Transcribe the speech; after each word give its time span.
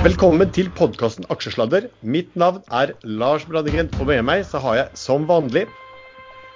Velkommen 0.00 0.48
til 0.48 0.70
podkasten 0.72 1.26
Aksjesladder. 1.28 1.90
Mitt 2.00 2.30
navn 2.32 2.62
er 2.72 2.94
Lars 3.04 3.42
Brandegren, 3.44 3.90
og 4.00 4.06
med 4.08 4.22
meg 4.24 4.46
så 4.48 4.56
har 4.64 4.78
jeg 4.78 4.96
som 4.96 5.26
vanlig 5.28 5.66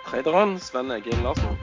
Traderen 0.07 0.55
Sven 0.65 0.89
Egil 0.95 1.19
Larsen. 1.21 1.59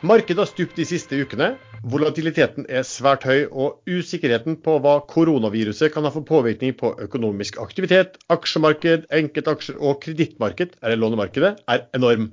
Markedet 0.00 0.40
har 0.40 0.48
stupt 0.48 0.80
de 0.80 0.86
siste 0.88 1.18
ukene. 1.20 1.50
Volatiliteten 1.92 2.64
er 2.72 2.88
svært 2.88 3.28
høy, 3.28 3.44
og 3.52 3.84
usikkerheten 3.84 4.56
på 4.64 4.78
hva 4.80 4.96
koronaviruset 5.12 5.92
kan 5.92 6.08
ha 6.08 6.14
for 6.14 6.24
påvirkning 6.24 6.72
på 6.80 6.94
økonomisk 7.04 7.60
aktivitet, 7.60 8.16
aksjemarked, 8.32 9.10
enkeltaksjer 9.12 9.76
og 9.76 10.00
kredittmarked, 10.06 10.78
eller 10.80 11.04
lånemarkedet, 11.04 11.52
er 11.68 11.84
enorm. 12.00 12.30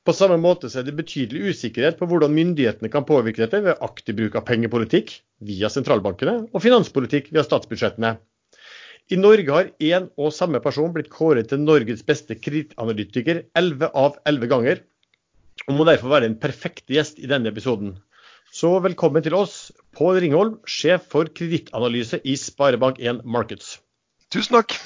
På 0.00 0.14
samme 0.16 0.38
måte 0.40 0.70
er 0.72 0.84
det 0.86 0.96
betydelig 0.96 1.52
usikkerhet 1.52 1.98
på 2.00 2.06
hvordan 2.08 2.32
myndighetene 2.32 2.88
kan 2.92 3.04
påvirke 3.08 3.42
dette 3.42 3.60
ved 3.66 3.82
aktiv 3.84 4.16
bruk 4.16 4.38
av 4.40 4.46
pengepolitikk 4.48 5.12
via 5.44 5.68
sentralbankene 5.72 6.36
og 6.48 6.62
finanspolitikk 6.64 7.28
via 7.34 7.44
statsbudsjettene. 7.44 8.14
I 9.12 9.18
Norge 9.20 9.52
har 9.52 9.68
én 9.82 10.06
og 10.16 10.32
samme 10.32 10.60
person 10.64 10.92
blitt 10.94 11.10
kåret 11.12 11.50
til 11.50 11.60
Norges 11.60 12.04
beste 12.06 12.36
kredittanalytiker 12.38 13.42
11 13.58 13.90
av 13.90 14.16
11 14.30 14.50
ganger, 14.52 14.80
og 15.66 15.76
må 15.76 15.84
derfor 15.88 16.14
være 16.14 16.30
en 16.30 16.38
perfekt 16.40 16.86
gjest 16.88 17.20
i 17.20 17.28
denne 17.28 17.50
episoden. 17.52 17.98
Så 18.54 18.70
velkommen 18.82 19.22
til 19.26 19.36
oss, 19.36 19.68
Pål 19.98 20.22
Ringholm, 20.24 20.56
sjef 20.64 21.10
for 21.12 21.28
kredittanalyse 21.28 22.22
i 22.24 22.38
Sparebank1 22.40 23.20
Markets. 23.26 23.76
Tusen 24.32 24.56
takk. 24.56 24.78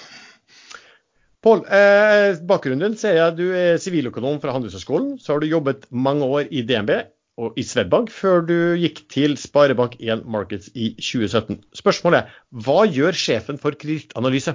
Pål, 1.45 1.61
eh, 1.69 2.39
bakgrunnen 2.49 2.81
din 2.87 2.95
sier 2.97 3.19
jeg 3.19 3.37
du 3.37 3.49
er 3.53 3.77
siviløkonom 3.83 4.39
fra 4.41 4.55
Handelshøyskolen. 4.55 5.19
Så 5.21 5.35
har 5.35 5.43
du 5.43 5.51
jobbet 5.51 5.85
mange 5.93 6.25
år 6.25 6.49
i 6.49 6.63
DNB 6.65 6.95
og 7.37 7.59
i 7.61 7.65
Swedbank 7.67 8.09
før 8.15 8.47
du 8.49 8.57
gikk 8.81 9.03
til 9.13 9.37
Sparebank1 9.37 10.23
Markets 10.25 10.71
i 10.73 10.95
2017. 10.97 11.59
Spørsmålet 11.77 12.23
er, 12.23 12.39
hva 12.65 12.87
gjør 12.89 13.19
sjefen 13.19 13.61
for 13.61 13.77
kredittanalyse? 13.77 14.55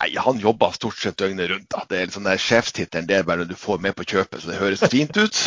Nei, 0.00 0.14
Han 0.24 0.38
jobber 0.40 0.70
stort 0.72 0.96
sett 0.96 1.18
døgnet 1.20 1.50
rundt. 1.50 1.66
da. 1.70 1.82
Det 1.88 1.98
er 1.98 2.06
liksom 2.08 2.24
den 2.24 2.38
Sjefstittelen 2.40 3.06
det 3.08 3.18
er 3.18 3.26
bare 3.28 3.44
du 3.44 3.54
får 3.58 3.82
med 3.84 3.92
på 3.98 4.06
kjøpet, 4.08 4.40
så 4.40 4.48
det 4.50 4.56
høres 4.60 4.80
fint 4.88 5.16
ut. 5.20 5.40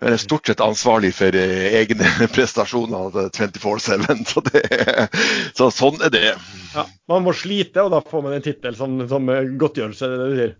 Men 0.00 0.12
er 0.14 0.20
stort 0.22 0.46
sett 0.46 0.62
ansvarlig 0.62 1.10
for 1.18 1.34
eh, 1.34 1.74
egne 1.80 2.06
prestasjoner 2.36 3.10
24-7. 3.34 4.24
Så, 4.28 4.44
er- 4.54 5.10
så 5.58 5.70
sånn 5.74 5.98
er 6.06 6.14
det. 6.14 6.24
Ja, 6.76 6.86
man 7.10 7.26
må 7.26 7.34
slite, 7.34 7.82
og 7.82 7.90
da 7.96 8.00
får 8.06 8.22
man 8.28 8.38
en 8.38 8.44
tittel 8.46 8.76
som, 8.78 9.00
som 9.10 9.26
godtgjørelse. 9.58 10.06
er 10.06 10.14
det 10.14 10.18
det 10.22 10.30
du 10.30 10.40
sier. 10.42 10.56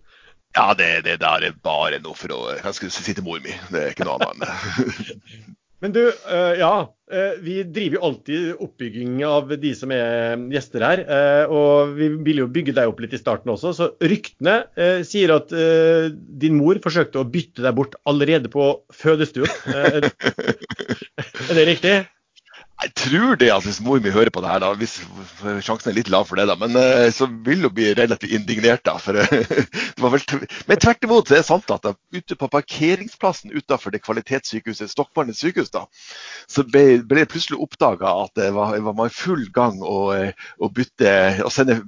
Ja, 0.57 0.73
det, 0.75 0.91
det 1.07 1.19
der 1.23 1.45
er 1.51 1.57
bare 1.63 1.99
noe 2.03 2.17
for 2.17 2.33
å 2.35 2.39
Jeg 2.57 2.75
skulle 2.75 2.91
si 2.95 3.15
til 3.15 3.23
mor 3.27 3.39
mi. 3.45 3.53
Det 3.71 3.83
er 3.85 3.95
ikke 3.95 4.07
noe 4.09 4.19
annet. 4.33 4.49
Men 5.81 5.93
du, 5.95 6.01
eh, 6.09 6.55
ja. 6.59 6.73
eh, 7.13 7.37
Vi 7.43 7.61
driver 7.63 7.97
jo 7.99 8.05
alltid 8.09 8.63
oppbygging 8.67 9.21
av 9.27 9.53
de 9.63 9.71
som 9.79 9.93
er 9.95 10.37
gjester 10.51 10.83
her. 10.83 11.03
eh, 11.07 11.45
Og 11.55 11.95
vi 11.99 12.09
ville 12.17 12.43
jo 12.43 12.51
bygge 12.51 12.75
deg 12.75 12.91
opp 12.91 12.99
litt 13.05 13.15
i 13.15 13.21
starten 13.21 13.53
også. 13.55 13.73
Så 13.77 13.91
ryktene 14.03 14.57
sier 15.07 15.35
at 15.37 15.55
din 16.43 16.59
mor 16.59 16.81
forsøkte 16.83 17.23
å 17.23 17.29
bytte 17.29 17.63
deg 17.63 17.79
bort 17.79 17.95
allerede 18.11 18.51
på 18.53 18.71
fødestuen. 18.95 19.51
Er 21.49 21.55
det 21.57 21.67
riktig? 21.71 21.95
Jeg 22.79 22.93
tror 22.95 23.35
det 23.35 23.49
altså, 23.51 23.69
hvis 23.73 23.81
mor 23.83 23.99
mi 23.99 24.11
hører 24.15 24.31
på 24.31 24.41
det 24.43 24.51
her, 24.53 24.61
da, 24.63 24.69
hvis 24.79 24.93
sjansen 25.67 25.91
er 25.91 25.97
litt 25.97 26.11
lav 26.15 26.29
for 26.29 26.39
det, 26.39 26.45
da, 26.47 26.55
men 26.61 26.77
uh, 26.79 27.09
så 27.11 27.27
vil 27.27 27.65
hun 27.67 27.73
bli 27.75 27.89
relativt 27.99 28.37
indignert. 28.37 28.85
da, 28.87 28.95
for 29.03 29.19
uh, 29.19 29.25
det 30.31 30.49
Men 30.71 30.79
tvert 30.79 31.03
imot 31.03 31.27
så 31.27 31.35
er 31.35 31.43
det 31.43 31.49
sant 31.49 31.73
at 31.75 31.83
da, 31.83 31.93
ute 32.15 32.37
på 32.39 32.49
parkeringsplassen 32.53 33.51
utenfor 33.51 33.91
det 33.91 34.05
kvalitetssykehuset 34.05 34.93
Stokmarknes 34.93 35.43
sykehus, 35.43 35.73
da, 35.75 35.89
så 36.47 36.63
ble, 36.63 37.01
det 37.03 37.27
plutselig 37.33 37.59
oppdaga 37.67 38.13
at 38.23 38.39
det 38.39 38.53
var, 38.55 38.79
var 38.79 39.11
i 39.11 39.17
full 39.17 39.43
gang 39.55 39.83
å, 39.83 39.99
eh, 40.15 40.47
å 40.63 40.71
bytte 40.71 41.11
å 41.43 41.51
sende 41.51 41.81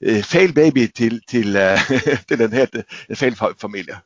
eh, 0.00 0.24
feil 0.24 0.56
baby 0.56 0.86
til, 0.88 1.20
til, 1.28 1.60
til 2.28 2.46
en 2.46 2.56
helt 2.56 2.80
en 2.80 3.20
feil 3.20 3.36
familie. 3.36 4.00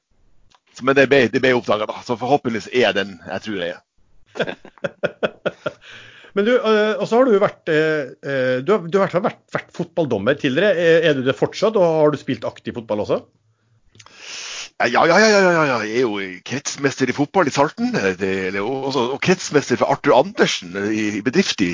Så, 0.74 0.82
men 0.82 0.98
det 0.98 1.06
ble, 1.06 1.28
det 1.30 1.40
ble 1.44 1.54
oppdaga, 1.54 1.86
da. 1.86 2.02
Så 2.02 2.18
forhåpentligvis 2.18 2.72
er 2.74 2.98
den 2.98 3.14
jeg 3.22 3.46
tror 3.46 3.62
jeg 3.62 3.76
er. 3.76 3.82
Men 6.36 6.44
du, 6.44 6.52
eh, 6.58 6.92
og 7.00 7.08
så 7.08 7.16
har 7.16 7.28
du 7.28 7.38
vært 7.40 7.72
eh, 7.72 8.12
eh, 8.20 8.58
Du 8.60 8.74
har, 8.74 8.84
du 8.84 9.00
har 9.00 9.24
vært, 9.24 9.40
vært 9.54 9.72
fotballdommer 9.74 10.36
tidligere. 10.36 10.76
Er- 11.00 11.16
du 11.16 11.24
det 11.24 11.36
fortsatt, 11.38 11.78
og 11.80 12.00
har 12.02 12.12
du 12.12 12.20
spilt 12.20 12.44
aktiv 12.44 12.76
fotball 12.76 13.06
også? 13.06 13.22
Ja, 14.76 15.06
ja, 15.08 15.16
ja, 15.16 15.28
ja, 15.32 15.38
ja, 15.40 15.62
ja. 15.64 15.76
Jeg 15.88 16.02
er 16.02 16.04
jo 16.04 16.18
kretsmester 16.44 17.08
i 17.08 17.14
fotball 17.16 17.48
i 17.48 17.52
Salten. 17.54 17.94
Det, 18.20 18.32
eller 18.50 18.66
også, 18.66 19.06
og 19.14 19.22
kretsmester 19.24 19.80
for 19.80 19.88
Arthur 19.94 20.12
Andersen 20.18 20.76
i, 20.90 21.06
i 21.16 21.22
bedrift 21.24 21.64
i, 21.64 21.70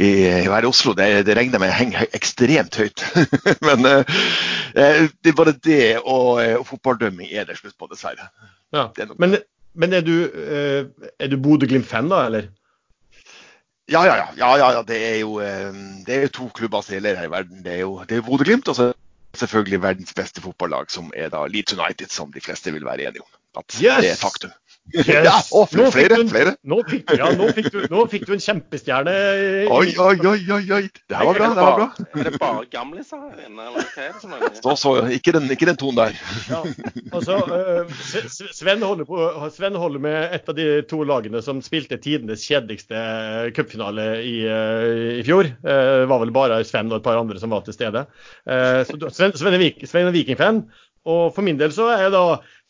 i, 0.00 0.08
her 0.46 0.64
i 0.64 0.70
Oslo. 0.70 0.94
Det, 0.96 1.10
det 1.28 1.36
regner 1.36 1.60
med 1.60 1.74
henger 1.76 2.08
ekstremt 2.16 2.80
høyt. 2.80 3.04
Men 3.68 3.84
eh, 3.84 4.16
det 4.72 5.34
er 5.34 5.36
bare 5.36 5.52
det 5.52 5.82
og, 6.00 6.40
og 6.40 6.64
fotballdømming 6.70 7.28
er 7.28 7.44
det 7.50 7.58
slutt 7.60 7.76
på, 7.76 7.90
dessverre. 7.92 8.30
Ja. 8.72 8.88
Er 8.96 9.12
Men, 9.20 9.36
men 9.76 9.92
er 9.92 10.00
du, 10.02 10.16
eh, 10.24 11.28
du 11.28 11.36
Bodø-Glimt-fan, 11.44 12.08
da, 12.08 12.24
eller? 12.30 12.48
Ja, 13.90 14.04
ja, 14.06 14.16
ja. 14.16 14.26
ja, 14.38 14.50
ja, 14.56 14.72
ja. 14.76 14.82
Det, 14.86 14.98
er 15.02 15.16
jo, 15.18 15.40
eh, 15.42 15.70
det 16.06 16.16
er 16.16 16.26
jo 16.28 16.34
to 16.36 16.48
klubber 16.54 16.84
som 16.86 16.94
gjelder 16.94 17.18
her 17.18 17.26
i 17.26 17.32
verden. 17.32 17.64
Det 17.64 17.72
er 17.74 17.82
jo 17.82 17.96
det 18.08 18.20
er 18.20 18.26
Bodø-Glimt 18.26 18.70
og 18.70 18.76
så 18.78 18.92
selvfølgelig 19.36 19.82
verdens 19.82 20.14
beste 20.14 20.42
fotballag, 20.42 20.90
som 20.90 21.10
er 21.16 21.30
da 21.32 21.44
Leeds 21.46 21.74
United, 21.74 22.10
som 22.10 22.32
de 22.32 22.42
fleste 22.42 22.72
vil 22.74 22.86
være 22.86 23.08
enige 23.10 23.22
om. 23.22 23.30
At 23.58 23.74
Yes! 23.74 23.80
det 23.80 24.08
er 24.08 24.12
et 24.12 24.22
faktum. 24.22 24.54
Yes! 24.94 25.08
Ja, 25.24 25.36
og 25.54 25.70
Nå 25.76 25.86
flere, 25.94 26.16
du 26.16 26.22
en- 26.24 26.30
flere. 26.32 26.52
Nå 26.66 26.78
fikk, 26.88 27.12
ja, 27.18 27.28
nå 27.38 27.46
fikk, 27.54 27.68
du, 27.74 27.78
nå 27.92 28.04
fikk 28.10 28.24
du 28.26 28.32
en 28.34 28.42
kjempestjerne. 28.42 29.12
Oi, 29.70 29.92
oi, 30.02 30.16
oi, 30.26 30.38
oi. 30.76 30.80
Det 31.08 31.16
her 31.18 31.28
var 31.28 31.38
bra. 31.38 31.48
det 31.54 31.64
var 31.64 31.76
bra. 31.78 31.86
Er 32.20 32.28
det 32.30 32.40
bare 32.42 32.64
gamliser 32.72 33.20
her 33.22 33.44
inne, 33.46 33.68
eller 33.68 33.86
hva 33.86 34.04
er 34.06 34.16
det 34.16 34.22
for? 34.24 34.58
Så, 34.64 34.74
så, 34.82 34.94
ikke, 35.14 35.34
den, 35.36 35.46
ikke 35.54 35.68
den 35.70 35.78
tonen 35.80 36.00
der. 36.00 36.18
Ja, 36.50 36.60
altså, 37.14 37.38
eh, 37.58 37.94
Sve- 38.10 38.50
Sven, 38.56 38.82
holder 38.82 39.08
på, 39.08 39.20
Sven 39.54 39.78
holder 39.78 40.02
med 40.08 40.34
et 40.40 40.50
av 40.50 40.58
de 40.58 40.68
to 40.90 41.02
lagene 41.06 41.42
som 41.46 41.62
spilte 41.64 42.00
tidenes 42.02 42.44
kjedeligste 42.48 42.98
eh, 42.98 43.50
cupfinale 43.56 44.08
i, 44.26 44.36
uh, 44.48 45.18
i 45.20 45.24
fjor. 45.26 45.52
Uh, 45.64 45.78
Det 46.00 46.08
var 46.10 46.20
vel 46.24 46.34
bare 46.34 46.60
Sven 46.66 46.90
og 46.90 46.98
et 47.00 47.06
par 47.06 47.18
andre 47.20 47.38
som 47.40 47.50
var 47.54 47.62
til 47.66 47.76
stede. 47.76 48.06
Eh, 48.48 48.82
Så 48.88 48.96
Sven, 49.14 49.32
Sven 49.38 49.54
er 49.54 49.62
Vik- 49.62 49.84
Sven 49.86 50.08
er 50.10 50.14
Viking-fan. 50.16 50.64
Og 51.08 51.30
for 51.32 51.40
min 51.46 51.56
del 51.56 51.72
så 51.72 51.86
er 51.94 52.02
jeg 52.04 52.12
da 52.12 52.22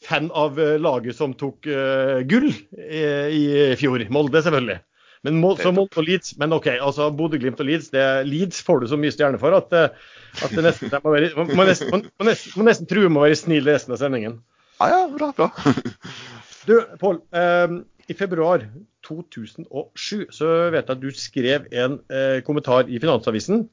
fan 0.04 0.30
av 0.32 0.60
eh, 0.60 0.76
laget 0.80 1.16
som 1.18 1.34
tok 1.36 1.66
uh, 1.68 2.20
gull 2.28 2.48
i, 2.50 3.02
i 3.36 3.42
fjor. 3.80 4.02
Molde, 4.12 4.42
selvfølgelig. 4.44 4.80
Men, 5.26 5.36
Mol- 5.42 5.58
så 5.60 5.72
Molde 5.76 6.00
og 6.00 6.06
Leeds, 6.08 6.32
men 6.40 6.54
OK, 6.56 6.70
altså 6.80 7.10
Bodø-Glimt 7.12 7.60
og 7.60 7.68
Leeds 7.68 7.90
det, 7.92 8.04
Leeds 8.24 8.62
får 8.64 8.80
du 8.80 8.86
så 8.88 8.96
mye 9.00 9.12
stjerne 9.12 9.40
for 9.40 9.52
at, 9.52 9.74
eh, 9.76 10.14
at 10.46 10.54
det 10.56 10.64
nesten, 10.64 10.88
det 10.92 11.00
må, 11.04 11.12
være, 11.12 11.32
må, 11.36 11.44
må, 11.58 11.66
nesten, 11.68 11.90
må, 11.92 12.00
må 12.00 12.28
nesten, 12.30 12.54
må 12.56 12.64
nesten 12.68 12.88
true 12.88 13.10
med 13.10 13.20
å 13.20 13.26
være 13.26 13.40
snill 13.42 13.68
resten 13.68 13.96
av 13.96 14.00
sendingen. 14.00 14.38
Ja, 14.80 14.88
ja, 14.94 15.02
bra, 15.16 15.32
bra. 15.36 15.50
Du, 16.68 16.74
Pål. 17.00 17.22
Eh, 17.32 17.72
I 18.12 18.14
februar 18.16 18.66
2007 19.06 20.26
så 20.36 20.48
vet 20.72 20.82
jeg 20.82 20.92
at 20.92 21.00
du 21.00 21.08
skrev 21.16 21.68
en 21.72 21.94
eh, 22.12 22.40
kommentar 22.44 22.88
i 22.88 23.00
Finansavisen 23.00 23.64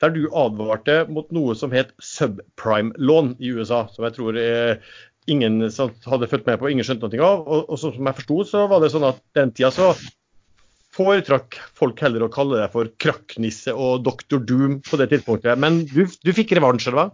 der 0.00 0.14
du 0.14 0.22
advarte 0.32 1.02
mot 1.12 1.28
noe 1.36 1.52
som 1.58 1.72
het 1.76 1.90
subprime-lån 2.00 3.34
i 3.44 3.52
USA. 3.52 3.82
Som 3.92 4.06
jeg 4.08 4.16
tror 4.16 4.38
eh, 4.40 4.92
ingen 5.30 5.60
hadde 5.62 6.30
fulgt 6.30 6.48
med 6.48 6.60
på, 6.60 6.70
ingen 6.70 6.86
skjønte 6.86 7.10
noe 7.10 7.26
av. 7.26 7.44
Og, 7.46 7.68
og 7.70 7.80
som 7.80 8.10
jeg 8.10 8.18
forsto, 8.20 8.40
så 8.52 8.64
var 8.70 8.82
det 8.82 8.92
sånn 8.94 9.08
at 9.08 9.22
den 9.38 9.54
tida 9.54 9.72
så 9.74 9.92
foretrakk 10.94 11.56
folk 11.78 12.00
heller 12.02 12.26
å 12.26 12.32
kalle 12.32 12.58
deg 12.58 12.72
for 12.72 12.90
krakknisse 13.00 13.74
og 13.74 14.04
Dr. 14.06 14.40
Doom 14.42 14.80
på 14.86 14.98
det 15.00 15.10
tidspunktet. 15.12 15.58
Men 15.60 15.84
du, 15.88 16.04
du 16.06 16.32
fikk 16.36 16.56
revansj, 16.58 16.90
eller 16.90 17.04
hva? 17.04 17.10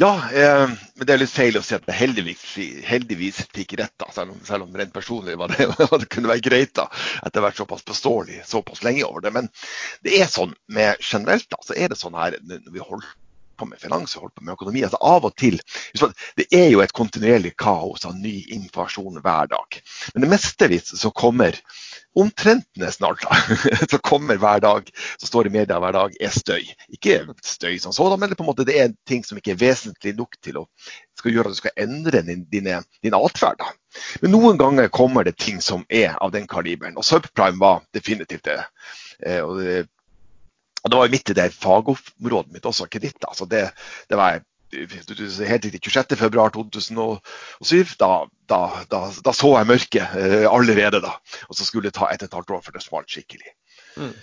Ja, 0.00 0.14
eh, 0.32 0.70
men 0.96 1.06
det 1.06 1.12
er 1.12 1.20
litt 1.20 1.32
feil 1.34 1.58
å 1.58 1.62
si 1.64 1.74
at 1.76 1.84
jeg 1.86 1.98
heldigvis, 1.98 2.42
heldigvis 2.88 3.42
fikk 3.52 3.74
rett, 3.78 3.92
da, 4.00 4.08
selv, 4.14 4.32
om, 4.32 4.38
selv 4.46 4.64
om 4.64 4.78
rent 4.78 4.94
personlig 4.94 5.36
var 5.38 5.52
det, 5.52 5.68
det 6.02 6.08
kunne 6.12 6.30
være 6.32 6.44
greit 6.46 6.72
da, 6.78 6.86
etter 7.26 7.44
vært 7.44 7.60
såpass 7.60 7.84
påståelig 7.86 8.40
såpass 8.48 8.80
lenge 8.86 9.04
over 9.04 9.24
det. 9.24 9.34
Men 9.36 9.50
det 10.06 10.16
er 10.18 10.32
sånn 10.32 10.56
med 10.72 10.96
generelt, 11.04 11.46
da, 11.52 11.60
så 11.66 11.76
er 11.76 11.92
det 11.92 12.00
sånn 12.00 12.16
her 12.16 12.38
når 12.40 12.64
vi 12.72 12.80
holder 12.82 13.12
på 13.56 13.68
med 13.68 13.80
finans 13.82 14.16
og 14.16 14.26
holder 14.26 14.34
på 14.38 14.46
med 14.46 14.56
økonomi. 14.56 14.84
altså 14.86 15.00
Av 15.02 15.26
og 15.28 15.36
til 15.36 15.60
Det 16.36 16.46
er 16.52 16.68
jo 16.70 16.80
et 16.80 16.92
kontinuerlig 16.96 17.54
kaos 17.56 18.06
av 18.08 18.16
ny 18.16 18.46
informasjon 18.54 19.20
hver 19.22 19.52
dag. 19.52 19.82
Men 20.14 20.26
det 20.26 20.32
meste 20.32 20.52
mestevis 20.52 21.00
så 21.00 21.10
kommer 21.10 21.58
omtrent 22.14 22.66
nesten 22.76 23.06
alt 23.06 23.24
som 23.90 23.98
kommer 24.10 24.36
hver 24.36 24.60
dag, 24.60 24.90
som 25.18 25.26
står 25.26 25.46
i 25.46 25.50
media 25.50 25.78
hver 25.80 25.92
dag, 25.92 26.16
er 26.20 26.30
støy. 26.30 26.66
Ikke 26.92 27.22
støy 27.42 27.78
som 27.78 27.92
sådan, 27.92 28.20
men 28.20 28.30
det, 28.30 28.36
på 28.36 28.44
en 28.44 28.50
måte, 28.50 28.66
det 28.68 28.78
er 28.78 28.92
ting 29.08 29.24
som 29.24 29.38
ikke 29.38 29.54
er 29.54 29.62
vesentlig 29.62 30.14
nok 30.18 30.36
til 30.42 30.60
å 30.60 30.66
skal 31.18 31.32
gjøre 31.32 31.50
at 31.50 31.56
du 31.56 31.60
skal 31.62 31.84
endre 31.84 32.22
din, 32.26 32.44
dine, 32.50 32.82
din 33.02 33.16
atferd. 33.16 33.62
Men 34.20 34.34
noen 34.34 34.58
ganger 34.60 34.92
kommer 34.92 35.24
det 35.24 35.38
ting 35.38 35.60
som 35.62 35.84
er 35.88 36.16
av 36.20 36.32
den 36.32 36.46
kaliberen, 36.50 36.96
og 36.98 37.06
subprime 37.06 37.60
var 37.60 37.82
definitivt 37.94 38.44
det. 38.48 38.60
Eh, 39.24 39.40
og 39.40 39.60
det 39.60 39.86
og 40.82 40.90
det 40.90 40.98
var 40.98 41.06
jo 41.06 41.14
midt 41.14 41.30
i 41.30 41.38
det 41.38 41.52
fagområdet 41.54 42.54
mitt 42.54 42.66
også, 42.66 42.88
kreditt. 42.90 43.22
Altså 43.28 43.46
det, 43.46 43.68
det 44.10 44.18
var 44.18 44.40
helt 44.72 45.64
riktig 45.64 45.92
26.2.2007. 45.92 47.96
Da, 48.00 48.10
da, 48.48 48.60
da, 48.90 49.00
da 49.24 49.32
så 49.36 49.58
jeg 49.58 49.70
mørket 49.70 50.06
eh, 50.18 50.46
allerede 50.50 51.00
da. 51.04 51.12
Og 51.48 51.54
så 51.56 51.62
skulle 51.68 51.90
det 51.90 51.96
ta 51.98 52.04
et 52.10 52.22
og 52.22 52.26
et 52.30 52.38
halvt 52.40 52.54
år 52.56 52.62
før 52.66 52.76
det 52.76 52.84
smalt 52.84 53.10
skikkelig. 53.12 53.50
Mm. 53.96 54.14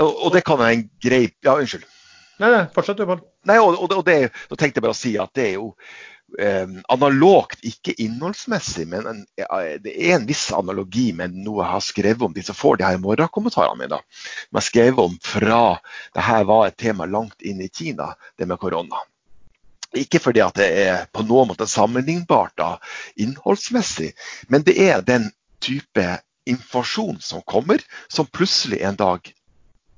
Og, 0.00 0.10
og 0.26 0.30
det 0.34 0.42
kan 0.46 0.58
være 0.58 0.72
en 0.78 0.86
grei 1.02 1.24
Ja, 1.44 1.52
unnskyld. 1.54 1.84
Nei, 2.40 2.48
nei, 2.48 2.64
fortsett 2.72 2.96
du, 2.96 3.04
Pål. 3.04 3.20
Nei, 3.50 3.58
og, 3.60 3.76
og, 3.76 3.92
og 3.98 4.04
det, 4.06 4.30
Da 4.48 4.54
tenkte 4.56 4.78
jeg 4.78 4.84
bare 4.86 4.96
å 4.96 5.02
si 5.02 5.12
at 5.20 5.30
det 5.36 5.44
er 5.50 5.54
jo 5.58 5.66
analogt, 6.88 7.62
ikke 7.66 7.94
innholdsmessig, 8.00 8.86
men 8.88 9.06
en, 9.10 9.20
det 9.82 9.92
er 9.92 10.14
en 10.16 10.26
viss 10.28 10.50
analogi 10.54 11.10
med 11.16 11.34
noe 11.34 11.64
jeg 11.64 11.72
har 11.72 11.84
skrevet 11.84 12.26
om 12.26 12.34
de 12.36 12.44
som 12.46 12.56
får 12.58 12.80
de 12.80 12.86
her 12.86 13.00
morgenkommentarene 13.02 13.80
mine. 13.80 14.00
Som 14.48 14.60
jeg 14.60 14.68
skrev 14.68 15.00
om 15.02 15.16
fra 15.24 15.62
det 16.14 16.26
her 16.26 16.46
var 16.50 16.68
et 16.68 16.78
tema 16.80 17.08
langt 17.10 17.42
inn 17.42 17.62
i 17.64 17.70
Kina, 17.72 18.12
det 18.38 18.48
med 18.48 18.60
korona. 18.62 19.02
Ikke 19.98 20.20
fordi 20.22 20.42
at 20.44 20.54
det 20.60 20.70
er 20.84 21.06
på 21.10 21.24
noen 21.26 21.50
måte 21.50 21.66
sammenlignbart 21.66 22.54
da, 22.60 22.70
innholdsmessig, 23.18 24.12
men 24.48 24.62
det 24.66 24.78
er 24.78 25.02
den 25.02 25.32
type 25.60 26.06
informasjon 26.48 27.18
som 27.20 27.42
kommer, 27.42 27.82
som 28.08 28.28
plutselig 28.30 28.80
en 28.86 28.98
dag 28.98 29.32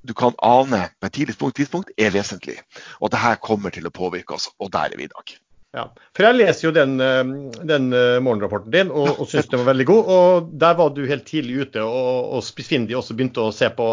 du 0.03 0.13
kan 0.13 0.35
ane 0.43 0.89
på 0.99 1.07
et 1.07 1.13
tidlig 1.15 1.37
tidspunkt 1.55 1.93
er 1.97 2.11
vesentlig. 2.11 2.57
Og 2.99 3.07
at 3.07 3.15
dette 3.15 3.39
kommer 3.45 3.71
til 3.71 3.87
å 3.87 3.93
påvirke 3.93 4.35
oss, 4.35 4.49
og 4.59 4.71
der 4.73 4.91
er 4.91 4.99
vi 4.99 5.07
i 5.07 5.13
dag. 5.13 5.37
Ja, 5.73 5.87
for 6.13 6.27
Jeg 6.27 6.37
leser 6.37 6.67
jo 6.67 6.71
den, 6.75 6.91
eh, 7.01 7.29
den 7.65 7.87
eh, 7.97 8.19
morgenrapporten 8.21 8.69
din 8.73 8.91
og, 8.93 9.07
og 9.17 9.29
syns 9.29 9.47
den 9.49 9.63
var 9.63 9.71
veldig 9.71 9.87
god. 9.89 10.11
og 10.15 10.51
Der 10.61 10.75
var 10.77 10.91
du 10.93 11.01
helt 11.09 11.25
tidlig 11.25 11.63
ute, 11.65 11.81
og, 11.81 12.27
og 12.37 12.43
Spissfindig 12.45 12.93
også 12.99 13.15
begynte 13.17 13.41
å 13.41 13.53
se 13.55 13.71
på 13.73 13.87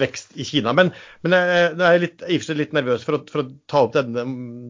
vekst 0.00 0.34
i 0.34 0.46
Kina. 0.48 0.74
Men, 0.74 0.90
men 1.22 1.36
jeg, 1.36 1.68
jeg 1.78 1.86
er 1.86 2.02
litt, 2.02 2.26
litt 2.58 2.74
nervøs 2.74 3.06
for 3.06 3.20
å, 3.20 3.22
for 3.30 3.44
å, 3.44 3.46
ta 3.70 3.84
opp 3.86 3.94
den, 3.94 4.18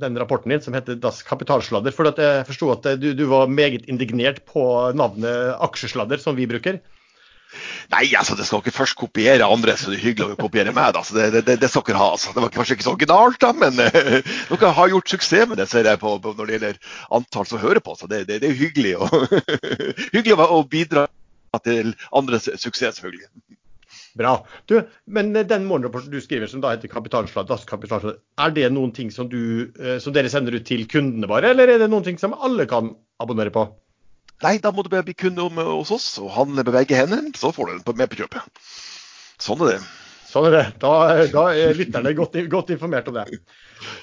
den, 0.03 0.21
rapporten 0.21 0.53
din 0.53 0.61
som 0.61 0.77
heter 0.77 1.00
Das 1.00 1.23
Kapitalsladder. 1.25 1.97
For 1.97 2.12
jeg 2.12 2.44
forsto 2.50 2.69
at 2.75 2.91
du, 3.00 3.09
du 3.17 3.25
var 3.33 3.49
meget 3.49 3.88
indignert 3.88 4.44
på 4.50 4.67
navnet 4.99 5.56
aksjesladder, 5.65 6.21
som 6.21 6.37
vi 6.37 6.50
bruker. 6.50 6.83
Nei, 7.93 8.05
altså, 8.19 8.37
det 8.38 8.47
skal 8.49 8.62
ikke 8.62 8.75
først 8.75 8.97
kopiere 8.99 9.47
andre, 9.47 9.76
så 9.79 9.93
det 9.93 10.00
er 10.00 10.05
hyggelig 10.08 10.35
å 10.35 10.38
kopiere 10.41 10.75
meg. 10.76 10.94
da, 10.97 11.03
så 11.06 11.17
Det, 11.17 11.44
det, 11.47 11.58
det 11.62 11.70
skal 11.70 11.87
dere 11.87 12.03
ha. 12.03 12.11
altså. 12.17 12.35
Det 12.35 12.44
var 12.44 12.55
kanskje 12.55 12.76
ikke 12.76 12.87
så 12.87 12.94
originalt, 12.97 13.41
da, 13.43 13.53
men 13.56 13.79
uh, 13.82 14.32
dere 14.53 14.73
har 14.79 14.93
gjort 14.93 15.14
suksess 15.14 15.50
med 15.50 15.61
det 15.61 15.69
ser 15.70 15.88
jeg 15.88 16.03
på, 16.03 16.17
på 16.23 16.35
når 16.37 16.49
det 16.49 16.56
gjelder 16.56 16.81
antall 17.19 17.47
som 17.49 17.62
hører 17.62 17.82
på. 17.85 17.97
så 17.99 18.11
Det, 18.11 18.25
det, 18.29 18.43
er 18.43 18.56
hyggelig, 18.56 18.97
og, 18.99 19.37
hyggelig 20.17 20.38
å, 20.43 20.62
bidra 20.70 21.06
til 21.64 21.94
andres 22.12 22.50
suksess, 22.61 22.99
selvfølgelig. 22.99 23.31
Bra. 24.17 24.32
Du, 24.69 24.79
men 25.12 25.32
den 25.37 25.67
morgenrapporten 25.69 26.12
du 26.12 26.20
skriver 26.25 26.49
som 26.49 26.62
da 26.64 26.73
heter 26.73 26.88
Kapitalslag, 26.88 28.17
er 28.41 28.55
det 28.56 28.70
noen 28.73 28.93
ting 28.97 29.11
som, 29.12 29.29
du, 29.29 29.73
eh, 29.76 29.99
som 30.00 30.14
dere 30.17 30.32
sender 30.32 30.56
ut 30.56 30.64
til 30.69 30.87
kundene 30.88 31.29
bare, 31.29 31.52
eller 31.52 31.69
er 31.69 31.82
det 31.85 31.91
noen 31.93 32.06
ting 32.06 32.20
som 32.20 32.37
alle 32.37 32.64
kan 32.70 32.94
abonnere 33.20 33.52
på? 33.52 33.67
Nei, 34.44 34.56
da 34.61 34.73
må 34.75 34.85
du 34.85 34.91
bli 34.93 35.15
kunde 35.17 35.47
hos 35.49 35.93
oss 35.94 36.09
og 36.21 36.35
handle 36.35 36.65
med 36.65 36.75
begge 36.75 36.99
hendene, 36.99 37.33
så 37.38 37.53
får 37.56 37.71
du 37.71 37.79
den 37.87 38.00
med 38.03 38.11
på 38.12 38.19
kjøpet. 38.21 38.67
Sånn 39.41 39.62
er 39.65 39.77
det. 39.77 39.79
Sånn 40.29 40.49
er 40.50 40.56
det. 40.56 40.65
Da, 40.83 40.93
da 41.33 41.44
er 41.56 41.79
lytterne 41.79 42.12
godt, 42.19 42.37
godt, 42.53 42.73
informert 42.75 43.09
om 43.09 43.17
det. 43.17 43.41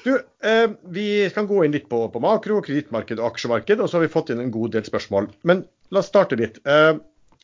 Du, 0.05 0.13
eh, 0.45 0.65
Vi 0.95 1.07
kan 1.35 1.49
gå 1.49 1.61
inn 1.65 1.75
litt 1.75 1.89
på, 1.91 1.99
på 2.09 2.21
makro, 2.23 2.61
kredittmarked 2.65 3.21
og 3.21 3.33
aksjemarked, 3.33 3.83
og 3.83 3.89
så 3.89 3.99
har 3.99 4.07
vi 4.07 4.13
fått 4.13 4.33
inn 4.33 4.41
en 4.41 4.53
god 4.53 4.73
del 4.77 4.87
spørsmål. 4.87 5.29
Men 5.45 5.65
la 5.93 6.01
oss 6.01 6.09
starte 6.09 6.39
litt. 6.39 6.57
Eh, 6.65 6.95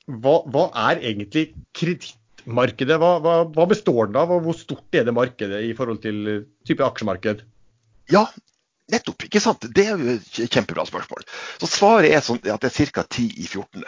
hva, 0.09 0.36
hva, 0.50 0.65
er 0.89 1.03
egentlig 1.03 1.51
kredittmarkedet? 1.77 2.97
Hva, 2.97 3.15
hva, 3.21 3.36
hva, 3.53 3.69
består 3.69 4.09
den 4.09 4.18
av, 4.18 4.33
og 4.33 4.47
hvor 4.47 4.57
stort 4.57 4.97
er 4.97 5.06
det 5.06 5.18
markedet 5.18 5.62
i 5.68 5.75
forhold 5.77 6.01
til 6.06 6.47
type 6.65 6.86
aksjemarked? 6.86 7.45
Ja, 8.09 8.25
Nettopp. 8.89 9.25
ikke 9.27 9.41
sant? 9.44 9.65
Det 9.75 9.86
er 9.86 9.95
jo 9.95 10.18
et 10.18 10.53
kjempebra 10.53 10.86
spørsmål. 10.89 11.25
Så 11.62 11.69
Svaret 11.69 12.13
er 12.13 12.24
sånn 12.25 12.41
at 12.41 12.63
det 12.63 12.71
er 12.71 12.94
ca. 12.94 13.06
10 13.06 13.27
i 13.38 13.47
14. 13.47 13.83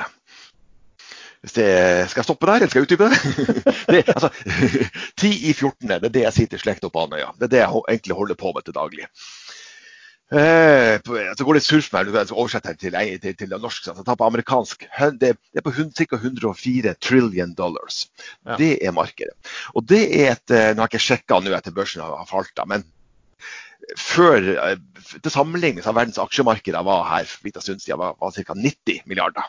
Det, 1.42 1.70
skal 2.12 2.20
jeg 2.20 2.28
stoppe 2.28 2.46
der, 2.46 2.60
eller 2.60 2.70
skal 2.70 2.84
jeg 2.84 2.88
utdype 2.88 3.08
det? 3.10 3.74
det 3.96 4.02
altså, 4.14 4.30
10 5.24 5.32
i 5.50 5.54
14. 5.56 5.88
Det 5.90 5.98
er 5.98 6.14
det 6.14 6.26
jeg 6.28 6.38
sier 6.38 6.52
til 6.52 6.62
slekta 6.62 6.92
på 6.94 7.08
Andøya. 7.08 7.32
Det 7.40 7.50
er 7.50 7.56
det 7.56 7.64
jeg 7.64 7.86
egentlig 7.96 8.20
holder 8.20 8.38
på 8.38 8.54
med 8.54 8.68
til 8.68 8.78
daglig. 8.78 9.10
Eh, 10.32 10.96
så 11.36 11.44
går 11.44 11.58
det 11.58 11.64
surf 11.66 11.90
med 11.92 12.14
meg, 12.14 12.30
oversetter 12.32 12.78
til, 12.80 12.96
til, 13.24 13.34
til 13.36 13.56
norsk. 13.58 13.90
Så 13.90 14.06
ta 14.06 14.16
på 14.16 14.30
amerikansk. 14.30 14.86
Det, 15.20 15.34
er 15.58 15.66
på 15.66 15.74
ca. 15.76 16.22
104 16.22 16.94
trillion 17.04 17.52
dollars. 17.58 18.06
Ja. 18.46 18.56
Det 18.62 18.78
er 18.80 18.96
markedet. 18.96 19.36
Og 19.76 19.84
det 19.90 20.06
er 20.22 20.38
et 20.38 20.56
eh, 20.56 20.72
Nå 20.72 20.86
har 20.86 20.88
jeg 20.88 20.94
ikke 20.94 21.08
sjekka 21.10 21.42
nå 21.42 21.58
etter 21.58 21.76
børsen 21.76 22.06
har 22.06 22.30
falt, 22.30 22.54
da, 22.56 22.70
men 22.70 22.86
før, 23.98 24.48
eh, 24.58 24.78
til 25.22 25.34
sammenligning 25.34 25.86
av 25.86 25.96
verdens 25.98 26.20
aksjemarkeder 26.22 26.86
var 26.86 27.08
her 27.10 27.28
for 27.30 27.50
en 27.50 27.64
stund 27.64 27.84
siden 27.84 28.00
var, 28.02 28.16
var 28.20 28.32
ca. 28.36 28.56
90 28.56 29.02
milliarder. 29.06 29.48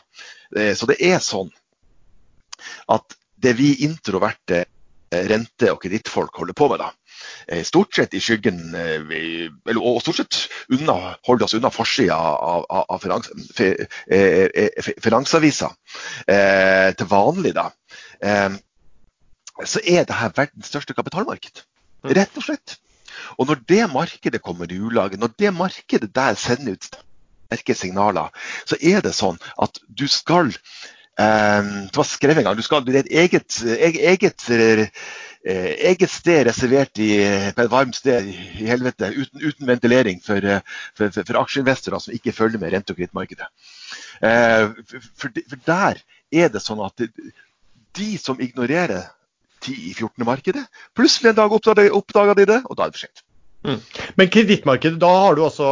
Eh, 0.55 0.73
så 0.75 0.89
det 0.89 0.99
er 1.01 1.19
sånn 1.23 1.51
at 2.91 3.17
det 3.43 3.55
vi 3.59 3.73
introverte 3.85 4.63
eh, 4.63 5.23
rente- 5.29 5.71
og 5.71 5.81
kredittfolk 5.83 6.35
holder 6.41 6.57
på 6.57 6.69
med, 6.71 6.83
da, 6.83 6.91
stort 7.63 7.93
sett 7.95 8.15
i 8.17 8.19
skyggen 8.19 8.73
og 8.73 9.99
stort 10.01 10.17
sett 10.17 10.37
unna, 10.75 11.13
holder 11.23 11.45
oss 11.45 11.53
unna 11.55 11.69
forsida 11.71 12.17
av, 12.17 12.65
av, 12.67 12.85
av 12.91 12.99
finans, 12.99 13.29
Finansavisa 15.05 15.69
til 16.25 17.09
vanlig, 17.13 17.53
da, 17.55 17.69
så 19.61 19.83
er 19.85 20.03
dette 20.03 20.31
verdens 20.35 20.73
største 20.73 20.97
kapitalmarked. 20.97 21.63
Mm. 22.03 22.11
Rett 22.17 22.41
og 22.41 22.47
slett. 22.49 22.75
Og 23.37 23.49
når 23.49 23.63
det 23.69 23.83
markedet 23.91 24.41
kommer 24.41 24.71
i 24.71 24.79
ulage, 24.79 25.17
når 25.17 25.33
det 25.39 25.53
markedet 25.53 26.11
der 26.15 26.37
sender 26.39 26.77
ut 26.77 26.89
sterke 27.53 27.75
signaler, 27.77 28.31
så 28.65 28.77
er 28.81 29.03
det 29.05 29.13
sånn 29.15 29.37
at 29.61 29.79
du 29.87 30.07
skal 30.07 30.49
um, 30.49 31.73
Det 31.89 31.97
var 31.99 32.07
skrevet 32.09 32.41
en 32.41 32.49
gang. 32.49 32.57
Du 32.57 32.65
skal, 32.65 32.85
det 32.85 32.95
er 32.95 33.03
et 33.03 33.13
eget, 33.23 33.59
eget, 34.11 34.47
eh, 34.49 34.87
eget 35.91 36.09
sted 36.09 36.47
reservert 36.47 36.97
i, 36.97 37.11
på 37.53 37.65
et 37.65 37.71
varmt 37.71 37.95
sted 37.95 38.29
i 38.31 38.67
helvete 38.69 39.11
uten, 39.13 39.43
uten 39.43 39.69
ventilering 39.69 40.23
for, 40.23 40.41
for, 40.97 41.11
for, 41.11 41.21
for, 41.21 41.41
aksjeinvestorer 41.43 42.01
som 42.01 42.15
ikke 42.15 42.33
følger 42.33 42.61
med 42.61 42.73
rente- 42.73 42.95
og 42.95 43.01
kredittmarkedet. 43.01 43.49
For, 44.19 45.29
for 45.51 45.65
der 45.67 45.99
er 46.33 46.49
det 46.49 46.63
sånn 46.63 46.81
at 46.85 47.03
de 47.93 48.09
som 48.17 48.39
ignorerer 48.41 49.11
10 49.63 49.75
i 49.89 49.93
14. 49.93 50.25
markedet. 50.27 50.63
Plutselig 50.97 51.31
en 51.31 51.39
dag 51.39 51.53
oppdaga 51.53 52.35
de 52.37 52.49
det, 52.49 52.59
og 52.67 52.77
da 52.77 52.85
er 52.85 52.91
det 52.91 52.99
for 52.99 53.05
sent. 53.07 53.23
Mm. 53.63 53.79
Men 54.19 54.31
kredittmarkedet, 54.31 54.99
da 54.99 55.07
har 55.07 55.37
du 55.37 55.45
altså 55.45 55.67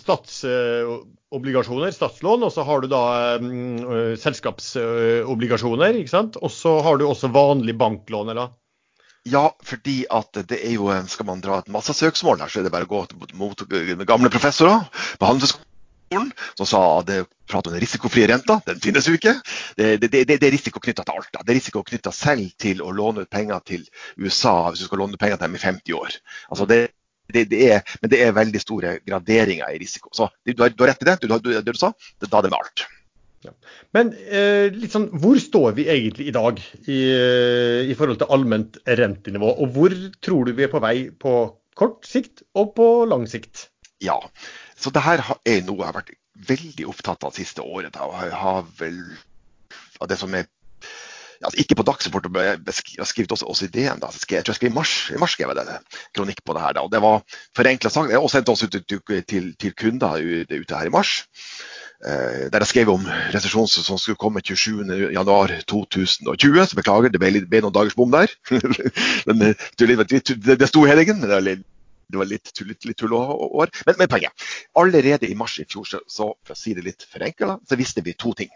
statsobligasjoner, 0.00 1.92
statslån, 1.92 2.46
og 2.46 2.52
så 2.54 2.64
har 2.64 2.80
du 2.80 2.88
da 2.88 3.02
um, 3.36 4.16
selskapsobligasjoner, 4.20 6.00
ikke 6.00 6.14
sant? 6.14 6.40
Og 6.40 6.52
så 6.52 6.78
har 6.86 6.96
du 6.98 7.04
også 7.08 7.28
vanlig 7.34 7.76
banklån, 7.80 8.32
eller? 8.32 8.54
Ja, 9.28 9.50
fordi 9.64 10.04
at 10.12 10.36
det 10.48 10.58
er 10.60 10.74
jo, 10.76 10.88
skal 11.08 11.28
man 11.28 11.44
dra 11.44 11.60
et 11.60 11.70
masse 11.72 11.92
søksmål 11.96 12.40
her, 12.44 12.52
så 12.52 12.60
er 12.60 12.66
det 12.66 12.74
bare 12.74 12.88
å 12.88 12.92
gå 12.92 13.04
mot 13.40 13.56
gamle 14.08 14.32
professorer 14.32 14.84
på 15.20 15.28
Handelshøyskolen 15.28 15.73
som 16.54 16.66
sa 16.68 16.82
at 16.98 17.08
det 17.08 17.20
prater 17.50 17.70
om 17.70 17.76
den 17.76 17.84
risikofrie 17.84 18.28
renta. 18.30 18.58
Den 18.66 18.80
finnes 18.82 19.08
jo 19.08 19.14
ikke. 19.16 19.34
Det, 19.76 19.96
det, 20.02 20.10
det, 20.14 20.38
det 20.40 20.48
er 20.48 20.54
risiko 20.54 20.82
knytta 20.82 21.04
til 21.04 21.18
alt. 21.18 21.30
Da. 21.32 21.42
Det 21.42 21.54
er 21.54 21.60
risiko 21.60 21.84
knytta 21.86 22.12
selv 22.14 22.52
til 22.60 22.82
å 22.84 22.92
låne 22.94 23.24
ut 23.24 23.30
penger 23.30 23.62
til 23.66 23.86
USA 24.20 24.70
hvis 24.70 24.84
du 24.84 24.88
skal 24.88 25.04
låne 25.04 25.20
penger 25.20 25.38
til 25.38 25.48
dem 25.48 25.58
i 25.58 25.64
50 25.64 25.98
år. 25.98 26.18
Altså 26.50 26.68
det, 26.70 26.82
er, 27.32 27.80
men 28.02 28.12
det 28.12 28.20
er 28.20 28.36
veldig 28.36 28.60
store 28.62 28.98
graderinger 29.06 29.72
i 29.72 29.80
risiko. 29.80 30.12
Så 30.14 30.28
du 30.44 30.54
har, 30.60 30.74
du 30.74 30.84
har 30.84 30.92
rett 30.92 31.04
i 31.04 31.08
det, 31.08 31.18
du, 31.22 31.32
du, 31.32 31.54
det 31.56 31.64
du 31.72 31.80
sa. 31.80 31.94
Det, 32.20 32.30
da 32.30 32.42
det 32.44 32.52
med 32.52 32.60
alt. 32.60 32.86
Ja. 33.44 33.52
Men 33.92 34.14
eh, 34.32 34.72
sånn, 34.88 35.10
hvor 35.20 35.36
står 35.40 35.74
vi 35.76 35.88
egentlig 35.92 36.30
i 36.30 36.34
dag 36.34 36.60
i, 36.86 36.98
eh, 37.12 37.90
i 37.90 37.96
forhold 37.98 38.22
til 38.22 38.32
allment 38.32 38.80
rentenivå? 38.88 39.52
Og 39.60 39.76
hvor 39.76 39.96
tror 40.24 40.48
du 40.48 40.56
vi 40.56 40.64
er 40.66 40.72
på 40.72 40.80
vei 40.84 40.96
på 41.10 41.34
kort 41.76 42.08
sikt 42.08 42.44
og 42.56 42.72
på 42.78 42.88
lang 43.10 43.26
sikt? 43.28 43.68
Ja, 44.04 44.16
så 44.84 44.92
det 44.92 45.04
her 45.04 45.22
er 45.24 45.64
noe 45.64 45.80
jeg 45.80 45.88
har 45.88 45.96
vært 45.96 46.12
veldig 46.48 46.86
opptatt 46.90 47.24
av 47.24 47.32
det 47.32 47.44
siste 47.44 47.64
året. 47.64 47.96
Jeg 47.96 48.38
har 48.42 48.66
vel 48.78 49.00
av 50.02 50.10
det 50.10 50.18
som 50.20 50.34
er 50.34 50.50
altså 51.44 51.60
Ikke 51.60 51.76
på 51.76 51.84
Dagsrapporten, 51.84 52.32
men 52.32 52.44
jeg 52.46 52.58
har 52.98 53.08
skrevet 53.08 53.32
også, 53.34 53.46
også 53.50 53.66
DN, 53.68 54.00
Da. 54.00 54.08
Jeg 54.30 54.46
tror 54.46 54.54
jeg 54.54 54.60
skrev 54.60 54.70
i 54.70 54.74
mars, 54.74 55.10
i 55.12 55.18
mars 55.20 55.34
skrev 55.36 55.50
jeg 55.52 55.66
det, 55.66 55.78
kronikk 56.16 56.40
på 56.44 56.54
det 56.56 56.62
her. 56.62 56.72
Da. 56.72 56.84
og 56.86 56.92
Det 56.92 57.02
var 57.02 57.22
forenkla 57.56 57.90
sang. 57.90 58.08
Jeg 58.08 58.16
har 58.16 58.24
også 58.24 58.38
sendt 58.38 58.48
oss 58.48 58.64
ut 58.64 58.72
til, 58.72 59.54
til, 59.60 59.72
kunder 59.76 60.16
ute, 60.16 60.56
ute 60.56 60.78
her 60.78 60.88
i 60.88 60.94
mars. 60.94 61.26
Eh, 62.04 62.50
der 62.52 62.64
jeg 62.64 62.70
skrev 62.70 62.88
om 62.94 63.04
resesjonen 63.34 63.68
som 63.68 63.98
skulle 63.98 64.20
komme 64.20 64.40
27.1.2020. 64.40 66.66
Så 66.70 66.76
beklager, 66.76 67.08
det 67.12 67.20
ble, 67.20 67.44
ble, 67.44 67.60
noen 67.64 67.76
dagers 67.76 67.98
bom 67.98 68.10
der. 68.12 68.28
men, 69.28 69.36
det, 69.78 70.08
det, 70.08 70.60
det 70.60 70.68
sto 70.68 70.86
i 70.86 70.92
helgen. 70.92 71.24
Det 72.08 72.20
var 72.20 72.28
litt 72.30 72.44
litt, 72.50 72.62
litt, 72.68 72.84
litt 72.90 72.98
tullår. 73.00 73.72
Men, 73.86 73.98
men 73.98 74.10
poenget. 74.10 74.46
Allerede 74.78 75.28
i 75.30 75.36
mars 75.38 75.58
i 75.60 75.66
fjor, 75.68 75.86
så, 75.88 76.32
for 76.44 76.54
å 76.54 76.58
si 76.58 76.74
det 76.76 76.84
litt 76.86 77.06
forenkla, 77.10 77.58
så 77.68 77.78
visste 77.80 78.04
vi 78.04 78.16
to 78.18 78.34
ting. 78.38 78.52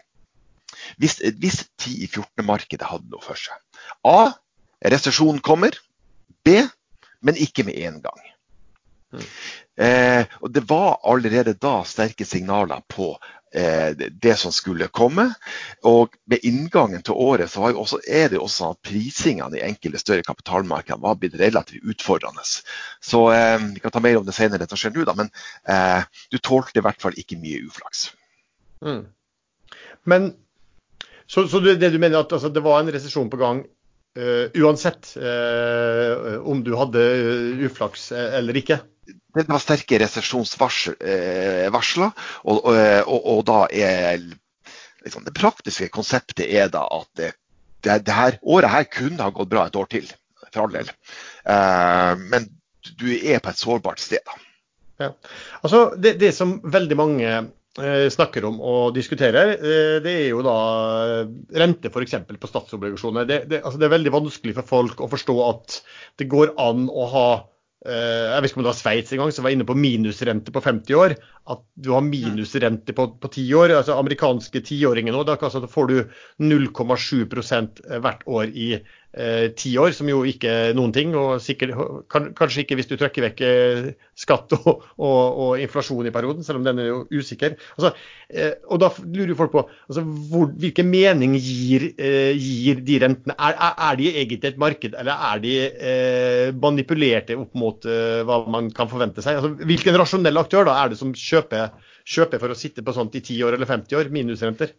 Hvis, 1.01 1.17
hvis 1.41 1.63
10 1.81 2.03
i 2.05 2.07
14.-markedet 2.07 2.89
hadde 2.89 3.09
noe 3.11 3.23
for 3.23 3.39
seg. 3.39 3.57
A. 4.07 4.31
Resesjonen 4.93 5.41
kommer. 5.43 5.75
B. 6.45 6.61
Men 7.25 7.39
ikke 7.41 7.65
med 7.67 7.79
en 7.83 7.99
gang. 8.03 8.21
Eh, 10.49 10.51
og 10.51 10.53
Det 10.53 10.69
var 10.69 10.99
allerede 11.03 11.53
da 11.53 11.83
sterke 11.85 12.25
signaler 12.25 12.81
på 12.87 13.17
eh, 13.53 13.95
det 13.95 14.35
som 14.37 14.51
skulle 14.51 14.87
komme. 14.87 15.33
Og 15.83 16.15
med 16.25 16.39
inngangen 16.43 17.01
til 17.01 17.13
året 17.13 17.49
så 17.49 17.71
også, 17.71 17.99
er 18.07 18.29
det 18.29 18.39
også 18.39 18.63
sånn 18.63 18.75
at 18.75 18.81
prisingene 18.81 19.57
i 19.57 19.65
enkelte 19.65 19.99
større 19.99 20.23
kapitalmarkeder 20.23 20.99
var 20.99 21.15
blitt 21.15 21.35
relativt 21.39 21.83
utfordrende. 21.83 22.43
Så 23.01 23.31
eh, 23.31 23.57
Vi 23.73 23.79
kan 23.79 23.91
ta 23.91 23.99
mer 23.99 24.17
om 24.17 24.25
det 24.25 24.33
senere, 24.33 24.59
det 24.59 24.69
som 24.69 24.77
skjer 24.77 24.95
nå, 24.95 25.05
da, 25.05 25.15
men 25.15 25.31
eh, 25.67 26.03
du 26.31 26.37
tålte 26.37 26.79
i 26.79 26.85
hvert 26.85 27.01
fall 27.01 27.17
ikke 27.17 27.39
mye 27.39 27.63
uflaks. 27.67 28.11
Mm. 28.85 29.07
Men 30.05 30.33
så, 31.27 31.47
så 31.47 31.59
det, 31.59 31.77
du 31.77 31.99
mener 31.99 32.23
at 32.23 32.31
altså, 32.33 32.49
det 32.49 32.63
var 32.65 32.79
en 32.79 32.89
resesjon 32.89 33.29
på 33.29 33.37
gang 33.37 33.59
uh, 34.17 34.47
uansett 34.57 35.11
uh, 35.21 36.39
om 36.41 36.63
du 36.65 36.71
hadde 36.73 37.03
uflaks 37.67 38.07
eller 38.15 38.57
ikke? 38.57 38.79
Det 39.35 39.45
var 39.49 39.61
sterke 39.63 39.99
resesjonsvarsler, 40.01 42.11
og, 42.43 42.57
og, 42.57 42.75
og, 42.75 43.19
og, 43.19 43.39
da 43.47 43.59
er 43.71 44.17
liksom, 45.05 45.25
Det 45.25 45.37
praktiske 45.37 45.89
konseptet 45.93 46.45
er 46.47 46.67
da 46.73 46.83
at 46.99 47.09
det, 47.19 47.31
det, 47.85 48.13
her 48.13 48.39
året 48.41 48.73
her 48.73 48.85
kunne 48.91 49.23
ha 49.23 49.29
gått 49.33 49.51
bra 49.51 49.67
et 49.67 49.79
år 49.79 49.87
til, 49.91 50.07
for 50.49 50.65
all 50.65 50.75
del. 50.75 50.87
Uh, 51.47 52.13
men 52.31 52.41
du 52.99 53.07
er 53.15 53.39
på 53.39 53.53
et 53.53 53.61
sårbart 53.61 53.99
sted. 54.03 54.21
da. 54.25 54.33
Ja. 54.99 55.09
Altså, 55.61 55.93
det, 55.95 56.17
det 56.19 56.33
som 56.35 56.59
veldig 56.63 56.97
mange 56.99 57.29
Eh, 57.77 58.07
snakker 58.09 58.43
om 58.47 58.57
og 58.65 58.95
diskuterer, 58.95 59.51
eh, 59.53 59.99
det 60.03 60.13
er 60.23 60.25
jo 60.31 60.41
da 60.43 60.55
rente 61.61 61.91
f.eks. 61.91 62.15
på 62.41 62.49
statsobligasjoner. 62.49 63.27
Det, 63.29 63.37
det, 63.51 63.59
altså 63.61 63.79
det, 63.79 63.87
er 63.87 63.93
veldig 63.93 64.13
vanskelig 64.15 64.55
for 64.57 64.67
folk 64.67 65.03
å 65.05 65.09
forstå 65.11 65.35
at 65.45 65.77
det 66.19 66.27
går 66.31 66.55
an 66.59 66.87
å 66.89 67.05
ha 67.13 67.27
eh, 67.37 67.45
jeg 67.79 68.41
vet 68.43 68.49
ikke 68.49 68.59
om 68.59 68.63
det 68.65 68.71
var 68.73 68.75
Sveits 68.75 69.13
en 69.15 69.21
gang 69.21 69.29
som 69.31 69.45
var 69.45 69.53
inne 69.55 69.65
på 69.67 69.75
minusrente 69.77 70.51
på 70.51 70.61
50 70.65 70.97
år. 70.99 71.13
At 71.49 71.61
du 71.79 71.93
har 71.95 72.03
minusrente 72.03 72.91
på, 72.97 73.05
på 73.23 73.29
10 73.31 73.45
år. 73.55 73.73
altså 73.77 73.95
Amerikanske 73.95 74.61
tiåringer 74.67 75.15
nå, 75.15 75.23
da, 75.23 75.37
altså, 75.39 75.63
får 75.63 75.87
du 75.87 75.95
0,7% 76.43 77.79
hvert 78.03 78.27
år 78.27 78.51
i 78.51 78.73
Eh, 78.75 78.98
ti 79.57 79.71
år, 79.81 79.89
som 79.97 80.09
jo 80.09 80.19
ikke 80.27 80.49
er 80.69 80.75
noen 80.77 80.91
ting. 80.93 81.15
og 81.17 81.41
sikkert, 81.41 81.73
Kanskje 82.09 82.61
ikke 82.63 82.77
hvis 82.77 82.89
du 82.89 82.95
trekker 82.99 83.25
vekk 83.25 83.41
eh, 83.41 83.87
skatt 84.17 84.53
og, 84.59 84.83
og, 84.97 85.21
og, 85.45 85.51
inflasjon 85.63 86.05
i 86.05 86.13
perioden, 86.13 86.45
selv 86.45 86.61
om 86.61 86.67
den 86.67 86.81
er 86.83 86.89
jo 86.91 86.99
usikker. 87.09 87.55
Altså, 87.77 87.93
eh, 88.29 88.53
og 88.69 88.81
Da 88.83 88.91
lurer 89.01 89.35
folk 89.39 89.53
på 89.55 89.63
altså, 89.65 90.03
hvor, 90.29 90.51
hvilken 90.61 90.89
mening 90.91 91.35
gir, 91.39 91.89
gir 91.97 92.83
de 92.85 92.99
rentene. 93.01 93.35
Er, 93.39 93.57
er, 93.71 93.97
de 93.99 94.11
egentlig 94.13 94.53
et 94.53 94.61
marked, 94.61 94.93
eller 94.93 95.25
er 95.31 95.43
de 95.43 95.55
eh, 95.65 96.51
manipulerte 96.61 97.37
opp 97.39 97.57
mot 97.57 97.89
eh, 97.89 98.21
hva 98.27 98.43
man 98.51 98.69
kan 98.75 98.91
forvente 98.91 99.25
seg? 99.25 99.39
Altså, 99.39 99.69
hvilken 99.69 99.97
rasjonell 99.99 100.41
aktør 100.41 100.69
da 100.69 100.77
er 100.83 100.93
det 100.93 100.99
som 101.01 101.15
kjøper, 101.15 101.73
kjøper 102.09 102.41
for 102.41 102.53
å 102.53 102.57
sitte 102.57 102.85
på 102.85 102.95
sånt 102.95 103.17
i 103.17 103.23
10 103.25 103.41
år 103.47 103.57
eller 103.57 103.69
50 103.69 103.99
år, 103.99 104.13
minusrenter? 104.13 104.75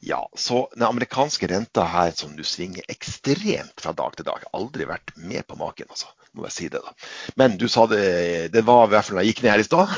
Ja, 0.00 0.28
så 0.36 0.68
den 0.74 0.82
amerikanske 0.86 1.46
renta 1.50 1.84
her 1.88 2.10
som 2.16 2.36
du 2.36 2.42
svinger 2.46 2.86
ekstremt 2.90 3.80
fra 3.82 3.92
dag 3.96 4.16
til 4.16 4.26
dag. 4.26 4.44
Aldri 4.56 4.86
vært 4.88 5.14
med 5.16 5.46
på 5.46 5.58
maken, 5.58 5.90
altså. 5.90 6.10
Må 6.32 6.46
jeg 6.46 6.54
si 6.54 6.68
det, 6.72 6.80
da. 6.80 6.94
Men 7.36 7.58
du 7.60 7.66
sa 7.68 7.84
det, 7.90 8.52
det 8.54 8.62
var 8.64 8.86
i 8.86 8.92
hvert 8.94 9.04
fall 9.04 9.18
da 9.18 9.24
jeg 9.24 9.34
gikk 9.34 9.42
ned 9.44 9.52
her 9.52 9.60
i 9.60 9.66
stad. 9.66 9.90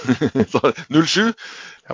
07. 0.90 1.30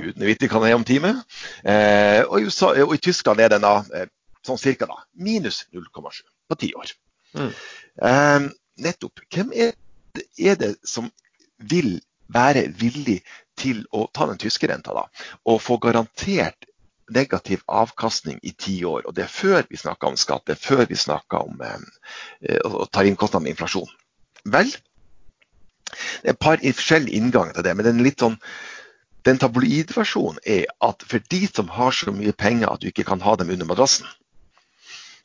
uten 0.01 0.25
å 0.25 0.31
vite 0.31 0.49
hva 0.49 0.63
den 0.63 0.71
er 0.71 0.79
om 0.79 0.87
time. 0.89 1.13
Eh, 1.61 2.23
og, 2.25 2.49
USA, 2.49 2.73
og, 2.87 2.95
i 2.97 3.03
Tyskland 3.05 3.43
er 3.45 3.53
den 3.53 3.67
da 3.67 3.75
eh, 3.97 4.09
sånn 4.47 4.61
cirka 4.61 4.89
da, 4.89 4.97
minus 5.13 5.67
0,7 5.77 6.23
på 6.49 6.59
ti 6.63 6.73
år. 6.79 6.95
Mm. 7.37 7.53
Eh, 8.09 8.49
nettopp. 8.87 9.27
Hvem 9.29 9.53
er 9.53 9.77
det, 10.17 10.27
er 10.41 10.57
det 10.61 10.73
som 10.89 11.11
vil 11.61 11.99
være 12.33 12.71
villig 12.81 13.21
til 13.61 13.85
å 13.93 14.07
ta 14.15 14.25
den 14.31 14.41
tyske 14.41 14.71
renta 14.71 14.95
da, 14.97 15.05
og 15.45 15.61
få 15.61 15.77
garantert 15.83 16.70
negativ 17.15 17.63
avkastning 17.69 18.41
i 18.43 18.53
ti 18.53 18.79
år. 18.85 19.07
Og 19.07 19.15
det 19.17 19.27
er 19.27 19.33
før 19.33 19.65
vi 19.71 19.81
snakker 19.81 20.11
om 20.11 20.19
skatt, 20.21 20.47
det 20.47 20.57
er 20.57 20.63
før 20.65 20.85
vi 20.91 20.99
snakker 20.99 21.47
om 21.47 21.65
eh, 21.65 22.61
å 22.65 22.87
ta 22.91 23.05
inn 23.05 23.19
kostnader 23.21 23.47
med 23.47 23.57
inflasjon. 23.57 23.91
Vel, 24.51 24.73
det 25.91 26.31
er 26.31 26.35
et 26.35 26.43
par 26.43 26.63
forskjellige 26.63 27.19
innganger 27.19 27.57
til 27.57 27.67
det. 27.67 27.75
men 27.77 27.89
den 27.89 28.05
litt 28.05 28.23
sånn 28.23 28.39
den 29.29 29.37
tabloidversjonen 29.41 30.41
er 30.49 30.71
at 30.81 31.05
for 31.05 31.21
de 31.33 31.43
som 31.51 31.69
har 31.69 31.93
så 31.93 32.13
mye 32.15 32.33
penger 32.33 32.71
at 32.71 32.81
du 32.81 32.89
ikke 32.89 33.05
kan 33.05 33.21
ha 33.21 33.35
dem 33.37 33.51
under 33.53 33.69
madrassen, 33.69 34.07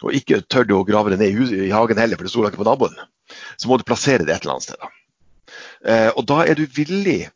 og 0.04 0.16
ikke 0.18 0.42
tør 0.52 0.68
du 0.68 0.74
å 0.76 0.84
grave 0.88 1.14
det 1.14 1.22
ned 1.22 1.40
i, 1.56 1.72
hagen 1.72 2.02
heller, 2.02 2.20
for 2.20 2.28
det 2.28 2.34
stoler 2.34 2.52
ikke 2.52 2.64
på 2.64 2.68
naboen, 2.68 2.98
så 3.56 3.70
må 3.70 3.80
du 3.80 3.88
plassere 3.88 4.26
det 4.28 4.36
et 4.36 4.44
eller 4.44 4.58
annet 4.58 4.68
sted. 4.68 5.00
Eh, 5.86 6.10
og 6.12 6.26
da 6.28 6.42
er 6.44 6.60
du 6.60 6.66
villig 6.68 7.30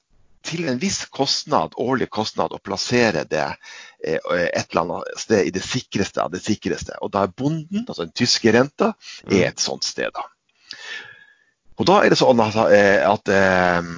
til 0.46 0.68
en 0.68 0.80
viss 0.82 1.06
kostnad, 1.14 1.76
årlig 1.80 2.10
kostnad 2.12 2.54
å 2.56 2.62
plassere 2.64 3.24
det 3.30 3.46
eh, 3.46 3.78
et 4.00 4.24
eller 4.72 4.82
annet 4.82 5.20
sted 5.20 5.48
i 5.48 5.54
det 5.56 5.64
sikreste 5.66 6.24
av 6.24 6.32
det 6.32 6.42
sikreste. 6.44 6.96
Og 7.04 7.12
da 7.14 7.26
er 7.26 7.36
bonden, 7.36 7.86
altså 7.86 8.06
den 8.06 8.16
tyske 8.16 8.54
renta, 8.56 8.94
er 9.28 9.50
et 9.50 9.64
sånt 9.64 9.88
sted. 9.88 10.12
da. 10.16 10.28
Og 11.80 11.88
da 11.88 12.02
er 12.04 12.12
det 12.12 12.20
sånn 12.20 12.42
at, 12.44 12.58
eh, 12.76 13.00
at 13.08 13.32
eh, 13.32 13.92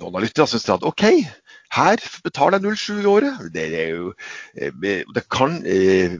noen 0.00 0.18
av 0.18 0.24
lytterne 0.24 0.50
syns 0.50 0.68
at 0.74 0.84
OK, 0.84 1.04
her 1.76 2.02
betaler 2.24 2.58
jeg 2.58 2.76
0,7 2.76 3.00
i 3.00 3.08
året. 3.08 3.40
Det 3.54 3.64
er 3.80 3.94
jo 3.94 4.10
eh, 4.60 5.04
det 5.14 5.24
kan 5.32 5.56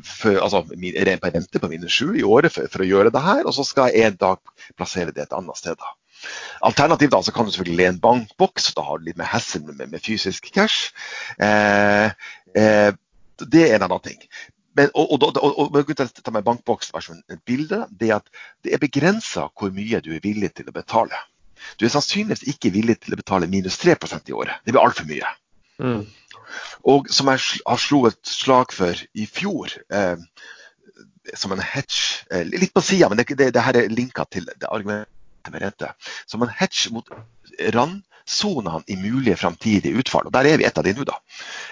for, 0.08 0.40
altså, 0.40 0.64
rente 0.72 1.60
på 1.60 1.72
minus 1.72 2.00
7 2.00 2.16
i 2.22 2.24
året 2.24 2.54
for, 2.54 2.72
for, 2.72 2.84
å 2.84 2.88
gjøre 2.88 3.12
det 3.12 3.24
her, 3.24 3.44
og 3.44 3.56
så 3.56 3.66
skal 3.68 3.92
jeg 3.92 4.08
en 4.08 4.20
dag 4.20 4.40
plassere 4.80 5.12
det 5.12 5.26
et 5.26 5.36
annet 5.36 5.60
sted. 5.60 5.76
da. 5.76 5.92
Alternativt 6.66 7.12
da, 7.14 7.22
så 7.22 7.32
kan 7.32 7.46
du 7.46 7.52
selvfølgelig 7.54 7.78
le 7.78 7.88
en 7.92 8.00
bankboks, 8.02 8.72
da 8.76 8.84
har 8.86 8.98
du 8.98 9.08
litt 9.08 9.18
mer 9.20 9.30
hassel 9.30 9.64
med, 9.68 9.86
med, 9.86 10.02
fysisk 10.02 10.50
cash. 10.54 10.92
Eh, 11.38 12.10
eh, 12.58 12.90
det 13.38 13.64
er 13.68 13.76
en 13.76 13.86
annen 13.86 14.04
ting. 14.04 14.22
Men, 14.78 14.92
og, 14.94 15.12
og, 15.14 15.38
og, 15.42 15.58
og, 15.58 15.78
og 15.78 16.04
ta 16.22 16.34
med 16.34 16.46
bankboks 16.46 16.92
et 16.94 17.42
bilde, 17.46 17.86
det 17.90 18.10
er 18.10 18.20
at 18.20 18.28
det 18.64 18.74
er 18.74 18.82
begrensa 18.82 19.48
hvor 19.58 19.74
mye 19.74 20.00
du 20.04 20.12
er 20.14 20.22
villig 20.22 20.52
til 20.54 20.70
å 20.70 20.74
betale. 20.74 21.18
Du 21.78 21.86
er 21.86 21.90
sannsynligvis 21.90 22.46
ikke 22.52 22.70
villig 22.74 23.00
til 23.02 23.16
å 23.16 23.18
betale 23.18 23.50
minus 23.50 23.78
3% 23.82 24.30
i 24.30 24.36
året. 24.36 24.62
Det 24.64 24.74
blir 24.74 24.84
altfor 24.84 25.08
mye. 25.10 25.32
Mm. 25.82 26.04
Og 26.90 27.10
som 27.12 27.30
jeg 27.32 27.42
har 27.66 27.82
slo 27.82 28.04
et 28.08 28.20
slag 28.26 28.72
for 28.74 29.02
i 29.14 29.26
fjor, 29.26 29.74
eh, 29.90 30.16
som 31.34 31.52
en 31.52 31.62
hedge 31.62 32.24
eh, 32.32 32.46
Litt 32.48 32.72
på 32.74 32.82
sida, 32.84 33.10
men 33.10 33.20
det, 33.20 33.28
det, 33.34 33.50
det, 33.54 33.62
her 33.62 33.76
er 33.76 33.92
linka 33.92 34.24
til 34.30 34.48
det 34.48 34.70
argumentet 34.70 35.12
med 35.52 35.62
rente. 35.62 35.92
Som 36.26 36.42
en 36.42 36.52
hedge 36.58 36.92
mot 36.94 37.08
randsonene 37.76 38.82
i 38.86 38.98
mulige 39.00 39.38
framtidige 39.40 39.96
utfall. 39.98 40.26
Og 40.26 40.34
Der 40.34 40.50
er 40.50 40.60
vi 40.60 40.66
et 40.68 40.78
av 40.78 40.84
de 40.84 40.94
nå, 40.96 41.06
da. 41.08 41.18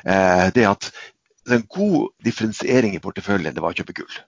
Eh, 0.07 0.47
det 0.55 0.69
at 0.69 0.91
en 1.51 1.67
god 1.71 2.11
differensiering 2.25 2.97
i 2.97 3.03
porteføljen, 3.03 3.55
det 3.55 3.63
var 3.63 3.75
å 3.75 3.79
kjøpe 3.79 3.97
gull. 4.01 4.21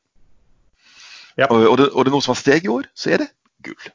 Ja. 1.38 1.46
Og, 1.50 1.64
og, 1.70 1.76
det, 1.78 1.90
og 1.92 2.04
det 2.04 2.10
er 2.10 2.16
noe 2.16 2.26
som 2.26 2.34
har 2.34 2.42
steget 2.42 2.66
i 2.66 2.74
år, 2.74 2.90
så 2.98 3.14
er 3.14 3.24
det 3.24 3.30
gull. 3.66 3.90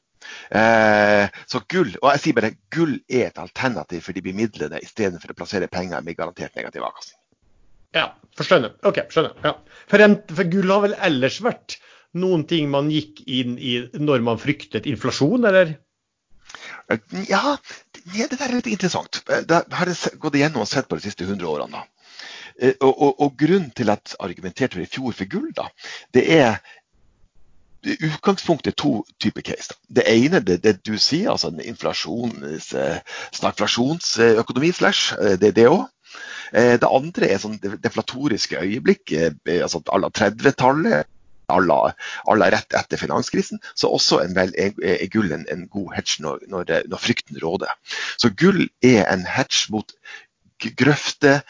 Eh, 0.56 1.26
så 1.50 1.62
gull, 1.72 1.92
og 2.02 2.10
jeg 2.14 2.24
sier 2.24 2.38
bare 2.38 2.54
gull 2.74 2.96
er 3.12 3.28
et 3.30 3.42
alternativ 3.42 4.04
for 4.06 4.16
de 4.16 4.24
bemidlede 4.24 4.80
istedenfor 4.84 5.34
å 5.34 5.38
plassere 5.38 5.72
penger 5.72 6.04
med 6.06 6.18
garantert 6.20 6.56
negativ 6.60 6.86
avkastning. 6.88 7.20
Ja, 7.94 8.08
forstående. 8.38 8.74
Ok, 8.90 9.04
skjønner. 9.14 9.36
Ja. 9.46 9.54
For, 9.92 10.04
for, 10.34 10.50
gull 10.50 10.72
har 10.74 10.86
vel 10.88 10.96
ellers 11.10 11.38
vært 11.46 11.78
noen 12.14 12.46
ting 12.50 12.70
man 12.72 12.92
gikk 12.94 13.24
inn 13.26 13.58
i 13.58 13.80
når 13.98 14.24
man 14.26 14.42
fryktet 14.42 14.90
inflasjon, 14.90 15.46
eller? 15.50 15.76
Ja, 17.30 17.58
det 18.04 18.36
der 18.36 18.46
er 18.50 18.58
litt 18.58 18.70
interessant. 18.70 19.24
Det 19.26 19.64
har 19.74 19.90
jeg 19.90 20.20
gått 20.22 20.38
igjennom 20.38 20.66
og 20.66 20.70
sett 20.70 20.90
på 20.90 21.00
de 21.00 21.08
siste 21.08 21.26
100 21.26 21.48
årene. 21.50 21.84
Eh, 22.60 22.76
og, 22.82 22.94
og, 23.02 23.22
og, 23.22 23.36
grunnen 23.40 23.72
til 23.76 23.90
at 23.90 24.16
argumenterte 24.22 24.78
for 24.78 24.86
i 24.86 24.90
fjor 24.90 25.16
for 25.18 25.30
gull, 25.32 25.50
da, 25.58 25.70
det 26.14 26.26
er 26.36 26.60
utgangspunktet 27.84 28.78
to 28.80 29.02
typer 29.20 29.44
case. 29.44 29.76
Det 29.90 30.06
ene 30.08 30.40
det, 30.40 30.62
det 30.64 30.78
du 30.88 30.94
sier, 30.96 31.32
altså 31.34 31.50
en 31.52 31.64
inflasjons, 31.64 32.70
eh, 32.78 33.00
stagflasjonsøkonomi 33.36 34.72
slash, 34.72 35.18
eh, 35.20 35.36
det 35.42 35.52
er 35.54 35.60
det 35.60 35.68
òg. 35.72 35.90
Det 36.54 36.86
andre 36.86 37.28
er 37.34 37.40
sånn 37.42 37.56
deflatoriske 37.82 38.60
øyeblikk, 38.62 39.10
altså 39.66 39.80
à 39.90 39.98
la 39.98 40.12
30-tallet 40.14 41.08
alle 41.52 42.50
rett 42.54 42.76
etter 42.78 43.00
finanskrisen, 43.00 43.62
så 43.76 43.92
også 43.94 44.22
vel, 44.36 44.54
er, 44.58 45.06
gull 45.14 45.32
en, 45.36 45.46
en, 45.52 45.68
god 45.72 45.94
hedge 45.98 46.24
når, 46.24 46.46
når, 46.52 46.76
når, 46.92 47.02
frykten 47.02 47.40
råder. 47.44 47.72
Så 48.18 48.32
gull 48.40 48.68
er 48.86 49.04
en 49.12 49.26
hedge 49.28 49.72
mot 49.74 49.96
grøfte, 50.80 51.42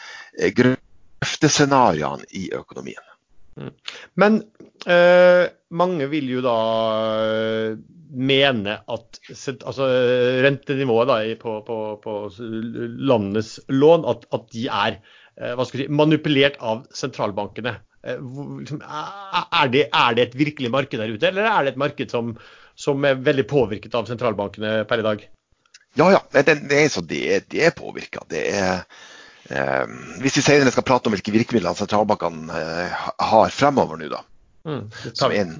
grøftescenarioene 0.58 2.26
i 2.34 2.48
økonomien. 2.56 3.02
Mm. 3.54 3.70
Men 4.18 4.40
eh, 4.90 5.46
mange 5.70 6.08
vil 6.10 6.30
jo 6.32 6.42
da 6.42 6.58
eh, 7.22 7.76
mene 8.14 8.78
at 8.90 9.20
altså, 9.54 9.88
rentenivået 10.46 11.10
da, 11.10 11.18
på, 11.40 11.60
på, 11.66 11.78
på, 12.02 12.16
landets 13.10 13.58
lån 13.70 14.06
at, 14.10 14.26
at 14.34 14.48
de 14.54 14.66
er 14.66 14.98
eh, 15.38 15.64
si, 15.70 15.86
manipulert 15.86 16.58
av 16.62 16.84
sentralbankene. 16.94 17.76
Eh, 18.04 18.20
liksom, 18.60 18.82
er, 18.84 19.68
det, 19.72 19.86
er, 19.88 20.14
det, 20.16 20.28
et 20.28 20.36
virkelig 20.36 20.70
marked 20.72 21.00
der 21.00 21.14
ute, 21.14 21.30
eller 21.30 21.48
er 21.48 21.64
det 21.64 21.72
et 21.74 21.80
marked 21.80 22.12
som, 22.12 22.34
som, 22.76 23.06
er 23.08 23.22
veldig 23.24 23.46
påvirket 23.48 23.96
av 23.96 24.10
sentralbankene 24.10 24.82
per 24.90 25.00
i 25.00 25.06
dag? 25.06 25.24
Ja, 25.96 26.10
ja. 26.12 26.20
Det, 26.34 26.58
det 26.68 26.84
så 26.92 27.00
det, 27.00 27.24
det 27.54 27.64
er 27.64 27.76
påvirka. 27.76 28.24
Det 28.28 28.44
er 28.50 28.84
eh, 29.48 29.96
Hvis 30.20 30.40
vi 30.40 30.44
senere 30.44 30.74
skal 30.74 30.86
prate 30.86 31.08
om 31.08 31.16
hvilke 31.16 31.32
virkemidler 31.34 31.78
sentralbankene 31.78 32.60
eh, 32.60 33.02
har 33.32 33.52
fremover 33.54 34.00
nå, 34.00 34.12
da. 34.12 34.24
Mm, 34.68 34.86
det 35.02 35.16
tar 35.16 35.32
vi. 35.32 35.40
en, 35.40 35.58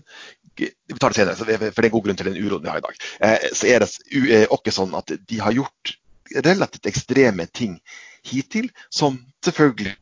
vi 0.54 0.70
tar 1.00 1.12
det 1.12 1.18
senere, 1.18 1.36
for 1.38 1.48
det 1.48 1.86
er 1.86 1.90
en 1.90 1.96
god 1.96 2.08
grunn 2.08 2.18
til 2.20 2.32
den 2.32 2.40
uroen 2.42 2.64
vi 2.64 2.72
har 2.72 2.82
i 2.82 2.86
dag. 2.86 3.04
Eh, 3.24 3.50
så 3.56 3.72
er 3.72 3.84
det 3.84 3.92
u- 4.12 4.30
eh, 4.36 4.72
sånn 4.74 4.96
at 5.00 5.16
de 5.16 5.40
har 5.40 5.56
gjort 5.56 5.96
relativt 6.44 6.88
ekstreme 6.90 7.46
ting 7.52 7.78
hittil, 8.26 8.68
som 8.90 9.20
selvfølgelig 9.44 9.96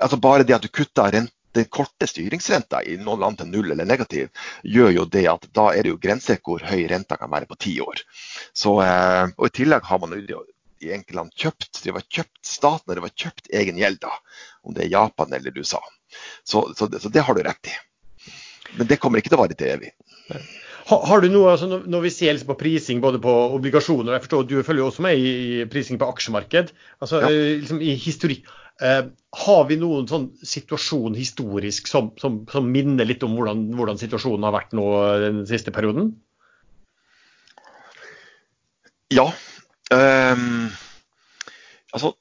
altså 0.00 0.16
Bare 0.16 0.44
det 0.46 0.54
at 0.54 0.62
du 0.64 0.70
kutter 0.72 1.10
rent, 1.12 1.32
den 1.56 1.66
korte 1.72 2.06
styringsrenta 2.06 2.82
i 2.86 2.96
noen 3.00 3.24
land 3.24 3.40
til 3.40 3.50
null 3.50 3.72
eller 3.72 3.88
negativ, 3.88 4.30
gjør 4.62 4.92
jo 4.94 5.06
det 5.10 5.26
at 5.30 5.48
da 5.56 5.70
er 5.74 5.84
det 5.86 5.94
jo 5.94 6.00
grenser 6.02 6.38
hvor 6.44 6.62
høy 6.62 6.84
renta 6.90 7.18
kan 7.20 7.32
være 7.32 7.50
på 7.50 7.58
ti 7.66 7.74
år. 7.82 8.02
Så, 8.54 8.76
eh, 8.84 9.34
og 9.36 9.50
I 9.50 9.54
tillegg 9.60 9.88
har 9.90 10.02
man 10.02 10.14
i 10.14 10.92
enkelte 10.94 11.18
land 11.18 11.34
kjøpt 11.36 11.82
det 11.84 11.94
var 11.96 12.06
kjøpt 12.08 12.40
staten 12.46 12.94
det 12.94 13.04
var 13.04 13.16
kjøpt 13.24 13.50
egen 13.52 13.80
gjeld, 13.80 14.00
da, 14.04 14.14
om 14.64 14.76
det 14.76 14.86
er 14.86 14.94
Japan 14.94 15.34
eller 15.36 15.58
USA. 15.58 15.82
Så, 16.44 16.64
så, 16.76 16.86
det, 16.90 17.02
så 17.02 17.12
det 17.12 17.26
har 17.26 17.36
du 17.36 17.42
rett 17.46 17.70
i. 17.70 17.76
Men 18.78 18.86
det 18.86 19.00
kommer 19.02 19.20
ikke 19.20 19.32
til 19.32 19.38
å 19.38 19.44
vare 19.44 19.56
til 19.58 19.72
evig. 19.72 19.92
Har, 20.90 21.04
har 21.06 21.22
du 21.22 21.28
noe, 21.30 21.52
altså 21.52 21.68
når, 21.70 22.02
vi 22.06 22.12
ser 22.14 22.34
liksom 22.34 22.50
på 22.50 22.58
prising 22.62 23.02
både 23.02 23.20
på 23.22 23.32
obligasjoner 23.56 24.16
Jeg 24.16 24.24
forstår 24.24 24.46
du 24.48 24.56
følger 24.66 24.82
jo 24.82 24.88
også 24.90 25.04
med 25.06 25.18
i, 25.18 25.32
i 25.60 25.66
prising 25.70 26.00
på 26.00 26.08
aksjemarked. 26.10 26.72
altså 27.02 27.20
Ja. 27.22 27.30
eh, 27.30 27.60
liksom 27.60 27.82
i 27.82 27.94
historikk. 27.98 28.48
Eh, 28.80 29.02
har 29.44 29.64
vi 29.68 29.76
noen 29.78 30.06
sånn 30.08 30.30
situasjon 30.42 31.14
historisk 31.18 31.90
som, 31.90 32.10
som, 32.20 32.40
som 32.50 32.70
minner 32.72 33.06
litt 33.06 33.22
om 33.26 33.36
hvordan, 33.36 33.66
hvordan 33.76 34.00
situasjonen 34.00 34.46
har 34.48 34.56
vært 34.56 34.72
nå 34.76 34.86
den 35.20 35.42
siste 35.48 35.74
perioden? 35.74 36.14
Ja. 39.12 39.28
ehm, 39.92 40.70
altså 41.92 42.14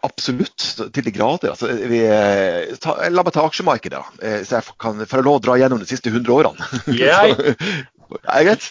Absolutt, 0.00 0.64
til 0.94 1.04
de 1.04 1.12
grader. 1.12 1.50
Altså, 1.52 1.68
vi, 1.90 1.98
eh, 2.08 2.70
ta, 2.80 2.94
la 3.12 3.20
meg 3.20 3.34
ta 3.36 3.42
aksjemarkedet. 3.44 4.00
Eh, 4.24 4.38
så 4.48 4.56
jeg 4.56 4.76
kan 4.80 5.02
få 5.04 5.20
lov 5.20 5.36
å 5.36 5.42
dra 5.44 5.58
gjennom 5.60 5.82
de 5.82 5.88
siste 5.90 6.08
100 6.08 6.32
årene. 6.32 6.68
Yeah. 6.88 7.34
Så, 8.10 8.16
er 8.24 8.40
det 8.40 8.46
greit? 8.48 8.68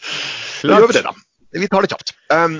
Da 0.65 0.79
gjør 0.81 0.89
vi 0.89 0.95
det, 0.97 1.03
da. 1.05 1.13
Vi 1.61 1.69
tar 1.69 1.85
det 1.85 1.91
kjapt. 1.93 2.15
Um, 2.33 2.57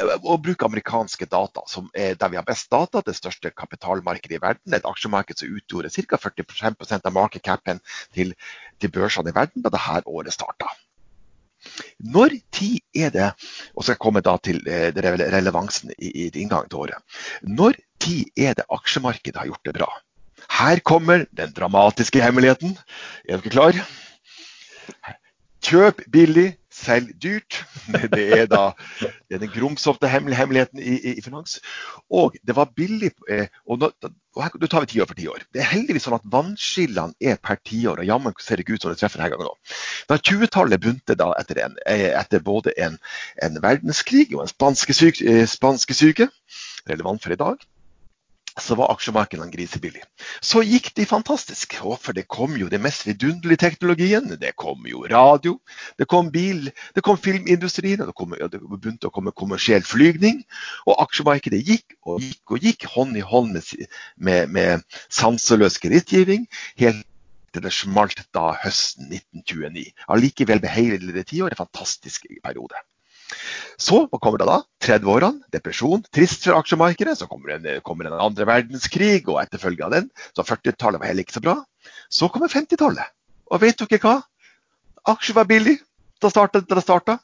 å 0.00 0.36
bruke 0.40 0.66
amerikanske 0.66 1.26
data, 1.30 1.64
som 1.68 1.88
er 1.94 2.16
der 2.18 2.32
vi 2.32 2.38
har 2.38 2.46
best 2.46 2.70
data, 2.72 3.02
det 3.04 3.16
største 3.18 3.52
kapitalmarkedet 3.52 4.38
i 4.38 4.42
verden, 4.42 4.74
et 4.76 4.86
aksjemarked 4.88 5.40
som 5.40 5.56
utgjorde 5.56 5.92
ca. 5.94 6.20
45% 6.20 7.08
av 7.08 7.16
market 7.16 7.44
capen 7.46 7.82
til, 8.14 8.34
til 8.80 8.94
børsene 8.94 9.32
i 9.32 9.36
verden 9.36 9.64
da 9.64 9.72
dette 9.72 10.06
året 10.06 10.36
starta. 10.36 10.70
Når 12.00 12.38
tid 12.56 12.80
er 12.96 13.10
det, 13.12 13.30
og 13.76 13.84
så 13.84 13.96
komme 14.00 14.22
da 14.24 14.36
til 14.40 14.62
eh, 14.68 14.88
relevansen 14.96 15.92
i, 15.98 16.08
i 16.08 16.28
inngangen 16.30 16.70
til 16.72 16.86
året. 16.86 17.18
Når 17.44 17.76
tid 18.00 18.30
er 18.36 18.56
det 18.56 18.68
aksjemarkedet 18.72 19.42
har 19.42 19.50
gjort 19.50 19.68
det 19.68 19.76
bra? 19.76 19.90
Her 20.60 20.80
kommer 20.80 21.26
den 21.36 21.52
dramatiske 21.56 22.22
hemmeligheten. 22.24 22.78
Er 23.28 23.42
dere 23.42 23.52
klar? 23.52 23.80
Kjøp 25.60 26.00
billig, 26.12 26.54
selg 26.80 27.12
dyrt. 27.22 27.60
Det 28.14 28.26
er 28.36 28.48
da 28.50 28.70
det 29.00 29.36
er 29.36 29.42
den 29.42 29.52
grumsete 29.52 30.08
hemmeligheten 30.10 30.80
i, 30.82 30.96
i, 30.96 31.12
i 31.18 31.22
finans. 31.22 31.58
Og 32.10 32.36
det 32.46 32.56
var 32.56 32.72
billig 32.76 33.12
eh, 33.30 33.46
og 33.66 33.80
nå, 33.82 33.90
og 34.36 34.42
her, 34.44 34.54
tar 34.70 34.84
vi 34.84 34.90
tiår 34.92 35.08
for 35.10 35.18
tiår. 35.18 35.44
Det 35.54 35.62
er 35.62 35.70
heldigvis 35.72 36.06
sånn 36.06 36.16
at 36.18 36.26
vannskillene 36.30 37.16
er 37.32 37.38
per 37.42 37.58
tiår, 37.66 38.02
og 38.02 38.06
jammen 38.06 38.36
ser 38.42 38.58
det 38.58 38.66
ikke 38.66 38.78
ut 38.78 38.86
som 38.86 38.92
det 38.92 39.00
treffer 39.00 39.22
denne 39.22 39.32
gangen 39.34 39.50
òg. 39.50 39.74
Da 40.10 40.18
20-tallet 40.18 40.82
begynte 40.82 41.16
da 41.18 41.32
etter, 41.40 41.62
en, 41.66 41.76
eh, 41.90 42.10
etter 42.18 42.44
både 42.46 42.74
en, 42.78 42.98
en 43.42 43.58
verdenskrig 43.62 44.28
og 44.36 44.44
en 44.44 44.52
spanskesyke, 44.52 45.42
spanske 45.50 46.30
relevant 46.88 47.22
for 47.22 47.34
i 47.34 47.40
dag, 47.40 47.66
så 48.58 48.76
var 48.78 48.90
aksjemarkedene 48.94 49.50
grisebillig. 49.52 50.02
Så 50.42 50.62
gikk 50.66 50.90
de 50.96 51.06
fantastisk, 51.08 51.76
for 51.80 52.16
det 52.16 52.26
kom 52.28 52.56
jo 52.58 52.70
det 52.72 52.80
mest 52.82 53.06
vidunderlige 53.06 53.62
teknologien. 53.62 54.26
Det 54.40 54.54
kom 54.58 54.86
jo 54.88 55.04
radio, 55.10 55.58
det 55.98 56.08
kom 56.10 56.32
bil, 56.34 56.70
det 56.96 57.04
kom 57.06 57.20
filmindustrien, 57.20 58.00
og 58.02 58.10
det, 58.10 58.16
kom, 58.18 58.34
det 58.34 58.62
begynte 58.62 59.10
å 59.10 59.14
komme 59.14 59.34
kommersiell 59.36 59.86
flygning. 59.86 60.42
Og 60.86 60.98
aksjemarkedet 61.06 61.62
gikk 61.66 61.98
og 62.02 62.24
gikk 62.24 62.56
og 62.56 62.66
gikk 62.66 62.88
hånd 62.96 63.20
i 63.20 63.24
hånd 63.24 63.54
med, 63.54 63.86
med, 64.16 64.50
med 64.56 65.00
sanseløs 65.08 65.78
kredittgiving. 65.82 66.48
helt 66.80 67.06
til 67.54 67.64
det 67.64 67.72
smalt 67.74 68.22
da 68.36 68.52
høsten 68.62 69.10
1929. 69.10 69.90
Allikevel 70.14 70.62
ble 70.62 70.70
hele 70.70 71.24
tiåret 71.26 71.56
en 71.56 71.64
fantastisk 71.64 72.28
periode. 72.44 72.78
Så 73.80 74.02
hva 74.06 74.20
kommer 74.20 74.42
det 74.42 74.48
da? 74.48 74.58
30-årene, 74.84 75.46
depresjon, 75.54 76.02
trist 76.12 76.46
for 76.46 76.58
aksjemarkedet. 76.60 77.16
Så 77.20 77.28
kommer 77.30 77.56
en, 77.56 77.68
kommer 77.86 78.08
en 78.08 78.18
andre 78.18 78.48
verdenskrig 78.48 79.22
og 79.28 79.40
etterfølge 79.42 79.86
av 79.86 79.94
den. 79.96 80.10
Så 80.36 80.46
40-tallet 80.46 81.00
var 81.00 81.12
heller 81.12 81.26
ikke 81.26 81.38
så 81.38 81.44
bra. 81.44 81.56
Så 82.12 82.28
kommer 82.32 82.52
50-tallet. 82.52 83.14
Og 83.50 83.62
vet 83.62 83.80
dere 83.80 84.02
hva? 84.04 84.18
Aksjer 85.10 85.38
var 85.38 85.48
billig 85.48 85.78
da 86.20 86.28
startet, 86.28 86.68
da 86.68 86.76
det 86.76 86.84
starta. 86.84 87.16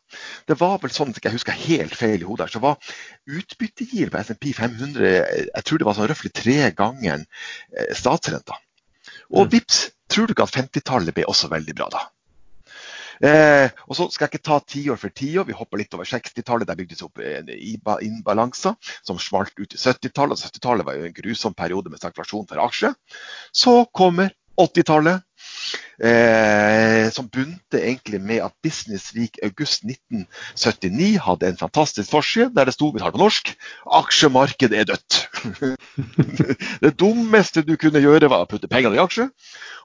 Det 0.49 0.57
var 0.61 0.79
vel 0.81 0.93
sånn, 0.95 1.13
jeg 1.21 1.35
husker 1.35 1.57
helt 1.67 1.97
feil 1.99 2.23
i 2.23 2.29
hodet, 2.29 2.49
så 2.53 2.63
var 2.63 2.79
utbyttegir 3.29 4.13
på 4.13 4.23
SMP 4.25 4.53
500 4.57 5.11
jeg 5.11 5.65
tror 5.69 5.81
det 5.81 5.89
var 5.89 5.99
sånn 5.99 6.09
røftlig 6.09 6.33
tre 6.37 6.71
ganger 6.77 7.21
eh, 7.21 7.93
statsrenta. 7.97 8.57
Og 9.37 9.51
vips, 9.53 9.91
tror 10.09 10.29
du 10.29 10.33
ikke 10.33 10.47
at 10.47 10.57
50-tallet 10.57 11.17
ble 11.17 11.27
også 11.29 11.51
veldig 11.53 11.77
bra 11.77 11.91
da? 11.93 12.07
Eh, 13.25 13.69
og 13.87 13.99
så 13.99 14.09
skal 14.13 14.27
jeg 14.27 14.35
ikke 14.35 14.49
ta 14.49 14.59
tiår 14.61 15.01
for 15.01 15.15
tiår. 15.17 15.47
Vi 15.49 15.57
hopper 15.57 15.81
litt 15.81 15.95
over 15.97 16.09
60-tallet. 16.09 16.69
Der 16.69 16.79
bygdes 16.79 17.05
opp 17.07 17.21
innbalanser 17.23 18.77
som 19.07 19.21
smalt 19.23 19.55
ut 19.61 19.77
i 19.77 19.81
70-tallet. 19.81 20.43
70-tallet 20.49 20.89
var 20.89 20.99
jo 20.99 21.07
en 21.09 21.17
grusom 21.17 21.57
periode 21.57 21.93
med 21.93 22.03
stagflasjon 22.03 22.49
for 22.51 22.65
aksjer. 22.67 22.97
Så 23.55 23.79
kommer 23.97 24.35
80-tallet. 24.61 25.23
Eh, 25.97 27.11
som 27.13 27.29
begynte 27.33 27.81
egentlig 27.81 28.21
med 28.21 28.43
at 28.45 28.53
Business 28.65 29.15
Week 29.17 29.39
august 29.45 29.85
1979 29.85 31.17
hadde 31.25 31.49
en 31.49 31.61
fantastisk 31.61 32.11
forside 32.13 32.51
der 32.57 32.69
det 32.69 32.75
sto 32.77 32.91
vi 32.93 33.01
tar 33.01 33.15
på 33.15 33.21
norsk 33.21 33.55
aksjemarkedet 34.01 34.81
er 34.81 34.91
dødt. 34.93 35.19
det 36.85 36.93
dummeste 37.01 37.65
du 37.65 37.77
kunne 37.81 38.05
gjøre, 38.05 38.29
var 38.33 38.45
å 38.45 38.51
putte 38.51 38.69
pengene 38.69 38.99
i 38.99 39.03
aksjer. 39.03 39.33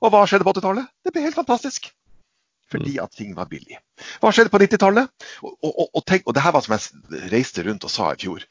Og 0.02 0.12
hva 0.12 0.26
skjedde 0.28 0.48
på 0.48 0.56
80-tallet? 0.56 0.92
Det 1.06 1.16
ble 1.16 1.28
helt 1.28 1.40
fantastisk. 1.40 1.92
Fordi 2.72 2.98
at 3.04 3.12
ting 3.18 3.34
var 3.36 3.50
billig. 3.52 3.78
Hva 4.22 4.32
skjedde 4.34 4.52
på 4.54 4.62
90-tallet? 4.62 5.10
Og, 5.44 5.52
og, 5.68 5.82
og, 5.90 6.04
tenk- 6.08 6.26
og 6.26 6.36
det 6.36 6.44
her 6.46 6.54
var 6.56 6.64
som 6.66 6.76
jeg 6.78 7.28
reiste 7.34 7.66
rundt 7.68 7.86
og 7.86 7.92
sa 7.94 8.12
i 8.14 8.22
fjor. 8.22 8.46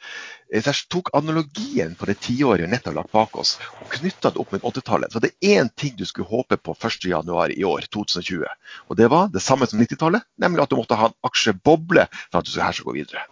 Eh, 0.52 0.60
jeg 0.60 0.86
tok 0.92 1.10
analogien 1.16 1.96
på 1.98 2.08
det 2.10 2.18
tiåret 2.26 2.66
vi 2.66 2.70
nettopp 2.70 2.92
har 2.92 2.98
lagt 3.00 3.14
bak 3.16 3.40
oss, 3.40 3.56
og 3.80 3.96
knytta 3.96 4.34
det 4.34 4.42
opp 4.42 4.54
med 4.54 4.66
80-tallet. 4.66 5.14
Så 5.14 5.24
det 5.24 5.32
er 5.32 5.62
én 5.62 5.72
ting 5.74 5.96
du 5.98 6.06
skulle 6.08 6.30
håpe 6.30 6.60
på 6.60 6.76
1.1 6.76 7.56
i 7.56 7.66
år, 7.66 7.88
2020. 7.90 8.46
Og 8.88 9.00
det 9.00 9.10
var 9.10 9.32
det 9.32 9.42
samme 9.44 9.68
som 9.70 9.80
90-tallet, 9.82 10.26
nemlig 10.42 10.66
at 10.66 10.72
du 10.72 10.78
måtte 10.78 11.00
ha 11.00 11.10
en 11.10 11.20
aksjeboble 11.26 12.06
for 12.28 12.40
at 12.40 12.46
du 12.46 12.52
skulle 12.52 12.68
her 12.68 12.86
gå 12.90 12.98
videre. 13.00 13.26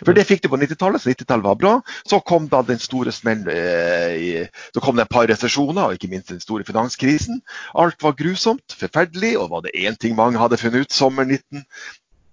For 0.00 0.16
det 0.16 0.26
fikk 0.28 0.44
du 0.44 0.50
på 0.52 0.58
90-tallet, 0.60 1.02
så 1.02 1.12
90-tallet 1.12 1.46
var 1.46 1.58
bra. 1.60 1.72
Så 2.08 2.20
kom 2.26 2.48
da 2.52 2.62
den 2.66 2.80
store 2.82 3.12
smellen 3.14 3.48
eh, 3.52 4.48
Så 4.74 4.82
kom 4.84 4.98
det 4.98 5.06
et 5.06 5.14
par 5.14 5.28
resesjoner, 5.30 5.82
og 5.86 5.96
ikke 5.98 6.10
minst 6.12 6.32
den 6.32 6.42
store 6.42 6.66
finanskrisen. 6.68 7.42
Alt 7.78 8.02
var 8.02 8.18
grusomt, 8.18 8.76
forferdelig, 8.76 9.36
og 9.38 9.50
var 9.54 9.66
det 9.66 9.76
én 9.78 9.98
ting 10.00 10.16
mange 10.18 10.40
hadde 10.40 10.60
funnet 10.60 10.86
ut 10.86 10.94
sommeren, 10.94 11.36
19, 11.52 11.64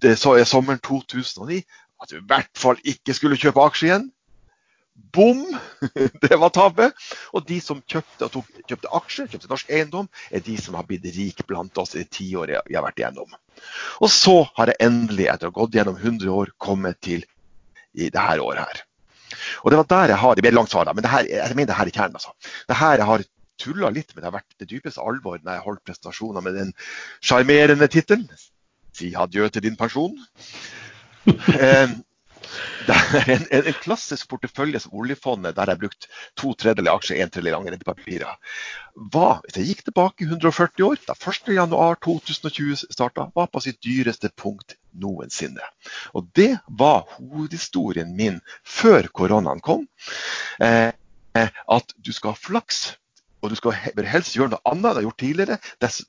det, 0.02 0.18
så, 0.20 0.36
er 0.38 0.46
sommeren 0.46 0.80
2009, 0.84 1.64
at 2.02 2.12
du 2.12 2.20
i 2.20 2.28
hvert 2.30 2.54
fall 2.58 2.78
ikke 2.86 3.16
skulle 3.18 3.40
kjøpe 3.40 3.64
aksjer 3.64 3.90
igjen. 3.90 4.12
Bom! 5.14 5.44
Det 6.22 6.38
var 6.42 6.50
tabbe. 6.50 6.90
Og 7.34 7.46
de 7.48 7.60
som 7.62 7.82
kjøpte, 7.86 8.30
tok, 8.34 8.50
kjøpte 8.70 8.92
aksjer, 9.00 9.30
kjøpte 9.32 9.50
norsk 9.52 9.74
eiendom, 9.74 10.10
er 10.34 10.44
de 10.46 10.58
som 10.62 10.78
har 10.78 10.88
blitt 10.90 11.06
rik 11.16 11.44
blant 11.50 11.78
oss 11.78 11.96
i 11.96 12.04
det 12.04 12.12
tiåret 12.18 12.66
vi 12.70 12.78
har 12.78 12.86
vært 12.86 13.02
igjennom. 13.02 13.38
Og 14.02 14.12
så 14.14 14.40
har 14.58 14.74
jeg 14.74 14.82
endelig, 14.88 15.30
etter 15.32 15.50
å 15.50 15.54
ha 15.54 15.60
gått 15.60 15.78
gjennom 15.78 15.98
100 16.02 16.34
år, 16.34 16.54
kommet 16.62 17.02
til 17.06 17.26
i 17.98 18.12
det 18.14 18.24
her 18.24 18.44
året 18.44 18.64
her. 18.64 18.84
Og 19.64 19.72
det 19.72 19.80
var 19.80 19.90
der 19.92 20.14
jeg 20.14 20.22
har 20.22 20.36
Det 20.36 20.44
blir 20.46 20.56
langt 20.56 20.72
svar, 20.72 20.94
men 20.94 21.04
det 21.04 21.12
her, 21.12 21.28
jeg 21.30 21.56
mener 21.56 21.74
det 21.74 21.80
her 21.80 21.90
i 21.90 21.96
kjernen. 21.96 22.16
altså. 22.16 22.32
Det 22.70 22.78
her 22.80 23.02
jeg 23.02 23.10
har 23.10 23.24
tulla 23.58 23.90
litt 23.90 24.14
med, 24.14 24.22
det 24.22 24.30
har 24.30 24.38
vært 24.38 24.60
det 24.62 24.70
dypeste 24.70 25.02
alvor 25.02 25.40
når 25.42 25.58
jeg 25.58 25.66
holdt 25.66 25.84
prestasjoner 25.86 26.46
med 26.46 26.58
den 26.60 26.74
sjarmerende 27.22 27.88
tittelen 27.88 28.30
'Si 28.98 29.14
adjø 29.14 29.50
til 29.50 29.64
din 29.64 29.78
pensjon'. 29.78 30.18
Eh, 31.28 31.90
det 32.88 32.98
er 33.20 33.32
en, 33.36 33.46
en, 33.60 33.78
klassisk 33.84 34.30
portefølje 34.32 34.82
som 34.84 34.96
oljefondet, 34.98 35.56
der 35.56 35.70
jeg 35.70 35.78
har 35.78 35.82
brukt 35.82 36.10
to 36.40 36.54
tredjedeler 36.54 36.98
aksjer, 36.98 37.22
en 37.22 37.32
tredjedel 37.34 37.56
lange 37.56 37.74
rentepapirer. 37.74 38.60
Var, 39.14 39.40
hvis 39.46 39.60
jeg 39.60 39.72
gikk 39.72 39.84
tilbake 39.88 40.28
140 40.28 40.86
år, 40.88 41.02
da 41.08 41.16
1.1.2020 41.18 42.86
starta, 42.94 43.30
var 43.36 43.50
på 43.54 43.64
sitt 43.66 43.82
dyreste 43.86 44.32
punkt 44.36 44.78
noensinne. 44.98 45.66
Og 46.18 46.30
det 46.38 46.56
var 46.68 47.06
hovedhistorien 47.18 48.16
min 48.18 48.40
før 48.66 49.10
koronaen 49.14 49.62
kom. 49.64 49.86
Eh, 50.64 50.94
at 51.38 51.94
du 51.98 52.14
skal 52.16 52.34
ha 52.34 52.42
flaks. 52.48 52.88
Og 53.46 53.52
du 53.54 53.58
skal 53.60 53.76
helst 54.10 54.34
gjøre 54.34 54.56
noe 54.56 54.66
annet 54.66 54.88
enn 54.90 54.96
du 54.96 54.98
har 54.98 55.06
gjort 55.06 55.22
tidligere, 55.22 55.58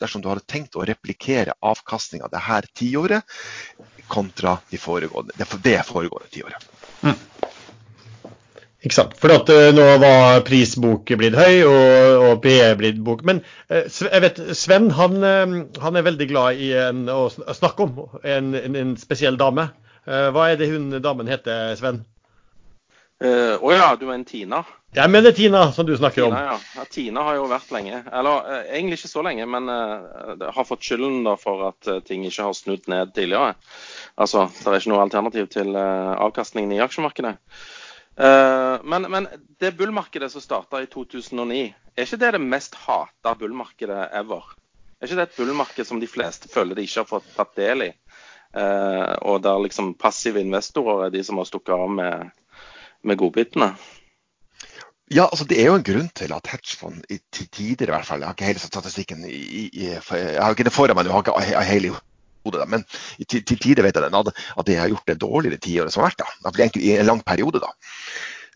dersom 0.01 0.23
du 0.25 0.31
har 0.31 0.41
tenkt 0.49 0.79
å 0.81 0.87
replikere 0.89 1.57
avkastninga 1.61 2.31
det 2.33 2.41
her 2.47 2.69
tiåret. 2.73 3.37
Kontra 4.11 4.59
de 4.71 4.81
foregående, 4.81 5.37
det, 5.39 5.49
det 5.65 5.79
foregående 5.89 6.31
tiåret. 6.35 6.69
Ikke 8.79 8.95
sant. 8.95 9.17
For 9.19 9.35
at 9.35 9.51
uh, 9.51 9.73
nå 9.75 9.85
var 9.99 10.45
prisbok 10.47 11.11
blitt 11.19 11.35
høy, 11.35 11.65
og, 11.67 12.29
og 12.29 12.39
PE 12.45 12.69
blitt 12.79 13.01
bok. 13.03 13.25
Men 13.27 13.41
uh, 13.73 13.83
jeg 13.91 14.23
vet, 14.23 14.39
Sven 14.55 14.93
han, 14.95 15.19
uh, 15.19 15.83
han 15.83 15.99
er 15.99 16.07
veldig 16.07 16.29
glad 16.31 16.63
i 16.63 16.71
en, 16.79 17.03
å 17.11 17.27
snakke 17.31 17.89
om 17.89 17.99
en, 18.23 18.55
en, 18.55 18.79
en 18.79 18.95
spesiell 19.01 19.39
dame. 19.41 19.67
Eh, 20.09 20.31
Hva 20.33 20.47
er 20.49 20.57
det 20.57 20.71
hun 20.71 20.89
damen 21.05 21.29
heter, 21.29 21.75
Sven? 21.77 22.01
Eh, 23.21 23.57
oh 23.61 23.73
ja, 23.75 23.91
du 23.99 24.07
er 24.09 24.15
en 24.15 24.25
Tina? 24.25 24.63
Jeg 24.97 25.11
mener 25.13 25.35
Tina, 25.37 25.67
som 25.77 25.85
du 25.85 25.93
snakker 25.99 26.25
om. 26.25 26.33
Tina, 26.33 26.55
ja. 26.55 26.79
ja. 26.79 26.85
Tina 26.89 27.25
har 27.27 27.37
jo 27.37 27.49
vært 27.51 27.75
lenge. 27.75 27.99
Eller 28.09 28.63
egentlig 28.63 29.03
ikke 29.03 29.11
så 29.11 29.25
lenge, 29.27 29.45
men 29.53 29.69
har 29.69 30.65
fått 30.65 30.87
skylden 30.87 31.27
da 31.27 31.35
for 31.37 31.67
at 31.69 31.91
ting 32.09 32.25
ikke 32.25 32.47
har 32.47 32.57
snudd 32.57 32.89
ned 32.89 33.13
tidligere. 33.13 33.53
Altså, 34.19 34.49
det 34.51 34.67
er 34.67 34.81
ikke 34.81 34.93
noe 34.93 35.05
alternativ 35.05 35.51
til 35.53 35.77
eh, 35.79 36.15
avkastningen 36.19 36.73
i 36.75 36.81
aksjemarkedet. 36.83 37.37
Eh, 38.19 38.87
men, 38.91 39.07
men 39.13 39.29
det 39.63 39.77
bullmarkedet 39.79 40.33
som 40.33 40.43
starta 40.43 40.81
i 40.83 40.89
2009, 40.91 41.61
er 41.95 42.07
ikke 42.07 42.19
det 42.25 42.33
det 42.35 42.43
mest 42.43 42.75
hata 42.87 43.35
bullmarkedet 43.39 44.09
ever? 44.19 44.49
Er 44.99 45.07
ikke 45.07 45.21
det 45.21 45.29
et 45.29 45.39
bullmarked 45.39 45.87
som 45.87 46.03
de 46.03 46.11
fleste 46.11 46.51
føler 46.51 46.75
de 46.75 46.89
ikke 46.89 47.05
har 47.05 47.13
fått 47.13 47.31
tatt 47.37 47.55
del 47.59 47.87
i? 47.87 47.93
Eh, 48.59 49.15
og 49.29 49.43
der 49.45 49.63
liksom 49.63 49.95
passive 50.01 50.43
investorer 50.43 51.07
er 51.07 51.15
de 51.15 51.23
som 51.23 51.39
har 51.39 51.47
stukket 51.47 51.77
av 51.77 51.95
med, 51.95 52.35
med 53.07 53.21
godbitene? 53.21 53.71
Ja, 55.15 55.25
altså 55.25 55.47
Det 55.49 55.61
er 55.63 55.71
jo 55.71 55.79
en 55.79 55.87
grunn 55.87 56.11
til 56.17 56.35
at 56.37 56.51
hedgefond 56.51 57.07
i 57.09 57.21
tider 57.33 57.87
i 57.89 57.95
hvert 57.95 58.05
fall, 58.05 58.21
Jeg 58.21 58.29
har 58.29 58.35
ikke 58.37 58.51
hele 58.51 58.61
statistikken 58.61 59.25
i, 59.25 59.69
i, 59.73 59.87
jeg 59.89 60.43
har 60.43 60.53
ikke 60.53 60.67
det 60.67 60.75
foran 60.75 60.99
meg, 60.99 61.07
jeg 61.07 61.15
har 61.15 61.23
ikke 61.23 61.69
hele 61.71 61.95
hodet, 62.47 62.69
men 62.71 62.87
til, 63.27 63.43
til 63.43 63.61
tider 63.61 63.87
vet 63.87 63.99
jeg 63.99 64.09
at, 64.09 64.33
at 64.33 64.67
det 64.69 64.79
har 64.81 64.91
gjort 64.93 65.11
det 65.11 65.21
dårligere 65.23 65.63
tiåret 65.63 65.95
som 65.95 66.05
har 66.05 66.13
vært. 66.13 66.27
da, 66.45 66.55
egentlig 66.57 66.89
I 66.89 66.99
en 66.99 67.11
lang 67.13 67.25
periode. 67.27 67.63
da. 67.65 67.73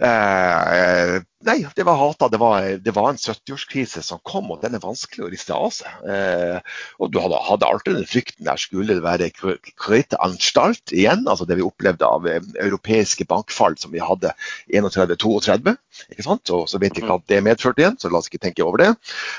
Eh, 0.03 1.19
nei, 1.47 1.57
det 1.77 1.85
var 1.87 1.99
hata. 2.01 2.29
Det 2.33 2.41
var, 2.41 2.65
det 2.83 2.95
var 2.97 3.11
en 3.13 3.21
70-årskrise 3.21 4.03
som 4.05 4.21
kom, 4.27 4.51
og 4.51 4.63
den 4.65 4.75
er 4.77 4.83
vanskelig 4.83 5.27
å 5.27 5.31
riste 5.33 5.55
av 5.55 5.71
seg. 5.77 6.01
Eh, 6.09 6.59
og 6.99 7.13
Du 7.13 7.21
hadde, 7.23 7.39
hadde 7.47 7.69
alltid 7.69 7.99
den 7.99 8.09
frykten 8.09 8.49
der 8.49 8.61
skulle 8.61 8.97
det 8.97 9.05
være 9.05 9.31
kreditanstalt 9.37 10.95
igjen, 10.97 11.27
altså 11.29 11.47
det 11.49 11.61
vi 11.61 11.67
opplevde 11.67 12.09
av 12.09 12.27
eh, 12.31 12.43
europeiske 12.65 13.29
bankfall 13.31 13.79
som 13.81 13.95
vi 13.95 14.03
hadde 14.03 14.35
31-32. 14.73 15.77
ikke 16.15 16.27
sant? 16.27 16.55
Og 16.55 16.67
så 16.71 16.83
vet 16.83 16.99
vi 16.99 17.07
hva 17.07 17.21
det 17.31 17.43
medførte 17.45 17.85
igjen, 17.85 17.99
så 18.01 18.11
la 18.11 18.23
oss 18.23 18.31
ikke 18.33 18.47
tenke 18.49 18.67
over 18.67 18.87
det. 18.87 18.93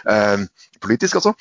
Eh, 0.10 0.46
politisk, 0.84 1.20
altså. 1.20 1.36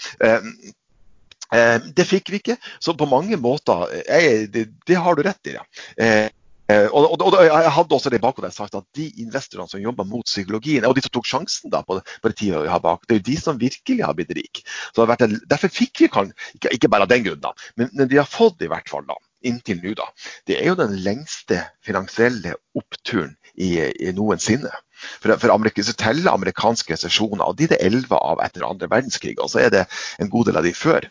Eh, 1.53 1.63
Eh, 1.63 1.81
det 1.97 2.07
fikk 2.09 2.33
vi 2.33 2.41
ikke, 2.43 2.59
så 2.83 2.95
på 2.99 3.09
mange 3.11 3.39
måter 3.41 3.91
jeg, 4.03 4.47
det, 4.55 4.69
det 4.89 5.01
har 5.01 5.17
du 5.17 5.25
rett 5.27 5.51
i. 5.51 5.57
Ja. 5.57 5.65
Eh, 6.01 6.29
eh, 6.73 6.87
og, 6.89 7.11
og, 7.13 7.27
og 7.29 7.39
Jeg 7.47 7.75
hadde 7.77 7.97
også 7.97 8.13
det 8.13 8.21
i 8.21 8.25
bakhodet 8.25 8.53
sagt 8.57 8.79
at 8.79 8.87
de 8.97 9.09
investorene 9.25 9.71
som 9.71 9.83
jobber 9.83 10.09
mot 10.09 10.27
psykologien, 10.29 10.87
og 10.89 10.97
de 10.97 11.05
som 11.05 11.15
tok 11.15 11.29
sjansen 11.29 11.73
da 11.73 11.83
på, 11.87 11.99
på 12.01 12.33
det 12.33 12.39
tida 12.41 12.63
vi 12.65 12.73
har 12.73 12.83
bak, 12.85 13.05
det 13.07 13.17
er 13.17 13.21
jo 13.21 13.29
de 13.31 13.37
som 13.41 13.61
virkelig 13.61 14.07
har 14.07 14.17
blitt 14.19 14.33
rike. 14.39 14.65
Derfor 14.97 15.73
fikk 15.73 16.07
vi 16.07 16.13
kan, 16.13 16.33
ikke, 16.57 16.73
ikke 16.79 16.93
bare 16.93 17.09
av 17.09 17.13
den 17.13 17.27
grunn, 17.27 17.45
da, 17.45 17.53
men, 17.77 17.93
men 17.93 18.09
de 18.11 18.21
har 18.21 18.31
fått 18.31 18.65
i 18.65 18.71
hvert 18.73 18.89
fall 18.93 19.05
da, 19.09 19.19
inntil 19.47 19.83
nå. 19.83 19.97
da. 19.99 20.09
Det 20.49 20.59
er 20.61 20.73
jo 20.73 20.79
den 20.79 20.97
lengste 21.05 21.61
finansielle 21.85 22.57
oppturen 22.79 23.37
i, 23.55 23.77
i 23.83 24.15
noensinne. 24.17 24.73
For, 25.21 25.35
for 25.41 25.51
Amerika, 25.51 25.83
så 25.83 25.95
teller 25.99 26.31
amerikanske 26.31 26.95
resesjoner, 26.95 27.43
og 27.45 27.59
de 27.59 27.67
er 27.67 27.75
det 27.75 27.81
elleve 27.83 28.19
av 28.23 28.43
etter 28.45 28.65
andre 28.67 28.89
verdenskrig. 28.91 29.35
Og 29.43 29.51
så 29.51 29.65
er 29.65 29.73
det 29.75 29.87
en 30.23 30.31
god 30.31 30.49
del 30.49 30.61
av 30.61 30.67
de 30.67 30.75
før. 30.79 31.09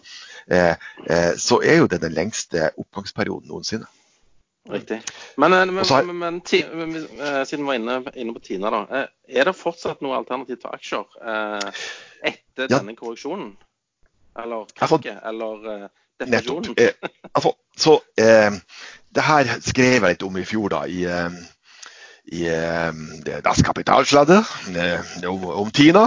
Eh, 0.49 0.75
eh, 1.10 1.34
så 1.38 1.60
er 1.63 1.77
jo 1.84 1.88
det 1.91 2.01
den 2.01 2.13
lengste 2.17 2.71
oppgangsperioden 2.77 3.47
noensinne. 3.51 3.86
Riktig. 4.69 4.99
Men, 5.41 5.54
eh, 5.54 5.65
men, 5.65 5.86
har- 5.86 6.04
men, 6.04 6.17
men 6.19 6.36
eh, 6.41 7.43
siden 7.45 7.63
vi 7.65 7.67
var 7.67 7.73
inne, 7.80 7.95
inne 8.15 8.34
på 8.34 8.39
Tina, 8.45 8.69
da. 8.69 8.82
eh, 9.01 9.08
Er 9.41 9.43
det 9.49 9.56
fortsatt 9.56 10.01
noe 10.01 10.17
alternativ 10.17 10.58
til 10.62 10.69
aksjer 10.73 11.06
eh, 11.21 11.71
etter 12.32 12.67
Ja. 12.69 12.77
denne 12.77 12.95
korreksjonen? 12.95 13.56
Eller 14.38 14.65
krakket? 14.77 15.17
Eller 15.27 15.65
eh, 15.75 15.88
Nettopp. 16.30 16.67
Eh, 16.77 16.93
altså, 17.34 17.56
så 17.77 17.95
eh, 18.17 18.51
det 19.15 19.23
her 19.25 19.47
skrev 19.65 19.95
jeg 19.95 20.01
litt 20.13 20.23
om 20.23 20.38
i 20.38 20.43
fjor, 20.45 20.69
da. 20.69 20.84
i 20.86 21.04
eh, 21.10 21.32
i 22.32 22.43
eh, 22.47 22.91
Das 23.43 23.63
Kapitalsladder, 23.65 24.45
eh, 24.77 25.25
om, 25.27 25.45
om 25.65 25.71
Tina 25.73 26.04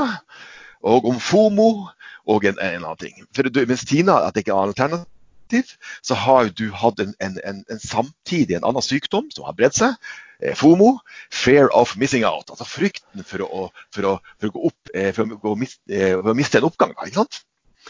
og 0.87 1.09
om 1.11 1.19
FOMO 1.21 1.89
og 2.27 2.45
en, 2.49 2.59
en 2.59 2.83
annen 2.85 3.01
ting. 3.01 3.25
For 3.37 3.47
du, 3.49 3.65
Mens 3.69 3.85
Tina 3.89 4.19
at 4.27 4.35
det 4.35 4.45
ikke 4.45 4.55
er 4.57 4.69
alternativ, 4.69 5.75
så 6.03 6.17
har 6.19 6.49
du 6.57 6.71
hatt 6.73 7.01
en, 7.05 7.15
en, 7.21 7.39
en, 7.45 7.65
en 7.71 7.81
samtidig 7.83 8.57
en 8.57 8.65
annen 8.71 8.83
sykdom 8.83 9.27
som 9.35 9.45
har 9.49 9.55
bredt 9.59 9.77
seg. 9.77 9.95
Eh, 10.43 10.55
FOMO, 10.59 10.95
fear 11.31 11.69
of 11.77 11.93
missing 12.01 12.25
out. 12.27 12.49
Altså 12.51 12.65
frykten 12.67 13.23
for 13.29 13.45
å, 13.45 13.67
for 13.95 14.09
å, 14.09 14.15
for 14.41 14.49
å 14.51 14.55
gå 14.57 14.65
opp, 14.71 14.93
eh, 14.95 15.11
for 15.15 15.29
å, 15.29 15.39
gå, 15.45 15.53
mis- 15.61 15.79
eh, 15.93 16.15
for 16.17 16.33
å 16.33 16.39
miste 16.39 16.59
en 16.63 16.67
oppgang. 16.71 16.95
ikke 16.97 17.21
sant? 17.21 17.43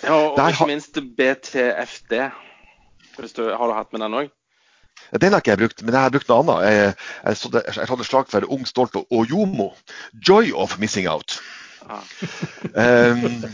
Ja, 0.03 0.13
og, 0.19 0.33
og 0.35 0.37
Der 0.41 0.51
ikke 0.51 0.65
har- 0.65 0.73
minst 0.75 0.99
BTFD. 1.19 2.17
Hvis 3.17 3.37
du, 3.39 3.45
har 3.55 3.71
du 3.71 3.77
hatt 3.79 3.93
med 3.95 4.03
den 4.03 4.19
òg? 4.25 4.33
Den 5.23 5.33
har 5.35 5.43
ikke 5.43 5.53
jeg 5.55 5.61
brukt, 5.61 5.83
men 5.87 5.95
jeg 5.95 6.03
har 6.07 6.13
brukt 6.15 6.29
noe 6.31 6.43
annet. 6.43 6.65
Jeg, 6.75 6.95
jeg, 7.29 7.39
så 7.39 7.51
det- 7.55 7.65
jeg 7.71 7.89
hadde 7.91 8.07
slag 8.11 8.29
for 8.35 8.47
Ung, 8.51 8.67
stolt 8.67 8.97
og, 8.99 9.07
og 9.15 9.31
Jomo. 9.31 9.71
Joy 10.27 10.51
of 10.59 10.77
missing 10.83 11.07
out. 11.11 11.39
Ja. 11.85 12.01
Um, 12.75 13.45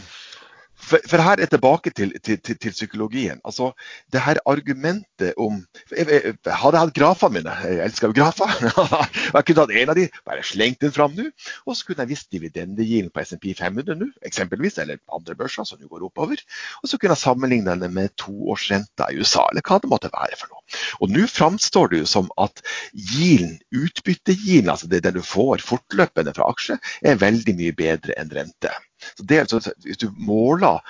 for, 0.91 1.03
for 1.07 1.23
her 1.23 1.41
er 1.41 1.51
tilbake 1.51 1.93
til, 1.95 2.13
til, 2.25 2.39
til, 2.43 2.59
til 2.59 2.75
psykologien. 2.75 3.41
Altså, 3.45 3.71
det 4.13 4.23
her 4.25 4.41
argumentet 4.47 5.35
om 5.39 5.61
jeg, 5.91 6.07
jeg, 6.09 6.35
Hadde 6.51 6.77
jeg 6.77 6.87
hatt 6.87 6.97
grafene 6.97 7.39
mine, 7.39 7.55
jeg 7.65 7.85
elsker 7.85 8.11
jo 8.11 8.17
grafer, 8.17 8.51
jeg 9.35 9.47
kunne 9.47 9.65
hatt 9.65 9.75
en 9.83 9.93
av 9.93 9.99
de, 9.99 10.07
bare 10.27 10.47
slengt 10.47 10.83
den 10.83 10.95
fram 10.95 11.15
nå, 11.17 11.29
og 11.67 11.77
så 11.77 11.87
kunne 11.87 12.05
jeg 12.05 12.13
visst 12.13 12.31
dividendegilden 12.35 13.13
på 13.15 13.25
SMP 13.27 13.53
500 13.59 13.99
nå, 14.01 14.11
eksempelvis, 14.27 14.81
eller 14.83 15.01
andre 15.15 15.37
børser 15.39 15.69
som 15.69 15.81
jo 15.83 15.91
går 15.93 16.09
oppover. 16.11 16.43
Og 16.83 16.91
så 16.91 16.99
kunne 16.99 17.15
jeg 17.15 17.25
sammenligne 17.25 17.77
den 17.81 17.95
med 17.97 18.15
toårsrenta 18.21 19.11
i 19.11 19.21
USA, 19.21 19.47
eller 19.51 19.65
hva 19.67 19.81
det 19.83 19.93
måtte 19.93 20.13
være 20.13 20.39
for 20.41 20.53
noe. 20.53 20.65
Og 21.01 21.15
nå 21.15 21.27
framstår 21.31 21.93
det 21.93 22.05
jo 22.05 22.11
som 22.11 22.31
at 22.41 22.63
yielden, 22.95 23.59
utbyttegilden, 23.71 24.71
altså 24.73 24.91
det, 24.91 25.05
det 25.07 25.15
du 25.17 25.23
får 25.25 25.65
fortløpende 25.65 26.35
fra 26.37 26.51
aksjer, 26.51 26.81
er 27.07 27.21
veldig 27.21 27.57
mye 27.59 27.77
bedre 27.77 28.17
enn 28.21 28.33
rente. 28.35 28.73
Så 29.19 29.27
det, 29.27 29.37
er 29.39 29.47
altså- 29.47 29.75
hvis 29.85 30.01
du 30.01 30.11
måler 30.17 30.81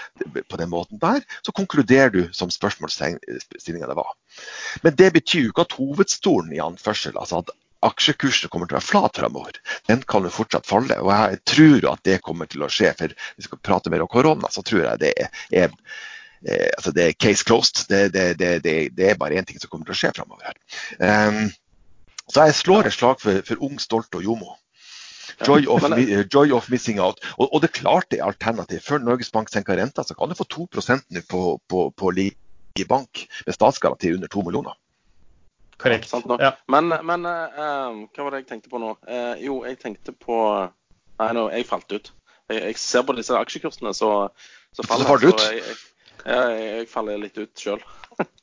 på 0.49 0.57
den 0.61 0.71
måten 0.71 1.01
der, 1.03 1.23
så 1.47 1.53
konkluderer 1.53 2.11
du 2.11 2.23
som 2.33 2.51
spørsmålsstillinga 2.51 3.87
det 3.91 3.99
var. 3.99 4.15
Men 4.83 4.97
det 4.97 5.13
betyr 5.13 5.47
jo 5.47 5.55
ikke 5.55 5.67
at 5.69 5.79
hovedstolen 5.79 6.53
i 6.53 6.63
anførsel, 6.63 7.19
altså 7.19 7.45
at 7.45 7.51
aksjekursen 7.87 8.51
kommer 8.53 8.69
til 8.69 8.77
å 8.77 8.81
være 8.81 8.91
flat 8.91 9.17
fremover, 9.17 9.57
den 9.89 10.03
kan 10.09 10.27
jo 10.27 10.33
fortsatt 10.35 10.69
falle. 10.69 10.99
Og 11.01 11.11
jeg 11.15 11.41
tror 11.49 11.87
at 11.95 12.05
det 12.05 12.21
kommer 12.25 12.51
til 12.51 12.65
å 12.65 12.71
skje. 12.73 12.93
For 12.99 13.15
hvis 13.15 13.47
vi 13.47 13.49
skal 13.49 13.63
prate 13.65 13.93
mer 13.93 14.05
om 14.05 14.11
korona, 14.11 14.51
så 14.53 14.65
tror 14.67 14.85
jeg 14.85 15.01
det 15.01 15.15
er, 15.17 15.31
er 15.63 15.71
eh, 16.45 16.69
altså 16.77 16.93
det 16.97 17.07
er 17.07 17.17
case 17.17 17.47
closed. 17.47 17.87
Det, 17.89 18.11
det, 18.13 18.35
det, 18.65 18.77
det 18.97 19.11
er 19.11 19.21
bare 19.21 19.41
én 19.41 19.49
ting 19.49 19.61
som 19.61 19.73
kommer 19.73 19.89
til 19.89 19.97
å 19.97 20.01
skje 20.03 20.13
fremover 20.19 20.51
her. 20.51 20.61
Um, 21.01 21.49
så 22.31 22.47
jeg 22.47 22.61
slår 22.61 22.87
et 22.87 22.95
slag 22.95 23.23
for, 23.23 23.41
for 23.47 23.65
Ung, 23.67 23.81
Stolt 23.83 24.15
og 24.15 24.27
Jomo. 24.27 24.55
Joy 25.47 25.67
of, 25.73 25.87
Men- 25.89 26.29
joy 26.29 26.53
of 26.53 26.69
missing 26.71 27.01
out. 27.01 27.21
Og, 27.39 27.49
og 27.55 27.63
det 27.63 27.71
er 27.71 27.79
klart 27.81 28.11
det 28.13 28.21
er 28.21 28.29
alternativ. 28.29 28.83
Før 28.85 29.01
Norges 29.05 29.33
Bank 29.33 29.49
senker 29.53 29.79
renta, 29.81 30.05
så 30.05 30.15
kan 30.15 30.29
du 30.29 30.37
få 30.39 30.45
2% 30.45 31.09
nå 31.17 31.25
på, 31.29 31.43
på, 31.69 31.87
på 31.97 32.13
ligge 32.17 32.87
bank 32.89 33.27
med 33.47 33.57
statsgaranti 33.57 34.13
under 34.15 34.29
2 34.29 34.45
millioner. 34.47 34.77
Korrekt. 35.81 36.09
Sant 36.09 36.27
nok. 36.29 36.43
Ja. 36.45 36.53
Men, 36.69 36.93
men 37.09 37.25
eh, 37.27 37.61
eh, 37.65 38.01
hva 38.13 38.27
var 38.27 38.35
det 38.35 38.43
jeg 38.43 38.51
tenkte 38.53 38.73
på 38.73 38.81
nå? 38.83 38.95
Uh, 39.09 39.37
jo, 39.41 39.63
jeg 39.65 39.81
tenkte 39.81 40.13
på 40.13 40.37
Nei, 41.21 41.33
nå, 41.37 41.47
jeg 41.53 41.69
falt 41.69 41.93
ut. 41.93 42.13
Jeg, 42.49 42.61
jeg 42.65 42.77
ser 42.81 43.05
på 43.05 43.15
disse 43.17 43.37
aksjekursene, 43.37 43.93
så, 43.97 44.11
så 44.73 44.85
faller 44.89 45.09
så, 45.09 45.17
du? 45.21 45.29
Så 45.37 45.51
jeg, 45.53 45.65
jeg, 45.65 45.81
jeg, 46.25 46.63
jeg 46.65 46.87
faller 46.89 47.21
litt 47.21 47.37
ut 47.41 47.65
sjøl. 47.65 47.83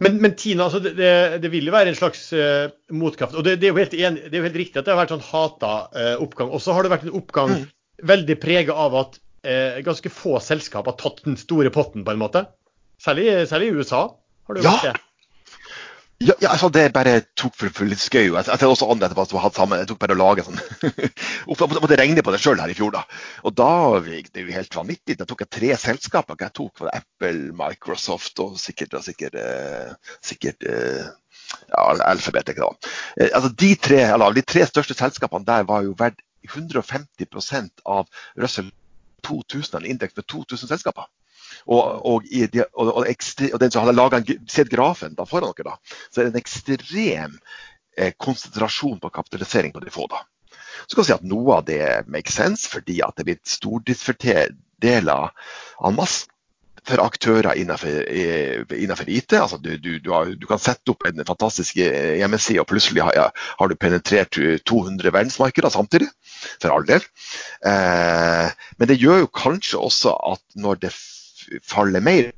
Men, 0.00 0.20
men 0.22 0.34
Tina, 0.38 0.64
altså 0.68 0.78
det, 0.84 0.92
det, 0.98 1.40
det 1.42 1.50
vil 1.50 1.66
jo 1.66 1.72
være 1.74 1.90
en 1.90 1.96
slags 1.98 2.28
uh, 2.36 2.68
motkraft. 2.94 3.34
Og 3.34 3.42
det, 3.46 3.56
det, 3.58 3.66
er 3.66 3.72
jo 3.74 3.80
helt 3.80 3.94
en, 3.98 4.18
det 4.20 4.30
er 4.30 4.38
jo 4.42 4.46
helt 4.46 4.60
riktig 4.60 4.78
at 4.78 4.86
det 4.86 4.92
har 4.94 5.00
vært 5.00 5.14
sånn 5.16 5.24
hata 5.26 5.72
uh, 5.90 6.12
oppgang. 6.22 6.52
Og 6.54 6.62
så 6.62 6.76
har 6.76 6.86
det 6.86 6.92
vært 6.94 7.08
en 7.08 7.16
oppgang 7.18 7.54
Mm. 7.58 7.64
veldig 8.06 8.36
prega 8.38 8.76
av 8.78 8.94
at 8.94 9.18
uh, 9.18 9.80
ganske 9.82 10.10
få 10.14 10.36
selskap 10.44 10.86
har 10.86 10.94
tatt 11.00 11.24
den 11.26 11.34
store 11.40 11.72
potten, 11.74 12.04
på 12.06 12.14
en 12.14 12.20
måte. 12.22 12.44
Særlig, 13.02 13.26
særlig 13.50 13.72
i 13.72 13.74
USA. 13.80 14.04
har 14.46 14.54
det 14.54 14.62
jo 14.62 14.68
Ja. 14.68 14.76
vært 14.76 14.86
det. 14.92 15.02
Ja, 16.18 16.34
ja 16.42 16.50
altså 16.50 16.66
det 16.74 16.88
bare 16.94 17.20
tok 17.38 17.54
for, 17.54 17.70
for 17.74 17.86
litt 17.86 18.02
skøy. 18.02 18.24
Jeg, 18.24 18.46
jeg 18.48 18.58
ser 18.58 18.66
også 18.66 18.88
andre 18.90 19.06
etterpå 19.06 19.26
som 19.28 19.38
har 19.38 19.44
hatt 19.46 19.58
sammen. 19.58 19.78
Jeg 19.78 19.90
tok 19.90 20.00
bare 20.02 20.16
å 20.16 20.18
lage 20.18 20.44
sånn 20.46 20.58
Jeg 20.88 21.68
måtte 21.70 21.98
regne 22.00 22.24
på 22.26 22.34
det 22.34 22.40
sjøl 22.42 22.58
her 22.58 22.72
i 22.72 22.76
fjor, 22.78 22.90
da. 22.96 23.04
Og 23.46 23.54
da 23.58 23.70
det 24.02 24.42
er 24.42 24.48
jo 24.48 24.56
helt 24.56 24.78
vanvittig. 24.80 25.18
Da 25.20 25.28
tok 25.28 25.44
jeg 25.44 25.52
tre 25.54 25.70
selskaper. 25.78 26.38
Jeg 26.42 26.56
tok 26.58 26.82
var 26.82 26.90
det 26.90 27.02
Apple, 27.04 27.52
Microsoft 27.60 28.42
og 28.42 28.58
sikkert, 28.58 28.98
og 28.98 29.06
sikkert, 29.06 29.38
eh, 29.38 30.16
sikkert 30.26 30.66
eh, 30.66 31.06
ja, 31.70 31.84
Alphabet. 32.10 32.50
Ikke 32.50 32.66
da. 32.66 32.90
Eh, 33.14 33.30
altså 33.30 33.52
de, 33.54 33.70
tre, 33.88 34.02
eller, 34.08 34.34
de 34.34 34.42
tre 34.42 34.66
største 34.66 34.98
selskapene 34.98 35.46
der 35.46 35.70
var 35.70 35.86
jo 35.86 35.94
verdt 35.98 36.18
150% 36.48 37.86
av 37.86 38.10
Russell 38.40 38.72
2000, 39.26 39.78
en 39.78 39.90
indeks 39.94 40.18
med 40.18 40.26
2000 40.26 40.74
selskaper. 40.74 41.06
Og, 41.66 41.82
og, 42.06 42.28
i, 42.30 42.46
og, 42.72 42.86
og, 42.86 43.02
ekstre, 43.10 43.50
og 43.52 43.60
den 43.62 43.72
som 43.74 43.84
hadde 43.84 43.96
laget, 43.98 44.32
sett 44.50 44.70
grafen 44.72 45.16
da 45.18 45.26
foran 45.28 45.54
dere, 45.56 45.74
da, 45.74 45.98
så 46.08 46.20
er 46.20 46.28
det 46.28 46.34
en 46.34 46.42
ekstrem 46.42 47.38
eh, 47.98 48.12
konsentrasjon 48.16 49.00
på 49.02 49.12
kapitalisering 49.18 49.74
på 49.74 49.84
de 49.84 49.92
få. 49.94 50.06
da. 50.10 50.24
Så 50.86 50.94
kan 50.94 51.02
vi 51.02 51.10
si 51.10 51.18
at 51.18 51.28
Noe 51.28 51.58
av 51.58 51.68
det 51.68 51.84
makes 52.08 52.38
sense 52.38 52.70
fordi 52.70 53.02
at 53.04 53.16
det 53.16 53.24
er 53.24 53.30
blitt 53.32 53.54
stordriftsfordeler 53.58 55.30
en 55.84 55.96
masse 55.98 56.28
for 56.88 57.02
aktører 57.02 57.58
innenfor, 57.58 58.06
innenfor 58.72 59.10
IT. 59.12 59.34
Altså 59.36 59.58
du, 59.60 59.74
du, 59.76 59.98
du, 60.00 60.10
har, 60.14 60.30
du, 60.32 60.46
kan 60.48 60.60
sette 60.62 60.92
opp 60.92 61.04
en 61.08 61.20
fantastisk 61.26 61.76
hjemmeside, 61.76 62.62
og 62.62 62.68
plutselig 62.70 63.04
har, 63.04 63.34
har 63.34 63.68
du 63.68 63.76
penetrert 63.76 64.38
200 64.64 65.12
verdensmarkeder 65.12 65.74
samtidig. 65.74 66.08
For 66.62 66.72
all 66.72 66.86
del. 66.86 67.04
Eh, 67.66 68.48
men 68.78 68.90
det 68.90 69.00
gjør 69.02 69.24
jo 69.24 69.32
kanskje 69.34 69.80
også 69.82 70.14
at 70.32 70.44
når 70.54 70.84
det 70.86 70.94
faller 71.64 72.04
mer 72.04 72.32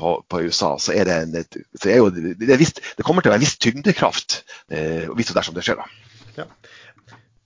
på, 0.00 0.24
på, 0.28 0.42
USA, 0.42 0.78
så 0.80 0.94
er 0.96 1.08
det, 1.08 1.16
en, 1.22 1.64
så 1.76 1.90
er 1.92 2.00
jo, 2.00 2.08
det, 2.14 2.48
er 2.48 2.60
vist, 2.60 2.80
det, 2.96 3.04
kommer 3.04 3.20
til 3.20 3.30
å 3.30 3.34
være 3.34 3.42
en 3.42 3.44
viss 3.44 3.58
tyngdekraft 3.60 4.40
eh, 4.72 5.10
hvis 5.12 5.32
og 5.32 5.36
dersom 5.36 5.56
det 5.58 5.64
skjer. 5.66 5.82
da. 5.82 6.40
Ja. 6.40 6.46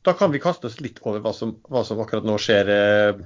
Da 0.04 0.12
kan 0.12 0.32
vi 0.34 0.42
kaste 0.42 0.68
oss 0.68 0.80
litt 0.84 1.00
over 1.02 1.22
hva 1.24 1.32
som, 1.34 1.56
hva 1.72 1.82
som 1.86 2.00
akkurat 2.02 2.26
nå 2.28 2.36
skjer 2.40 2.70
eh, 2.74 3.22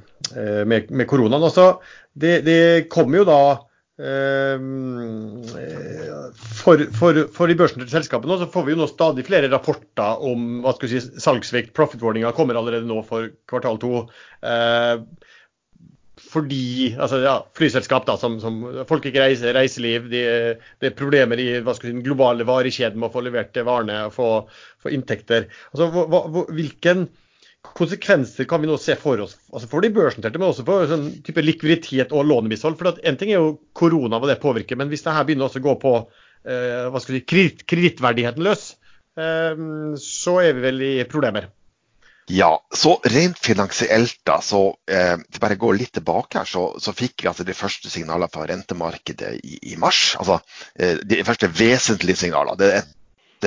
med, 0.64 0.92
med, 0.94 1.08
koronaen. 1.10 1.42
Altså, 1.42 1.82
det, 2.14 2.38
det 2.46 2.60
kommer 2.92 3.20
jo 3.20 3.26
da 3.28 3.40
eh, 3.98 4.62
for, 6.62 6.84
for, 6.94 7.24
for, 7.34 7.50
de 7.50 7.58
børsnoterte 7.58 7.96
selskapene 7.98 8.38
så 8.40 8.48
får 8.52 8.68
vi 8.68 8.76
jo 8.76 8.80
nå 8.80 8.88
stadig 8.90 9.26
flere 9.26 9.50
rapporter 9.52 10.22
om 10.30 10.62
hva 10.62 10.76
skal 10.76 10.88
vi 10.88 11.02
si, 11.02 11.24
salgsvekt. 11.26 11.74
Profit-warninga 11.76 12.32
kommer 12.36 12.56
allerede 12.60 12.88
nå 12.88 13.02
for 13.10 13.32
kvartal 13.50 13.82
to. 13.82 14.06
Eh, 14.40 15.02
fordi 16.28 16.94
altså, 17.00 17.20
ja, 17.24 17.36
Flyselskap 17.56 18.06
da, 18.08 18.16
som, 18.20 18.36
som 18.42 18.60
folk 18.88 19.06
ikke 19.08 19.22
reiser, 19.22 19.54
reiseliv, 19.56 20.10
det 20.12 20.24
de 20.80 20.90
er 20.90 20.96
problemer 20.98 21.40
i 21.40 21.48
hva 21.64 21.74
skal 21.76 21.90
si, 21.90 21.94
den 21.96 22.04
globale 22.04 22.46
varekjeden 22.48 23.00
med 23.00 23.08
å 23.08 23.14
få 23.14 23.24
levert 23.24 23.56
varene 23.64 24.02
og 24.08 24.14
få, 24.16 24.28
få 24.82 24.92
inntekter. 24.94 25.48
Altså, 25.72 25.88
hva, 25.94 26.22
hva, 26.28 26.44
hvilken 26.52 27.08
konsekvenser 27.78 28.46
kan 28.48 28.62
vi 28.62 28.68
nå 28.70 28.76
se 28.80 28.94
for 28.96 29.20
oss 29.20 29.34
altså 29.50 29.68
for 29.70 29.84
de 29.84 29.90
børsnoterte, 29.92 30.38
men 30.40 30.52
også 30.52 30.64
for 30.68 30.88
sånn 30.88 31.08
type 31.26 31.42
likviditet 31.44 32.14
og 32.14 32.28
lånemishold? 32.28 32.78
For 32.80 33.00
En 33.02 33.20
ting 33.20 33.32
er 33.32 33.40
jo 33.40 33.58
korona, 33.76 34.20
hva 34.20 34.30
det 34.30 34.40
påvirker, 34.44 34.78
men 34.78 34.92
hvis 34.92 35.04
det 35.06 35.16
her 35.16 35.26
begynner 35.28 35.48
også 35.48 35.62
å 35.62 35.68
gå 35.68 35.78
på 35.82 35.94
eh, 35.98 36.88
hva 36.92 37.02
skal 37.02 37.18
si, 37.18 37.24
kredittverdigheten 37.28 38.44
løs, 38.46 38.70
eh, 39.18 39.64
så 40.02 40.40
er 40.44 40.56
vi 40.56 40.66
vel 40.68 40.84
i 40.92 40.96
problemer. 41.10 41.50
Ja, 42.28 42.50
så 42.76 42.98
rent 43.08 43.38
finansielt, 43.40 44.18
da, 44.28 44.36
så 44.44 44.76
eh, 44.90 45.16
bare 45.40 45.56
gå 45.56 45.70
litt 45.72 45.94
tilbake 45.96 46.42
her, 46.42 46.48
så, 46.48 46.64
så 46.76 46.92
fikk 46.92 47.24
vi 47.24 47.30
altså 47.30 47.46
de 47.48 47.56
første 47.56 47.88
signalene 47.88 48.28
fra 48.32 48.44
rentemarkedet 48.50 49.30
i, 49.40 49.56
i 49.72 49.78
mars. 49.80 50.12
Altså 50.20 50.36
eh, 50.76 51.00
de 51.08 51.22
første 51.24 51.48
vesentlige 51.48 52.20
signalene. 52.20 52.58
Det 52.60 52.68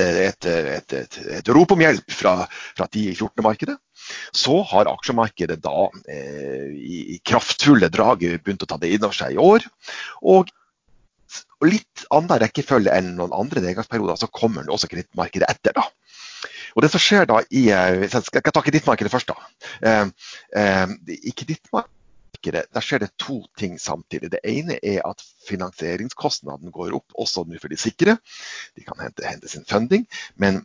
er 0.07 0.17
et, 0.31 0.47
et, 0.47 0.95
et, 0.97 1.19
et, 1.37 1.53
rop 1.53 1.75
om 1.75 1.83
hjelp 1.83 2.15
fra, 2.15 2.33
fra 2.77 2.87
10-14-markedet. 2.87 3.77
Så 4.33 4.57
har 4.71 4.89
aksjemarkedet 4.89 5.59
da 5.61 5.85
eh, 6.09 6.73
i 6.73 7.19
kraftfulle 7.27 7.91
drag 7.93 8.25
begynt 8.41 8.65
å 8.65 8.71
ta 8.71 8.81
det 8.81 8.95
inn 8.95 9.05
over 9.05 9.19
seg 9.19 9.37
i 9.37 9.41
år. 9.41 9.67
Og 10.25 10.49
litt 11.69 12.07
annen 12.09 12.41
rekkefølge 12.41 12.97
enn 12.97 13.13
noen 13.19 13.37
andre 13.37 13.61
nedgangsperioder, 13.61 14.17
så 14.17 14.31
kommer 14.33 14.65
også 14.73 14.89
kredittmarkedet 14.89 15.53
etter. 15.53 15.77
da. 15.77 15.85
Og 16.75 16.83
det 16.83 16.91
som 16.93 17.01
skjer 17.01 17.27
da 17.29 17.41
i 17.49 17.67
eh, 17.73 18.03
Jeg 18.05 18.23
skal 18.27 18.53
ta 18.53 18.63
kredittmarkedet 18.63 19.11
først. 19.11 19.31
da. 19.31 19.49
Eh, 19.87 20.05
eh, 20.61 20.93
I 21.17 21.33
kredittmarkedet 21.35 22.67
der 22.73 22.85
skjer 22.85 23.03
det 23.03 23.11
to 23.21 23.41
ting 23.59 23.77
samtidig. 23.79 24.31
Det 24.33 24.41
ene 24.47 24.79
er 24.81 25.03
at 25.05 25.21
finansieringskostnaden 25.47 26.73
går 26.73 26.95
opp, 26.97 27.13
også 27.13 27.45
nå 27.45 27.59
for 27.61 27.69
de 27.69 27.77
sikre. 27.77 28.17
De 28.75 28.85
kan 28.85 28.97
hente, 29.03 29.25
hente 29.27 29.51
sin 29.51 29.67
funding. 29.69 30.07
Men 30.35 30.63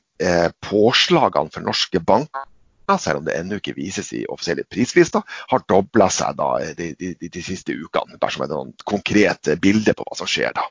påslagene 0.65 1.53
for 1.53 1.61
norske 1.61 2.01
banker 2.01 2.47
selv 3.03 3.21
om 3.21 3.27
det 3.27 3.35
ennå 3.37 3.59
ikke 3.61 3.75
vises 3.77 4.13
i 4.17 4.25
offisielle 4.31 4.65
prislister, 4.71 5.25
har 5.51 5.65
dobla 5.69 6.09
seg 6.13 6.39
da 6.39 6.51
de, 6.79 6.91
de, 6.99 7.13
de, 7.21 7.31
de, 7.33 7.45
siste 7.45 7.75
ukene. 7.75 8.19
Bare 8.23 8.35
som 8.35 8.47
et 8.47 8.55
sånn 8.55 8.75
konkret 8.87 9.53
bilde 9.63 9.97
på 9.97 10.07
hva 10.07 10.19
som 10.19 10.31
skjer 10.31 10.55
da. 10.57 10.67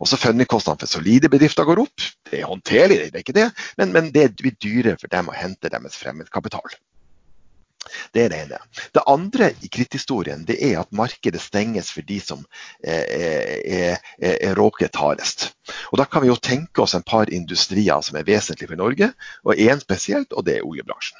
Også 0.00 0.20
Fundingkostnadene 0.20 0.88
for 0.88 0.98
solide 0.98 1.32
bedrifter 1.32 1.68
går 1.68 1.84
opp. 1.84 2.06
Det 2.30 2.40
er 2.40 2.48
håndterlig, 2.50 3.02
det 3.10 3.20
er 3.20 3.26
ikke 3.26 3.36
det, 3.36 3.50
men, 3.80 3.92
men 3.96 4.14
det 4.14 4.30
blir 4.40 4.56
dyrere 4.56 5.00
for 5.00 5.12
dem 5.12 5.28
å 5.28 5.36
hente 5.36 5.72
deres 5.72 5.98
fremmedkapital. 6.00 6.80
Det 8.12 8.24
er 8.24 8.28
det 8.28 8.40
ene. 8.44 8.58
Det 8.92 9.02
andre 9.08 9.50
i 9.64 9.70
kritthistorien 9.72 10.44
det 10.48 10.58
er 10.66 10.80
at 10.82 10.92
markedet 10.92 11.40
stenges 11.40 11.90
for 11.94 12.06
de 12.06 12.18
som 12.22 12.42
er, 12.84 13.06
er, 13.08 13.96
er, 14.18 14.36
er 14.36 14.58
råket 14.58 15.00
hardest. 15.00 15.50
Og 15.90 15.98
Da 15.98 16.04
kan 16.04 16.22
vi 16.22 16.30
jo 16.30 16.36
tenke 16.36 16.84
oss 16.84 16.94
en 16.94 17.06
par 17.06 17.32
industrier 17.32 18.04
som 18.04 18.18
er 18.20 18.28
vesentlige 18.28 18.68
for 18.68 18.80
Norge, 18.80 19.12
og 19.44 19.56
én 19.56 19.80
spesielt, 19.80 20.32
og 20.32 20.46
det 20.46 20.58
er 20.58 20.66
oljebransjen. 20.66 21.18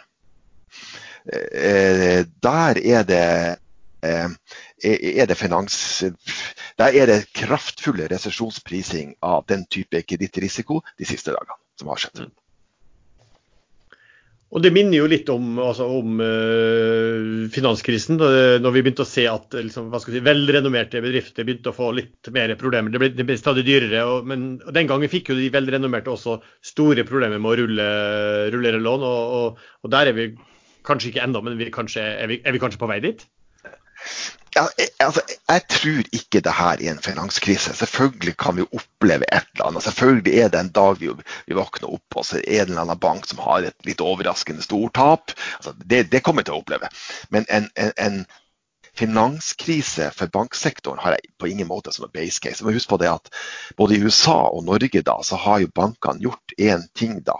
Eh, 1.30 2.24
der 2.42 2.80
er 2.80 3.04
det 3.09 3.24
eh, 4.02 4.28
er 4.80 5.26
det 5.28 5.37
finans... 5.37 6.04
Der 6.80 6.96
er 6.96 7.11
det 7.11 7.26
kraftfulle 7.37 8.09
resesjonsprising 8.09 9.18
av 9.22 9.44
den 9.48 9.66
type 9.68 10.00
kredittrisiko 10.02 10.80
de 10.98 11.09
siste 11.09 11.35
dagene 11.37 11.59
som 11.76 11.92
har 11.92 12.00
skjedd. 12.00 12.30
Og 14.50 14.64
Det 14.64 14.72
minner 14.74 14.98
jo 14.98 15.06
litt 15.06 15.28
om, 15.30 15.61
altså, 15.62 15.85
om 16.00 16.18
uh, 16.18 17.44
finanskrisen, 17.54 18.16
når 18.18 18.72
vi 18.74 18.80
begynte 18.83 19.04
å 19.04 19.09
se 19.09 19.28
at 19.30 19.54
liksom, 19.54 19.92
si, 20.02 20.22
velrenommerte 20.26 21.02
bedrifter 21.04 21.46
begynte 21.46 21.70
å 21.70 21.76
få 21.76 21.92
litt 21.94 22.33
mer 22.35 22.56
problemer. 22.59 22.90
Det 22.90 22.98
ble, 22.98 23.12
det 23.14 23.28
ble 23.28 23.37
stadig 23.38 23.62
dyrere. 23.68 24.02
Og, 24.11 24.26
men 24.26 24.48
og 24.64 24.74
Den 24.74 24.90
gangen 24.90 25.12
fikk 25.12 25.30
jo 25.30 25.38
de 25.38 25.52
velrenommerte 25.54 26.11
også 26.11 26.40
store 26.66 27.06
problemer 27.06 27.38
med 27.38 27.52
å 27.52 27.59
rulle, 27.62 27.90
rullere 28.56 28.83
lån. 28.83 29.06
Og, 29.06 29.62
og 29.87 29.94
der 29.94 30.11
er 30.11 30.18
vi 30.18 30.33
Kanskje 30.90 31.12
ikke 31.12 31.22
ennå, 31.22 31.42
men 31.46 31.59
vi 31.61 31.70
kanskje, 31.74 32.03
er, 32.03 32.31
vi, 32.31 32.40
er, 32.44 32.57
vi, 32.57 32.62
kanskje 32.62 32.81
på 32.81 32.90
vei 32.90 32.98
dit? 33.05 33.22
Ja, 34.57 34.64
jeg, 34.79 34.88
altså, 35.05 35.22
jeg 35.48 35.62
tror 35.70 36.09
ikke 36.16 36.40
det 36.42 36.55
her 36.59 36.81
er 36.83 36.90
en 36.90 37.03
finanskrise. 37.05 37.74
Selvfølgelig 37.79 38.35
kan 38.42 38.57
vi 38.57 38.66
oppleve 38.66 39.29
et 39.31 39.46
eller 39.55 39.68
annet. 39.68 39.85
Selvfølgelig 39.87 40.38
er 40.38 40.48
det 40.50 40.61
en 40.61 40.72
dag 40.74 41.00
vi, 41.00 41.12
vi 41.46 41.55
våkner 41.55 41.92
opp 41.94 42.18
og 42.18 42.26
så 42.26 42.40
er 42.40 42.42
det 42.42 42.61
en 42.61 42.72
eller 42.72 42.85
annen 42.88 43.03
bank 43.05 43.29
som 43.31 43.42
har 43.44 43.68
et 43.68 43.87
litt 43.87 44.03
overraskende 44.03 44.66
stort 44.66 44.96
tap. 44.98 45.35
Altså, 45.61 45.76
det, 45.85 46.09
det, 46.11 46.24
kommer 46.26 46.42
vi 46.42 46.50
til 46.50 46.59
å 46.59 46.64
oppleve. 46.64 46.90
Men 47.31 47.46
en, 47.48 47.70
en, 47.79 47.94
en 47.96 48.24
finanskrise 48.98 50.11
for 50.16 50.33
banksektoren 50.35 50.98
har 51.05 51.14
jeg 51.14 51.31
på 51.38 51.53
ingen 51.53 51.70
måte 51.70 51.94
som 51.94 52.09
en 52.09 52.14
base 52.14 52.42
case. 52.42 52.64
Men 52.64 52.74
husk 52.74 52.90
på 52.90 52.98
det 52.98 53.12
at 53.12 53.31
både 53.79 53.96
i 53.96 54.03
USA 54.03 54.40
og 54.50 54.66
Norge 54.66 55.05
da, 55.07 55.20
så 55.22 55.38
har 55.38 55.62
jo 55.62 55.70
bankene 55.74 56.26
gjort 56.26 56.59
én 56.59 56.88
ting 56.98 57.20
da 57.22 57.38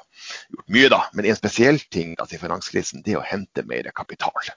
gjort 0.51 0.73
mye, 0.75 0.89
da, 0.93 1.05
men 1.15 1.29
en 1.29 1.39
spesiell 1.39 1.81
ting 1.93 2.17
da, 2.19 2.27
til 2.29 2.43
finanskrisen 2.43 3.05
det 3.05 3.15
er 3.15 3.23
å 3.23 3.27
hente 3.27 3.65
mer 3.69 3.91
kapital. 3.97 4.51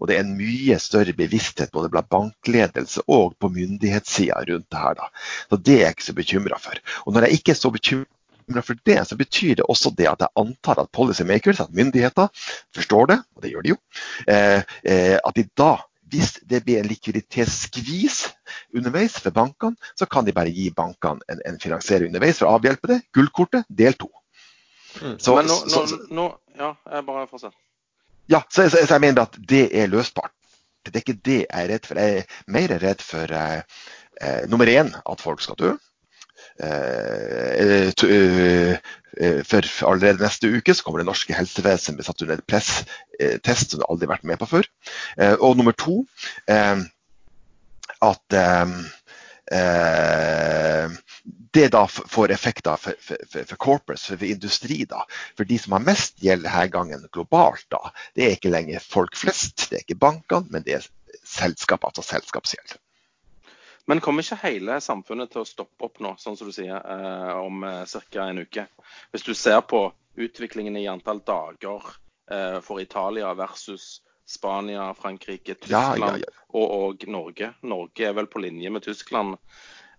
Og 0.00 0.08
Det 0.08 0.16
er 0.16 0.24
en 0.24 0.34
mye 0.38 0.78
større 0.82 1.14
bevissthet 1.16 1.72
både 1.74 1.90
blant 1.92 2.10
bankledelse 2.10 3.04
og 3.06 3.36
på 3.38 3.50
myndighetssida 3.52 4.42
rundt 4.48 4.70
det 4.72 4.80
her. 4.80 4.98
Da. 4.98 5.08
Så 5.50 5.60
Det 5.60 5.76
er 5.76 5.86
jeg 5.86 5.96
ikke 5.96 6.08
så 6.08 6.18
bekymra 6.18 6.58
for. 6.58 6.82
Og 7.06 7.14
Når 7.14 7.26
jeg 7.26 7.38
ikke 7.38 7.54
er 7.54 7.60
så 7.60 7.70
bekymra 7.70 8.62
for 8.62 8.84
det, 8.84 8.98
så 9.08 9.16
betyr 9.16 9.54
det 9.60 9.68
også 9.68 9.94
det 9.96 10.08
at 10.10 10.20
jeg 10.20 10.36
antar 10.36 10.80
at 10.80 10.92
policymakers, 10.92 11.60
at 11.60 11.72
myndigheter, 11.72 12.28
forstår 12.74 13.06
det, 13.06 13.18
og 13.36 13.42
det 13.42 13.50
gjør 13.50 13.62
de 13.62 13.74
jo, 13.74 13.76
eh, 14.28 14.62
eh, 14.84 15.18
at 15.24 15.36
de 15.36 15.48
da 15.56 15.76
hvis 16.14 16.36
det 16.46 16.62
blir 16.64 16.78
en 16.78 16.86
likviditetsskvis 16.86 18.18
underveis 18.76 19.16
for 19.18 19.34
bankene, 19.34 19.74
så 19.98 20.06
kan 20.06 20.26
de 20.26 20.34
bare 20.36 20.52
gi 20.52 20.68
bankene 20.70 21.24
en, 21.28 21.40
en 21.48 21.58
finansiering 21.58 22.12
underveis 22.12 22.38
for 22.38 22.46
å 22.46 22.58
avhjelpe 22.58 22.92
det. 22.92 23.00
Gullkortet 23.16 23.66
del 23.68 23.96
to. 23.98 24.10
Mm. 25.02 25.18
Så, 25.18 25.36
Men 25.36 25.48
nå, 25.50 25.58
nå, 25.68 25.84
så, 25.90 26.00
nå, 26.14 26.30
Ja, 26.58 26.74
jeg 26.92 27.06
bare 27.06 27.26
fortsett. 27.30 27.56
Ja, 28.30 28.40
så, 28.48 28.68
så, 28.70 28.84
jeg 28.88 29.02
mener 29.02 29.26
at 29.26 29.36
det 29.48 29.66
er 29.76 29.90
løsbart. 29.90 30.32
Det 30.84 30.94
er 30.94 31.02
ikke 31.02 31.22
det 31.24 31.40
jeg 31.42 31.48
er 31.50 31.70
redd 31.72 31.88
for. 31.88 32.00
Jeg 32.00 32.22
er 32.22 32.38
mer 32.52 32.76
redd 32.82 33.02
for 33.04 33.32
eh, 33.32 33.82
eh, 34.20 34.44
nummer 34.52 34.68
én 34.68 34.92
at 34.94 35.24
folk 35.24 35.42
skal 35.42 35.58
dø. 35.60 35.72
Eh, 36.60 37.90
to, 37.98 38.06
eh, 38.06 38.76
eh, 39.18 39.40
for 39.48 39.66
allerede 39.88 40.22
neste 40.22 40.50
uke 40.52 40.74
så 40.74 40.84
kommer 40.84 41.02
det 41.02 41.08
norske 41.08 41.34
helsevesenet 41.34 41.98
bli 41.98 42.06
satt 42.06 42.22
under 42.22 42.38
et 42.38 42.46
presstest 42.46 43.72
som 43.74 43.80
det 43.80 43.88
aldri 43.88 44.06
har 44.06 44.14
vært 44.14 44.28
med 44.30 44.40
på 44.42 44.50
før. 44.52 44.68
Eh, 45.18 45.34
og 45.40 45.56
nummer 45.58 45.74
to 45.74 46.04
at 48.04 48.34
det 51.54 51.68
da 51.70 51.82
får 51.86 52.32
effekter 52.32 52.76
for, 52.80 52.96
for, 53.00 53.44
for, 53.44 53.56
corporates, 53.60 54.06
for, 54.06 54.24
industri. 54.24 54.84
da. 54.88 55.04
For 55.36 55.44
de 55.44 55.58
som 55.60 55.76
har 55.76 55.84
mest 55.84 56.22
gjeld 56.24 56.46
denne 56.46 56.64
gangen 56.72 57.04
globalt, 57.12 57.66
da, 57.70 57.92
det 58.16 58.26
er 58.26 58.38
ikke 58.38 58.54
lenger 58.54 58.82
folk 58.82 59.16
flest. 59.18 59.68
Det 59.68 59.78
er 59.78 59.84
ikke 59.84 60.00
bankene, 60.00 60.50
men 60.50 60.64
det 60.66 60.78
er 60.78 60.88
selskap, 61.22 61.84
altså 61.84 62.02
selskapsgjeld. 62.02 62.78
Men 63.86 64.00
kommer 64.00 64.24
ikke 64.24 64.40
hele 64.46 64.78
samfunnet 64.80 65.32
til 65.32 65.42
å 65.42 65.48
stoppe 65.48 65.88
opp 65.88 66.00
nå, 66.00 66.14
sånn 66.20 66.38
som 66.40 66.48
du 66.48 66.54
sier, 66.56 66.78
eh, 66.80 67.32
om 67.36 67.64
eh, 67.68 67.84
ca. 67.84 68.28
en 68.30 68.40
uke? 68.40 68.64
Hvis 69.12 69.26
du 69.26 69.34
ser 69.36 69.60
på 69.68 69.86
utviklingen 70.16 70.76
i 70.80 70.86
antall 70.88 71.20
dager 71.26 71.84
eh, 72.30 72.60
for 72.64 72.80
Italia 72.80 73.34
versus 73.36 74.00
Spania, 74.26 74.88
Frankrike, 74.96 75.54
Tyskland 75.54 76.00
ja, 76.00 76.16
ja. 76.22 76.32
Og, 76.54 76.64
og 76.64 77.06
Norge. 77.10 77.52
Norge 77.66 78.08
er 78.08 78.16
vel 78.16 78.28
på 78.30 78.40
linje 78.44 78.70
med 78.72 78.84
Tyskland, 78.86 79.36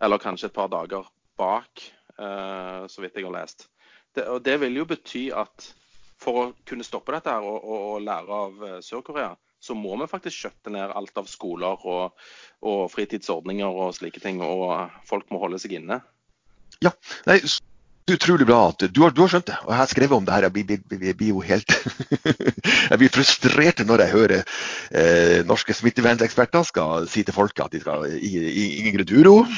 eller 0.02 0.22
kanskje 0.22 0.50
et 0.50 0.56
par 0.56 0.72
dager 0.74 1.08
bak, 1.38 1.84
uh, 2.18 2.86
så 2.90 3.04
vidt 3.04 3.20
jeg 3.20 3.28
har 3.28 3.36
lest. 3.36 3.68
Det, 4.16 4.26
og 4.32 4.42
det 4.46 4.58
vil 4.64 4.80
jo 4.80 4.88
bety 4.90 5.28
at 5.36 5.70
for 6.22 6.40
å 6.40 6.46
kunne 6.68 6.86
stoppe 6.88 7.14
dette 7.14 7.34
her 7.34 7.44
og, 7.44 7.58
og, 7.60 7.82
og 7.92 8.06
lære 8.06 8.40
av 8.46 8.62
eh, 8.64 8.78
Sør-Korea, 8.84 9.34
så 9.60 9.76
må 9.76 9.98
vi 10.00 10.08
faktisk 10.08 10.38
skjøtte 10.38 10.72
ned 10.74 10.94
alt 10.96 11.20
av 11.20 11.28
skoler 11.28 11.82
og, 11.90 12.26
og 12.66 12.86
fritidsordninger 12.94 13.80
og 13.84 13.96
slike 13.98 14.22
ting. 14.24 14.40
Og 14.46 14.94
folk 15.10 15.28
må 15.34 15.42
holde 15.42 15.60
seg 15.62 15.76
inne. 15.80 16.00
Ja, 16.84 16.92
nei, 17.28 17.40
utrolig 18.12 18.46
bra 18.46 18.60
at 18.70 18.84
du 18.94 19.00
har, 19.02 19.14
du 19.16 19.24
har 19.24 19.32
skjønt 19.32 19.48
det. 19.50 19.56
Og 19.66 19.72
jeg 19.74 19.80
har 19.80 19.90
skrevet 19.90 20.18
om 20.18 20.26
det 20.26 20.34
her. 20.36 20.46
Jeg 20.46 20.54
blir, 20.54 20.82
blir, 20.90 21.14
blir, 21.18 21.30
jo 21.32 21.42
helt 21.42 21.74
Jeg 22.92 23.00
blir 23.02 23.14
frustrert 23.14 23.82
når 23.86 24.04
jeg 24.04 24.14
hører 24.14 24.44
eh, 24.94 25.40
norske 25.48 25.74
smitteverneksperter 25.74 26.68
skal 26.70 27.10
si 27.10 27.24
til 27.26 27.36
folket 27.36 27.66
at 27.66 27.74
de 27.74 27.82
skal 27.82 28.06
i, 28.14 28.32
i, 28.46 28.66
ingen 28.84 29.02
grunn. 29.02 29.50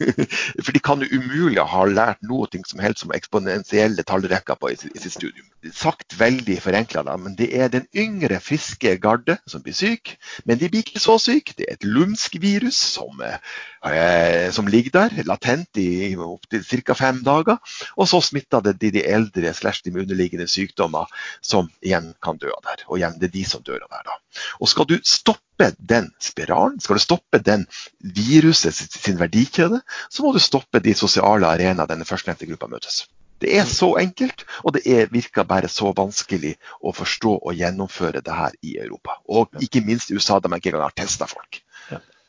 For 0.64 0.76
de 0.76 0.82
kan 0.84 1.04
jo 1.04 1.08
umulig 1.16 1.64
ha 1.64 1.84
lært 1.88 2.20
noe 2.26 2.48
som 2.68 2.82
helst 2.84 3.06
om 3.06 3.14
eksponentielle 3.16 4.04
tallrekker 4.06 4.60
på 4.60 4.74
i, 4.74 4.76
i 4.76 5.00
sitt 5.00 5.16
studium. 5.16 5.48
Sagt 5.74 6.18
veldig 6.18 6.58
forenkla, 6.62 7.02
men 7.18 7.34
det 7.38 7.48
er 7.56 7.72
den 7.72 7.88
yngre, 7.96 8.38
friske 8.44 8.96
garde 9.02 9.38
som 9.48 9.64
blir 9.64 9.74
syk. 9.76 10.14
Men 10.44 10.60
de 10.60 10.68
blir 10.70 10.84
ikke 10.84 11.02
så 11.02 11.16
syke. 11.22 11.56
Det 11.56 11.66
er 11.66 11.78
et 11.78 11.88
lumsk 11.88 12.36
virus 12.42 12.76
som, 12.76 13.24
eh, 13.24 14.52
som 14.52 14.68
ligger 14.68 14.94
der, 15.00 15.22
latent 15.26 15.80
i 15.80 16.14
opptil 16.16 16.84
ca. 16.84 16.94
fem 16.94 17.24
dager. 17.24 17.56
Og 17.96 18.08
så 18.10 18.20
smitter 18.24 18.64
det 18.64 18.76
de, 18.82 18.92
de 18.98 19.04
eldre 19.06 19.52
slash 19.54 19.84
de 19.84 19.92
med 19.94 20.06
underliggende 20.06 20.48
sykdommer, 20.50 21.10
som 21.40 21.70
igjen 21.84 22.12
kan 22.22 22.38
dø 22.42 22.50
av 22.52 22.62
det. 22.62 22.74
her. 22.74 22.86
Og 22.88 23.00
igjen, 23.00 23.18
det 23.20 23.30
er 23.30 23.36
de 23.38 23.44
som 23.48 23.64
dør 23.66 23.82
av 23.84 23.90
det. 23.90 24.00
her 24.00 24.08
da. 24.10 24.16
Og 24.60 24.72
skal 24.72 24.88
du 24.90 24.96
stoppe 25.04 25.70
den 25.78 26.10
spiralen, 26.20 26.80
skal 26.80 26.98
du 26.98 27.04
stoppe 27.04 27.42
den 27.42 27.66
viruset 28.00 28.74
sin- 28.74 29.20
verdikjede, 29.20 29.80
så 30.10 30.22
må 30.22 30.32
du 30.32 30.40
stoppe 30.42 30.82
de 30.84 30.94
sosiale 30.94 31.48
arenaene 31.48 31.88
denne 31.88 32.08
førstnevnte 32.08 32.48
gruppa 32.50 32.68
møtes. 32.68 33.06
Det 33.40 33.52
er 33.58 33.66
så 33.68 33.90
enkelt, 34.00 34.46
og 34.64 34.72
det 34.76 34.82
er, 34.88 35.10
virker 35.12 35.44
bare 35.44 35.68
så 35.68 35.92
vanskelig 35.96 36.54
å 36.80 36.92
forstå 36.96 37.34
og 37.36 37.56
gjennomføre 37.58 38.22
det 38.24 38.32
her 38.32 38.56
i 38.64 38.78
Europa. 38.80 39.18
Og 39.28 39.52
ikke 39.60 39.84
minst 39.84 40.10
i 40.10 40.16
USA, 40.16 40.38
der 40.40 40.48
man 40.48 40.62
ikke 40.62 40.72
engang 40.72 40.88
har 40.88 40.96
testa 40.96 41.28
folk. 41.28 41.60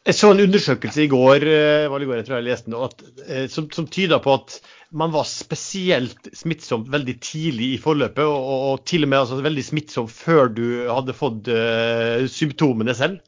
Jeg 0.08 0.16
så 0.16 0.30
en 0.32 0.40
undersøkelse 0.40 1.04
i 1.04 1.10
går, 1.12 1.44
eh, 1.52 1.86
var 1.92 2.00
det 2.00 2.06
i 2.06 2.10
går 2.10 2.20
jeg 2.22 2.28
tror 2.30 2.38
jeg 2.38 2.48
leste 2.48 2.84
at, 2.86 3.02
eh, 3.28 3.48
som, 3.52 3.66
som 3.76 3.88
tyda 3.92 4.22
på 4.24 4.38
at 4.38 4.54
man 4.96 5.12
var 5.12 5.28
spesielt 5.28 6.30
smittsomt 6.38 6.88
veldig 6.94 7.16
tidlig 7.20 7.74
i 7.74 7.80
forløpet, 7.84 8.24
og, 8.24 8.38
og, 8.38 8.62
og 8.70 8.86
til 8.88 9.04
og 9.04 9.12
med 9.12 9.20
altså, 9.20 9.42
veldig 9.44 9.66
smittsom 9.68 10.08
før 10.08 10.48
du 10.56 10.64
hadde 10.88 11.16
fått 11.18 11.50
uh, 11.52 12.24
symptomene 12.32 12.96
selv. 12.96 13.20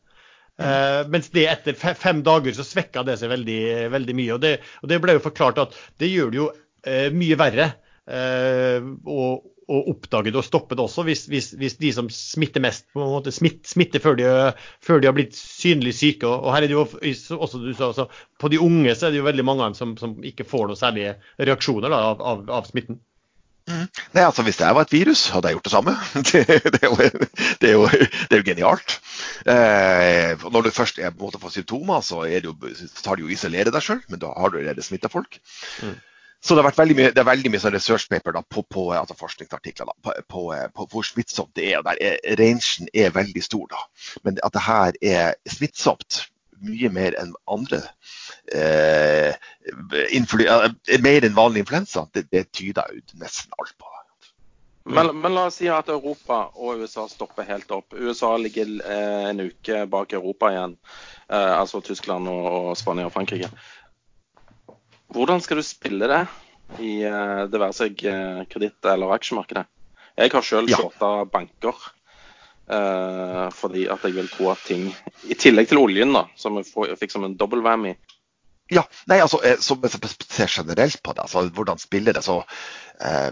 Uh, 0.55 1.03
mens 1.11 1.27
det 1.35 1.49
etter 1.51 1.75
fem 1.75 2.23
dager 2.23 2.55
så 2.55 2.63
svekka 2.63 3.03
det 3.07 3.17
seg 3.19 3.33
veldig, 3.33 3.59
veldig 3.91 4.15
mye. 4.15 4.31
Og 4.37 4.41
det, 4.45 4.53
og 4.79 4.91
det 4.91 5.01
ble 5.03 5.17
jo 5.17 5.25
forklart 5.27 5.59
at 5.59 5.75
det 5.99 6.13
gjør 6.13 6.31
det 6.31 6.39
jo 6.39 6.47
uh, 6.53 7.07
mye 7.11 7.39
verre 7.43 7.69
Uh, 8.09 8.95
å, 9.05 9.23
å 9.69 9.79
oppdage 9.93 10.33
det 10.33 10.39
og 10.41 10.45
stoppe 10.47 10.77
det 10.77 10.83
også, 10.83 11.05
hvis, 11.07 11.25
hvis, 11.31 11.51
hvis 11.59 11.77
de 11.81 11.91
som 11.95 12.09
smitter 12.13 12.63
mest, 12.63 12.87
på 12.95 13.03
en 13.03 13.13
måte 13.13 13.33
smitt, 13.35 13.61
smitter 13.69 14.03
før 14.03 14.17
de, 14.19 14.29
før 14.85 15.01
de 15.01 15.09
har 15.09 15.17
blitt 15.17 15.37
synlig 15.37 15.93
syke. 15.99 16.25
Og, 16.29 16.47
og 16.47 16.55
her 16.55 16.65
er 16.65 16.71
det 16.71 16.77
jo 16.77 16.85
også, 16.85 17.61
du 17.61 17.69
sa, 17.73 17.91
altså, 17.91 18.09
På 18.39 18.49
de 18.51 18.61
unge 18.63 18.95
så 18.95 19.07
er 19.07 19.13
det 19.13 19.21
jo 19.21 19.27
veldig 19.27 19.45
mange 19.45 19.65
av 19.65 19.71
dem 19.71 19.79
som, 19.79 19.93
som 19.99 20.17
ikke 20.25 20.47
får 20.47 20.69
noen 20.69 20.79
særlige 20.79 21.15
reaksjoner 21.37 21.93
da, 21.93 22.01
av, 22.13 22.25
av, 22.33 22.43
av 22.61 22.67
smitten. 22.71 22.99
Nei, 23.69 24.23
altså 24.23 24.43
Hvis 24.45 24.59
jeg 24.59 24.75
var 24.75 24.87
et 24.87 24.93
virus, 24.93 25.27
hadde 25.33 25.49
jeg 25.49 25.57
gjort 25.57 25.67
det 25.67 25.73
samme. 25.73 25.95
Det, 26.29 26.41
det, 26.47 26.79
er, 26.81 26.87
jo, 26.89 26.97
det, 27.61 27.69
er, 27.69 27.73
jo, 27.75 27.85
det 27.89 28.35
er 28.35 28.41
jo 28.41 28.47
genialt. 28.47 28.95
Eh, 29.45 30.45
når 30.49 30.65
du 30.65 30.71
først 30.73 30.99
er 30.99 31.13
på 31.13 31.21
en 31.21 31.27
måte 31.27 31.41
får 31.41 31.57
symptomer, 31.59 32.01
så, 32.05 32.23
er 32.25 32.41
det 32.41 32.49
jo, 32.49 32.55
så 32.79 33.03
tar 33.05 33.19
du 33.19 33.27
jo 33.27 33.33
isolere 33.33 33.73
deg 33.73 33.85
sjøl, 33.85 34.01
men 34.09 34.21
da 34.21 34.33
har 34.35 34.51
du 34.51 34.59
allerede 34.59 34.85
smitta 34.85 35.11
folk. 35.11 35.39
Mm. 35.85 35.97
Så 36.39 36.55
det, 36.55 36.61
har 36.61 36.69
vært 36.69 36.79
veldig 36.79 36.95
mye, 36.95 37.11
det 37.11 37.19
er 37.19 37.27
veldig 37.27 37.51
mye 37.51 37.59
sånn 37.59 37.73
research 37.75 38.07
paper 38.11 38.37
da, 38.37 38.41
på, 38.47 38.63
på 38.71 38.85
altså 38.95 39.15
forskningsartikler 39.19 39.89
da, 39.89 39.95
på, 40.05 40.13
på, 40.31 40.43
på 40.75 40.87
hvor 40.93 41.07
smittsomt 41.07 41.51
det 41.59 41.67
er. 41.73 41.81
og 41.81 41.89
der 41.89 41.99
er, 41.99 42.19
Rangen 42.39 42.87
er 42.93 43.11
veldig 43.15 43.43
stor. 43.43 43.67
da. 43.73 43.83
Men 44.23 44.39
at 44.47 44.55
det 44.55 44.63
her 44.63 44.99
er 45.03 45.33
smittsomt 45.51 46.23
mye 46.63 46.89
mer 46.91 47.15
enn 47.19 47.35
andre 47.47 47.81
eh, 48.51 49.31
eh, 49.31 50.97
Mer 51.03 51.27
enn 51.27 51.37
vanlig 51.37 51.63
influensa, 51.63 52.07
det, 52.15 52.27
det 52.31 52.49
tyder 52.55 52.95
jo 52.95 53.21
nesten 53.21 53.55
alt 53.59 53.75
på. 53.79 53.89
Men, 54.89 55.11
men 55.21 55.35
la 55.35 55.45
oss 55.49 55.59
si 55.59 55.67
at 55.69 55.89
Europa 55.91 56.47
og 56.57 56.81
USA 56.81 57.03
stopper 57.11 57.45
helt 57.45 57.69
opp. 57.75 57.93
USA 57.93 58.31
ligger 58.41 58.71
eh, 58.81 59.27
en 59.29 59.43
uke 59.43 59.83
bak 59.91 60.15
Europa 60.17 60.49
igjen. 60.49 60.77
Eh, 61.29 61.51
altså 61.59 61.81
Tyskland 61.85 62.29
og, 62.31 62.47
og 62.49 62.77
Spania 62.79 63.05
og 63.05 63.13
Frankrike. 63.13 63.51
Hvordan 65.13 65.41
skal 65.41 65.57
du 65.57 65.65
spille 65.65 66.07
det 66.09 66.21
i 66.85 66.99
eh, 67.07 67.45
det 67.49 67.59
være 67.61 67.73
seg 67.75 68.03
eh, 68.05 68.43
kreditt- 68.51 68.85
eller 68.91 69.15
aksjemarkedet? 69.15 69.65
Jeg 70.19 70.31
har 70.35 70.45
sjøl 70.45 70.69
Ja. 70.69 70.77
shorta 70.77 71.25
banker. 71.31 71.73
Eh, 72.69 73.47
fordi 73.57 73.87
at 73.89 74.03
jeg 74.05 74.13
vil 74.13 74.27
tro 74.29 74.51
at 74.51 74.59
ting 74.67 74.83
I 75.25 75.33
tillegg 75.33 75.71
til 75.71 75.79
oljen, 75.81 76.13
da, 76.13 76.27
som 76.37 76.59
jeg, 76.59 76.67
jeg 76.91 76.99
fikk 77.01 77.15
som 77.15 77.23
en 77.25 77.33
dobbel 77.39 77.63
whammy. 77.65 77.95
Ja, 78.69 78.83
nei, 79.09 79.17
altså, 79.23 79.39
eh, 79.41 79.57
jeg 79.57 80.11
ser 80.29 80.51
generelt 80.53 81.01
på 81.03 81.13
det, 81.13 81.23
altså, 81.25 81.41
hvordan 81.49 81.79
spiller 81.81 82.13
det, 82.13 82.21
så 82.21 82.43
eh, 83.01 83.31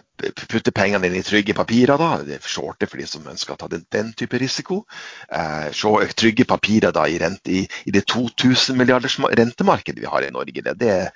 putte 0.50 0.74
pengene 0.74 1.06
inn 1.10 1.18
i 1.20 1.22
trygge 1.26 1.54
papirer. 1.54 2.00
da, 2.02 2.40
Shorte 2.42 2.90
for 2.90 2.98
de 2.98 3.06
som 3.10 3.28
ønsker 3.30 3.54
å 3.54 3.60
ta 3.62 3.70
den, 3.70 3.84
den 3.94 4.10
type 4.18 4.40
risiko. 4.42 4.80
Eh, 5.30 5.70
se 5.78 6.08
trygge 6.18 6.48
papirer 6.50 6.96
da 6.96 7.06
i, 7.06 7.20
rente, 7.22 7.54
i, 7.54 7.62
i 7.86 7.94
det 7.94 8.08
2000 8.10 8.80
milliarders 8.80 9.20
rentemarkedet 9.20 10.02
vi 10.02 10.10
har 10.10 10.26
i 10.26 10.34
Norge. 10.34 10.64
Det, 10.66 10.74
det 10.82 10.90
er 10.96 11.12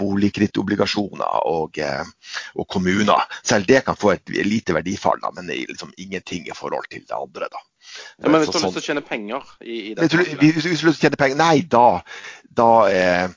boligkredittobligasjoner 0.00 1.44
og, 1.52 1.76
eh, 1.76 2.40
og 2.56 2.68
kommuner. 2.72 3.28
Selv 3.44 3.68
det 3.68 3.84
kan 3.84 4.00
få 4.00 4.14
et 4.16 4.32
lite 4.48 4.72
verdifall, 4.78 5.20
da, 5.20 5.34
men 5.36 5.52
liksom 5.52 5.92
ingenting 5.98 6.48
i 6.48 6.56
forhold 6.56 6.88
til 6.88 7.04
det 7.04 7.20
andre. 7.20 7.52
da. 7.52 7.66
Ja, 8.18 8.28
men 8.28 8.40
hvis 8.40 8.50
du 8.50 8.58
har 8.58 8.64
sånn- 8.64 8.70
lyst 8.72 8.78
til 8.80 8.84
å 8.84 8.88
tjene 8.90 9.04
penger 9.06 9.54
i, 9.60 9.78
i 9.90 9.94
dette 9.94 10.22
hvis 10.40 10.64
hvis 10.64 10.80
du 10.80 10.86
har 10.86 10.92
lyst 10.92 11.02
til 11.02 11.08
å 11.08 11.08
tjene 11.08 11.20
penger 11.20 11.40
Nei, 11.42 11.56
da, 11.68 11.86
da 12.62 12.70
eh, 12.88 13.28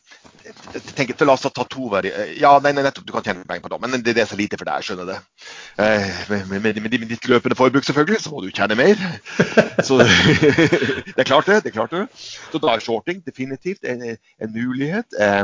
jeg 0.45 0.81
tenker, 0.97 1.25
La 1.25 1.33
oss 1.33 1.45
ta 1.45 1.63
to 1.69 1.87
vari... 1.89 2.11
Ja, 2.39 2.55
nei, 2.63 2.71
nei, 2.75 2.83
nettopp, 2.85 3.05
du 3.07 3.13
kan 3.15 3.23
tjene 3.25 3.45
penger 3.47 3.63
på 3.65 3.71
det, 3.73 3.79
men 3.81 4.03
det 4.05 4.15
er 4.21 4.27
så 4.29 4.37
lite 4.37 4.59
for 4.59 4.67
deg. 4.69 4.85
Skjønner 4.85 5.07
det. 5.09 5.17
Eh, 5.81 6.19
med, 6.29 6.51
med, 6.51 6.81
med, 6.83 7.07
ditt 7.09 7.27
løpende 7.31 7.57
forbruk, 7.57 7.85
selvfølgelig, 7.87 8.21
så 8.21 8.33
må 8.33 8.43
du 8.43 8.51
tjene 8.53 8.77
mer. 8.79 9.01
Så 9.87 9.99
Det 11.15 11.17
er 11.17 11.27
klart, 11.27 11.49
det. 11.49 11.63
det 11.63 11.71
er 11.71 11.77
klart 11.77 11.95
det. 11.95 12.05
Så 12.51 12.61
da 12.61 12.75
er 12.75 12.83
shorting 12.83 13.23
definitivt 13.25 13.87
en, 13.89 14.03
en 14.15 14.53
mulighet. 14.53 15.17
Eh, 15.19 15.43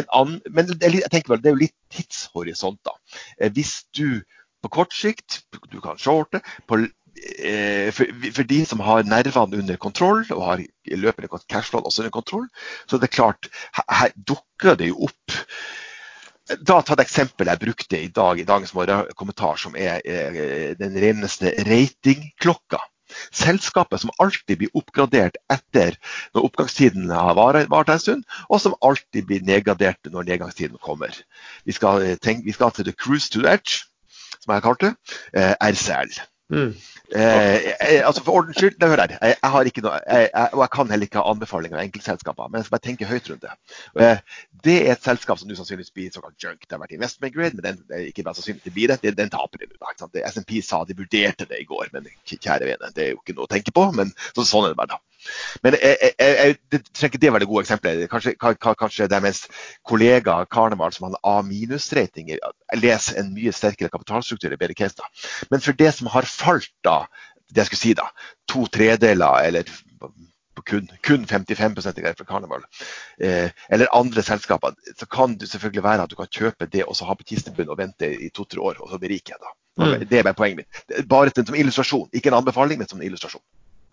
en 0.00 0.10
annen, 0.16 0.40
men 0.50 0.72
det 0.72 0.94
jeg 0.96 1.12
tenker 1.12 1.34
vel, 1.34 1.42
det 1.44 1.52
er 1.52 1.56
jo 1.56 1.64
litt 1.66 1.76
tidshorisont, 1.94 2.80
da. 2.86 2.96
Eh, 3.40 3.52
hvis 3.54 3.82
du 3.96 4.22
på 4.62 4.70
kort 4.74 4.94
sikt 4.94 5.42
du 5.70 5.78
kan 5.80 5.98
shorte 6.00 6.40
på 6.66 6.80
eh, 6.82 6.88
for, 7.94 8.10
for 8.36 8.48
de 8.48 8.58
som 8.68 8.82
har 8.84 9.06
nervene 9.08 9.60
under 9.62 9.78
kontroll 9.80 10.24
og 10.34 10.42
har 10.44 10.62
løpende 10.96 11.40
cashflow 11.50 11.84
også 11.84 12.04
under 12.04 12.14
kontroll, 12.14 12.48
så 12.86 12.96
er 12.96 13.04
det 13.04 13.12
klart, 13.14 13.50
her, 13.74 14.14
dukker 14.16 14.78
det 14.78 14.92
jo 14.92 15.08
opp 15.08 15.38
Da 16.64 16.78
ta 16.80 16.94
et 16.94 17.02
eksempel 17.04 17.50
jeg 17.50 17.60
brukte 17.60 17.98
i 18.00 18.12
dag 18.14 18.38
i 18.40 18.46
dagens 18.48 18.72
morgen, 18.72 19.10
kommentar, 19.20 19.58
som 19.60 19.74
er 19.76 20.00
eh, 20.00 20.70
den 20.80 20.94
reneste 20.96 21.52
ratingklokka. 21.68 22.80
Selskapet 23.32 24.00
som 24.00 24.12
alltid 24.20 24.60
blir 24.60 24.72
oppgradert 24.76 25.36
etter 25.52 25.96
når 26.32 26.48
oppgangstiden 26.48 27.12
har 27.12 27.36
vart 27.36 27.92
en 27.92 28.00
stund, 28.00 28.24
og 28.48 28.62
som 28.64 28.76
alltid 28.84 29.28
blir 29.28 29.44
nedgradert 29.44 30.10
når 30.12 30.28
nedgangstiden 30.28 30.80
kommer. 30.84 31.12
Vi 31.64 31.76
skal, 31.76 32.02
eh, 32.02 32.16
tenke, 32.16 32.44
vi 32.44 32.56
skal 32.56 32.72
til 32.72 32.88
the 32.88 32.96
cruise 32.96 33.30
to 33.30 33.44
the 33.44 33.52
edge, 33.52 33.84
som 34.40 34.52
jeg 34.52 34.62
har 34.62 34.66
kalt 34.68 34.80
det, 34.80 34.94
eh, 35.34 35.54
RCL. 35.60 36.20
Mm. 36.48 36.74
Eh, 37.16 37.72
eh, 37.80 38.02
altså 38.06 38.20
For 38.24 38.32
ordens 38.42 38.58
skyld, 38.60 38.82
hør 38.84 39.00
her. 39.00 39.14
jeg. 39.14 39.36
Jeg, 39.42 39.50
har 39.50 39.64
ikke 39.70 39.80
noe, 39.84 40.00
jeg, 40.06 40.28
og 40.52 40.60
jeg 40.60 40.70
kan 40.74 40.90
heller 40.92 41.08
ikke 41.08 41.22
ha 41.22 41.30
anbefalinger 41.32 41.78
av 41.78 41.86
enkeltselskaper, 41.86 42.50
men 42.50 42.60
jeg 42.60 42.66
skal 42.68 42.76
bare 42.76 42.86
tenke 42.88 43.08
høyt 43.08 43.30
rundt 43.32 43.46
det. 43.46 43.54
Eh, 44.04 44.20
det 44.64 44.76
er 44.82 44.92
et 44.92 45.04
selskap 45.06 45.40
som 45.40 45.48
nå 45.48 45.56
sannsynligvis 45.56 45.94
blir 45.94 46.12
såkalt 46.12 46.36
junk. 46.44 46.60
Det 46.66 46.74
har 46.76 46.82
vært 46.82 46.96
investment 46.98 47.34
grade, 47.34 47.56
men 47.56 47.64
den, 47.64 47.80
er 47.94 48.06
ikke 48.10 48.26
sannsynlig 48.28 48.64
det 48.66 48.74
blir 48.76 48.92
det. 48.92 49.00
Den, 49.06 49.16
den 49.22 49.32
taper 49.32 49.62
de 49.64 49.70
nå. 49.70 50.24
SMP 50.28 50.60
sa 50.66 50.82
de 50.84 50.96
vurderte 50.98 51.48
det 51.48 51.62
i 51.62 51.68
går, 51.68 51.88
men 51.96 52.08
kjære 52.28 52.68
vene, 52.68 52.92
det 52.96 53.06
er 53.06 53.14
jo 53.14 53.22
ikke 53.22 53.38
noe 53.38 53.48
å 53.48 53.52
tenke 53.54 53.72
på. 53.72 53.88
Men 53.96 54.12
så, 54.34 54.44
sånn 54.44 54.68
er 54.68 54.74
det 54.74 54.80
bare, 54.82 54.98
da. 54.98 55.04
Men 55.64 55.74
jeg, 55.80 55.96
jeg, 56.02 56.34
jeg, 56.38 56.56
det 56.72 56.80
trenger 56.94 57.10
ikke 57.10 57.20
det 57.24 57.32
være 57.34 57.42
det 57.44 57.48
gode 57.50 57.64
eksempelet. 57.64 58.10
Kanskje, 58.12 58.34
ka- 58.38 58.54
ka- 58.54 58.76
kanskje 58.78 59.08
deres 59.10 59.40
kollega 59.86 60.36
Karneval 60.50 60.92
som 60.94 61.08
har 61.08 61.18
A-minus-rating, 61.26 62.30
leser 62.78 63.18
en 63.22 63.32
mye 63.34 63.52
sterkere 63.54 63.90
kapitalstruktur 63.92 64.54
i 64.54 64.60
bedre 64.60 64.76
case. 64.78 64.94
da. 64.98 65.08
Men 65.50 65.64
for 65.64 65.72
det 65.78 65.90
som 65.96 66.10
har 66.12 66.28
falt, 66.28 66.70
da, 66.86 66.97
det 67.48 67.62
jeg 67.62 67.70
skulle 67.70 67.84
si 67.84 67.94
da, 67.96 68.08
to 68.48 68.66
tredeler 68.72 69.46
eller 69.48 69.70
kun, 70.66 70.88
kun 71.06 71.24
55% 71.24 72.00
er 72.02 72.16
for 72.18 72.26
Carnival, 72.28 72.64
eh, 73.20 73.50
eller 73.70 73.94
andre 73.96 74.22
selskaper, 74.22 74.74
så 74.98 75.06
kan 75.06 75.36
det 75.38 75.50
selvfølgelig 75.50 75.84
være 75.84 76.02
at 76.02 76.10
du 76.10 76.16
kan 76.18 76.30
kjøpe 76.30 76.66
det 76.66 76.84
og 76.84 76.96
så 76.96 77.08
ha 77.08 77.14
på 77.14 77.26
kistebunnen 77.28 77.72
og 77.72 77.78
vente 77.78 78.10
i 78.10 78.30
to-tre 78.34 78.60
år, 78.60 78.82
og 78.82 78.90
så 78.90 78.98
bli 78.98 79.14
rik 79.14 79.30
igjen. 79.30 79.40
da. 79.44 79.54
Mm. 79.78 80.08
Det 80.10 80.18
er 80.18 80.26
bare 80.26 80.34
poenget 80.34 80.64
mitt. 80.64 81.08
Bare 81.08 81.32
som 81.36 81.54
illustrasjon, 81.54 82.08
ikke 82.12 82.32
en 82.32 82.40
anbefaling, 82.40 82.78
men 82.78 82.88
som 82.88 83.00
en 83.00 83.06
illustrasjon. 83.06 83.42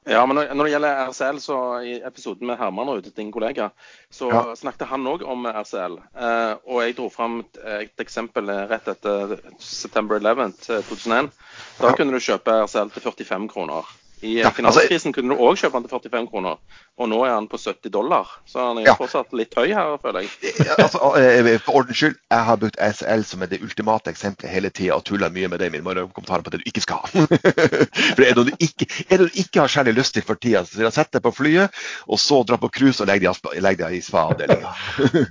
Ja, 0.06 0.26
men 0.26 0.38
når, 0.38 0.68
det 0.68 0.72
gjelder 0.76 1.08
RCL, 1.10 1.40
så 1.42 1.56
i 1.82 1.96
episoden 2.06 2.46
med 2.48 2.60
Herman 2.60 2.90
Ruud, 2.92 3.08
din 3.16 3.32
kollega, 3.34 3.72
så 4.14 4.30
Ja. 4.30 4.56
snakket 4.56 4.88
han 4.88 5.08
òg 5.08 5.24
om 5.26 5.46
RCL. 5.50 5.98
Eh, 6.16 6.56
og 6.68 6.82
jeg 6.84 6.96
dro 6.98 7.10
fram 7.10 7.40
et, 7.40 7.58
eksempel 7.98 8.46
rett 8.70 8.88
etter 8.88 9.40
September 9.60 10.16
11. 10.22 10.54
2001. 10.62 11.32
Da 11.80 11.88
Ja. 11.88 11.96
kunne 11.96 12.12
du 12.14 12.20
kjøpe 12.20 12.54
RCL 12.64 12.90
til 12.94 13.02
45 13.02 13.50
kroner. 13.50 13.84
I 14.22 14.44
altså- 14.44 14.56
finanskrisen 14.62 15.14
kunne 15.14 15.36
du 15.36 15.42
òg 15.42 15.58
kjøpe 15.58 15.74
den 15.74 15.84
til 15.84 15.90
45 15.90 16.28
kroner, 16.30 16.58
og 16.96 17.10
nå 17.12 17.18
er 17.28 17.34
han 17.36 17.48
på 17.52 17.58
70 17.60 17.92
dollar. 17.92 18.30
Så 18.48 18.62
han 18.64 18.78
er 18.80 18.86
Ja. 18.88 18.96
fortsatt 18.96 19.34
litt 19.36 19.54
høy 19.56 19.74
her, 19.74 19.98
føler 20.00 20.24
jeg. 20.24 20.54
Ja, 20.64 20.76
altså, 20.80 21.00
eh, 21.20 21.58
for 21.60 21.82
ordens 21.82 21.98
skyld, 22.00 22.16
jeg 22.32 22.46
har 22.48 22.56
brukt 22.62 22.78
SL 22.80 23.26
som 23.28 23.42
er 23.44 23.48
det 23.52 23.62
ultimate 23.62 24.08
eksempelet 24.14 24.52
hele 24.52 24.70
tida 24.70 24.96
og 24.96 25.04
tulla 25.04 25.30
mye 25.30 25.50
med 25.52 25.60
det 25.60 25.68
i 25.68 25.74
mine 25.76 26.06
kommentarer 26.16 26.46
på 26.46 26.54
det 26.54 26.62
du 26.64 26.70
ikke 26.72 26.82
skal 26.86 27.04
ha. 27.04 27.26
For 28.16 28.24
er 28.24 28.32
det 28.32 28.38
noe 28.38 28.48
du 28.48 28.56
ikke, 28.64 28.88
er 29.10 29.18
det 29.18 29.28
du 29.28 29.40
ikke 29.44 29.60
har 29.66 29.68
særlig 29.68 29.96
lyst 29.98 30.16
til 30.16 30.24
for 30.24 30.40
tida, 30.40 30.64
så 30.64 30.80
vil 30.80 30.88
jeg 30.88 30.96
sette 30.96 31.18
deg 31.20 31.26
på 31.26 31.34
flyet, 31.36 31.84
og 32.08 32.20
så 32.22 32.42
dra 32.48 32.58
på 32.62 32.72
cruise 32.72 33.04
og 33.04 33.10
legge 33.12 33.28
deg 33.28 33.60
i 33.60 33.66
deg 33.84 33.98
spa-avdelinga. 34.06 34.72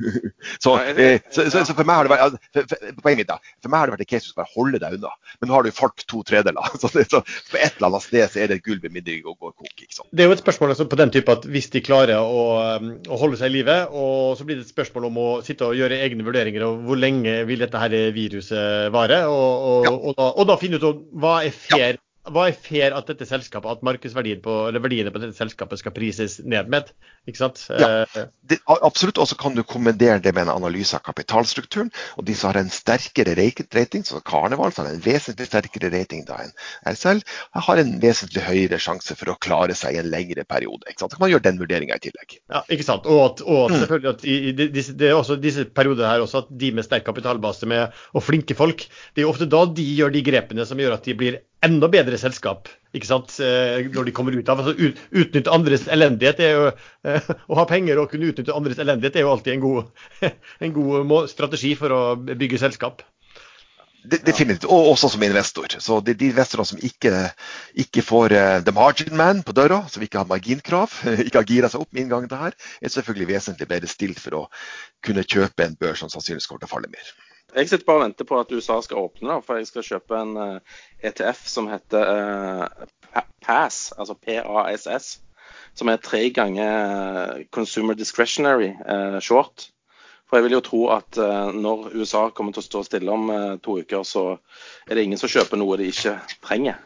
så, 0.65 0.77
eh, 0.93 1.21
så, 1.31 1.49
så, 1.51 1.65
så 1.65 1.75
for 1.75 1.85
meg 1.89 1.97
har 1.97 2.09
det 2.09 2.13
vært 2.13 2.39
for, 2.53 2.77
Poenget 3.05 3.25
mitt 3.25 3.31
da, 3.31 3.39
for 3.63 3.73
meg 3.73 3.81
har 3.81 3.89
det 3.89 3.97
vært 3.97 4.05
et 4.07 4.13
case 4.13 4.29
du 4.29 4.33
skal 4.33 4.45
bare 4.45 4.55
holde 4.55 4.81
deg 4.83 4.99
unna. 4.99 5.13
Men 5.41 5.51
nå 5.51 5.57
har 5.57 5.65
du 5.67 5.73
fart 5.75 6.05
to 6.11 6.23
tredeler. 6.27 6.71
Så, 6.85 6.91
det, 6.93 7.07
så 7.09 7.23
på 7.25 7.57
et 7.57 7.79
eller 7.79 7.89
annet 7.89 8.05
sted 8.05 8.31
så 8.33 8.41
er 8.43 8.51
det 8.51 8.59
et 8.59 8.65
gulv 8.67 8.85
i 8.85 8.91
middag 8.93 9.25
og 9.31 9.53
ikke 9.65 9.87
sant? 9.95 10.09
Det 10.13 10.25
er 10.25 10.29
jo 10.29 10.35
et 10.37 10.43
spørsmål 10.43 10.75
altså, 10.75 10.85
på 10.91 10.99
den 11.01 11.13
type 11.15 11.33
at 11.33 11.47
hvis 11.55 11.71
de 11.73 11.83
klarer 11.87 12.19
å, 12.19 12.45
um, 12.83 12.91
å 13.07 13.19
holde 13.21 13.39
seg 13.41 13.53
i 13.53 13.57
live, 13.61 13.77
og 13.95 14.35
så 14.39 14.47
blir 14.47 14.59
det 14.59 14.67
et 14.67 14.75
spørsmål 14.75 15.09
om 15.09 15.21
å 15.23 15.29
sitte 15.47 15.69
og 15.69 15.79
gjøre 15.79 16.01
egne 16.03 16.27
vurderinger 16.27 16.67
og 16.67 16.83
hvor 16.89 16.99
lenge 17.01 17.37
vil 17.49 17.63
dette 17.63 17.81
her 17.81 17.95
viruset 18.17 18.91
vare, 18.95 19.23
og, 19.31 19.53
og, 19.71 19.85
Ja. 19.87 19.93
og, 19.95 20.17
da, 20.19 20.31
og 20.35 20.49
da 20.51 20.57
finne 20.61 20.81
ut 20.83 20.89
hva 21.15 21.39
er 21.47 21.55
fair. 21.55 22.01
Hva 22.25 22.47
er 22.49 22.57
fair 22.57 22.95
at 22.97 23.11
dette 23.11 23.27
selskapet, 23.29 23.69
at 23.69 23.83
markedsverdiene 23.85 24.41
på, 24.45 24.55
på 24.73 25.21
dette 25.21 25.37
selskapet 25.37 25.81
skal 25.81 25.93
prises 25.93 26.39
ned 26.41 26.71
med? 26.73 26.89
Ikke 27.29 27.41
sant? 27.41 27.61
Ja. 27.69 28.05
Eh, 28.05 28.27
det, 28.49 28.59
absolutt, 28.69 29.19
og 29.21 29.29
så 29.29 29.37
kan 29.41 29.57
du 29.57 29.63
kommendere 29.65 30.21
det 30.25 30.33
med 30.37 30.47
en 30.47 30.55
analyse 30.55 30.97
av 30.97 31.05
kapitalstrukturen. 31.05 31.91
og 32.17 32.25
De 32.29 32.37
som 32.37 32.51
har 32.51 32.61
en 32.63 32.73
sterkere 32.73 33.35
rating, 33.37 34.05
så 34.05 34.23
Karneval, 34.25 34.73
som 34.73 34.87
har 34.87 34.95
en 34.95 35.05
vesentlig 35.05 35.49
sterkere 35.49 35.93
rating 35.93 36.25
da 36.29 36.41
enn 36.45 36.55
RSL, 36.89 37.23
har 37.69 37.83
en 37.83 37.95
vesentlig 38.03 38.45
høyere 38.45 38.81
sjanse 38.81 39.17
for 39.21 39.33
å 39.33 39.39
klare 39.41 39.77
seg 39.77 39.97
i 39.97 40.03
en 40.03 40.11
lengre 40.13 40.45
periode. 40.49 40.85
ikke 40.89 41.05
sant? 41.05 41.13
Så 41.13 41.19
kan 41.19 41.27
man 41.27 41.33
gjøre 41.35 41.49
den 41.49 41.61
vurderinga 41.61 42.01
i 42.01 42.05
tillegg. 42.09 42.39
Ja, 42.53 42.65
ikke 42.69 42.89
sant. 42.89 43.09
Og 43.09 43.25
at, 43.25 43.45
og 43.45 43.65
Mm. 43.65 43.75
at 43.75 43.81
selvfølgelig 43.81 44.11
at 44.11 44.25
i, 44.25 44.69
disse, 44.69 44.93
det 44.93 45.09
er 45.09 45.15
også 45.17 45.37
disse 45.41 45.65
perioder 45.65 46.09
her 46.09 46.21
også 46.25 46.45
at 46.45 46.49
de 46.51 46.73
med 46.73 46.85
sterk 46.85 47.05
kapitalbase 47.05 47.67
med, 47.67 47.93
og 48.13 48.23
flinke 48.23 48.55
folk, 48.55 48.85
det 49.15 49.23
er 49.23 49.27
jo 49.29 49.33
ofte 49.33 49.49
da 49.49 49.65
de 49.65 49.85
gjør 49.97 50.13
de 50.13 50.23
grepene 50.23 50.67
som 50.67 50.79
gjør 50.79 50.99
at 50.99 51.05
de 51.05 51.15
blir 51.15 51.41
enda 51.65 51.89
bedre 51.93 52.19
selskap. 52.21 52.69
ikke 52.95 53.09
sant, 53.09 53.33
eh, 53.41 53.89
Når 53.91 54.05
de 54.05 54.13
kommer 54.13 54.37
ut 54.37 54.49
av 54.49 54.61
altså 54.61 54.75
ut, 54.79 55.01
Utnytte 55.11 55.51
andres 55.51 55.89
elendighet 55.89 56.41
er 56.41 56.53
jo 56.55 56.69
eh, 56.71 57.33
Å 57.51 57.59
ha 57.59 57.65
penger 57.71 57.99
og 57.99 58.11
kunne 58.13 58.31
utnytte 58.31 58.55
andres 58.55 58.79
elendighet 58.79 59.17
er 59.17 59.27
jo 59.27 59.33
alltid 59.33 59.57
en 59.57 59.65
god, 59.65 59.91
en 60.65 60.77
god 60.77 61.17
strategi 61.33 61.75
for 61.79 61.95
å 61.95 62.03
bygge 62.17 62.61
selskap. 62.63 63.03
Det, 64.05 64.19
definitivt, 64.27 64.67
og 64.69 64.91
også 64.91 65.09
som 65.15 65.23
investor. 65.25 65.77
Så 65.81 65.97
de, 66.05 66.13
de 66.21 66.29
investorene 66.29 66.69
som 66.69 66.81
ikke, 66.85 67.13
ikke 67.81 68.05
får 68.05 68.35
eh, 68.37 68.57
the 68.67 68.75
margin 68.77 69.17
man 69.17 69.41
på 69.43 69.55
døra, 69.57 69.87
som 69.89 70.05
ikke 70.05 70.21
har 70.21 70.29
marginkrav, 70.29 70.99
ikke 71.25 71.41
har 71.41 71.49
gira 71.49 71.71
seg 71.73 71.87
opp 71.87 71.93
med 71.93 72.05
inngangen 72.05 72.29
til 72.29 72.43
her, 72.43 72.57
er 72.85 72.93
selvfølgelig 72.93 73.31
vesentlig 73.33 73.71
bedre 73.71 73.89
stilt 73.89 74.21
for 74.21 74.43
å 74.43 74.49
kunne 75.05 75.25
kjøpe 75.25 75.65
en 75.65 75.79
børs 75.81 76.05
som 76.05 76.13
sannsynligvis 76.13 76.51
kommer 76.51 76.67
til 76.67 76.69
å 76.69 76.75
falle 76.75 76.93
mer. 76.93 77.15
Jeg 77.55 77.69
sitter 77.71 77.87
bare 77.87 78.01
og 78.01 78.05
venter 78.09 78.27
på 78.27 78.39
at 78.41 78.53
USA 78.57 78.81
skal 78.83 79.03
åpne, 79.05 79.37
for 79.47 79.61
jeg 79.61 79.69
skal 79.69 79.85
kjøpe 79.87 80.17
en 80.19 80.33
eh, 80.43 80.79
ETF 81.11 81.45
som 81.51 81.69
heter 81.71 82.09
eh, 82.15 82.89
Pa- 83.15 83.29
PASS, 83.45 83.93
altså 84.01 84.17
PASS, 84.19 85.11
som 85.79 85.91
er 85.93 86.01
tre 86.03 86.25
ganger 86.35 86.73
eh, 86.73 87.45
Consumer 87.55 87.95
Discretionary 87.99 88.73
short. 89.23 89.69
For 90.27 90.39
jeg 90.41 90.47
vil 90.49 90.57
jo 90.57 90.63
tro 90.65 90.81
at 90.91 91.19
når 91.55 91.91
USA 92.01 92.25
kommer 92.35 92.55
til 92.57 92.63
å 92.63 92.67
stå 92.67 92.81
stille 92.87 93.13
om 93.13 93.29
to 93.63 93.77
uker, 93.85 94.03
så 94.09 94.23
er 94.89 94.97
det 94.97 95.05
ingen 95.05 95.21
som 95.21 95.31
kjøper 95.31 95.61
noe 95.61 95.77
de 95.79 95.91
ikke 95.93 96.15
trenger. 96.43 96.81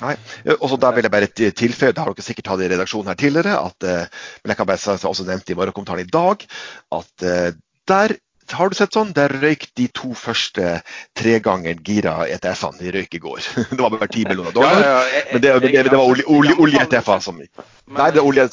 Nei, 0.00 0.14
og 0.56 0.64
så 0.72 0.78
der 0.80 0.96
vil 0.96 1.06
jeg 1.06 1.12
bare 1.12 1.28
til- 1.28 1.52
tilføye, 1.60 1.92
det 1.92 2.00
har 2.00 2.10
dere 2.16 2.24
sikkert 2.26 2.48
hatt 2.54 2.62
i 2.64 2.70
redaksjonen 2.72 3.12
her 3.12 3.18
tidligere, 3.20 3.58
at, 3.60 3.86
men 4.40 4.50
jeg 4.54 4.58
kan 4.58 4.70
bare 4.72 4.96
også 5.12 5.26
nevnte 5.28 5.52
i 5.52 5.58
morgenkommentaren 5.60 6.02
i 6.06 6.10
dag, 6.10 6.46
at 6.96 7.26
der 7.92 8.16
har 8.56 8.70
du 8.70 8.76
sett 8.78 8.96
sånn, 8.96 9.12
der 9.16 9.32
røyk 9.42 9.68
de 9.78 9.88
to 9.94 10.12
første 10.16 10.78
tre 11.18 11.38
ganger 11.44 11.80
gira 11.84 12.20
ETF-ene. 12.28 12.80
De 12.80 12.92
røyk 12.98 13.16
i 13.18 13.22
går. 13.22 13.40
Det 13.74 13.80
var 13.80 13.94
bare 13.94 14.10
10 14.10 14.28
millioner 14.30 14.54
dollar. 14.56 14.84
Men 15.32 15.42
det, 15.44 15.56
det, 15.64 15.72
det 15.88 15.94
var 15.94 16.04
olje-ETF-er 16.04 16.62
olje-ETF-er 16.64 17.24
som 17.24 17.42
Nei, 17.42 18.12
det 18.12 18.22
er 18.22 18.24
olje... 18.26 18.48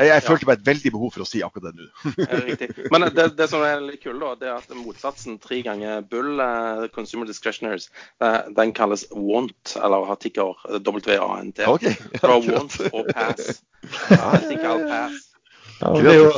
Jeg, 0.00 0.08
jeg 0.08 0.22
følte 0.24 0.46
meg 0.48 0.60
et 0.60 0.66
veldig 0.68 0.92
behov 0.94 1.10
for 1.12 1.24
å 1.24 1.28
si 1.28 1.42
akkurat 1.44 1.74
det 1.74 1.82
nå. 1.84 2.12
Riktig. 2.46 2.68
Men 2.92 3.04
det, 3.12 3.26
det 3.36 3.48
som 3.52 3.64
er 3.66 3.82
litt 3.84 4.00
kult, 4.04 4.22
da, 4.22 4.32
det 4.40 4.48
er 4.48 4.56
at 4.56 4.76
motsatsen, 4.78 5.36
tre 5.42 5.60
ganger 5.66 6.04
bull, 6.08 6.40
eh, 6.40 6.86
consumer 6.94 7.28
discretionaries, 7.28 7.90
eh, 8.24 8.38
den 8.56 8.72
kalles 8.76 9.04
want, 9.12 9.74
eller 9.76 10.08
har 10.08 10.20
ticker 10.22 10.56
WANT. 10.64 11.60
Ok, 11.68 11.90
Fra 12.22 12.38
ja, 12.38 12.54
want 12.54 12.78
og 12.92 13.10
pass. 13.12 13.60
Ja, 14.08 14.30
pass. 14.88 14.88
Ja, 14.88 15.29
det, 15.80 16.10
er 16.12 16.18
jo, 16.18 16.30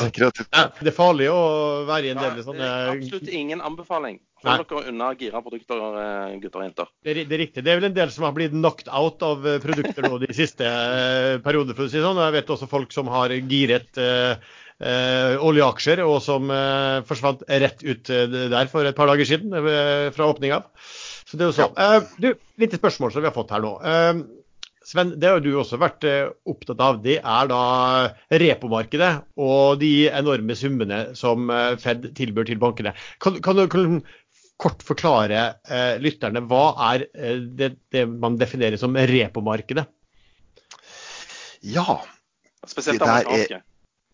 ja, 0.54 0.66
det 0.78 0.90
er 0.90 0.96
farlig 0.96 1.30
å 1.32 1.40
være 1.88 2.08
i 2.08 2.12
en 2.12 2.20
del 2.22 2.36
det 2.38 2.44
sånne 2.46 2.68
absolutt 2.92 3.32
ingen 3.32 3.62
anbefaling. 3.64 4.20
Hold 4.42 4.64
dere 4.66 4.90
unna 4.90 5.12
gira 5.14 5.38
produkter, 5.42 5.82
eh, 6.02 6.36
gutter 6.42 6.62
og 6.62 6.66
jenter. 6.66 6.88
Det 7.02 7.12
er, 7.12 7.20
det 7.30 7.36
er 7.36 7.42
riktig. 7.44 7.62
Det 7.62 7.70
er 7.70 7.78
vel 7.78 7.88
en 7.92 7.94
del 7.94 8.10
som 8.10 8.26
har 8.26 8.34
blitt 8.34 8.54
knocked 8.54 8.90
out 8.90 9.22
av 9.22 9.46
eh, 9.46 9.60
produkter 9.62 10.08
nå 10.08 10.18
de 10.22 10.32
siste 10.34 10.66
periodene. 10.66 11.52
perioder, 11.52 11.76
for 11.78 11.86
å 11.86 11.92
si 11.92 12.02
sånn. 12.02 12.20
Jeg 12.22 12.36
vet 12.38 12.52
også 12.54 12.68
folk 12.70 12.92
som 12.94 13.10
har 13.12 13.34
giret 13.50 14.00
eh, 14.00 14.50
eh, 14.82 15.36
oljeaksjer, 15.38 16.02
og 16.06 16.20
som 16.24 16.50
eh, 16.50 17.00
forsvant 17.08 17.44
rett 17.46 17.82
ut 17.84 18.12
eh, 18.12 18.26
der 18.52 18.70
for 18.72 18.88
et 18.88 18.98
par 18.98 19.10
dager 19.10 19.28
siden 19.28 19.54
eh, 19.58 20.10
fra 20.14 20.30
åpninga. 20.32 20.62
Så 21.28 21.38
det 21.38 21.46
er 21.46 21.52
jo 21.52 21.56
sånn. 21.56 21.76
Eh, 21.78 22.14
du, 22.22 22.32
lite 22.62 22.80
spørsmål 22.80 23.14
som 23.14 23.24
vi 23.24 23.30
har 23.30 23.36
fått 23.36 23.54
her 23.54 23.64
nå. 23.64 23.76
Eh, 23.80 24.22
Sven, 24.84 25.12
det 25.22 25.28
har 25.30 25.40
du 25.44 25.50
også 25.60 25.78
vært 25.78 26.04
eh, 26.08 26.30
opptatt 26.50 26.80
av. 26.82 26.96
Det 27.04 27.18
er 27.20 27.50
da 27.50 27.60
repomarkedet 28.42 29.10
og 29.38 29.78
de 29.82 29.92
enorme 30.10 30.56
summene 30.58 31.02
som 31.18 31.50
eh, 31.54 31.76
Fed 31.82 32.08
tilbyr 32.18 32.48
til 32.50 32.58
bankene. 32.62 32.94
Kan, 33.22 33.38
kan 33.44 33.60
du 33.60 33.66
kan 33.70 34.00
kort 34.62 34.82
forklare 34.86 35.44
eh, 35.70 35.96
lytterne 36.02 36.42
hva 36.50 36.64
er 36.92 37.06
eh, 37.14 37.38
det, 37.58 37.72
det 37.94 38.04
man 38.10 38.36
definerer 38.40 38.78
som 38.80 38.94
repomarkedet? 38.98 39.86
Ja, 41.62 42.00
Spesielt 42.66 42.98
Det 43.00 43.06
der 43.06 43.12
er- 43.12 43.26
amerikanske. 43.26 43.62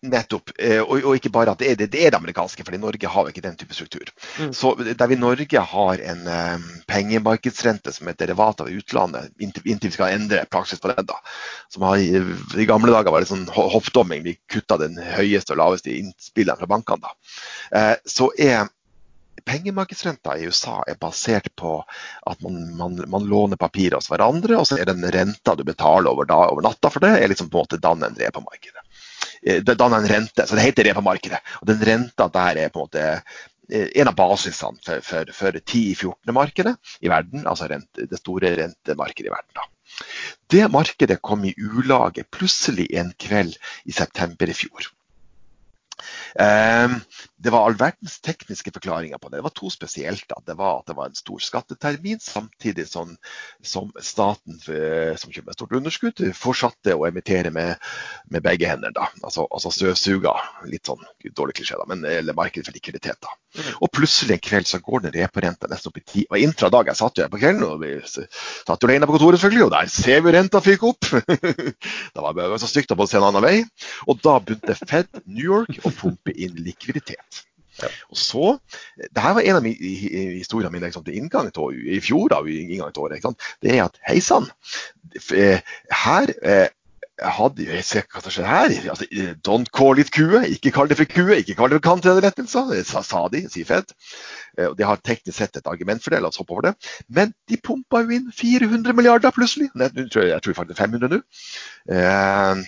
Nettopp. 0.01 0.51
Eh, 0.59 0.79
Og, 0.81 1.03
og 1.03 1.15
ikke 1.17 1.31
bare 1.33 1.51
at 1.51 1.59
det 1.59 1.71
er 1.71 1.75
det, 1.79 1.89
det 1.91 2.03
er 2.05 2.13
det 2.13 2.19
amerikanske, 2.19 2.63
for 2.65 2.75
i 2.75 2.79
Norge 2.81 3.07
har 3.11 3.25
vi 3.25 3.33
ikke 3.33 3.43
den 3.45 3.57
type 3.59 3.75
struktur. 3.75 4.09
Mm. 4.39 4.53
Så 4.53 4.73
Der 4.93 5.07
vi 5.07 5.17
i 5.17 5.19
Norge 5.19 5.59
har 5.73 6.03
en 6.13 6.27
eh, 6.27 6.67
pengemarkedsrente 6.87 7.91
som 7.95 8.07
er 8.07 8.15
et 8.15 8.23
derivat 8.23 8.61
av 8.63 8.71
utlandet, 8.71 9.31
inntil, 9.39 9.65
inntil 9.65 9.91
vi 9.91 9.97
skal 9.97 10.15
endre 10.15 10.45
praksis 10.49 10.79
på 10.79 10.93
den, 10.93 11.05
da, 11.09 11.19
som 11.69 11.83
har 11.89 11.97
i, 11.99 12.65
gamle 12.69 12.91
dager 12.95 13.11
var 13.11 13.23
det 13.25 13.31
sånn 13.31 13.47
ho- 13.55 13.69
hoppdomming, 13.75 14.23
vi 14.23 14.37
kutta 14.51 14.77
den 14.81 14.97
høyeste 14.97 15.55
og 15.55 15.61
laveste 15.63 15.93
innspillene 15.95 16.57
fra 16.59 16.69
bankene, 16.69 17.03
da. 17.07 17.15
Eh, 17.79 17.95
så 18.05 18.31
er 18.39 18.67
pengemarkedsrenta 19.49 20.33
i 20.37 20.45
USA 20.51 20.81
er 20.87 20.97
basert 20.99 21.47
på 21.55 21.77
at 22.27 22.41
man, 22.43 22.57
man, 22.77 22.97
man 23.07 23.23
låner 23.25 23.57
papirer 23.57 23.95
hos 23.97 24.09
hverandre, 24.11 24.57
og 24.59 24.67
så 24.67 24.77
er 24.77 24.89
den 24.89 25.05
renta 25.15 25.55
du 25.55 25.63
betaler 25.65 26.11
over, 26.11 26.27
da, 26.29 26.41
over 26.51 26.65
natta 26.65 26.91
for 26.91 26.99
det, 27.03 27.15
er 27.17 27.31
liksom 27.31 27.49
på 27.49 27.57
en 27.57 27.63
måte 27.63 27.79
danne 27.81 28.11
på 28.13 28.21
repomarkedet. 28.21 28.83
Eh, 29.43 29.61
Det 29.63 29.77
danner 29.79 30.03
en 30.03 30.09
rente, 30.09 30.47
så 30.47 30.55
det 30.55 30.67
heter 30.67 30.89
repomarkedet. 30.91 31.39
Og 31.61 31.71
den 31.71 31.83
renta 31.85 32.29
der 32.33 32.63
er 32.65 32.73
på 32.73 32.81
en 32.83 32.87
måte 32.89 33.05
eh, 33.71 33.87
en 34.01 34.11
av 34.11 34.15
basisene 34.17 34.81
for, 34.85 35.01
for, 35.05 35.33
for 35.35 35.59
10-14-markedet 35.59 36.75
i 37.05 37.11
verden, 37.11 37.47
altså 37.47 37.69
rente, 37.71 38.07
det 38.09 38.21
store 38.21 38.55
rentemarkedet 38.63 39.29
i 39.29 39.35
verden. 39.35 39.59
Da. 39.59 39.67
Det 40.49 40.69
markedet 40.71 41.21
kom 41.21 41.43
i 41.45 41.55
ulage 41.57 42.23
plutselig 42.31 42.87
en 42.97 43.13
kveld 43.19 43.57
i 43.85 43.95
september 43.95 44.49
i 44.49 44.57
fjor. 44.57 44.91
Ehm, 46.39 46.99
det 47.39 47.53
var 47.53 47.65
all 47.65 47.77
verdens 47.79 48.19
tekniske 48.25 48.71
forklaringer 48.75 49.17
på 49.17 49.29
det. 49.29 49.39
Det 49.39 49.47
var 49.47 49.55
to 49.55 49.69
spesielt. 49.73 50.25
Da. 50.29 50.39
Det 50.45 50.57
var 50.59 50.81
at 50.81 50.91
det 50.91 50.97
var 50.97 51.09
en 51.09 51.17
stor 51.17 51.39
skattetermin, 51.43 52.19
samtidig 52.23 52.87
som, 52.89 53.15
som 53.63 53.91
staten 54.03 54.59
eh, 54.67 55.15
som 55.19 55.31
kjøper 55.31 55.49
med 55.49 55.57
stort 55.57 55.77
underskudd, 55.79 56.23
fortsatte 56.35 56.95
å 56.95 57.07
emittere 57.07 57.53
med, 57.55 57.79
med 58.31 58.43
begge 58.45 58.69
hender. 58.69 58.93
Da. 58.95 59.09
Altså, 59.23 59.47
altså 59.47 59.71
støvsuga, 59.73 60.35
litt 60.69 60.89
sånn 60.89 61.03
dårlig 61.35 61.59
klisjé, 61.59 61.79
da, 61.79 61.87
men 61.89 62.03
eller 62.09 62.37
markedet 62.37 62.67
for 62.67 62.75
likviditet. 62.75 63.19
Da. 63.23 63.35
Og 63.79 63.89
plutselig 63.95 64.35
en 64.35 64.43
kveld 64.43 64.67
så 64.69 64.81
går 64.83 65.07
den 65.07 65.15
reporenta 65.15 65.69
nesten 65.69 65.91
opp 65.91 65.99
i 66.01 66.05
ti. 66.05 66.25
Og 66.29 66.37
intradag, 66.43 66.91
jeg 66.91 66.99
satt 66.99 67.17
jo 67.17 67.25
her 67.25 67.31
på 67.31 67.39
kvelden 67.41 67.65
og 67.65 67.79
vi 67.81 67.95
satt 68.05 68.75
jo 68.75 68.89
alene 68.89 69.07
på 69.07 69.15
kontoret, 69.15 69.39
selvfølgelig, 69.39 69.65
og 69.65 69.73
der 69.73 69.91
ser 69.93 70.21
vi 70.25 70.35
renta 70.35 70.61
fyke 70.63 70.91
opp. 70.91 71.07
da 72.15 72.25
var 72.25 72.37
bare 72.37 72.59
så 72.61 72.69
stygt 72.69 72.93
å 72.93 73.07
se 73.09 73.17
en 73.19 73.29
annen 73.29 73.45
vei. 73.45 73.55
Og 74.07 74.19
da 74.23 74.37
begynte 74.43 74.77
Fed 74.79 75.23
New 75.25 75.45
York 75.45 75.79
å 75.91 75.97
pumpe 75.99 76.33
inn 76.35 76.57
likviditet. 76.65 77.43
Og 78.11 78.17
så, 78.19 78.47
det 78.99 79.21
her 79.23 79.37
var 79.37 79.45
en 79.47 79.55
av 79.61 79.63
mi- 79.63 79.77
historiene 79.79 80.71
mine 80.73 80.89
liksom, 80.89 81.05
til 81.07 81.15
inngang 81.15 81.47
til 81.55 81.77
i 81.95 82.01
fjor. 82.03 82.27
da, 82.33 82.41
i 82.43 82.57
inngang 82.65 82.91
til 82.91 83.05
året? 83.05 83.23
Det 83.63 83.71
er 83.77 83.85
at 83.85 84.01
hei 84.09 84.19
sann, 84.23 84.49
eh, 85.31 85.61
her 86.01 86.33
eh, 86.43 86.67
hadde 87.19 87.65
jo 87.67 87.79
Se 87.83 87.99
hva 88.07 88.21
som 88.23 88.31
skjer 88.31 88.45
her. 88.47 88.73
Altså, 88.91 89.05
don't 89.43 89.71
call 89.75 89.99
it 89.99 90.11
kue. 90.15 90.39
Ikke 90.47 90.71
kall 90.75 90.87
det 90.87 90.95
for 90.99 91.07
kue. 91.09 91.35
Ikke 91.39 91.55
kall 91.59 91.71
det 91.71 91.79
for 91.81 91.87
kantrettelser, 91.89 92.71
sa, 92.87 93.01
sa 93.03 93.25
de, 93.31 93.41
sier 93.51 93.67
Fed. 93.67 93.91
De 94.55 94.87
har 94.87 94.99
teknisk 95.03 95.37
sett 95.37 95.59
et 95.59 95.67
argument 95.67 96.03
for 96.03 96.11
det, 96.15 96.21
la 96.23 96.31
oss 96.31 96.39
hoppe 96.39 96.55
over 96.55 96.69
det. 96.69 96.73
Men 97.11 97.33
de 97.51 97.59
pumpa 97.63 98.03
jo 98.05 98.15
inn 98.15 98.31
400 98.35 98.95
milliarder 98.95 99.35
plutselig. 99.35 99.69
Jeg 99.75 100.07
tror, 100.11 100.27
jeg 100.31 100.43
tror 100.45 100.57
faktisk 100.61 100.79
500 100.79 101.11
nå. 101.15 101.21
Eh, 101.95 102.63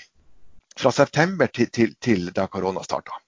fra 0.78 0.92
september 0.96 1.52
til, 1.52 1.70
til, 1.70 1.96
til 2.02 2.32
da 2.36 2.48
korona 2.52 2.84
starta. 2.86 3.20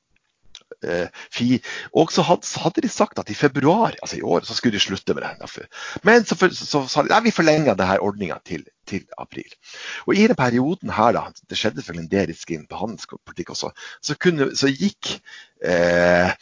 Eh, 0.84 1.60
og 1.96 2.12
så 2.12 2.24
hadde, 2.28 2.82
de 2.82 2.90
sagt 2.92 3.20
at 3.20 3.30
i 3.30 3.38
februar, 3.38 3.96
altså 4.02 4.18
i 4.18 4.22
år, 4.22 4.44
så 4.48 4.56
skulle 4.56 4.76
de 4.76 4.84
slutte 4.84 5.14
med 5.14 5.24
det. 5.24 5.68
Men 6.04 6.26
så, 6.26 6.36
sa 6.88 7.04
de 7.04 7.16
at 7.16 7.24
vi 7.24 7.32
forlenga 7.32 7.76
denne 7.80 8.00
ordninga 8.04 8.40
til, 8.46 8.66
til, 8.90 9.06
april. 9.18 9.54
Og 10.08 10.16
i 10.16 10.28
den 10.28 10.36
perioden 10.36 10.92
her, 10.94 11.14
da, 11.16 11.24
det 11.50 11.60
skjedde 11.60 11.82
selvfølgelig 11.82 12.06
en 12.06 12.12
del 12.12 12.28
derisk 12.34 12.54
på 12.70 12.82
handelspolitikk 12.82 13.54
også, 13.56 13.72
så, 14.02 14.18
kunne, 14.20 14.52
så 14.58 14.72
gikk 14.72 15.16
eh, 15.64 16.36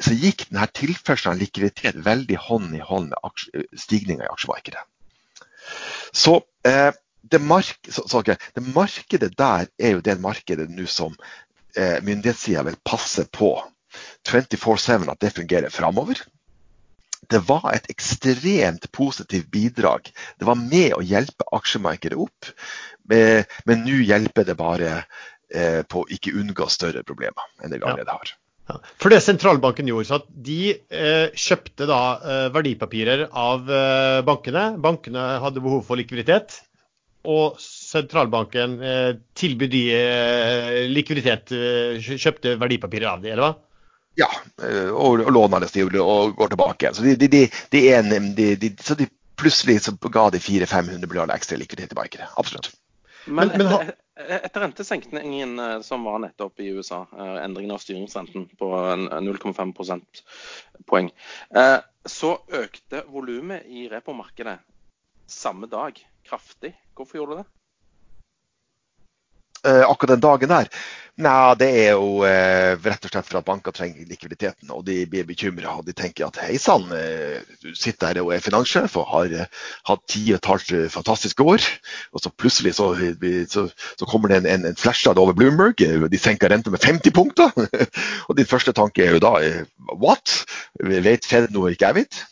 så 0.00 0.12
gikk 0.12 0.50
denne 0.50 0.66
tilførselen 0.76 1.34
av 1.34 1.40
likviditet 1.40 2.00
veldig 2.04 2.36
hånd 2.48 2.74
i 2.76 2.82
hånd 2.84 3.14
med 3.14 3.76
stigninga 3.80 4.26
i 4.26 4.32
aksjemarkedet. 4.32 4.82
Så, 6.12 6.40
eh, 6.68 6.90
det, 7.22 7.38
mark 7.38 7.78
så, 7.88 8.04
så 8.08 8.20
okay, 8.22 8.36
det, 8.54 8.64
markedet 8.74 9.36
der 9.38 9.68
er 9.78 9.96
jo 9.96 10.02
det 10.04 10.18
markedet 10.20 10.68
nå 10.72 10.86
som 10.90 11.14
eh, 11.76 11.98
myndighetssida 12.02 12.64
vil 12.66 12.78
passe 12.86 13.26
på 13.32 13.54
24-7 14.28 15.08
at 15.10 15.22
det 15.22 15.34
fungerer 15.36 15.74
framover. 15.74 16.22
Det 17.30 17.42
var 17.46 17.68
et 17.74 17.90
ekstremt 17.92 18.88
positivt 18.92 19.50
bidrag. 19.52 20.10
Det 20.38 20.48
var 20.48 20.58
med 20.58 20.96
å 20.96 21.04
hjelpe 21.04 21.46
aksjemarkedet 21.54 22.18
opp, 22.18 22.48
men 23.10 23.84
nå 23.84 24.00
hjelper 24.02 24.46
det 24.48 24.56
bare 24.58 24.92
eh, 25.52 25.82
på 25.86 26.02
å 26.04 26.10
ikke 26.10 26.34
unngå 26.40 26.66
større 26.72 27.04
problemer 27.06 27.50
enn 27.62 27.74
det 27.74 27.82
allerede 27.82 28.16
har. 28.16 28.34
For 29.00 29.12
det 29.12 29.20
sentralbanken 29.24 29.88
gjorde, 29.90 30.08
så 30.08 30.18
at 30.20 30.26
de 30.30 30.60
eh, 30.70 31.38
kjøpte 31.38 31.88
da 31.90 32.00
eh, 32.18 32.48
verdipapirer 32.54 33.26
av 33.28 33.70
eh, 33.70 34.20
bankene. 34.26 34.66
Bankene 34.82 35.26
hadde 35.44 35.62
behov 35.64 35.82
for 35.88 36.00
likviditet. 36.00 36.60
Og 37.28 37.58
sentralbanken 37.60 38.78
eh, 38.80 39.10
tilbød 39.36 39.72
de 39.74 39.82
eh, 39.92 40.76
likviditet, 40.88 41.52
kjøpte 42.00 42.54
verdipapirer 42.60 43.10
av 43.10 43.24
de, 43.24 43.34
eller 43.34 43.44
hva? 43.44 43.52
Ja, 44.18 44.28
eh, 44.62 44.90
og, 44.90 45.22
og 45.24 45.32
låner 45.32 45.62
det 45.62 45.70
stivelig 45.70 46.02
og 46.02 46.36
går 46.38 46.52
tilbake. 46.54 46.92
Så 46.94 47.06
de, 47.06 47.16
de, 47.28 47.46
de, 47.70 47.82
en, 47.94 48.12
så 48.82 48.96
de 48.98 49.08
plutselig 49.40 49.80
så 49.86 49.94
ga 50.02 50.28
de 50.34 50.42
400-500 50.42 51.06
milliarder 51.06 51.36
ekstra 51.36 51.58
likviditet 51.60 51.94
i 51.94 51.98
markedet. 51.98 52.28
Absolutt. 52.40 52.72
Men, 53.26 53.52
men 53.54 53.68
etter, 53.68 53.94
etter 54.40 54.64
rentesenkningen 54.64 55.58
eh, 55.58 55.76
som 55.86 56.04
var 56.08 56.20
nettopp 56.24 56.60
i 56.60 56.72
USA, 56.74 57.04
eh, 57.16 57.36
endringen 57.44 57.76
av 57.76 57.84
styringsrenten 57.84 58.48
på 58.60 58.72
0,5 59.12 59.74
prosentpoeng, 59.76 61.12
så 62.08 62.30
økte 62.56 63.02
volumet 63.12 63.68
i 63.68 63.84
repomarkedet 63.92 64.56
samme 65.30 65.68
dag 65.70 65.98
kraftig. 66.26 66.74
Hvorfor 66.96 67.20
gjorde 67.20 67.38
det 67.38 67.44
det? 67.44 67.56
akkurat 69.60 70.14
den 70.14 70.22
dagen 70.24 70.48
der? 70.48 70.68
Nei, 71.20 71.54
det 71.60 71.66
er 71.82 71.90
jo 71.98 72.22
eh, 72.24 72.78
rett 72.80 73.04
og 73.04 73.10
slett 73.12 73.26
for 73.28 73.40
at 73.40 73.46
banker 73.46 73.74
trenger 73.76 74.08
likviditeten. 74.08 74.70
Og 74.72 74.84
de 74.86 75.02
blir 75.10 75.26
bekymra. 75.28 75.74
Og 75.76 75.84
de 75.84 75.92
tenker 75.96 76.28
at 76.28 76.38
hei 76.40 76.56
sann, 76.60 76.86
eh, 76.96 77.42
du 77.60 77.74
sitter 77.76 78.14
her 78.14 78.22
og 78.22 78.32
er 78.32 78.44
finanssjef 78.44 78.96
og 79.00 79.08
har 79.10 79.34
eh, 79.42 79.60
hatt 79.90 80.04
ti 80.08 80.22
og 80.30 80.38
et 80.38 80.48
halvt 80.48 80.72
eh, 80.78 80.86
fantastiske 80.92 81.44
år. 81.44 81.66
Og 82.14 82.24
så 82.24 82.32
plutselig 82.32 82.76
så, 82.78 82.88
så, 83.52 83.66
så 83.68 84.08
kommer 84.08 84.32
det 84.32 84.40
en, 84.40 84.50
en, 84.54 84.66
en 84.70 84.80
flashad 84.80 85.20
over 85.20 85.36
Bloomberg. 85.36 85.84
Eh, 85.84 86.08
de 86.08 86.20
senker 86.20 86.52
renta 86.52 86.72
med 86.72 86.80
50 86.80 87.16
punkter. 87.16 87.52
og 88.28 88.36
din 88.38 88.48
første 88.48 88.72
tanke 88.76 89.04
er 89.04 89.18
jo 89.18 89.24
da 89.26 89.36
what? 89.92 90.40
Vet 90.80 91.28
Fed 91.28 91.52
noe 91.52 91.74
ikke 91.74 91.90
jeg 91.90 92.00
vet? 92.04 92.24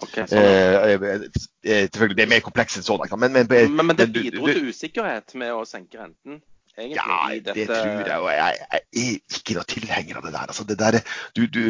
Okay, 0.00 0.24
sånn. 0.24 0.38
eh, 0.40 1.26
selvfølgelig, 1.62 2.16
det 2.16 2.24
er 2.24 2.30
mer 2.30 2.44
komplekst 2.44 2.78
enn 2.80 2.86
sånn. 2.86 3.04
Men, 3.12 3.34
men, 3.36 3.50
men, 3.50 3.76
men, 3.76 3.98
det 3.98 4.08
bidro 4.14 4.48
til 4.48 4.72
usikkerhet 4.72 5.36
med 5.38 5.52
å 5.52 5.66
senke 5.68 6.00
renten? 6.00 6.40
egentlig? 6.78 6.96
Ja, 6.96 7.28
det 7.34 7.54
dette... 7.54 7.66
tror 7.66 8.06
jeg. 8.06 8.18
Og 8.18 8.30
jeg, 8.32 8.58
jeg, 8.72 8.80
er 9.02 9.38
ikke 9.38 9.56
noe 9.58 9.68
tilhenger 9.68 10.20
av 10.20 10.26
det 10.26 10.32
der. 10.32 10.46
Altså, 10.48 10.64
det 10.68 10.78
der 10.80 10.98
du, 11.36 11.46
du 11.46 11.64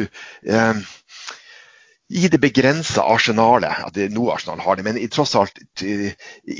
um, 0.49 0.83
i 2.13 2.27
det 2.29 2.37
begrensa 2.41 3.03
arsenalet, 3.09 3.79
at 3.87 3.95
det, 3.95 4.09
noe 4.13 4.35
arsenal 4.35 4.61
har 4.61 4.77
det, 4.77 4.85
men 4.85 4.99
i 5.01 5.07
tross 5.11 5.33
alt 5.39 5.57
i 5.81 6.13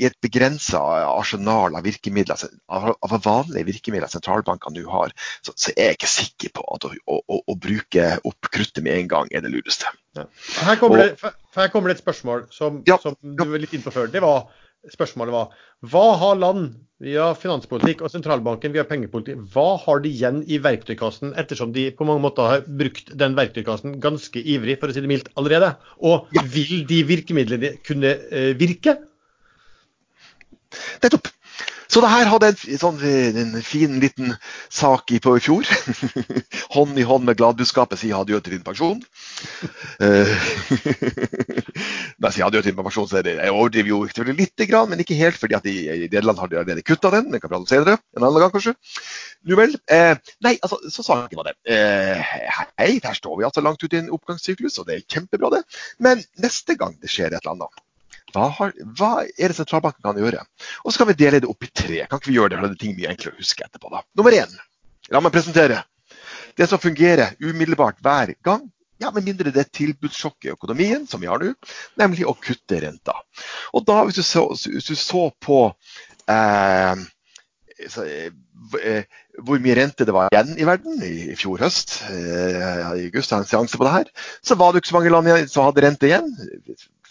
et 0.08 0.16
begrensa 0.24 0.80
arsenal 1.06 1.76
av 1.78 1.86
virkemidler, 1.86 2.34
altså, 2.34 2.50
av, 2.66 2.90
av 2.98 3.14
vanlige 3.22 3.68
virkemidler 3.68 4.10
sentralbankene 4.10 4.82
nå 4.82 4.90
har, 4.90 5.14
så, 5.46 5.54
så, 5.54 5.70
er 5.76 5.92
jeg 5.92 5.98
ikke 6.00 6.10
sikker 6.10 6.54
på 6.58 6.66
at 6.74 6.88
å, 6.88 6.92
å, 7.06 7.20
å, 7.22 7.40
å 7.54 7.56
bruke 7.60 8.08
opp 8.26 8.50
kruttet 8.50 8.82
med 8.84 9.04
en 9.04 9.12
gang 9.14 9.30
er 9.30 9.44
det 9.44 9.52
lureste. 9.54 9.92
Ja. 10.18 10.26
Her, 10.66 10.80
kommer 10.80 11.04
det, 11.04 11.32
her, 11.54 11.70
kommer 11.70 11.90
det, 11.90 11.98
et 11.98 12.04
spørsmål 12.04 12.46
som, 12.54 12.82
ja, 12.88 12.98
som 13.02 13.14
du 13.22 13.46
var 13.46 13.62
litt 13.62 13.74
inne 13.76 13.86
på 13.86 13.94
før. 13.94 14.10
Det 14.10 14.22
var 14.24 14.48
spørsmålet 14.92 15.34
var 15.34 15.54
hva 15.92 16.04
har 16.20 16.40
land 16.40 16.74
via 17.04 17.30
finanspolitikk 17.36 18.04
og 18.04 18.12
sentralbanken 18.12 18.72
via 18.74 18.84
pengepolitikk, 18.88 19.42
hva 19.52 19.74
har 19.82 20.00
de 20.04 20.12
igjen 20.12 20.42
i 20.46 20.60
verktøykassen, 20.62 21.34
ettersom 21.40 21.74
de 21.74 21.88
på 21.96 22.06
mange 22.08 22.22
måter 22.24 22.50
har 22.50 22.64
brukt 22.80 23.12
den 23.20 23.36
verktøykassen 23.38 23.98
ganske 24.04 24.40
ivrig, 24.40 24.78
for 24.80 24.88
å 24.88 24.96
si 24.96 25.04
det 25.04 25.10
mildt, 25.10 25.30
allerede? 25.40 25.74
Og 26.06 26.30
vil 26.54 26.86
de 26.88 27.02
virkemidlene 27.08 27.74
kunne 27.84 28.16
uh, 28.30 28.52
virke? 28.60 28.96
Nettopp. 31.04 31.33
Så 31.88 32.00
det 32.00 32.10
her 32.10 32.26
hadde 32.30 32.48
en, 32.52 32.78
sånn, 32.80 32.98
en 33.02 33.62
fin 33.64 33.98
liten 34.02 34.34
sak 34.72 35.12
i 35.14 35.20
på 35.22 35.36
i 35.38 35.42
fjor. 35.44 35.68
hånd 36.76 36.98
i 36.98 37.06
hånd 37.06 37.24
med 37.28 37.38
gladbudskapet 37.38 38.00
si 38.00 38.12
adjø 38.14 38.40
til 38.40 38.56
din 38.56 38.66
pensjon. 38.66 39.00
Når 40.00 40.26
jeg 42.28 42.36
sier 42.36 42.48
adjø 42.48 42.62
til 42.62 42.72
din 42.72 42.80
pensjon, 42.80 43.08
så 43.10 43.22
det, 43.24 43.36
jeg 43.38 43.54
overdriver 43.54 43.90
jo 43.92 43.98
selvfølgelig 44.08 44.40
litt, 44.40 44.56
men 44.90 45.02
ikke 45.04 45.20
helt. 45.20 45.38
fordi 45.40 45.58
at 45.58 45.70
i, 45.70 45.76
i 45.88 46.08
Nederland 46.08 46.40
har 46.40 46.50
de 46.50 46.60
allerede 46.60 46.86
kutta 46.86 47.08
den. 47.14 47.30
Den 47.32 47.40
kan 47.42 47.52
prate 47.52 47.62
om 47.62 47.70
senere. 47.70 47.96
En 48.16 48.26
annen 48.26 48.42
gang, 48.42 48.54
kanskje. 48.54 48.74
Nu 49.44 49.54
vel. 49.60 49.72
Eh, 49.92 50.14
nei, 50.44 50.54
altså, 50.62 50.76
så 50.90 51.06
saken 51.06 51.40
var 51.40 51.50
det. 51.50 51.56
Eh, 51.68 52.36
hei, 52.80 52.92
der 53.04 53.16
står 53.16 53.38
vi 53.38 53.48
altså 53.48 53.64
langt 53.64 53.82
ute 53.84 53.98
i 53.98 54.04
en 54.04 54.14
oppgangssyklus, 54.14 54.80
og 54.80 54.88
det 54.88 54.98
er 54.98 55.08
kjempebra, 55.08 55.48
det. 55.58 55.64
Men 56.02 56.16
neste 56.40 56.78
gang 56.80 56.94
det 57.00 57.12
skjer 57.12 57.32
et 57.32 57.42
eller 57.42 57.58
annet 57.58 57.84
hva, 58.34 58.50
har, 58.58 58.74
hva, 58.98 59.10
er 59.24 59.52
det 59.52 59.56
sentralbanken 59.56 60.02
kan 60.04 60.18
gjøre? 60.18 60.42
Og 60.82 60.92
så 60.92 61.00
kan 61.00 61.10
vi 61.12 61.18
dele 61.18 61.40
det 61.42 61.50
opp 61.50 61.66
i 61.66 61.70
tre. 61.70 62.04
Kan 62.10 62.20
ikke 62.20 62.32
vi 62.32 62.38
gjøre 62.38 62.54
det, 62.54 62.60
for 62.60 62.66
det 62.68 62.76
er 62.76 62.84
ting 62.84 62.96
mye 62.98 63.10
enklere 63.12 63.36
å 63.36 63.42
huske 63.42 63.66
etterpå. 63.66 63.90
da. 63.92 64.02
Nummer 64.18 64.36
én. 64.36 64.54
La 65.14 65.22
meg 65.22 65.34
presentere. 65.34 65.82
Det 66.58 66.66
som 66.70 66.82
fungerer 66.82 67.34
umiddelbart 67.42 68.00
hver 68.02 68.34
gang, 68.46 68.62
ja, 69.02 69.10
med 69.14 69.26
mindre 69.26 69.52
det 69.54 69.64
er 69.64 69.74
tilbudssjokk 69.74 70.46
i 70.46 70.52
økonomien, 70.54 71.06
som 71.10 71.22
vi 71.22 71.28
har 71.30 71.42
nå, 71.42 71.52
nemlig 72.00 72.26
å 72.30 72.36
kutte 72.38 72.78
renta. 72.84 73.16
Og 73.74 73.86
da, 73.86 74.00
hvis 74.06 74.20
du 74.20 74.24
så, 74.26 74.46
hvis 74.70 74.86
du 74.86 74.94
så 74.98 75.26
på 75.42 75.60
eh, 76.30 77.02
eh, 78.06 79.18
hvor 79.42 79.62
mye 79.62 79.76
rente 79.80 80.06
det 80.06 80.14
var 80.14 80.30
igjen 80.30 80.54
i 80.62 80.66
verden 80.68 81.02
i 81.04 81.34
fjor 81.38 81.66
høst, 81.66 81.98
eh, 82.06 82.54
i 82.54 83.06
august, 83.08 83.34
en 83.34 83.46
seanse 83.50 83.78
på 83.78 83.86
det 83.86 83.96
her, 83.98 84.12
så 84.46 84.56
var 84.58 84.72
det 84.72 84.82
ikke 84.82 84.94
så 84.94 84.98
mange 85.00 85.14
land 85.14 85.50
som 85.50 85.66
hadde 85.66 85.86
rente 85.86 86.10
igjen 86.10 86.30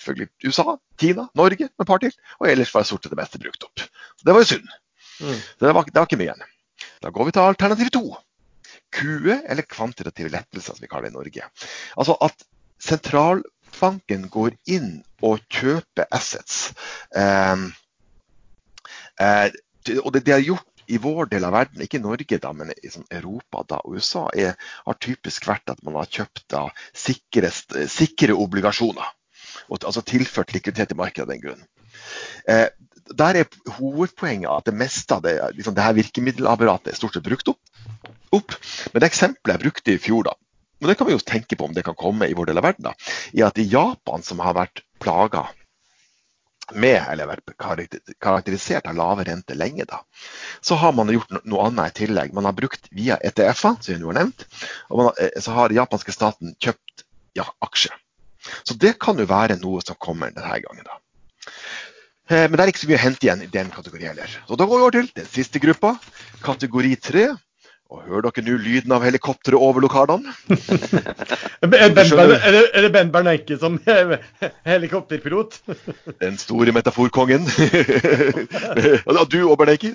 selvfølgelig 0.03 0.51
USA, 0.51 0.75
Kina, 0.99 1.27
Norge 1.39 1.69
med 1.69 1.85
et 1.85 1.89
par 1.89 2.01
til. 2.03 2.13
Og 2.41 2.49
ellers 2.51 2.73
var 2.75 2.87
stort 2.87 3.05
sett 3.05 3.13
det 3.13 3.19
meste 3.19 3.41
brukt 3.41 3.67
opp. 3.67 3.85
Så 4.19 4.27
det 4.27 4.35
var 4.35 4.43
jo 4.43 4.49
synd. 4.51 4.67
Mm. 5.23 5.39
Så 5.39 5.65
det 5.65 5.73
var, 5.77 5.87
det 5.87 5.99
var, 5.99 6.09
ikke 6.09 6.19
mye 6.19 6.29
igjen. 6.29 6.47
Da 7.03 7.11
går 7.13 7.27
vi 7.27 7.35
til 7.35 7.47
alternativ 7.47 7.91
to. 7.95 8.03
QE, 8.93 9.39
eller 9.49 9.65
kvantitative 9.65 10.29
lettelser, 10.33 10.75
som 10.75 10.83
vi 10.83 10.89
kaller 10.91 11.09
det 11.09 11.13
i 11.13 11.17
Norge. 11.17 11.47
Altså 11.97 12.17
at 12.21 12.45
sentralbanken 12.83 14.27
går 14.33 14.57
inn 14.69 14.91
og 15.23 15.41
kjøper 15.53 16.09
assets. 16.13 16.73
Eh, 17.15 17.65
eh, 19.23 19.47
og 20.03 20.13
det 20.13 20.25
de 20.27 20.35
har 20.35 20.45
gjort 20.45 20.69
i 20.91 20.99
vår 20.99 21.29
del 21.31 21.45
av 21.47 21.55
verden, 21.55 21.81
ikke 21.83 22.01
Norge, 22.03 22.37
da, 22.43 22.51
men 22.55 22.73
i 22.75 22.91
sånn 22.91 23.07
Europa 23.13 23.63
da, 23.69 23.79
og 23.87 23.97
USA, 23.97 24.27
er, 24.35 24.57
har 24.83 24.99
typisk 25.01 25.47
vært 25.47 25.71
at 25.71 25.83
man 25.87 25.95
har 26.01 26.09
kjøpt 26.11 26.43
da, 26.51 26.65
sikre, 26.91 27.51
sikre 27.89 28.35
obligasjoner 28.35 29.13
og 29.69 29.83
altså 29.83 30.03
tilført 30.05 30.53
likviditet 30.55 30.93
i 30.95 30.99
markedet 30.99 31.27
av 31.27 31.33
den 31.33 31.43
grunn. 31.43 31.65
Eh, 32.49 32.67
der 33.13 33.41
er 33.41 33.73
hovedpoenget 33.77 34.49
at 34.49 34.69
det 34.69 34.77
meste 34.79 35.17
av 35.17 35.23
det, 35.25 35.35
liksom 35.57 35.75
det 35.75 35.83
her 35.83 35.97
virkemiddelapparatet 35.97 36.93
er 36.93 36.99
stort 36.99 37.17
sett 37.17 37.25
brukt 37.25 37.51
opp. 37.51 37.59
opp. 38.33 38.55
Men 38.93 39.03
det 39.03 39.09
eksempelet 39.11 39.57
jeg 39.57 39.63
brukte 39.65 39.95
i 39.95 40.01
fjor, 40.01 40.29
da, 40.29 40.37
og 40.83 40.89
det 40.89 40.95
kan 40.99 41.07
vi 41.07 41.15
jo 41.15 41.23
tenke 41.23 41.55
på 41.59 41.67
om 41.67 41.75
det 41.75 41.85
kan 41.87 41.97
komme 41.99 42.27
i 42.27 42.35
vår 42.35 42.51
del 42.51 42.59
av 42.59 42.67
verden, 42.67 42.89
da, 42.89 42.95
er 43.31 43.47
at 43.47 43.59
i 43.59 43.67
Japan, 43.71 44.23
som 44.23 44.41
har 44.43 44.55
vært 44.57 44.83
plaga 45.03 45.47
med, 46.71 46.99
eller 47.11 47.27
vært 47.27 47.53
karakterisert 48.23 48.87
av 48.87 48.97
lave 48.97 49.25
renter 49.27 49.57
lenge, 49.59 49.85
da, 49.87 50.01
så 50.63 50.77
har 50.79 50.95
man 50.95 51.11
gjort 51.11 51.31
noe 51.43 51.67
annet 51.67 51.91
i 51.91 52.03
tillegg. 52.03 52.35
Man 52.35 52.47
har 52.47 52.55
brukt 52.57 52.87
via 52.91 53.19
ETF-er, 53.19 53.79
som 53.83 53.99
nå 53.99 54.11
har 54.11 54.19
nevnt, 54.21 54.47
og 54.89 55.07
har, 55.07 55.19
eh, 55.19 55.39
så 55.43 55.55
har 55.55 55.71
den 55.71 55.79
japanske 55.79 56.15
staten 56.15 56.55
kjøpt 56.63 57.05
ja, 57.39 57.47
aksjer. 57.63 57.95
Så 58.61 58.77
det 58.79 58.97
kan 59.01 59.19
jo 59.19 59.29
være 59.29 59.59
noe 59.61 59.81
som 59.85 59.99
kommer 59.99 60.33
denne 60.33 60.59
gangen. 60.65 60.85
da. 60.87 60.99
Eh, 62.29 62.45
men 62.47 62.55
det 62.55 62.63
er 62.63 62.71
ikke 62.71 62.83
så 62.85 62.91
mye 62.91 62.99
å 62.99 63.03
hente 63.03 63.27
igjen 63.27 63.43
i 63.43 63.51
den 63.51 63.71
kategorien 63.73 64.13
heller. 64.13 64.35
Så 64.47 64.57
da 64.59 64.67
går 64.67 64.79
vi 64.79 64.85
over 64.87 64.95
til 64.97 65.09
den 65.17 65.27
siste 65.29 65.59
gruppa, 65.63 65.95
kategori 66.45 66.95
tre. 67.03 67.25
Og 67.91 68.01
hører 68.07 68.23
dere 68.25 68.43
nå 68.47 68.53
lyden 68.63 68.93
av 68.95 69.03
helikopteret 69.05 69.59
over 69.59 69.83
lokalene? 69.83 70.31
Er 71.63 71.69
er 71.69 71.93
det- 71.95 72.71
er 72.75 72.87
Ben 72.91 73.11
Bernanke 73.11 73.57
som 73.59 73.77
helikopterpilot? 74.71 75.59
Den 76.23 76.37
store 76.41 76.73
metaforkongen. 76.75 77.45
Du 79.31 79.39
og 79.49 79.57
Bernanke. 79.61 79.93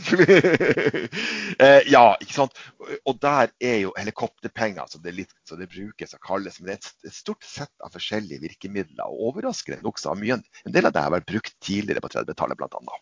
Eh, 1.58 1.80
ja, 1.90 2.04
ikke 2.22 2.36
sant. 2.36 2.56
Og 3.04 3.18
der 3.20 3.50
er 3.60 3.76
jo 3.82 3.92
helikopterpenger, 3.98 4.86
som 4.88 5.02
det, 5.02 5.12
er 5.12 5.18
litt, 5.24 5.34
så 5.48 5.58
det 5.60 5.68
brukes 5.72 6.14
og 6.16 6.22
kalles. 6.24 6.60
Men 6.60 6.70
det 6.70 6.76
er 6.76 6.80
et, 6.82 6.92
et 7.10 7.18
stort 7.18 7.44
sett 7.44 7.72
av 7.84 7.92
forskjellige 7.96 8.44
virkemidler. 8.46 9.04
Og 9.08 9.32
overraskende 9.32 9.82
nok 9.84 10.00
så 10.00 10.12
har 10.14 10.20
mye 10.20 10.38
En 10.38 10.72
del 10.74 10.86
av 10.88 10.94
det 10.94 11.02
har 11.04 11.12
vært 11.18 11.28
brukt 11.28 11.54
tidligere 11.64 12.04
på 12.04 12.12
30-tallet, 12.14 12.56
bl.a. 12.60 12.98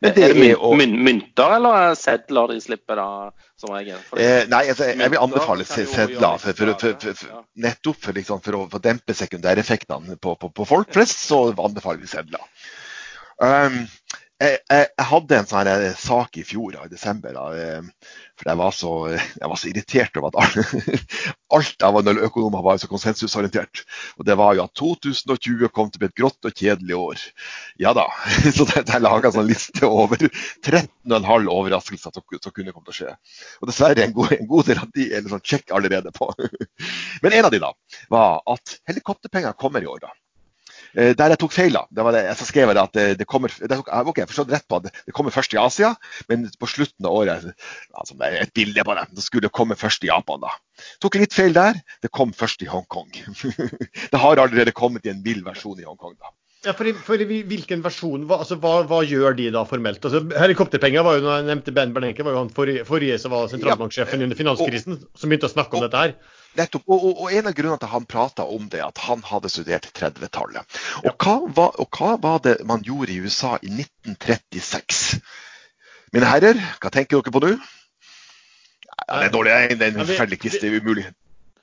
Men 0.00 0.14
det 0.14 0.24
er 0.24 0.34
det 0.34 0.42
mynt, 0.78 0.98
mynter 1.06 1.54
eller 1.56 1.94
sedler 1.98 2.52
de 2.52 2.60
slipper 2.62 3.00
da, 3.00 3.06
som 3.58 3.72
regel? 3.74 3.98
Eh, 4.16 4.44
nei, 4.50 4.62
altså, 4.70 4.90
jeg 4.92 5.12
vil 5.12 5.22
anbefale 5.22 5.66
sedler 5.66 6.38
for, 6.42 6.60
for, 6.60 6.74
for, 6.82 7.16
for, 7.22 7.40
nettopp 7.66 7.98
for, 8.06 8.16
liksom, 8.16 8.42
å 8.54 8.66
å 8.68 8.82
dempe 8.82 9.16
sekundæreffektene 9.18 10.18
på, 10.22 10.36
på, 10.40 10.52
på 10.54 10.68
folk 10.68 10.94
flest, 10.94 11.26
så 11.26 11.48
anbefaler 11.50 12.04
vi 12.04 12.12
sedler. 12.12 12.46
Um, 13.40 13.82
jeg, 14.40 14.88
hadde 15.10 15.36
en 15.36 15.48
sånn 15.48 15.68
her 15.68 15.86
sak 16.00 16.38
i 16.40 16.44
fjor, 16.46 16.72
da, 16.72 16.86
i 16.86 16.92
desember, 16.92 17.34
da, 17.36 17.46
eh, 17.56 18.14
for 18.40 18.48
jeg 18.48 18.56
var, 18.56 18.72
så, 18.72 18.92
jeg 19.12 19.50
var 19.52 19.58
så 19.60 19.68
irritert 19.68 20.16
over 20.16 20.32
at 20.32 21.34
alt 21.52 21.84
av 21.88 21.98
økonomer 22.00 22.64
var 22.64 22.78
så 22.80 22.88
konsensusorientert. 22.88 23.82
Og 24.16 24.24
det 24.24 24.36
var 24.40 24.56
jo 24.56 24.64
at 24.64 24.72
2020 24.80 25.68
kom 25.76 25.90
til 25.90 26.00
å 26.00 26.04
bli 26.04 26.08
et 26.08 26.16
grått 26.16 26.48
og 26.48 26.56
kjedelig 26.56 26.96
år. 26.96 27.26
Ja 27.84 27.92
da. 27.96 28.06
Så 28.56 28.64
jeg, 28.70 28.86
jeg 28.88 29.04
laga 29.04 29.28
en 29.28 29.36
sånn 29.36 29.50
liste 29.50 29.84
over 29.88 30.24
13,5 30.24 31.50
overraskelser 31.52 32.16
som, 32.16 32.24
kunne 32.24 32.72
komme 32.72 32.88
til 32.88 32.94
å 32.94 32.98
skje. 33.00 33.14
Og 33.60 33.68
dessverre 33.68 34.06
en 34.06 34.16
god, 34.16 34.32
en 34.38 34.48
god 34.48 34.72
del 34.72 34.80
av 34.80 34.88
de 34.96 35.10
er 35.10 35.26
liksom 35.26 35.44
sjekk 35.44 35.76
allerede 35.76 36.14
på. 36.16 36.32
Men 37.26 37.36
en 37.36 37.50
av 37.50 37.52
de 37.52 37.60
da 37.60 37.74
var 38.08 38.40
at 38.56 38.78
helikopterpenger 38.88 39.58
kommer 39.60 39.84
i 39.84 39.90
år. 39.90 40.00
da. 40.08 40.16
Eh, 40.96 41.12
Der 41.14 41.28
jeg 41.34 41.38
tok 41.38 41.52
feil, 41.54 41.72
da, 41.76 41.84
det 41.94 42.02
var 42.06 42.12
det, 42.16 42.22
så 42.38 42.46
skrev 42.48 42.72
jeg 42.72 42.78
at 42.82 42.92
det, 42.96 43.04
det 43.20 43.26
kommer 43.30 43.48
det 43.52 43.68
tok, 43.70 43.88
ok, 44.10 44.18
Jeg 44.24 44.30
forstod 44.32 44.50
rett 44.50 44.66
på 44.68 44.80
at 44.80 44.88
det 45.06 45.14
kommer 45.14 45.30
først 45.34 45.54
i 45.54 45.60
Asia, 45.62 45.92
men 46.28 46.48
på 46.58 46.66
slutten 46.66 47.06
av 47.06 47.12
året 47.20 47.46
altså 47.94 48.16
det 48.18 48.32
et 48.40 48.54
bilde 48.54 48.82
på 48.84 48.94
det, 48.98 49.06
da 49.14 49.22
skulle 49.22 49.46
det 49.46 49.52
komme 49.54 49.76
først 49.78 50.02
i 50.04 50.10
Japan. 50.10 50.40
da. 50.42 50.50
Tok 51.00 51.14
litt 51.20 51.32
feil 51.36 51.52
der. 51.54 51.78
Det 52.02 52.10
kom 52.10 52.32
først 52.34 52.62
i 52.62 52.68
Hongkong. 52.70 53.10
det 54.12 54.18
har 54.20 54.36
allerede 54.42 54.72
kommet 54.72 55.06
i 55.06 55.12
en 55.14 55.22
vill 55.22 55.42
versjon 55.46 55.78
i 55.80 55.86
Hongkong. 55.86 56.16
da. 56.18 56.32
Ja, 56.66 56.74
for, 56.76 56.84
i- 56.84 56.92
for 56.92 57.16
i 57.16 57.24
hvilken 57.48 57.80
versjon, 57.80 58.26
hva, 58.28 58.42
altså, 58.42 58.58
hva, 58.60 58.82
hva 58.84 58.98
gjør 59.08 59.32
de 59.38 59.46
da 59.54 59.62
formelt? 59.64 60.02
Altså, 60.04 60.20
helikopterpenger 60.42 61.06
var 61.06 61.16
jo, 61.16 61.22
når 61.24 61.38
jeg 61.38 61.46
nevnte 61.48 61.72
Ben 61.72 61.94
Bernenke 61.96 62.26
var 62.26 62.34
jo 62.36 62.42
han 62.42 62.50
forrige, 62.52 62.82
forrige 62.84 63.16
som 63.22 63.32
var 63.32 63.46
sentralbanksjefen 63.48 64.26
under 64.26 64.36
finanskrisen, 64.36 64.98
som 65.16 65.30
begynte 65.32 65.48
å 65.48 65.54
snakke 65.54 65.78
om 65.78 65.86
dette 65.86 66.02
her. 66.02 66.12
Nettopp. 66.58 66.82
Og, 66.90 67.04
og, 67.04 67.20
og 67.24 67.32
en 67.34 67.46
av 67.50 67.54
grunnene 67.54 67.78
til 67.78 67.86
at 67.88 67.94
han 67.94 68.06
prata 68.10 68.46
om 68.56 68.66
det, 68.72 68.80
at 68.82 68.98
han 69.06 69.22
hadde 69.26 69.50
studert 69.52 69.86
30-tallet. 69.96 70.80
Og, 71.04 71.26
var- 71.56 71.76
og 71.82 71.98
hva 71.98 72.16
var 72.22 72.40
det 72.46 72.56
man 72.66 72.82
gjorde 72.86 73.14
i 73.14 73.20
USA 73.22 73.56
i 73.62 73.70
1936? 73.70 75.20
Mine 76.12 76.26
herrer, 76.26 76.58
hva 76.82 76.90
tenker 76.90 77.20
dere 77.20 77.34
på 77.36 77.42
nå? 77.44 77.52
Ja, 79.00 79.20
det 79.20 79.28
er 79.28 79.34
dårlig, 79.34 79.52
det 79.78 79.86
er 79.86 79.92
en 79.92 80.00
Ja, 80.02 80.06
forferdelig 80.08 80.40
quiz. 80.42 80.58
Det 80.60 80.68
er 80.70 80.80
umulig. 80.82 81.06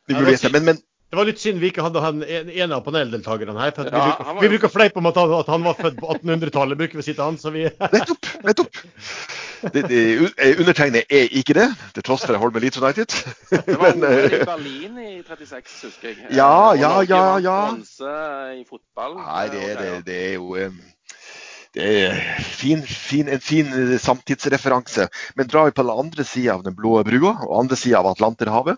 Det 0.08 0.16
er 0.16 0.22
umulig. 0.24 0.52
Men, 0.56 0.66
men 0.72 0.80
Det 1.08 1.16
var 1.16 1.24
litt 1.30 1.40
synd 1.40 1.62
vi 1.64 1.70
ikke 1.72 1.84
hadde 1.86 2.02
han 2.04 2.18
en 2.28 2.74
av 2.76 2.82
paneldeltakerne 2.84 3.54
her. 3.56 3.72
for 3.72 3.88
at 3.88 3.94
Ja, 3.96 4.00
vi, 4.04 4.12
bruker, 4.12 4.44
jo- 4.44 4.50
bruker 4.58 4.72
fleipe 4.74 5.00
om 5.00 5.06
at 5.08 5.16
han, 5.22 5.34
at 5.40 5.48
han 5.54 5.64
var 5.64 5.78
født 5.80 6.00
på 6.02 6.10
1800-tallet, 6.18 6.78
bruker 6.82 7.00
vi 7.00 7.04
å 7.04 7.08
si 7.08 7.14
til 7.16 7.24
han. 7.24 7.38
Så 7.40 7.54
vi, 7.56 7.64
nettopp! 7.94 8.28
nettopp. 8.44 8.82
Det, 9.74 9.86
det, 9.90 10.02
undertegnet 10.60 11.08
er 11.10 11.32
ikke 11.40 11.56
det, 11.58 11.70
til 11.96 12.04
tross 12.06 12.26
for 12.28 12.36
jeg 12.36 12.42
holder 12.44 12.60
med 12.60 12.66
Leeds 12.68 12.82
United. 12.84 13.16
Det 13.70 13.78
var 13.80 13.96
Men, 13.96 14.04
i 14.04 14.36
eh, 14.36 14.44
Berlin 14.46 15.00
i 15.00 15.14
36, 15.24 15.80
husker 15.88 16.12
jeg. 16.12 16.28
Ja, 16.38 16.52
ja, 16.78 16.92
ja, 17.08 17.24
ja. 17.42 17.56
Bronse 17.72 18.14
i 18.60 18.62
fotball. 18.68 19.16
Nei, 19.24 19.48
det, 19.56 19.64
det, 19.80 19.90
det 20.12 20.20
er 20.28 20.34
jo 20.36 20.52
eh, 20.60 20.76
fin, 22.58 22.82
fin, 22.82 23.30
en 23.30 23.40
fin 23.40 23.68
eh, 23.68 24.00
samtidsreferanse. 24.00 25.08
Men 25.36 25.48
drar 25.48 25.66
vi 25.66 25.72
på 25.72 25.84
den 25.84 26.00
andre 26.00 26.24
sida 26.24 26.54
av 26.54 26.64
den 26.64 26.76
blå 26.76 27.04
brua 27.04 27.38
og 27.46 27.60
andre 27.60 27.76
sida 27.76 28.00
av 28.00 28.08
Atlanterhavet 28.14 28.78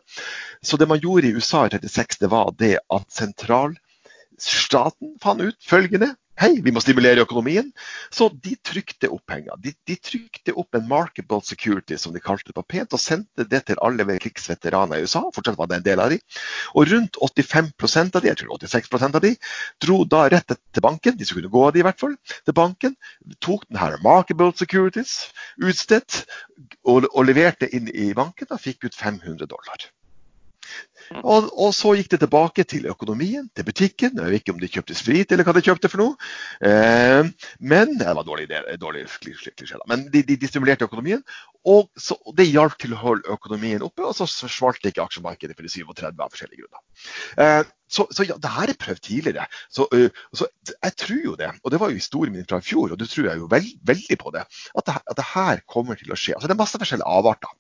Så 0.62 0.78
det 0.78 0.88
man 0.88 1.00
gjorde 1.00 1.28
i 1.28 1.36
USA 1.36 1.66
i 1.66 1.70
36, 1.70 2.18
det 2.20 2.28
var 2.28 2.56
det 2.58 2.80
at 2.90 3.12
sentralstaten 3.12 5.16
fant 5.24 5.42
ut 5.42 5.64
følgende 5.64 6.16
Hei, 6.40 6.54
vi 6.64 6.72
må 6.72 6.80
stimulere 6.80 7.26
økonomien. 7.26 7.66
Så 8.16 8.30
de 8.32 8.54
trykte 8.64 9.10
opp 9.12 9.26
penger. 9.28 9.58
De, 9.60 9.74
de 9.90 9.98
trykte 10.00 10.54
opp 10.56 10.78
en 10.78 10.86
marketable 10.88 11.44
security, 11.44 11.98
som 12.00 12.14
de 12.16 12.22
kalte 12.24 12.48
det 12.48 12.56
på 12.56 12.64
pent, 12.64 12.96
og 12.96 13.02
sendte 13.04 13.44
det 13.52 13.66
til 13.68 13.82
alle 13.84 14.06
krigsveteraner 14.24 15.02
i 15.02 15.04
USA. 15.04 15.26
Fortsatt 15.36 15.60
var 15.60 15.68
det 15.68 15.82
en 15.82 15.86
del 15.90 16.00
av 16.00 16.14
de. 16.14 16.22
Og 16.80 16.88
rundt 16.94 17.20
85% 17.28 18.16
av 18.16 18.24
de, 18.24 18.32
jeg 18.32 18.40
tror 18.40 18.56
86% 18.56 19.20
av 19.20 19.26
de, 19.28 19.34
dro 19.84 20.00
da 20.16 20.24
rett 20.32 20.56
til 20.56 20.88
banken, 20.88 21.20
de 21.20 21.28
som 21.28 21.42
kunne 21.42 21.52
gå 21.52 21.68
av 21.68 21.76
de 21.76 21.84
i 21.84 21.88
hvert 21.90 22.00
fall, 22.00 22.16
til 22.48 22.60
banken, 22.64 22.96
tok 23.44 23.68
den 23.68 23.84
her 23.84 24.00
marketable 24.08 24.56
securities 24.56 25.34
utstedt 25.60 26.24
og, 26.88 27.04
og 27.12 27.24
leverte 27.28 27.68
inn 27.76 27.92
i 27.92 28.14
banken 28.16 28.48
og 28.48 28.64
fikk 28.64 28.88
ut 28.88 28.96
500 28.96 29.44
dollar. 29.44 29.90
Og, 31.20 31.50
og 31.58 31.72
så 31.74 31.96
gikk 31.98 32.12
det 32.14 32.20
tilbake 32.22 32.66
til 32.70 32.86
økonomien, 32.92 33.48
til 33.56 33.66
butikken. 33.66 34.20
Jeg 34.20 34.34
vet 34.34 34.44
ikke 34.44 34.54
om 34.54 34.62
de 34.62 34.70
kjøpte 34.70 34.98
sprit 34.98 35.32
eller 35.34 35.48
hva 35.48 35.56
de 35.58 35.64
kjøpte 35.66 35.90
for 35.92 36.04
noe. 36.04 36.30
Eh, 36.66 37.30
men 37.60 37.96
det 37.98 38.14
var 38.20 38.28
dårlig, 38.28 38.50
dårlig 38.82 39.06
klisjé. 39.24 39.80
Men 39.90 40.06
de, 40.14 40.22
de, 40.28 40.38
de 40.38 40.52
stimulerte 40.52 40.86
økonomien, 40.86 41.24
og 41.70 41.90
så, 42.00 42.18
det 42.38 42.50
hjalp 42.52 42.78
til 42.80 42.94
å 42.96 43.02
holde 43.02 43.34
økonomien 43.34 43.84
oppe. 43.86 44.06
Og 44.06 44.16
så 44.18 44.30
forsvarte 44.30 44.92
ikke 44.92 45.06
aksjemarkedet 45.08 45.58
for 45.58 45.66
de 45.66 45.74
37 45.74 46.08
av 46.14 46.30
forskjellige 46.30 46.64
grunner. 46.64 46.86
Eh, 47.42 47.62
så, 47.90 48.06
så 48.14 48.26
ja, 48.28 48.38
det 48.38 48.52
her 48.54 48.70
er 48.70 48.78
prøvd 48.80 49.02
tidligere. 49.02 49.48
Så, 49.74 49.88
uh, 49.90 50.10
så 50.38 50.46
jeg 50.70 50.94
tror 51.02 51.24
jo 51.26 51.38
det, 51.40 51.50
og 51.64 51.74
det 51.74 51.80
var 51.82 51.90
jo 51.90 51.98
historien 51.98 52.36
min 52.36 52.46
fra 52.46 52.60
i 52.62 52.66
fjor, 52.66 52.94
og 52.94 53.00
du 53.02 53.08
tror 53.10 53.32
jeg 53.32 53.42
jo 53.42 53.50
veld, 53.50 53.72
veldig 53.90 54.18
på 54.22 54.34
det, 54.36 54.44
at 54.78 54.86
det, 54.86 54.98
at 55.10 55.18
det 55.18 55.26
her 55.32 55.64
kommer 55.66 55.98
til 55.98 56.14
å 56.14 56.20
skje. 56.20 56.36
Altså 56.38 56.52
Det 56.52 56.54
er 56.54 56.62
masse 56.62 56.82
forskjellige 56.82 57.18
avarter. 57.18 57.56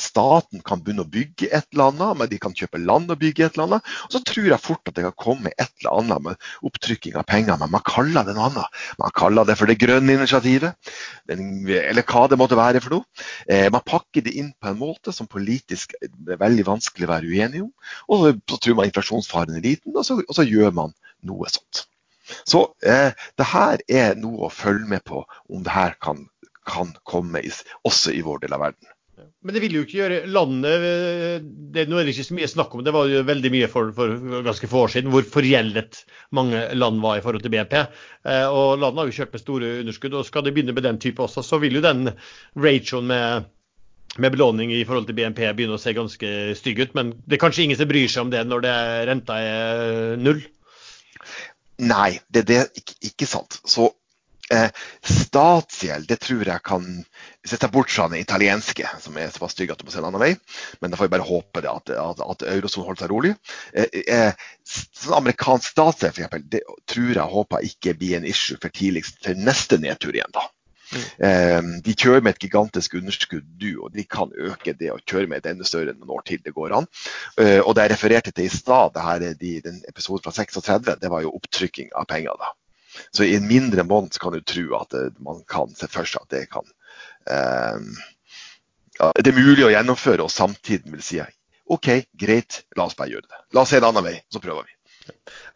Staten 0.00 0.62
kan 0.66 0.82
begynne 0.82 1.04
å 1.04 1.10
bygge 1.10 1.48
et 1.50 1.66
eller 1.72 1.90
annet, 1.90 2.18
men 2.20 2.30
de 2.30 2.38
kan 2.42 2.54
kjøpe 2.56 2.80
land 2.82 3.12
og 3.12 3.20
bygge 3.20 3.46
et 3.46 3.56
eller 3.56 3.66
annet. 3.66 3.90
Og 4.08 4.16
så 4.16 4.22
tror 4.26 4.48
jeg 4.50 4.62
fort 4.64 4.90
at 4.90 4.96
det 4.96 5.04
kan 5.06 5.16
komme 5.24 5.52
et 5.52 5.70
eller 5.82 5.98
annet 6.02 6.24
med 6.26 6.48
opptrykking 6.66 7.18
av 7.20 7.26
penger, 7.30 7.58
men 7.60 7.72
man 7.74 7.84
kaller 7.86 8.26
det 8.26 8.34
noe 8.36 8.48
annet. 8.50 8.80
Man 9.02 9.14
kaller 9.16 9.48
det 9.48 9.56
for 9.60 9.70
det 9.70 9.78
grønne 9.82 10.16
initiativet, 10.18 10.92
eller 11.30 12.06
hva 12.10 12.26
det 12.30 12.40
måtte 12.40 12.58
være 12.58 12.82
for 12.84 12.98
noe. 12.98 13.26
Eh, 13.46 13.68
man 13.72 13.86
pakker 13.86 14.26
det 14.26 14.34
inn 14.40 14.52
på 14.58 14.72
en 14.72 14.80
måte 14.80 15.14
som 15.14 15.30
politisk 15.30 15.94
er 16.00 16.40
veldig 16.40 16.66
vanskelig 16.68 17.08
å 17.08 17.14
være 17.14 17.30
uenig 17.30 17.64
om. 17.66 17.70
Og 18.10 18.26
så, 18.26 18.58
tror 18.58 18.80
man 18.80 18.90
inflasjonsfaren 18.90 19.58
er 19.58 19.66
liten, 19.66 19.94
og 19.94 20.06
så, 20.06 20.18
og 20.26 20.36
så 20.36 20.46
gjør 20.46 20.74
man 20.76 20.96
noe 21.26 21.50
sånt. 21.52 21.86
Så 22.46 22.62
eh, 22.86 23.10
det 23.38 23.48
her 23.52 23.82
er 23.90 24.14
noe 24.18 24.46
å 24.46 24.54
følge 24.54 24.88
med 24.90 25.04
på 25.06 25.24
om 25.50 25.64
det 25.66 25.74
her 25.74 25.96
kan, 26.02 26.26
kan 26.68 26.94
komme 27.08 27.42
i, 27.42 27.52
også 27.86 28.14
i 28.14 28.22
vår 28.26 28.44
del 28.44 28.56
av 28.56 28.68
verden. 28.68 28.90
Men 29.44 29.56
det 29.56 29.62
vil 29.62 29.76
jo 29.78 29.82
ikke 29.84 29.98
gjøre 29.98 30.18
landet 30.28 30.86
det, 31.74 31.86
Nå 31.88 32.00
er 32.00 32.10
ikke 32.10 32.26
så 32.26 32.36
mye 32.36 32.48
snakk 32.50 32.74
om 32.76 32.82
det, 32.84 32.92
var 32.94 33.08
jo 33.10 33.22
veldig 33.26 33.52
mye 33.54 33.68
for, 33.72 33.92
for 33.96 34.42
ganske 34.46 34.68
få 34.70 34.84
år 34.86 34.92
siden 34.94 35.12
hvor 35.12 35.26
forgjeldet 35.28 36.02
mange 36.36 36.62
land 36.76 37.00
var 37.04 37.18
i 37.18 37.24
forhold 37.24 37.44
til 37.44 37.54
BNP. 37.54 37.76
Eh, 37.80 38.46
og 38.48 38.80
landet 38.80 39.02
har 39.02 39.10
jo 39.10 39.16
kjørt 39.20 39.36
med 39.36 39.44
store 39.44 39.72
underskudd. 39.84 40.18
og 40.18 40.26
Skal 40.28 40.44
det 40.46 40.54
begynne 40.56 40.76
med 40.76 40.86
den 40.86 41.00
type 41.02 41.24
også, 41.24 41.44
så 41.46 41.60
vil 41.62 41.78
jo 41.78 41.84
den 41.84 42.12
ratioen 42.58 43.08
med, 43.10 43.48
med 44.18 44.36
belåning 44.36 44.74
i 44.76 44.84
forhold 44.88 45.08
til 45.08 45.18
BNP 45.18 45.44
begynne 45.48 45.78
å 45.78 45.82
se 45.82 45.96
ganske 45.96 46.34
stygg 46.58 46.84
ut. 46.84 46.96
Men 46.98 47.14
det 47.24 47.38
er 47.38 47.44
kanskje 47.46 47.68
ingen 47.68 47.80
som 47.80 47.90
bryr 47.90 48.10
seg 48.10 48.26
om 48.26 48.34
det 48.34 48.44
når 48.48 48.66
det, 48.66 48.76
renta 49.10 49.40
er 49.44 50.20
null. 50.20 50.44
Nei, 51.80 52.12
det, 52.28 52.44
det 52.50 52.60
er 52.60 52.70
ikke, 52.76 52.98
ikke 53.08 53.28
sant. 53.28 53.56
Så 53.64 53.88
eh, 54.52 54.68
statsgjeld, 55.06 56.08
det 56.10 56.20
tror 56.24 56.44
jeg 56.44 56.66
kan 56.66 56.88
Hvis 57.40 57.54
jeg 57.54 57.62
tar 57.62 57.72
bort 57.72 57.88
fra 57.88 58.04
den 58.12 58.20
italienske, 58.20 58.84
som 59.00 59.16
er 59.16 59.30
såpass 59.32 59.54
stygg 59.56 59.70
at 59.72 59.80
du 59.80 59.86
må 59.86 59.94
se 59.94 60.00
en 60.02 60.10
annen 60.10 60.20
vei, 60.20 60.34
men 60.82 60.92
da 60.92 60.98
får 61.00 61.08
vi 61.08 61.14
bare 61.14 61.24
håpe 61.24 61.62
det 61.64 61.70
at, 61.72 61.92
at, 61.96 62.20
at 62.20 62.44
eurosonen 62.52 62.90
holder 62.90 63.06
seg 63.06 63.12
rolig. 63.14 63.32
Eh, 63.72 64.00
eh, 64.04 64.46
sånn 64.68 65.16
amerikansk 65.22 65.72
statsgjeld, 65.72 66.20
f.eks., 66.20 66.48
det 66.52 66.60
tror 66.90 67.14
jeg 67.14 67.34
håper 67.34 67.68
ikke 67.70 67.96
blir 67.96 68.18
en 68.18 68.28
issue 68.28 68.60
for 68.60 68.72
tidligst 68.76 69.22
til 69.24 69.40
neste 69.40 69.80
nedtur 69.80 70.12
igjen, 70.12 70.36
da. 70.36 70.44
Eh, 71.22 71.60
de 71.84 71.94
kjører 71.94 72.24
med 72.24 72.34
et 72.34 72.44
gigantisk 72.44 72.96
underskudd, 72.98 73.46
du, 73.60 73.70
og 73.80 73.94
de 73.94 74.04
kan 74.04 74.32
øke 74.36 74.74
det 74.76 74.90
og 74.92 75.02
kjøre 75.06 75.30
med 75.30 75.40
et 75.40 75.50
enda 75.52 75.66
større 75.68 75.94
enn 75.94 76.00
noen 76.02 76.16
år 76.18 76.24
til 76.28 76.42
det 76.44 76.54
går 76.56 76.74
an. 76.80 76.88
Eh, 77.40 77.60
og 77.60 77.76
det 77.76 77.86
jeg 77.86 77.94
refererte 77.94 78.34
til 78.34 78.48
i 78.48 78.52
stad, 78.52 78.98
de, 79.40 79.52
den 79.64 79.80
episoden 79.88 80.24
fra 80.26 80.34
36, 80.34 80.98
det 81.00 81.12
var 81.12 81.24
jo 81.24 81.32
opptrykking 81.38 81.94
av 81.94 82.08
penger. 82.10 82.36
da. 82.40 82.52
Så 83.14 83.24
i 83.24 83.36
en 83.36 83.46
mindre 83.46 83.86
måned 83.86 84.18
kan 84.20 84.34
du 84.34 84.42
tro 84.42 84.66
at 84.80 84.96
man 85.22 85.44
kan 85.48 85.72
se 85.78 85.88
for 85.90 86.08
seg 86.08 86.26
at 86.26 86.34
det 86.34 86.44
kan 86.52 86.66
eh, 86.66 86.79
ja, 87.28 89.12
Det 89.16 89.30
er 89.30 89.36
mulig 89.36 89.64
å 89.66 89.72
gjennomføre, 89.72 90.24
og 90.24 90.32
samtidig 90.32 90.92
vil 90.96 91.04
si 91.04 91.20
OK, 91.70 91.88
greit, 92.18 92.64
la 92.76 92.88
oss 92.88 92.96
bare 92.98 93.12
gjøre 93.12 93.28
det. 93.28 93.40
La 93.54 93.62
oss 93.62 93.70
se 93.70 93.78
en 93.78 93.86
annen 93.86 94.02
vei, 94.02 94.16
så 94.32 94.42
prøver 94.42 94.66
vi. 94.66 94.74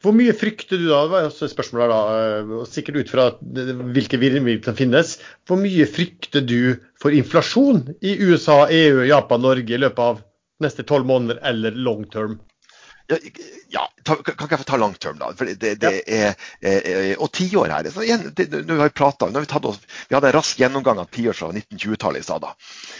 Hvor 0.02 0.14
mye 0.16 0.34
frykter 0.36 0.78
du 0.80 0.86
da, 0.88 1.00
det 1.04 1.12
var 1.12 1.26
også 1.28 1.46
et 1.46 1.52
spørsmål 1.54 1.82
her 1.84 1.92
da, 1.92 2.60
sikkert 2.70 3.00
ut 3.00 3.10
fra 3.10 3.24
hvilke 3.42 4.20
virkemidler 4.20 4.62
som 4.66 4.78
finnes, 4.78 5.16
hvor 5.48 5.58
mye 5.60 5.86
frykter 5.90 6.44
du 6.46 6.76
for 7.00 7.14
inflasjon 7.14 7.82
i 8.04 8.14
USA, 8.22 8.64
EU, 8.70 9.02
Japan, 9.08 9.42
Norge 9.44 9.74
i 9.74 9.80
løpet 9.80 10.02
av 10.04 10.22
neste 10.64 10.86
tolv 10.86 11.08
måneder 11.10 11.42
eller 11.50 11.76
long 11.76 12.06
term? 12.10 12.38
Ja, 13.06 13.18
ja, 13.68 13.82
kan 14.06 14.20
ikke 14.24 14.46
jeg 14.48 14.60
få 14.62 14.66
ta 14.68 14.78
long 14.80 14.94
term, 14.96 15.18
da? 15.20 15.28
For 15.36 15.50
det, 15.50 15.74
det 15.82 15.90
ja. 16.08 16.30
er, 16.64 17.10
og 17.20 17.28
tiår 17.36 17.74
her. 17.74 17.88
Så 17.92 18.04
igjen, 18.06 18.30
det, 18.36 18.48
nå 18.64 18.78
har 18.80 18.88
Vi 18.88 18.96
pratet, 18.96 19.28
nå 19.28 19.36
har 19.36 19.44
vi, 19.44 19.50
tatt 19.50 19.68
oss, 19.68 19.82
vi 20.08 20.16
hadde 20.16 20.30
en 20.30 20.36
rask 20.38 20.60
gjennomgang 20.60 21.02
av 21.02 21.10
tiår 21.12 21.36
fra 21.36 21.50
1920-tallet 21.52 22.24
i 22.24 22.26
stad. 22.26 22.48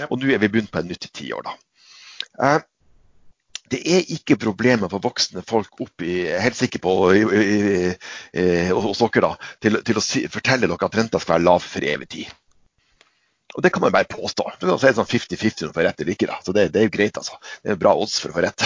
Ja. 0.03 0.11
Og 0.11 0.21
nå 0.21 0.29
er 0.35 0.43
vi 0.43 0.53
begynt 0.53 0.73
på 0.75 0.83
et 0.83 0.91
nytt 0.91 1.09
tiår. 1.17 1.49
da. 1.49 1.57
Uh, 2.37 2.61
det 3.73 3.81
er 3.89 4.13
ikke 4.13 4.37
problemer 4.39 4.93
for 4.93 5.03
voksne 5.03 5.43
folk 5.47 5.81
opp 5.81 6.05
i, 6.05 6.27
helt 6.29 6.59
sikker 6.59 6.83
på 6.85 6.95
i, 7.17 7.23
i, 7.25 7.59
i, 8.37 8.45
hos 8.77 9.01
dere 9.01 9.25
da, 9.25 9.31
til, 9.63 9.81
til 9.87 9.99
å 9.99 10.05
si, 10.05 10.27
fortelle 10.31 10.69
dere 10.69 10.91
at 10.91 10.99
renta 11.01 11.21
skal 11.23 11.39
være 11.39 11.49
lav 11.49 11.65
for 11.65 11.87
evig 11.95 12.11
tid. 12.13 12.41
Og 13.55 13.63
Det 13.63 13.71
kan 13.71 13.85
man 13.85 13.93
bare 13.95 14.09
påstå. 14.11 14.47
Det 14.61 14.67
er 14.67 14.97
sånn 14.97 15.07
50-50 15.07 15.67
om 15.67 15.71
du 15.71 15.77
får 15.77 15.87
rett 15.87 16.01
eller 16.03 16.15
ikke. 16.17 16.29
da. 16.31 16.39
Så 16.43 16.55
det, 16.57 16.67
det, 16.75 16.81
er 16.81 16.89
jo 16.89 16.95
greit, 16.97 17.19
altså. 17.21 17.39
Det 17.63 17.75
er 17.75 17.81
bra 17.81 17.95
odds 17.95 18.17
for 18.23 18.33
å 18.33 18.37
få 18.37 18.43
rett. 18.43 18.65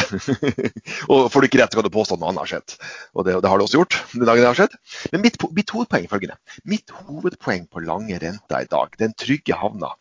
og 1.13 1.27
får 1.33 1.45
du 1.45 1.49
ikke 1.49 1.61
rett, 1.61 1.75
så 1.75 1.81
kan 1.81 1.89
du 1.89 1.95
påstå 1.95 2.17
at 2.17 2.23
noe 2.23 2.33
annet 2.33 2.45
har 2.45 2.53
skjedd. 2.55 2.77
Og 3.13 3.27
det, 3.29 3.35
det, 3.45 3.51
har 3.53 3.61
du 3.61 3.67
også 3.67 3.83
gjort. 3.83 3.99
den 4.15 4.25
dagen 4.25 4.45
det 4.45 4.51
har 4.51 4.61
skjedd. 4.63 4.77
Men 5.13 5.25
mitt, 5.27 5.41
mitt 5.59 5.75
hovedpoeng 5.77 6.07
er 6.09 6.13
følgende. 6.13 6.39
Mitt 6.73 6.95
hovedpoeng 7.03 7.67
på 7.69 7.85
lange 7.85 8.21
renter 8.23 8.65
i 8.65 8.71
dag, 8.71 8.97
den 9.03 9.17
trygge 9.21 9.59
havna, 9.61 9.93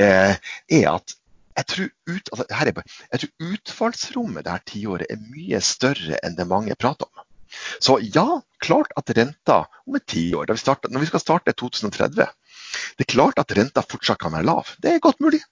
eh, 0.00 0.38
er 0.72 0.88
at 0.94 1.18
jeg 1.52 1.68
tror, 1.68 1.88
ut, 2.08 2.30
altså, 2.32 2.46
er, 2.48 2.70
jeg 3.12 3.20
tror 3.22 3.52
utfallsrommet 3.52 4.46
det 4.46 4.54
her 4.54 4.62
tiåret 4.70 5.12
er 5.12 5.20
mye 5.20 5.60
større 5.60 6.16
enn 6.24 6.38
det 6.38 6.48
mange 6.48 6.76
prater 6.80 7.10
om. 7.10 7.26
Så 7.84 7.98
ja, 8.14 8.40
klart 8.64 8.94
at 8.96 9.12
renta 9.16 9.58
om 9.84 9.98
et 9.98 10.06
tiår, 10.08 10.48
når 10.48 11.02
vi 11.02 11.10
skal 11.10 11.20
starte 11.20 11.52
2030 11.52 12.24
Det 12.96 13.06
er 13.06 13.12
klart 13.14 13.40
at 13.42 13.54
renta 13.56 13.82
fortsatt 13.84 14.20
kan 14.22 14.34
være 14.34 14.48
lav. 14.48 14.68
Det 14.82 14.92
er 14.92 15.04
godt 15.04 15.20
mulig. 15.24 15.42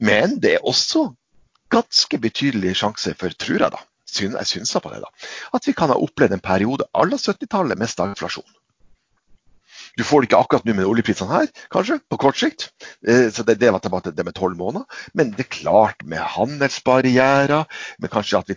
Men 0.00 0.38
det 0.42 0.54
er 0.54 0.66
også 0.66 1.08
ganske 1.74 2.18
betydelige 2.18 2.78
sjanse 2.78 3.14
for, 3.18 3.34
tror 3.34 3.64
jeg 3.66 3.74
da, 3.74 3.80
jeg 4.22 4.46
synser 4.46 4.82
på 4.82 4.92
det 4.92 5.00
da, 5.02 5.10
at 5.56 5.66
vi 5.66 5.74
kan 5.74 5.90
ha 5.90 5.96
opplevd 5.98 6.36
en 6.36 6.44
periode 6.44 6.86
à 6.94 7.06
la 7.08 7.18
70-tallet 7.18 7.78
med 7.78 7.90
stagflasjon. 7.90 8.46
Du 9.98 10.02
får 10.02 10.22
det 10.22 10.28
ikke 10.28 10.40
akkurat 10.42 10.64
nå 10.66 10.74
med 10.74 10.88
oljeprisene 10.88 11.30
her, 11.30 11.50
kanskje, 11.72 12.00
på 12.10 12.18
kort 12.18 12.38
sikt. 12.38 12.66
Eh, 13.06 13.28
så 13.34 13.44
det, 13.46 13.60
det 13.60 13.70
var 13.70 13.82
tilbake 13.82 14.08
til 14.08 14.16
det 14.18 14.24
med 14.26 14.34
tolv 14.34 14.58
måneder. 14.58 15.02
Men 15.14 15.30
det 15.36 15.46
er 15.46 15.52
klart, 15.54 16.02
med 16.02 16.22
handelsbarrierer, 16.34 17.68
men 18.02 18.12
kanskje 18.12 18.40
at 18.40 18.50
vi 18.50 18.56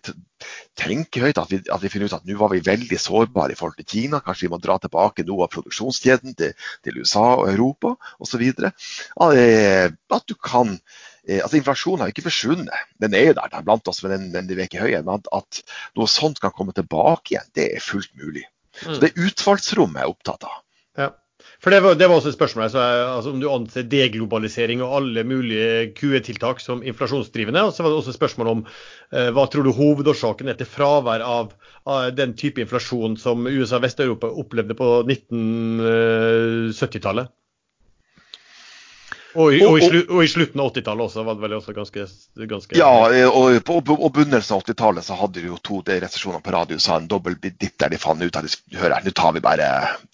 tenker 0.78 1.28
høyt, 1.28 1.42
at 1.42 1.52
vi, 1.54 1.60
at 1.74 1.84
vi 1.84 1.92
finner 1.94 2.10
ut 2.10 2.16
at 2.18 2.26
nå 2.26 2.38
var 2.40 2.54
vi 2.54 2.64
veldig 2.66 3.00
sårbare 3.02 3.54
i 3.54 3.60
forhold 3.60 3.78
til 3.78 3.90
Kina. 3.94 4.22
Kanskje 4.26 4.48
vi 4.48 4.54
må 4.56 4.62
dra 4.64 4.80
tilbake 4.82 5.26
noe 5.28 5.46
av 5.46 5.54
produksjonskjeden 5.54 6.34
til, 6.40 6.58
til 6.86 7.00
USA 7.04 7.28
og 7.36 7.52
Europa 7.54 7.94
osv. 8.24 8.48
Eh, 8.48 9.86
at 10.18 10.28
du 10.30 10.36
kan 10.42 10.74
eh, 10.74 11.44
altså 11.44 11.62
Inflasjonen 11.62 12.06
har 12.06 12.14
ikke 12.14 12.26
forsvunnet, 12.32 12.90
den 13.04 13.14
er 13.18 13.30
jo 13.30 13.38
der, 13.38 13.54
den 13.54 13.62
er 13.62 13.70
blant 13.70 13.94
oss, 13.94 14.02
men 14.06 14.32
den, 14.34 14.50
den 14.50 14.58
er 14.58 14.66
ikke 14.66 14.82
høy. 14.82 14.98
Men 15.06 15.22
at 15.38 15.62
noe 15.94 16.10
sånt 16.10 16.42
kan 16.42 16.56
komme 16.56 16.74
tilbake 16.74 17.36
igjen, 17.36 17.54
det 17.58 17.70
er 17.76 17.84
fullt 17.94 18.14
mulig. 18.18 18.48
Så 18.78 18.96
mm. 18.96 19.00
Det 19.02 19.10
er 19.10 19.30
utfallsrommet 19.30 20.02
jeg 20.02 20.06
er 20.06 20.18
opptatt 20.18 20.50
av. 20.50 20.62
Ja. 20.98 21.14
For 21.64 21.74
det 21.74 21.80
var, 21.82 21.96
det 21.98 22.06
var, 22.06 22.20
også 22.20 22.30
et 22.30 22.38
spørsmål 22.38 22.68
altså, 22.68 22.82
altså, 23.18 23.32
om 23.34 23.40
du 23.42 23.48
anser 23.50 23.88
deglobalisering 23.90 24.84
og 24.86 24.92
alle 25.00 25.24
mulige 25.26 25.90
QE-tiltak 25.98 26.62
som 26.62 26.84
inflasjonsdrivende. 26.86 27.64
Og 27.66 27.74
så 27.74 27.82
var 27.84 27.90
det 27.92 28.00
også 28.02 28.14
et 28.14 28.20
spørsmål 28.20 28.48
om 28.52 28.62
eh, 28.68 29.30
hva 29.34 29.44
tror 29.50 29.64
du 29.66 29.72
hovedårsaken 29.74 30.48
er 30.52 30.58
til 30.60 30.70
fravær 30.70 31.22
av, 31.26 31.46
av 31.90 32.14
den 32.14 32.38
type 32.38 32.62
inflasjon 32.62 33.18
som 33.18 33.48
USA 33.50 33.76
og 33.80 33.84
Vest-Europa 33.88 34.28
opplevde 34.44 34.78
på 34.78 34.88
1970-tallet? 35.10 37.26
Eh, 39.38 39.44
og 39.44 39.54
i, 39.54 39.60
og, 39.66 39.78
i, 39.78 40.00
og 40.10 40.24
i, 40.24 40.28
slutten 40.32 40.62
av 40.62 40.72
80-tallet 40.72 41.06
også 41.06 41.24
var 41.28 41.38
det 41.38 41.44
vel 41.44 41.56
også 41.60 41.74
ganske, 41.76 42.06
ganske 42.50 42.78
Ja, 42.78 42.90
og 43.30 43.60
på 43.68 43.78
og 43.94 44.08
begynnelsen 44.16 44.56
av 44.56 44.64
80-tallet 44.64 45.06
så 45.06 45.18
hadde 45.20 45.42
de 45.44 45.52
jo 45.52 45.60
to 45.62 45.82
resesjoner 45.86 46.42
på 46.42 46.54
radio 46.56 46.80
sa 46.82 46.98
en 46.98 47.10
dobbel 47.12 47.38
dipp 47.44 47.76
der 47.78 47.94
de 47.94 48.00
fant 48.02 48.24
ut 48.24 48.34
at 48.34 48.48
de, 48.48 48.50
skulle 48.50 48.82
høre 48.82 48.98
nå 49.06 49.14
tar 49.14 49.36
vi 49.36 49.44
bare 49.46 49.68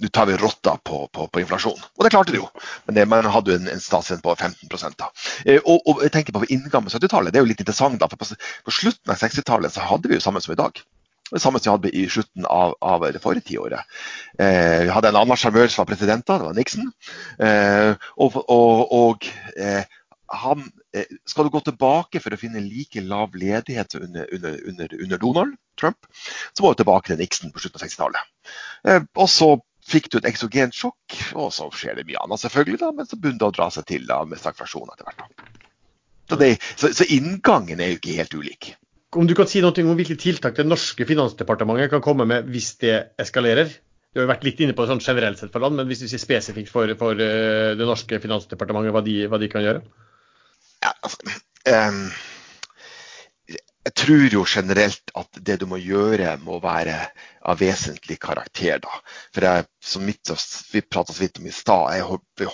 nå 0.04 0.12
tar 0.12 0.28
vi 0.28 0.36
rotta 0.42 0.76
på, 0.84 1.06
på, 1.08 1.28
på, 1.28 1.44
inflasjon. 1.44 1.80
Og 1.80 2.04
det 2.04 2.12
klarte 2.12 2.36
de 2.36 2.42
jo. 2.42 2.50
Men 2.88 2.98
det, 2.98 3.08
man 3.08 3.30
hadde 3.32 3.54
jo 3.54 3.62
en, 3.62 3.70
en 3.72 3.84
statsrente 3.84 4.26
på 4.26 4.36
15 4.36 4.98
da. 5.00 5.08
Eh, 5.46 5.62
og, 5.64 5.80
og, 5.88 6.04
jeg 6.04 6.12
tenker 6.18 6.36
på 6.36 6.44
inngang 6.50 6.84
med 6.84 6.92
70-tallet, 6.92 7.32
det 7.32 7.40
er 7.40 7.48
jo 7.48 7.52
litt 7.54 7.64
interessant 7.64 8.02
da, 8.02 8.12
for 8.12 8.20
på, 8.20 8.28
på 8.68 8.76
slutten 8.76 9.14
av 9.14 9.24
60-tallet 9.24 9.76
så 9.76 9.88
hadde 9.88 10.12
vi 10.12 10.20
jo 10.20 10.26
samme 10.26 10.44
som 10.44 10.56
i 10.56 10.60
dag. 10.60 10.84
Det 11.32 11.40
samme 11.42 11.60
som 11.60 11.70
vi 11.70 11.74
hadde 11.74 11.96
i 11.98 12.04
slutten 12.12 12.46
av, 12.46 12.76
av 12.84 13.06
det 13.16 13.22
forrige 13.24 13.48
tiåret. 13.48 13.90
Eh, 14.38 14.84
vi 14.86 14.94
hadde 14.94 15.14
en 15.14 15.20
annen 15.24 15.40
sjarmør 15.40 15.72
som 15.72 15.84
var 15.84 15.90
president 15.94 16.26
da, 16.28 16.38
det 16.38 16.50
var 16.50 16.58
Nixon. 16.58 16.92
Eh, 17.40 17.94
og, 18.22 18.38
og, 18.44 18.94
og 18.94 19.30
eh, 19.56 19.88
han, 20.34 20.66
eh, 20.94 21.10
skal 21.26 21.48
du 21.48 21.54
gå 21.54 21.62
tilbake 21.64 22.22
for 22.24 22.34
å 22.34 22.40
finne 22.40 22.64
like 22.64 23.02
lav 23.06 23.36
ledighet 23.38 23.96
under, 24.00 24.28
under, 24.36 24.60
under, 24.70 24.96
under 25.06 25.22
Donald 25.22 25.56
Trump, 25.80 26.10
så 26.54 26.64
må 26.64 26.74
du 26.74 26.82
tilbake 26.82 27.12
til 27.12 27.22
Nixon 27.22 27.54
på 27.54 27.64
slutten 27.64 27.82
av 27.82 27.88
60-tallet. 27.88 28.34
Eh, 28.90 29.02
og 29.16 29.32
så 29.32 29.50
fikk 29.88 30.12
du 30.12 30.20
et 30.20 30.30
eksogent 30.30 30.76
sjokk, 30.78 31.18
og 31.36 31.52
så 31.56 31.68
skjer 31.76 32.00
det 32.00 32.08
mye 32.08 32.22
annet 32.24 32.44
selvfølgelig, 32.44 32.80
da, 32.84 32.94
men 32.96 33.10
så 33.10 33.20
begynner 33.20 33.42
det 33.42 33.52
å 33.52 33.58
dra 33.58 33.70
seg 33.74 33.88
til 33.90 34.08
da, 34.10 34.22
med 34.28 34.42
stagflasjon 34.42 34.94
etter 34.94 35.10
hvert. 35.10 35.44
Så, 36.30 36.40
det, 36.40 36.54
så, 36.80 36.94
så 36.96 37.08
inngangen 37.12 37.82
er 37.84 37.94
jo 37.94 38.00
ikke 38.00 38.18
helt 38.22 38.38
ulik 38.40 38.74
om 39.20 39.28
du 39.30 39.36
kan 39.38 39.50
si 39.50 39.62
noe 39.64 39.86
om 39.86 39.98
hvilke 39.98 40.18
tiltak 40.20 40.58
det 40.58 40.68
norske 40.68 41.08
finansdepartementet 41.10 41.92
kan 41.94 42.04
komme 42.04 42.28
med 42.30 42.50
hvis 42.54 42.74
det 42.84 42.96
eskalerer? 43.22 43.72
Du 44.14 44.22
har 44.22 44.28
jo 44.28 44.34
vært 44.34 44.46
litt 44.46 44.60
inne 44.62 44.76
på 44.78 44.86
det 44.86 44.94
sånn 44.94 45.02
generelt 45.02 45.40
sett 45.42 45.54
for 45.54 45.64
land, 45.64 45.80
men 45.80 45.90
hvis 45.90 46.04
du 46.04 46.08
sier 46.10 46.22
spesifikt 46.22 46.70
for, 46.70 46.92
for 47.00 47.18
eh, 47.18 47.74
det 47.80 47.88
norske 47.88 48.20
finansdepartementet, 48.22 48.94
hva 48.94 49.02
de, 49.06 49.16
hva 49.32 49.40
de 49.42 49.50
kan 49.50 49.66
gjøre? 49.66 49.82
Ja, 50.84 50.94
altså, 51.02 51.40
um 51.66 52.06
jeg 53.84 53.94
tror 54.00 54.26
jo 54.32 54.44
generelt 54.48 55.12
at 55.20 55.40
det 55.44 55.58
du 55.60 55.66
må 55.68 55.78
gjøre, 55.82 56.38
må 56.44 56.60
være 56.64 56.96
av 57.44 57.60
vesentlig 57.60 58.16
karakter. 58.24 58.80
da. 58.80 59.00
For 59.36 59.44
jeg, 59.44 59.66
som 59.84 60.06
mitt, 60.08 60.32
Vi 60.72 60.82
prata 60.82 61.14
så 61.14 61.20
vidt 61.20 61.40
om 61.40 61.48
i 61.48 61.52
stad. 61.52 61.92
Jeg, 61.92 62.20
jeg, 62.40 62.48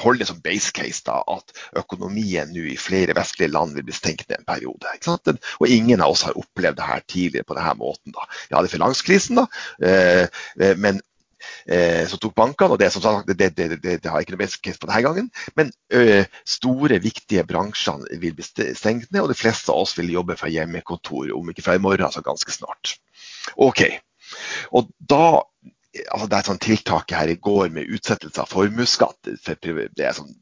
holder 0.00 0.18
det 0.18 0.28
som 0.28 0.40
base 0.40 0.72
case 0.72 1.02
da, 1.04 1.20
at 1.28 1.52
økonomien 1.76 2.48
nå 2.48 2.64
i 2.72 2.76
flere 2.80 3.16
vestlige 3.16 3.52
land 3.52 3.74
vil 3.74 3.84
bli 3.84 3.96
stengt 3.96 4.28
ned 4.28 4.40
en 4.40 4.48
periode. 4.48 5.36
Og 5.60 5.68
ingen 5.68 6.00
av 6.00 6.14
oss 6.14 6.24
har 6.24 6.38
opplevd 6.38 6.80
det 6.80 6.88
her 6.88 7.04
tidligere 7.06 7.44
på 7.44 7.58
denne 7.58 7.74
måten. 7.76 8.16
da. 8.16 8.24
Vi 8.48 8.56
hadde 8.56 8.72
finanskrisen, 8.72 9.42
da, 9.42 9.46
eh, 9.84 10.28
eh 10.60 10.76
men 10.76 11.02
eh, 11.66 12.04
som 12.10 12.20
tok 12.22 12.34
bankene. 12.36 12.74
og 12.74 12.80
Det 12.82 12.90
sagt, 12.94 13.30
det, 13.30 13.50
det, 13.56 13.80
det, 13.82 14.10
har 14.10 14.22
ikke 14.22 14.36
noe 14.36 14.48
case 14.48 14.80
på 14.80 14.90
denne 14.90 15.02
gangen. 15.06 15.30
Men 15.58 15.72
ø, 15.92 16.22
store, 16.48 17.00
viktige 17.04 17.44
bransjer 17.48 18.04
vil 18.22 18.36
bli 18.36 18.46
stengt 18.76 19.10
ned, 19.10 19.22
og 19.22 19.32
de 19.32 19.38
fleste 19.38 19.72
av 19.72 19.84
oss 19.84 19.96
vil 19.98 20.12
jobbe 20.14 20.38
fra 20.40 20.52
hjemmekontor 20.52 21.32
om 21.36 21.50
ikke 21.50 21.66
fra 21.66 21.78
i 21.78 21.82
morgen, 21.82 22.06
altså 22.06 22.24
ganske 22.24 22.54
snart. 22.54 22.96
Ok, 23.60 23.86
og 24.74 24.88
da 24.98 25.42
altså 26.10 26.26
Det 26.26 26.34
er 26.34 26.40
et 26.40 26.48
sånt 26.48 26.64
tiltak 26.64 27.12
her 27.14 27.30
i 27.30 27.36
går 27.38 27.68
med 27.70 27.90
utsettelse 27.94 28.42
av 28.42 28.50
formuesskatt. 28.50 29.28
Det 29.30 30.02
er 30.02 30.16
sånn 30.16 30.32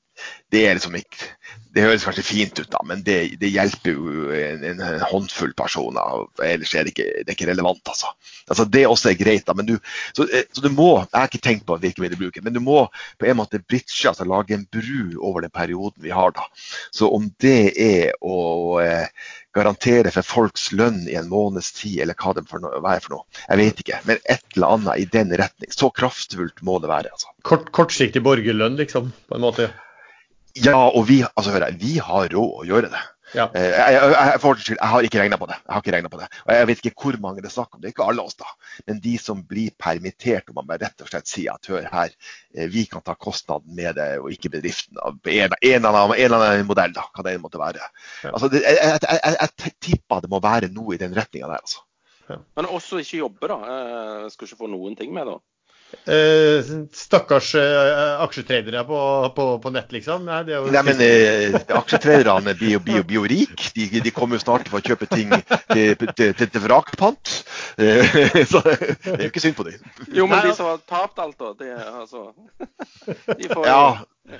det, 0.52 0.62
liksom 0.76 0.96
ikke, 0.98 1.28
det 1.72 1.84
høres 1.86 2.04
kanskje 2.04 2.24
fint 2.26 2.58
ut, 2.60 2.68
da, 2.72 2.80
men 2.84 3.00
det, 3.06 3.16
det 3.40 3.50
hjelper 3.52 3.94
jo 3.96 4.26
en, 4.36 4.64
en, 4.68 4.82
håndfull 5.08 5.54
personer. 5.56 6.26
Ellers 6.44 6.74
er 6.76 6.84
det 6.84 6.92
ikke, 6.92 7.08
det 7.22 7.32
er 7.32 7.36
ikke 7.36 7.48
relevant. 7.48 7.80
Altså. 7.88 8.10
altså. 8.46 8.66
Det 8.68 8.84
også 8.88 9.12
er 9.12 9.20
greit. 9.20 9.46
da, 9.48 9.56
men 9.56 9.70
du, 9.70 9.76
så, 10.12 10.26
eh, 10.28 10.44
så, 10.52 10.64
du 10.64 10.68
må, 10.74 10.90
Jeg 11.00 11.16
har 11.16 11.30
ikke 11.30 11.44
tenkt 11.48 11.66
på 11.68 11.78
virkemiddelbruken, 11.80 12.44
men 12.44 12.56
du 12.56 12.60
må 12.60 12.84
på 13.18 13.28
en 13.28 13.38
måte 13.40 13.62
bridge, 13.64 14.02
altså 14.08 14.28
lage 14.28 14.56
en 14.56 14.66
bru 14.68 15.16
over 15.20 15.46
den 15.46 15.54
perioden 15.54 16.04
vi 16.04 16.12
har. 16.12 16.34
da. 16.36 16.44
Så 16.92 17.08
om 17.08 17.30
det 17.40 17.72
er 17.80 18.12
å 18.20 18.42
eh, 18.82 19.08
garantere 19.56 20.12
for 20.12 20.26
folks 20.26 20.70
lønn 20.76 21.06
i 21.08 21.16
en 21.20 21.30
måneds 21.32 21.72
tid, 21.76 22.02
eller 22.04 22.16
hva 22.18 22.34
det 22.36 22.44
er 22.44 22.50
for 22.52 23.12
noe, 23.14 23.24
jeg 23.46 23.60
vet 23.60 23.80
ikke. 23.84 24.02
Men 24.08 24.20
et 24.24 24.44
eller 24.56 24.76
annet 24.76 25.00
i 25.00 25.08
den 25.12 25.32
retning. 25.40 25.72
Så 25.72 25.88
kraftfullt 25.94 26.60
må 26.64 26.78
det 26.84 26.92
være. 26.92 27.12
altså. 27.12 27.32
Kort, 27.48 27.72
kortsiktig 27.72 28.24
borgerlønn, 28.24 28.76
liksom, 28.80 29.12
på 29.28 29.38
en 29.38 29.44
måte? 29.44 29.70
Ja, 30.60 30.76
og 30.76 31.06
vi, 31.08 31.22
altså, 31.24 31.54
hør, 31.54 31.68
vi 31.80 31.96
har 32.02 32.28
råd 32.32 32.62
å 32.62 32.68
gjøre 32.68 32.92
det. 32.92 33.02
Ja. 33.32 33.46
Eh, 33.56 33.70
jeg, 33.72 33.94
jeg, 33.96 34.12
jeg, 34.12 34.64
jeg, 34.68 34.88
har 34.92 35.06
ikke 35.06 35.20
regna 35.22 35.38
på 35.40 35.48
det. 35.48 35.56
Jeg 35.64 35.72
har 35.72 35.98
ikke 36.00 36.10
på 36.12 36.20
det. 36.20 36.26
Og 36.44 36.52
jeg 36.52 36.68
vet 36.68 36.82
ikke 36.82 37.04
hvor 37.04 37.18
mange 37.22 37.40
det 37.40 37.48
er 37.48 37.54
snakk 37.54 37.74
om. 37.74 37.80
Det 37.80 37.88
er 37.88 37.94
ikke 37.94 38.08
alle 38.12 38.24
oss, 38.26 38.36
da. 38.36 38.48
Men 38.88 39.00
de 39.04 39.12
som 39.20 39.40
blir 39.48 39.72
permittert, 39.80 40.50
om 40.50 40.58
man 40.60 40.68
bare 40.68 40.84
rett 40.84 41.04
og 41.04 41.08
slett 41.08 41.30
sier 41.30 41.54
at 41.54 41.70
hør 41.72 41.86
her, 41.92 42.12
eh, 42.54 42.68
vi 42.72 42.84
kan 42.90 43.04
ta 43.04 43.14
kostnaden 43.16 43.72
med 43.76 43.96
det, 44.00 44.10
og 44.20 44.28
ikke 44.34 44.52
bedriften. 44.58 45.00
En, 45.00 45.56
en, 45.56 45.88
annen, 45.88 46.16
en 46.16 46.26
eller 46.26 46.46
annen 46.48 46.68
modell, 46.68 46.92
da, 46.96 47.06
hva 47.08 47.24
det 47.26 47.38
måtte 47.42 47.62
være. 47.62 47.88
Ja. 48.26 48.34
Altså, 48.34 48.52
det, 48.52 48.62
jeg, 48.68 49.72
tipper 49.80 50.24
det 50.24 50.32
må 50.32 50.42
være 50.44 50.72
noe 50.72 50.96
i 50.96 51.00
den 51.00 51.16
retninga 51.16 51.48
der, 51.48 51.64
altså. 51.64 51.86
Ja. 52.28 52.38
Men 52.56 52.68
også 52.70 53.00
ikke 53.02 53.24
jobbe, 53.24 53.48
da. 53.48 53.58
Jeg 54.26 54.34
skal 54.36 54.50
ikke 54.50 54.60
få 54.60 54.70
noen 54.72 54.98
ting 54.98 55.14
med, 55.14 55.30
da. 55.30 55.40
Eh, 56.04 56.70
stakkars 56.92 57.54
eh, 57.54 58.20
aksjetradere 58.24 58.84
på, 58.84 58.98
på, 59.36 59.46
på, 59.62 59.70
nett, 59.70 59.92
liksom. 59.92 60.24
Nei, 60.26 60.40
jo... 60.50 60.64
Nei 60.72 60.82
men 60.86 61.02
eh, 61.04 61.58
aksjetraderne 61.78 62.54
blir 62.58 62.76
jo, 62.76 62.82
blir, 62.82 63.04
blir 63.06 63.20
jo 63.20 63.24
rike. 63.30 63.70
De, 63.76 64.00
de, 64.02 64.14
kommer 64.14 64.40
jo 64.40 64.44
snart 64.44 64.66
til 64.66 64.78
å 64.78 64.82
kjøpe 64.82 65.08
ting 65.12 65.30
til, 65.70 65.94
til, 66.00 66.32
til, 66.38 66.42
til 66.42 66.64
vrakpant. 66.64 67.34
Eh, 67.76 68.16
så 68.50 68.64
det 68.64 68.78
er 69.14 69.26
jo 69.26 69.30
ikke 69.30 69.44
synd 69.44 69.58
på 69.58 69.68
dem. 69.68 69.84
Jo, 70.10 70.26
men 70.30 70.42
de 70.46 70.54
som 70.58 70.72
har 70.72 70.82
tapt 70.88 71.22
alt, 71.22 71.38
da. 71.38 71.52
Det, 71.60 71.70
altså, 72.02 72.28
de 73.38 73.52
får 73.52 73.68
ja, 73.68 73.84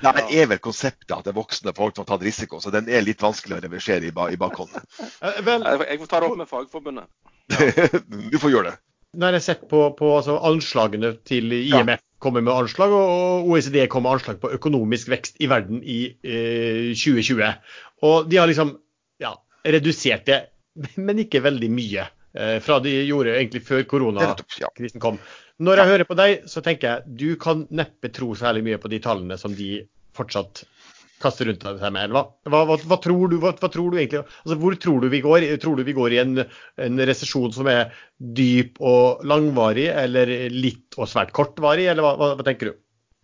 det 0.02 0.26
er 0.30 0.46
vel 0.50 0.60
konseptet 0.62 1.14
at 1.14 1.26
det 1.26 1.32
er 1.32 1.38
voksne 1.38 1.74
folk 1.76 1.96
som 1.96 2.04
har 2.04 2.14
tatt 2.14 2.24
risiko, 2.26 2.60
så 2.62 2.72
den 2.74 2.88
er 2.90 3.04
litt 3.04 3.22
vanskelig 3.22 3.58
å 3.58 3.64
reversere 3.64 4.08
i, 4.08 4.12
i 4.12 4.40
bakhånd. 4.40 4.72
Eh, 5.20 5.42
jeg 5.42 6.00
får 6.00 6.08
ta 6.10 6.22
det 6.22 6.30
opp 6.30 6.40
med 6.40 6.50
Fagforbundet. 6.50 7.10
Ja. 7.52 8.00
du 8.32 8.38
får 8.40 8.54
gjøre 8.54 8.72
det. 8.72 8.80
Nå 9.12 9.28
har 9.28 9.36
jeg 9.36 9.44
sett 9.44 9.64
på, 9.68 9.82
på 9.98 10.08
altså, 10.16 10.38
anslagene 10.48 11.12
til 11.28 11.52
IMF 11.52 11.98
ja. 11.98 12.00
kommer 12.22 12.44
med 12.44 12.54
anslag, 12.54 12.94
og 12.96 13.50
OECD 13.52 13.82
kommer 13.92 14.08
med 14.08 14.20
anslag 14.20 14.38
på 14.40 14.52
økonomisk 14.56 15.10
vekst 15.12 15.36
i 15.44 15.50
verden 15.52 15.82
i 15.84 15.98
eh, 16.24 16.94
2020. 16.96 17.44
Og 18.08 18.30
de 18.30 18.40
har 18.40 18.48
liksom 18.48 18.72
ja, 19.20 19.34
redusert 19.68 20.24
det, 20.30 20.40
men 21.06 21.20
ikke 21.26 21.44
veldig 21.44 21.70
mye. 21.72 22.08
Eh, 22.32 22.56
fra 22.64 22.80
de 22.80 22.94
gjorde 23.04 23.36
egentlig 23.36 23.64
før 23.68 23.84
koronakrisen 23.90 25.02
kom. 25.02 25.20
Når 25.62 25.82
jeg 25.82 25.92
hører 25.92 26.08
på 26.08 26.16
deg, 26.16 26.48
så 26.48 26.64
tenker 26.64 26.88
jeg 26.88 27.18
du 27.20 27.28
kan 27.40 27.66
neppe 27.68 28.08
tro 28.16 28.32
særlig 28.38 28.64
mye 28.70 28.80
på 28.80 28.90
de 28.90 29.02
tallene 29.04 29.36
som 29.38 29.52
de 29.54 29.82
fortsatt 30.16 30.64
kaste 31.22 31.46
rundt 31.48 31.64
deg 31.64 31.82
med? 31.94 32.14
Hva, 32.14 32.24
hva, 32.52 32.76
hva, 32.76 32.98
tror 33.02 33.32
du, 33.32 33.38
hva, 33.42 33.52
tror 33.56 33.92
du, 33.92 33.98
egentlig? 33.98 34.24
Altså, 34.44 34.58
hvor 34.62 34.78
tror 34.84 35.02
du 35.02 35.10
vi 35.12 35.22
går? 35.24 35.46
Tror 35.62 35.78
du 35.78 35.84
vi 35.86 35.96
går 35.96 36.16
i 36.16 36.22
en, 36.22 36.46
en 36.86 37.04
resesjon 37.08 37.52
som 37.54 37.70
er 37.72 37.92
dyp 38.18 38.80
og 38.82 39.22
langvarig, 39.28 39.88
eller 40.04 40.32
litt 40.52 40.98
og 40.98 41.10
svært 41.10 41.34
kortvarig, 41.36 41.88
eller 41.92 42.06
hva, 42.06 42.34
tenker 42.46 42.72
du? 42.72 42.82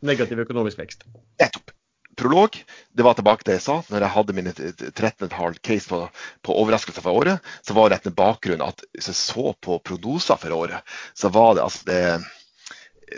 Negativ 0.08 0.44
økonomisk 0.44 0.80
vekst. 0.80 1.04
Nettopp. 1.42 1.74
Prolog, 2.18 2.56
det 2.98 3.04
var 3.06 3.14
tilbake 3.14 3.44
til 3.44 3.52
det 3.52 3.56
jeg 3.60 3.66
sa. 3.68 3.76
Når 3.92 4.02
jeg 4.02 4.14
hadde 4.16 4.34
mine 4.34 4.52
13,5 4.58 5.60
case 5.62 5.86
på, 5.86 6.00
på 6.42 6.56
overraskelser 6.64 7.04
for 7.04 7.20
året, 7.20 7.44
så 7.62 7.76
var 7.76 7.92
det 7.92 8.00
etter 8.00 8.16
bakgrunn 8.18 8.64
at 8.64 8.82
hvis 8.96 9.12
jeg 9.12 9.18
så 9.20 9.52
på 9.62 9.78
prognoser 9.86 10.40
for 10.42 10.56
året, 10.56 10.96
så 11.14 11.30
var 11.30 11.54
det 11.54 11.62
altså 11.62 11.86
det 11.86 12.00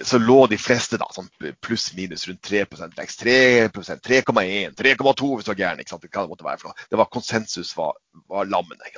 så 0.07 0.19
lå 0.19 0.39
de 0.51 0.59
fleste 0.61 0.99
da, 1.01 1.09
sånn 1.15 1.29
pluss-minus 1.65 2.27
rundt 2.29 2.43
3 2.47 2.65
vekst. 2.97 3.25
3% 3.25 4.05
3,1, 4.07 4.77
3,2 4.79 5.33
hvis 5.35 5.49
du 5.49 5.53
var 5.53 5.61
gæren. 5.63 5.83
ikke 5.83 5.95
sant? 5.95 6.07
Hva 6.07 6.25
det 6.25 6.33
måtte 6.33 6.47
være 6.47 6.63
for 6.63 6.71
noe. 6.71 6.89
Det 6.91 7.01
var 7.01 7.11
konsensus 7.13 7.75
var, 7.79 7.99
var 8.31 8.49
lammende. 8.51 8.89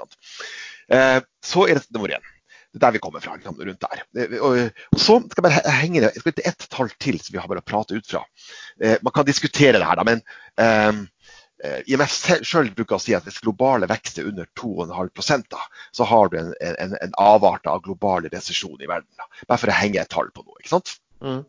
Eh, 0.88 1.18
så 1.44 1.66
er 1.68 1.80
det 1.80 1.90
nummer 1.94 2.14
én. 2.16 2.30
Det 2.72 2.80
er 2.80 2.86
der 2.86 2.94
vi 2.96 3.02
kommer 3.04 3.20
fra. 3.24 3.36
Sant, 3.44 3.60
rundt 3.60 3.84
der. 3.84 4.04
Eh, 4.18 4.38
og, 4.40 4.60
og, 4.92 5.00
så 5.00 5.18
skal 5.24 5.42
jeg 5.42 5.48
bare 5.48 5.76
henge 5.80 6.04
det, 6.04 6.12
jeg 6.14 6.24
skal 6.24 6.46
ett 6.52 6.68
tall 6.72 6.94
til 6.98 7.20
som 7.20 7.34
vi 7.34 7.42
har 7.42 7.50
bare 7.50 7.64
pratet 7.64 7.98
ut 8.00 8.14
fra. 8.14 8.24
Eh, 8.80 8.96
man 9.02 9.14
kan 9.14 9.28
diskutere 9.28 9.78
det 9.78 9.88
her, 9.88 10.00
da, 10.00 10.08
men 10.08 10.24
Eh, 10.60 10.92
IMF 11.62 12.10
selv 12.42 12.74
bruker 12.74 12.98
å 12.98 13.02
si 13.02 13.14
at 13.14 13.26
hvis 13.28 13.42
globale 13.44 13.86
vekst 13.90 14.18
er 14.18 14.28
under 14.32 14.48
2,5 14.58 15.46
da, 15.52 15.62
så 15.94 16.06
har 16.10 16.32
du 16.32 16.38
en, 16.40 16.52
en, 16.58 16.96
en 16.98 17.16
avart 17.22 17.68
av 17.70 17.84
global 17.86 18.26
resesjon 18.32 18.80
i 18.80 18.90
verden. 18.90 19.10
Da. 19.18 19.28
Bare 19.46 19.62
for 19.62 19.70
å 19.70 19.78
henge 19.78 20.02
et 20.02 20.10
tall 20.12 20.32
på 20.34 20.44
noe. 20.46 20.58
ikke 20.58 20.74
sant? 20.74 20.96
Mm. 21.22 21.44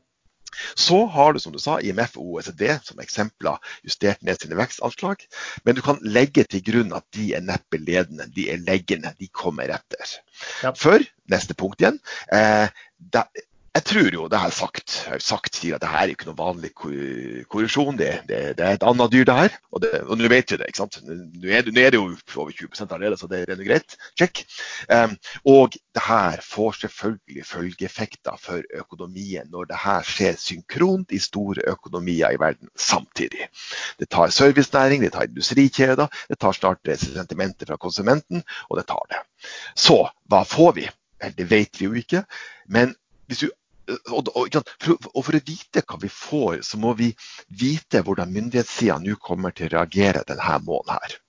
Så 0.75 1.05
har 1.05 1.33
du 1.33 1.39
som 1.39 1.53
du 1.53 1.59
sa, 1.59 1.79
IMF 1.81 2.17
og 2.17 2.37
OECD 2.37 2.67
som 2.85 3.01
eksempler 3.01 3.57
justert 3.85 4.21
ned 4.25 4.41
sine 4.41 4.57
vekstanslag. 4.59 5.25
Men 5.65 5.77
du 5.77 5.81
kan 5.85 6.01
legge 6.05 6.45
til 6.49 6.63
grunn 6.65 6.93
at 6.95 7.05
de 7.15 7.31
er 7.37 7.45
neppe 7.45 7.79
ledende, 7.81 8.29
de 8.35 8.49
er 8.53 8.61
leggende. 8.67 9.15
De 9.19 9.29
kommer 9.33 9.73
etter. 9.73 10.17
Ja. 10.65 10.73
For, 10.77 11.03
neste 11.31 11.57
punkt 11.57 11.81
igjen, 11.81 11.99
eh, 12.33 12.69
det, 13.13 13.25
jeg 13.73 13.85
tror 13.89 14.13
jo, 14.13 14.25
det 14.29 14.37
her 14.37 14.51
sagt, 14.53 14.95
sagt 15.25 15.55
sier 15.57 15.79
at 15.79 15.81
det 15.81 15.89
her 15.89 16.03
er 16.03 16.11
ikke 16.13 16.27
noe 16.27 16.37
vanlig 16.37 16.69
korrosjon. 16.77 17.95
Det, 17.97 18.09
det, 18.29 18.41
det, 18.59 18.65
er 18.65 18.77
et 18.77 18.85
annet 18.85 19.09
dyr, 19.09 19.23
det 19.25 19.37
her. 19.39 19.55
Og, 19.73 19.87
nå 20.19 20.29
vet 20.29 20.53
vi 20.53 20.59
det. 20.61 20.67
ikke 20.69 20.81
sant? 20.83 20.99
Nå 21.07 21.49
er, 21.49 21.65
er 21.65 21.89
det 21.95 21.97
jo 21.97 22.03
over 22.37 22.53
20 22.53 22.83
allerede, 22.83 23.17
så 23.17 23.29
det 23.31 23.39
er 23.47 23.57
noe 23.57 23.65
greit. 23.65 23.95
Sjekk. 24.19 24.43
Um, 24.93 25.15
og 25.49 25.73
det 25.73 26.05
her 26.05 26.43
får 26.45 26.77
selvfølgelig 26.83 27.47
følgeeffekter 27.49 28.37
for 28.43 28.61
økonomien 28.77 29.49
når 29.49 29.71
det 29.73 29.81
her 29.81 30.05
skjer 30.05 30.37
synkront 30.37 31.09
i 31.09 31.23
store 31.23 31.65
økonomier 31.73 32.37
i 32.37 32.41
verden 32.43 32.69
samtidig. 32.77 33.49
Det 33.97 34.11
tar 34.13 34.29
servicenæring, 34.29 35.01
det 35.01 35.15
tar 35.17 35.25
industrikjeder, 35.31 36.13
det 36.29 36.37
tar 36.37 36.53
snart 36.53 36.93
sentimentet 37.01 37.73
fra 37.73 37.81
konsumenten, 37.81 38.45
og 38.69 38.77
det 38.77 38.85
tar 38.93 39.01
det. 39.09 39.25
Så 39.73 40.03
hva 40.29 40.45
får 40.45 40.77
vi? 40.77 40.87
Det 41.33 41.49
vet 41.49 41.81
vi 41.81 41.89
jo 41.89 41.97
ikke. 41.97 42.21
Men 42.69 42.93
hvis 43.25 43.47
du 43.47 43.49
og, 43.89 44.29
og, 44.35 44.55
og, 44.55 45.25
For 45.25 45.37
å 45.37 45.43
vite 45.45 45.83
hva 45.83 45.99
vi 46.01 46.09
får, 46.11 46.61
så 46.67 46.79
må 46.79 46.93
vi 46.99 47.11
vite 47.49 48.03
hvordan 48.05 48.31
myndighetssida 48.33 48.99
nå 49.03 49.17
kommer 49.21 49.55
til 49.55 49.67
å 49.69 49.75
reagere 49.77 50.23
denne 50.27 50.59
måneden. 50.63 50.95
her. 50.95 51.19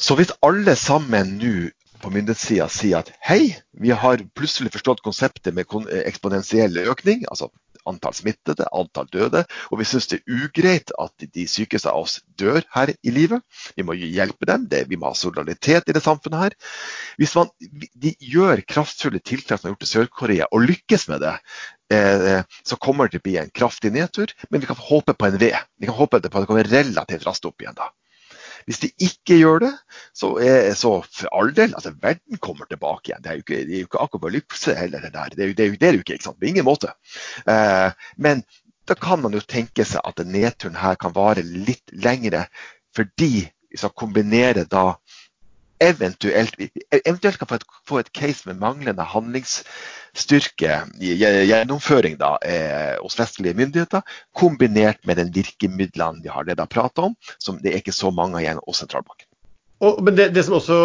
Så 0.00 0.16
hvis 0.16 0.32
alle 0.46 0.76
sammen 0.80 1.36
nå 1.40 1.70
på 2.00 2.12
myndighetssida 2.12 2.68
sier 2.72 3.02
at 3.02 3.10
hei, 3.26 3.56
vi 3.76 3.92
har 3.92 4.22
plutselig 4.38 4.72
forstått 4.72 5.02
konseptet 5.04 5.52
med 5.56 5.68
eksponentiell 6.06 6.78
økning, 6.88 7.26
altså 7.28 7.50
antall 7.88 8.14
smittede, 8.16 8.66
antall 8.76 9.08
døde. 9.12 9.44
Og 9.70 9.80
vi 9.80 9.86
syns 9.88 10.08
det 10.10 10.20
er 10.20 10.44
ugreit 10.44 10.92
at 11.00 11.26
de 11.34 11.46
sykeste 11.50 11.90
av 11.90 12.04
oss 12.04 12.18
dør 12.40 12.64
her 12.74 12.92
i 13.00 13.14
livet. 13.14 13.44
Vi 13.76 13.86
må 13.86 13.96
hjelpe 13.98 14.48
dem, 14.48 14.66
det, 14.70 14.86
vi 14.90 14.98
må 15.00 15.10
ha 15.10 15.18
solidaritet 15.18 15.88
i 15.88 15.96
det 15.96 16.04
samfunnet 16.04 16.44
her. 16.44 16.56
Hvis 17.20 17.36
man, 17.38 17.52
de 17.60 18.14
gjør 18.20 18.64
kraftfulle 18.68 19.22
tiltak 19.22 19.60
som 19.60 19.70
er 19.70 19.76
gjort 19.76 19.86
i 19.86 19.92
Sør-Korea, 19.92 20.50
og 20.50 20.66
lykkes 20.68 21.08
med 21.12 21.24
det, 21.24 21.36
eh, 21.94 22.42
så 22.66 22.80
kommer 22.80 23.08
det 23.08 23.18
til 23.18 23.24
å 23.24 23.28
bli 23.28 23.38
en 23.40 23.54
kraftig 23.54 23.94
nedtur. 23.96 24.34
Men 24.50 24.62
vi 24.62 24.70
kan 24.70 24.80
håpe 24.80 25.16
på 25.16 25.30
en 25.30 25.40
V. 25.40 25.52
Vi 25.80 25.90
kan 25.90 25.98
håpe 25.98 26.18
på 26.18 26.22
at 26.22 26.28
det 26.28 26.50
kommer 26.50 26.74
relativt 26.74 27.26
raskt 27.28 27.48
opp 27.48 27.62
igjen 27.62 27.78
da. 27.78 27.90
Hvis 28.68 28.80
de 28.82 28.90
ikke 29.06 29.38
gjør 29.40 29.62
det, 29.64 29.72
så, 30.16 30.32
er, 30.42 30.72
så 30.78 30.96
for 31.06 31.30
all 31.36 31.52
del 31.56 31.74
altså 31.74 31.92
Verden 32.02 32.40
kommer 32.42 32.68
tilbake 32.70 33.10
igjen. 33.10 33.22
Det 33.24 33.30
er 33.30 33.38
jo 33.38 33.44
ikke, 33.44 33.60
det 33.68 33.76
er 33.76 33.84
jo 33.84 33.90
ikke 33.90 34.02
akopalypse 34.04 34.74
heller. 34.78 35.04
Det, 35.04 35.12
der. 35.14 35.36
det, 35.36 35.44
er 35.44 35.52
jo, 35.52 35.54
det, 35.58 35.64
er 35.64 35.70
jo, 35.70 35.78
det 35.80 35.88
er 35.88 35.98
jo 35.98 36.04
ikke, 36.04 36.18
ikke 36.18 36.28
sant? 36.28 36.40
på 36.40 36.50
ingen 36.50 36.66
måte. 36.68 36.92
Eh, 37.46 37.88
men 38.16 38.44
da 38.88 38.96
kan 38.98 39.22
man 39.22 39.36
jo 39.36 39.42
tenke 39.44 39.86
seg 39.86 40.02
at 40.04 40.22
nedturen 40.26 40.78
her 40.80 40.98
kan 41.00 41.14
vare 41.14 41.44
litt 41.46 41.92
lengre, 41.94 42.46
fordi 42.96 43.46
vi 43.70 43.78
skal 43.78 43.94
kombinere 43.94 44.64
da 44.66 44.96
eventuelt, 45.80 46.56
eventuelt 46.92 47.38
kan 47.40 47.48
få 47.48 47.58
et, 47.58 47.64
få 47.88 48.00
et 48.00 48.12
case 48.16 48.48
med 48.48 48.60
manglende 48.60 49.04
handlingsstyrke 49.06 50.76
gjennomføring 51.00 52.18
da, 52.20 52.34
eh, 52.44 52.96
hos 53.00 53.18
vestlige 53.18 53.56
myndigheter, 53.58 54.04
kombinert 54.36 55.00
med 55.08 55.16
den 55.22 55.32
virkemidlene 55.34 56.22
vi 56.22 56.32
har 56.32 56.44
det 56.44 56.58
da 56.60 56.68
pratet 56.68 57.04
om, 57.10 57.16
som 57.38 57.58
det 57.62 57.72
er 57.72 57.82
ikke 57.82 57.96
så 57.96 58.12
mange 58.14 58.42
igjen 58.42 58.60
hos 58.66 58.82
sentralbanken. 58.84 59.26
Og, 59.80 60.02
men 60.04 60.16
det, 60.16 60.34
det, 60.36 60.42
som 60.44 60.58
også 60.58 60.76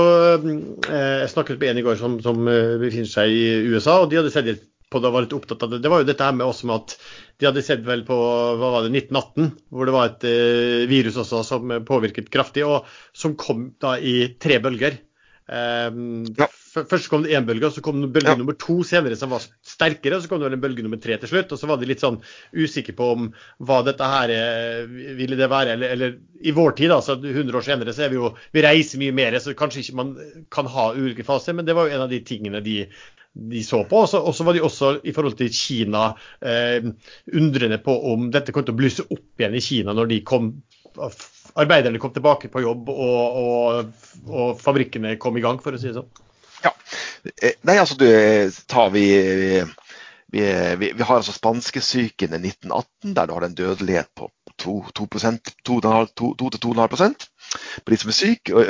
eh, 0.88 1.20
Jeg 1.20 1.30
snakket 1.34 1.60
med 1.60 1.70
en 1.74 1.82
i 1.82 1.84
går 1.84 1.98
som, 2.00 2.16
som 2.24 2.48
eh, 2.48 2.78
befinner 2.80 3.12
seg 3.12 3.34
i 3.34 3.48
USA, 3.68 4.00
og 4.00 4.12
de 4.12 4.22
hadde 4.22 4.32
sett 4.32 4.54
på 4.96 5.02
det 5.04 5.12
og 5.12 5.18
var 5.18 5.26
litt 5.28 5.36
opptatt 5.36 5.66
av 5.68 5.74
det. 5.74 5.82
Det 5.84 5.92
var 5.92 6.02
jo 6.02 6.08
dette 6.10 6.28
her 6.28 6.38
med 6.38 6.48
også 6.48 6.70
med 6.72 6.78
at 6.80 6.96
de 7.36 7.50
hadde 7.50 7.66
sett 7.68 7.84
vel 7.88 8.06
på 8.08 8.16
hva 8.16 8.72
var 8.78 8.86
det, 8.88 8.94
1918, 9.04 9.50
hvor 9.76 9.90
det 9.90 9.96
var 9.96 10.12
et 10.12 10.28
eh, 10.30 10.86
virus 10.92 11.20
også 11.22 11.44
som 11.46 11.76
påvirket 11.88 12.32
kraftig, 12.34 12.64
og 12.68 12.88
som 13.16 13.36
kom 13.40 13.68
da 13.84 13.98
i 14.00 14.16
tre 14.42 14.62
bølger. 14.64 15.02
Um, 15.46 16.26
ja. 16.38 16.48
Først 16.76 17.08
kom 17.08 17.24
det 17.24 17.32
én 17.38 17.46
bølge, 17.48 17.70
og 17.70 17.76
så 17.76 17.84
kom 17.86 18.02
det 18.02 18.10
bølge 18.12 18.34
ja. 18.34 18.40
nummer 18.40 18.56
to 18.60 18.82
senere 18.88 19.16
som 19.20 19.32
var 19.32 19.44
sterkere. 19.64 20.18
og 20.18 20.26
Så 20.26 20.32
kom 20.32 20.42
det 20.42 20.52
en 20.52 20.64
bølge 20.64 20.84
nummer 20.84 21.00
tre 21.02 21.16
til 21.22 21.32
slutt. 21.32 21.54
og 21.54 21.62
Så 21.62 21.70
var 21.70 21.80
de 21.80 21.90
litt 21.90 22.04
sånn 22.04 22.20
usikre 22.52 22.96
på 22.98 23.12
om 23.14 23.30
hva 23.64 23.82
dette 23.88 24.10
her 24.12 24.34
eh, 24.36 24.96
ville 25.20 25.40
det 25.40 25.52
være. 25.52 25.78
Eller, 25.78 25.96
eller 25.96 26.18
i 26.44 26.56
vår 26.56 26.76
tid, 26.82 26.92
altså 26.96 27.16
100 27.22 27.56
år 27.56 27.68
senere, 27.68 27.96
så 27.96 28.08
er 28.08 28.14
vi 28.14 28.20
jo 28.20 28.34
Vi 28.56 28.66
reiser 28.66 29.02
mye 29.02 29.16
mer, 29.16 29.40
så 29.40 29.56
kanskje 29.58 29.86
ikke 29.86 30.00
man 30.02 30.16
kan 30.52 30.70
ha 30.72 30.92
ulike 30.98 31.28
faser. 31.28 31.56
Men 31.56 31.70
det 31.70 31.78
var 31.78 31.88
jo 31.88 31.96
en 31.96 32.08
av 32.08 32.12
de 32.12 32.24
tingene 32.26 32.64
de 32.66 32.82
de 33.36 33.64
så 33.64 33.82
på. 33.84 34.06
Og 34.06 34.32
så 34.36 34.46
var 34.48 34.56
de 34.56 34.64
også 34.64 34.92
i 35.04 35.14
forhold 35.16 35.36
til 35.40 35.52
Kina 35.54 36.08
eh, 36.40 36.86
undrende 37.36 37.80
på 37.84 37.96
om 38.14 38.30
dette 38.34 38.56
kom 38.56 38.66
til 38.66 38.76
å 38.76 38.80
blusse 38.80 39.06
opp 39.10 39.42
igjen 39.42 39.58
i 39.58 39.64
Kina 39.64 39.96
når 39.96 40.12
de 40.12 40.22
kom, 40.28 40.54
arbeiderne 40.98 42.02
kom 42.02 42.14
tilbake 42.16 42.50
på 42.52 42.64
jobb 42.64 42.92
og, 42.94 43.42
og, 43.42 44.14
og 44.28 44.62
fabrikkene 44.62 45.18
kom 45.22 45.38
i 45.38 45.44
gang, 45.46 45.60
for 45.64 45.76
å 45.76 45.82
si 45.82 45.92
det 45.92 46.00
sånn. 46.00 46.12
Ja. 46.66 46.72
Eh, 47.42 47.58
nei, 47.68 47.78
altså 47.78 47.98
du 48.00 48.08
tar 48.70 48.94
vi 48.94 49.08
vi, 50.36 50.76
vi, 50.80 50.94
vi, 50.98 51.04
har 51.04 51.16
altså 51.16 51.32
spanskesyken 51.32 52.34
i 52.34 52.50
1918, 52.50 53.14
der 53.16 53.28
du 53.28 53.34
har 53.38 53.44
en 53.46 53.56
dødelighet 53.56 54.10
på 54.18 54.30
2-2,5 54.64 57.14
på 57.84 57.94
de 57.94 58.00
som 58.02 58.12
er 58.12 58.18
syke. 58.18 58.66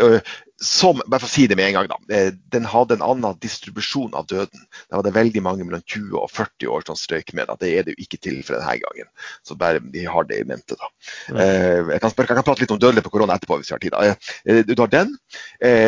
Som, 0.66 1.02
bare 1.12 1.20
for 1.20 1.28
å 1.28 1.34
si 1.34 1.50
det 1.52 1.58
med 1.60 1.68
en 1.68 1.76
gang, 1.76 1.90
da, 1.92 2.20
den 2.56 2.68
hadde 2.72 2.96
en 2.96 3.04
annen 3.04 3.36
distribusjon 3.44 4.16
av 4.16 4.30
døden. 4.32 4.62
Da 4.88 5.02
var 5.02 5.04
det 5.04 5.12
veldig 5.18 5.42
mange 5.44 5.66
mellom 5.68 5.84
20 5.84 6.16
og 6.22 6.32
40 6.32 6.72
år 6.72 6.86
som 6.88 6.96
strøyk 7.00 7.34
med. 7.36 7.50
Da. 7.50 7.58
Det 7.60 7.74
er 7.76 7.84
det 7.84 7.96
jo 7.96 8.06
ikke 8.06 8.22
til 8.24 8.40
for 8.40 8.56
denne 8.56 8.78
gangen. 8.86 9.10
Så 9.44 9.58
bare 9.60 9.84
de 9.84 10.06
har 10.08 10.30
det 10.30 10.40
i 10.40 10.48
mente. 10.48 10.80
da. 10.80 10.90
Mm. 11.28 11.42
Jeg, 11.42 12.00
kan, 12.00 12.16
jeg, 12.16 12.30
kan, 12.32 12.42
prate 12.48 12.64
litt 12.64 12.76
om 12.78 12.80
dødelighet 12.80 13.10
på 13.10 13.14
korona 13.18 13.36
etterpå. 13.36 13.60
hvis 13.60 13.74
vi 13.74 13.76
har 13.76 13.84
tid. 13.84 13.98
Da. 13.98 14.64
Du 14.72 14.86
har 14.86 14.96
den. 14.96 15.14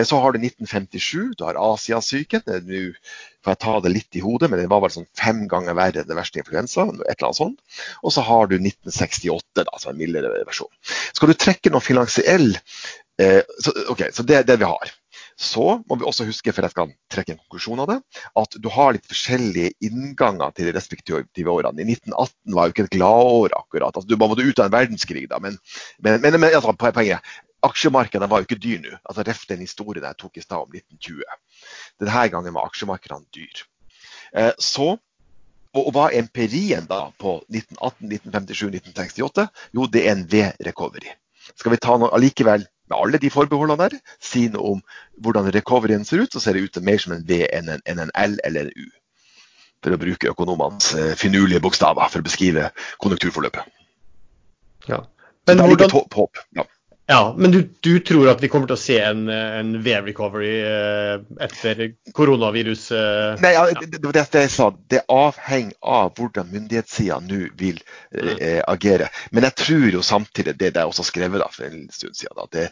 Så 0.03 0.19
har 0.19 0.35
du 0.35 0.43
1957. 0.43 1.39
Du 1.39 1.47
har 1.47 1.63
Asiasyken. 1.63 2.43
Nå 2.67 2.83
får 3.47 3.55
jeg 3.55 3.63
ta 3.63 3.73
det 3.79 3.91
litt 3.93 4.17
i 4.19 4.21
hodet, 4.23 4.49
men 4.51 4.59
den 4.59 4.71
var 4.71 4.81
vel 4.83 4.91
sånn 4.91 5.07
fem 5.15 5.45
ganger 5.47 5.77
verre 5.77 6.01
enn 6.01 6.09
den 6.09 6.19
verste 6.19 6.41
influensa. 6.41 6.83
et 6.83 7.15
eller 7.15 7.29
annet 7.29 7.39
sånt. 7.39 7.83
Og 8.03 8.11
så 8.11 8.23
har 8.27 8.49
du 8.51 8.57
1968, 8.57 9.63
da, 9.63 9.79
som 9.79 9.91
er 9.91 9.95
en 9.95 10.01
mildere 10.01 10.43
versjon. 10.47 10.71
Skal 11.15 11.31
du 11.31 11.38
trekke 11.39 11.71
noe 11.71 11.83
finansiell 11.83 12.57
Eh, 13.22 13.41
så, 13.63 13.74
okay, 13.89 14.11
så 14.13 14.24
det 14.24 14.39
er 14.39 14.47
det 14.47 14.59
vi 14.61 14.70
har. 14.70 14.93
Så 15.38 15.65
må 15.89 15.97
vi 15.97 16.05
også 16.05 16.26
huske, 16.26 16.53
for 16.53 16.65
jeg 16.65 16.74
skal 16.74 16.93
trekke 17.13 17.34
en 17.34 17.39
konklusjon 17.43 17.82
av 17.84 17.89
det, 17.91 17.97
at 18.41 18.57
du 18.61 18.70
har 18.74 18.93
litt 18.95 19.09
forskjellige 19.09 19.74
innganger 19.86 20.53
til 20.57 20.70
de 20.70 20.74
respektive 20.78 21.53
årene. 21.53 21.82
I 21.82 21.97
1918 21.97 22.55
var 22.57 22.68
jo 22.68 22.76
ikke 22.76 22.86
et 22.88 22.95
gladår 22.97 23.57
akkurat. 23.57 23.93
Altså, 23.93 24.09
du 24.09 24.18
måtte 24.18 24.45
ut 24.45 24.61
av 24.61 24.70
en 24.70 24.78
verdenskrig, 24.78 25.28
da, 25.30 25.41
men, 25.43 25.59
men, 26.01 26.22
men, 26.22 26.39
men 26.41 26.57
altså, 26.57 26.74
poenget 26.78 27.26
aksjemarkedene 27.65 28.30
var 28.30 28.41
jo 28.41 28.49
ikke 28.49 28.61
dyr 28.61 28.82
nå. 28.84 28.93
Altså, 29.01 29.26
Ref 29.28 29.43
den 29.49 29.65
historien 29.65 30.05
jeg 30.05 30.20
tok 30.22 30.38
i 30.38 30.45
stad 30.45 30.63
om 30.65 30.78
1920. 30.78 31.22
Denne 32.01 32.30
gangen 32.34 32.57
var 32.57 32.70
aksjemarkedene 32.70 33.30
dyr. 33.34 33.65
Eh, 34.38 34.53
så, 34.61 34.93
og, 35.74 35.84
og 35.84 35.91
hva 35.95 36.07
er 36.09 36.22
empirien 36.22 36.86
da 36.89 37.07
på 37.18 37.39
1918, 37.49 38.13
1957, 38.22 38.65
1968? 38.93 39.47
Jo, 39.78 39.89
det 39.89 40.05
er 40.05 40.15
en 40.15 40.26
V-recovery. 40.30 41.13
Skal 41.53 41.74
vi 41.74 41.82
ta 41.82 41.95
noe 41.97 42.13
allikevel 42.15 42.65
med 42.88 42.97
alle 42.97 43.19
de 43.21 43.31
forbeholdene 43.33 43.89
der, 43.89 43.97
si 44.23 44.47
noe 44.53 44.77
om 44.77 44.83
hvordan 45.23 45.49
recoveryen 45.55 46.05
ser 46.07 46.23
ut, 46.23 46.33
så 46.33 46.43
ser 46.43 46.57
det 46.57 46.67
ut 46.67 46.79
mer 46.85 47.01
som 47.03 47.15
en 47.15 47.25
V 47.27 47.41
enn 47.45 47.73
en, 47.75 47.83
en 47.83 48.13
L 48.13 48.38
eller 48.47 48.67
en 48.67 48.71
U. 48.75 48.88
For 49.83 49.93
å 49.93 49.99
bruke 50.01 50.31
økonomenes 50.31 50.93
uh, 50.97 51.11
finurlige 51.19 51.61
bokstaver 51.63 52.09
for 52.09 52.23
å 52.23 52.25
beskrive 52.25 52.71
konjunkturforløpet. 53.03 53.67
Ja. 54.88 55.03
Men, 55.47 55.61
hvordan... 55.63 55.91
Håp, 55.93 56.15
håp. 56.17 56.41
Ja. 56.57 56.65
Ja, 57.09 57.35
men 57.37 57.51
du, 57.51 57.69
du, 57.79 57.99
tror 57.99 58.27
at 58.27 58.41
vi 58.43 58.49
kommer 58.51 58.67
til 58.67 58.75
å 58.75 58.81
se 58.81 58.97
en, 58.99 59.29
en 59.31 59.69
V-recovery 59.79 60.49
eh, 60.59 61.13
etter 61.45 61.93
koronavirus? 62.11 62.81
Eh, 62.91 63.37
Nei, 63.39 63.53
ja, 63.55 63.61
det 63.79 64.01
var 64.03 64.17
det 64.17 64.41
jeg 64.41 64.51
sa. 64.51 64.67
Det 64.91 65.05
avhenger 65.07 65.77
av 65.87 66.11
hvordan 66.19 66.51
myndighetssida 66.51 67.21
nå 67.23 67.45
vil 67.55 67.79
mm. 68.11 68.33
eh, 68.33 68.59
agere. 68.67 69.07
Men 69.31 69.47
jeg 69.47 69.55
tror 69.63 69.87
jo 69.93 70.03
samtidig, 70.03 70.57
det 70.59 70.73
jeg 70.73 70.91
også 70.91 71.07
skrevet 71.07 71.39
da, 71.45 71.47
for 71.55 71.69
en 71.69 71.87
stund 71.95 72.19
siden, 72.19 72.43
at 72.43 72.51
det, 72.57 72.67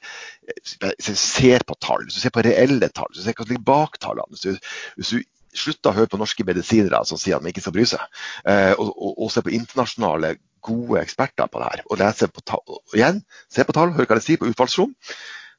hvis 0.98 1.14
du 1.14 1.22
ser 1.24 1.64
på 1.64 1.80
tall, 1.80 2.04
hvis 2.04 2.20
du 2.20 2.26
ser 2.26 2.36
på 2.36 2.44
reelle 2.44 2.92
tall, 2.92 3.08
hvis 3.14 3.24
du 3.24 3.30
ser 3.30 3.40
hva 3.40 3.48
som 3.48 3.56
ligger 3.56 3.70
bak 3.72 3.96
tallene, 4.04 4.36
hvis 4.36 4.44
du, 4.50 4.76
hvis 5.00 5.16
du 5.16 5.24
slutter 5.60 5.92
å 5.92 6.00
høre 6.00 6.12
på 6.12 6.20
norske 6.22 6.46
medisinere 6.48 7.04
som 7.08 7.20
sier 7.22 7.38
at 7.38 7.46
de 7.46 7.54
ikke 7.54 7.64
skal 7.66 7.76
bry 7.76 7.88
seg, 7.90 8.04
eh, 8.50 8.74
og, 8.74 8.92
og, 8.92 9.16
og 9.26 9.32
se 9.34 9.44
på 9.46 9.56
internasjonale 9.56 10.36
gode 10.66 11.02
eksperter 11.02 11.50
på 11.52 11.62
det 11.62 11.72
her, 11.72 11.86
og 11.90 12.02
lese 12.02 12.30
på 12.34 12.44
tall, 12.46 12.78
igjen, 12.98 13.24
se 13.54 13.66
på 13.66 13.76
tall, 13.76 13.94
høre 13.96 14.10
hva 14.10 14.20
de 14.20 14.26
sier 14.26 14.42
på 14.42 14.50
utfallsrom, 14.50 14.96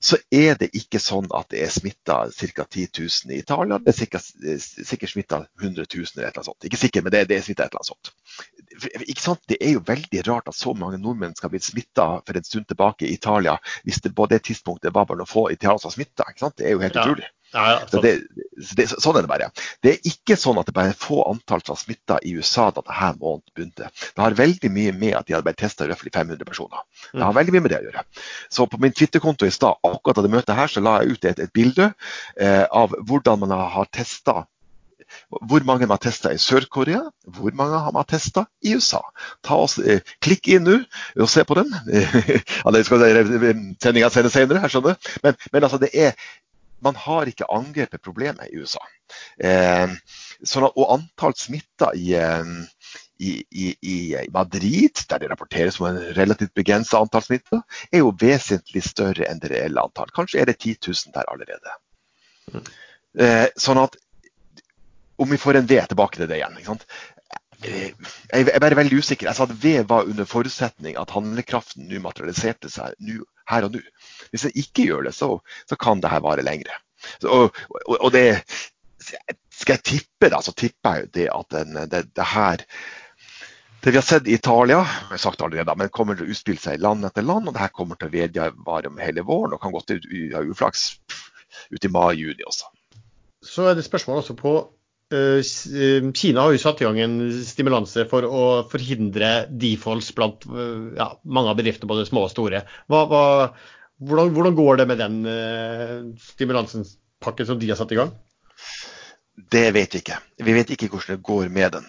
så 0.02 0.18
er 0.34 0.58
det 0.60 0.68
ikke 0.76 1.00
sånn 1.00 1.28
at 1.34 1.48
det 1.52 1.62
er 1.64 1.70
smitta 1.72 2.18
ca. 2.28 2.64
10 2.68 2.88
000 2.98 3.32
i 3.32 3.38
Italia. 3.40 3.78
Det 3.80 3.92
er 3.92 3.96
sikkert, 3.96 4.26
sikkert 4.60 5.12
smitta 5.12 5.38
100 5.62 5.86
000 5.88 6.04
eller 6.16 6.28
et 6.28 6.36
eller 6.36 6.48
sånt. 6.50 6.66
Ikke 6.68 6.80
sikkert, 6.80 7.06
men 7.06 7.14
det, 7.14 7.24
det 7.30 7.38
er 7.38 7.46
smitta 7.46 7.66
et 7.66 7.72
eller 7.72 7.80
annet 7.80 9.22
sånt. 9.24 9.46
Det 9.48 9.56
er 9.56 9.72
jo 9.72 9.84
veldig 9.86 10.22
rart 10.28 10.52
at 10.52 10.58
så 10.58 10.74
mange 10.76 11.00
nordmenn 11.00 11.36
skal 11.38 11.52
bli 11.52 11.62
smitta 11.64 12.08
for 12.26 12.38
en 12.38 12.46
stund 12.46 12.68
tilbake 12.68 13.08
i 13.08 13.14
Italia, 13.16 13.56
hvis 13.88 14.02
det 14.04 14.12
på 14.16 14.28
det 14.30 14.42
tidspunktet 14.50 14.94
var 14.94 15.08
bare 15.08 15.22
noen 15.22 15.32
få 15.32 15.48
italienere 15.54 15.86
som 15.86 15.94
smitta. 15.96 16.28
Det 16.52 16.68
er 16.68 16.76
jo 16.76 16.84
helt 16.84 17.00
ja. 17.00 17.06
utrolig. 17.06 17.32
Ja, 17.52 17.64
ja, 17.70 17.82
så 17.88 18.00
det, 18.02 18.12
det, 18.76 18.86
sånn 18.90 19.16
er 19.16 19.24
det 19.24 19.30
bare. 19.30 19.48
Det 19.84 19.92
er 19.94 20.08
ikke 20.10 20.36
sånn 20.38 20.58
at 20.60 20.68
det 20.68 20.74
bare 20.76 20.92
er 20.92 20.98
få 20.98 21.22
antall 21.28 21.62
som 21.64 21.76
har 21.76 21.80
smitta 21.80 22.18
i 22.26 22.34
USA 22.36 22.66
da 22.74 22.82
denne 22.82 23.12
måneden 23.20 23.54
begynte. 23.54 23.90
Det 23.92 24.24
har 24.24 24.36
veldig 24.38 24.72
mye 24.74 24.96
med 24.96 25.14
at 25.18 25.28
de 25.28 25.36
hadde 25.36 25.46
bare 25.46 25.60
testa 25.60 25.86
røftlig 25.88 26.12
500 26.16 26.48
personer. 26.48 26.82
Det 27.12 27.22
har 27.22 27.36
veldig 27.36 27.54
mye 27.54 27.64
med 27.64 27.72
det 27.72 27.80
å 27.80 27.86
gjøre. 27.86 28.04
Så 28.52 28.66
på 28.70 28.82
min 28.82 28.96
Twitter-konto 28.96 29.48
i 29.48 29.54
stad, 29.54 29.78
akkurat 29.86 30.18
da 30.18 30.26
det 30.26 30.34
møtet 30.34 30.58
her, 30.58 30.72
så 30.72 30.82
la 30.84 30.98
jeg 31.00 31.16
ut 31.16 31.30
et, 31.30 31.46
et 31.46 31.54
bilde 31.56 31.88
eh, 32.34 32.66
av 32.66 32.94
hvordan 33.06 33.44
man 33.44 33.56
har 33.56 33.88
testa 33.94 34.44
hvor 35.30 35.62
mange 35.62 35.86
man 35.86 35.94
har 35.96 36.02
testa 36.02 36.32
i 36.34 36.40
Sør-Korea, 36.40 37.04
hvor 37.38 37.54
mange 37.54 37.78
har 37.78 37.92
man 37.94 38.06
testa 38.08 38.46
i 38.64 38.74
USA. 38.74 39.00
Ta 39.46 39.58
oss, 39.62 39.78
eh, 39.78 40.02
klikk 40.24 40.48
inn 40.50 40.66
nå 40.66 40.80
og 41.22 41.30
se 41.30 41.44
på 41.46 41.54
den. 41.58 41.70
sendinga 43.82 44.10
sendes 44.10 44.34
senere, 44.34 44.64
jeg 44.64 44.74
skjønner. 44.74 44.98
Men, 45.22 45.38
men 45.52 45.62
altså, 45.68 45.78
det 45.82 45.92
er 45.94 46.16
man 46.84 46.96
har 47.00 47.28
ikke 47.30 47.48
angrepet 47.52 48.04
problemet 48.04 48.50
i 48.50 48.60
USA. 48.60 48.82
Eh, 49.40 49.92
sånn 50.42 50.66
at, 50.68 50.76
og 50.76 50.92
antall 50.96 51.34
smitta 51.38 51.92
i, 51.96 52.10
eh, 52.18 52.50
i, 53.18 53.32
i, 53.50 53.66
i, 53.80 53.96
Madrid, 54.34 55.04
der 55.08 55.22
det 55.22 55.30
rapporteres 55.32 55.80
om 55.80 55.88
en 55.90 56.00
relativt 56.18 56.54
begrenset 56.58 56.98
antall 56.98 57.24
smitta, 57.24 57.62
er 57.90 58.04
jo 58.04 58.14
vesentlig 58.20 58.84
større 58.84 59.28
enn 59.30 59.40
det 59.42 59.52
reelle 59.54 59.86
antall. 59.88 60.12
Kanskje 60.16 60.42
er 60.42 60.50
det 60.50 60.58
10 60.60 60.76
000 60.90 61.16
der 61.16 61.32
allerede. 61.32 61.78
Eh, 63.16 63.46
sånn 63.56 63.80
at 63.80 63.96
om 65.16 65.30
vi 65.30 65.40
får 65.40 65.56
en 65.56 65.68
V 65.68 65.78
tilbake 65.88 66.20
til 66.20 66.28
det 66.28 66.40
igjen. 66.40 66.58
ikke 66.58 66.74
sant? 66.74 66.86
Jeg 67.64 67.94
er 68.52 68.60
bare 68.60 68.76
veldig 68.76 68.98
usikker. 69.00 69.30
Jeg 69.30 69.38
sa 69.38 69.46
at 69.46 69.54
V 69.62 69.78
var 69.88 70.04
under 70.10 70.28
forutsetning 70.28 70.98
at 71.00 71.14
handlekraften 71.16 71.88
nå 71.88 72.02
materialiserte 72.04 72.68
seg 72.72 72.92
nå, 73.00 73.22
her 73.50 73.66
og 73.66 73.76
nå. 73.76 73.82
Hvis 74.32 74.46
jeg 74.48 74.64
ikke 74.64 74.88
gjør 74.90 75.08
det, 75.08 75.14
så, 75.16 75.30
så 75.68 75.78
kan 75.80 76.02
det 76.02 76.12
her 76.12 76.24
vare 76.24 76.44
lengre. 76.46 76.76
Så, 77.20 77.28
og, 77.28 77.58
og, 77.84 77.96
og, 78.00 78.12
det 78.14 78.42
Skal 79.56 79.76
jeg 79.76 79.84
tippe, 79.86 80.28
da, 80.32 80.40
så 80.42 80.52
tipper 80.56 80.96
jeg 81.00 81.10
det 81.14 81.26
at 81.32 81.52
den, 81.54 81.76
det, 81.90 82.00
det, 82.16 82.24
her 82.32 82.64
det 83.84 83.92
vi 83.92 83.96
har 84.00 84.02
sett 84.02 84.26
i 84.26 84.34
Italia, 84.34 84.80
jeg 84.82 85.12
har 85.12 85.20
sagt 85.22 85.42
allerede, 85.44 85.74
men 85.78 85.92
kommer 85.94 86.16
til 86.18 86.26
å 86.26 86.32
utspille 86.34 86.58
seg 86.58 86.80
land 86.82 87.06
etter 87.06 87.22
land. 87.22 87.46
og 87.46 87.54
det 87.54 87.62
her 87.62 87.70
kommer 87.70 87.94
til 87.94 88.08
å 88.08 88.14
vedvare 88.16 88.90
om 88.90 88.98
hele 88.98 89.22
våren 89.22 89.54
og 89.54 89.62
kan 89.62 89.72
godt 89.72 89.94
ha 89.94 90.42
uflaks 90.42 90.96
ut 91.70 91.84
i 91.86 91.92
mai-juni 91.92 92.42
også. 92.48 92.72
Så 93.46 93.68
er 93.70 93.78
det 93.78 93.86
spørsmål 93.86 94.24
også 94.24 94.34
på 94.40 94.56
Kina 95.06 96.42
har 96.42 96.50
jo 96.50 96.58
satt 96.58 96.80
i 96.82 96.86
gang 96.86 96.98
en 96.98 97.16
stimulanse 97.46 98.08
for 98.10 98.26
å 98.26 98.42
forhindre 98.66 99.46
defaults 99.54 100.10
blant 100.16 100.42
eh, 100.50 100.96
ja, 100.98 101.12
mange 101.22 101.52
av 101.52 101.60
bedriftene, 101.60 101.90
både 101.90 102.08
små 102.08 102.24
og 102.26 102.32
store. 102.32 102.64
Hva, 102.90 103.04
hva, 103.06 103.22
hvordan, 104.02 104.32
hvordan, 104.34 104.56
går 104.58 104.80
det 104.80 104.88
med 104.90 105.02
den 105.02 105.20
stimulansepakken 106.32 107.46
som 107.46 107.60
de 107.60 107.70
har 107.70 107.78
satt 107.78 107.94
i 107.94 108.00
gang? 108.00 108.10
Det 109.36 109.68
vet 109.76 109.94
vi 109.94 110.00
ikke. 110.00 110.18
Vi 110.42 110.56
vet 110.56 110.70
ikke 110.74 110.88
hvordan 110.90 111.18
det 111.20 111.28
går 111.28 111.50
med 111.54 111.76
den. 111.76 111.88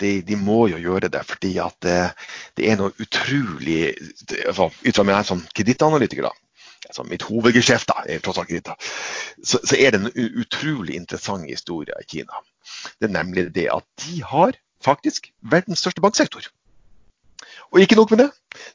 De, 0.00 0.10
de 0.24 0.36
må 0.38 0.62
jo 0.70 0.78
gjøre 0.80 1.10
det, 1.12 1.20
fordi 1.26 1.56
det, 1.84 1.96
det 2.56 2.68
er 2.70 2.78
noe 2.78 2.94
utrolig 3.02 3.90
altså, 4.46 4.70
Ut 4.70 4.94
fra 4.94 5.04
meg 5.08 5.26
som 5.26 5.42
kredittanalytiker, 5.50 6.30
da, 6.30 6.49
altså 6.88 7.04
mitt 7.08 7.22
hovedgeskjeft, 7.22 7.90
da, 7.90 8.74
så, 9.44 9.58
så, 9.64 9.76
er 9.78 9.90
det 9.90 10.00
en 10.00 10.38
utrolig 10.40 10.94
interessant 10.96 11.48
historie 11.50 11.94
i 12.00 12.08
Kina. 12.08 12.42
Det 13.00 13.10
er 13.10 13.16
nemlig 13.18 13.50
det 13.54 13.68
at 13.72 13.86
de 14.04 14.22
har 14.22 14.56
faktisk 14.84 15.30
verdens 15.42 15.78
største 15.78 16.00
banksektor. 16.00 16.48
Og 17.70 17.80
ikke 17.80 17.98
nok 17.98 18.10
med 18.10 18.24
det, 18.24 18.30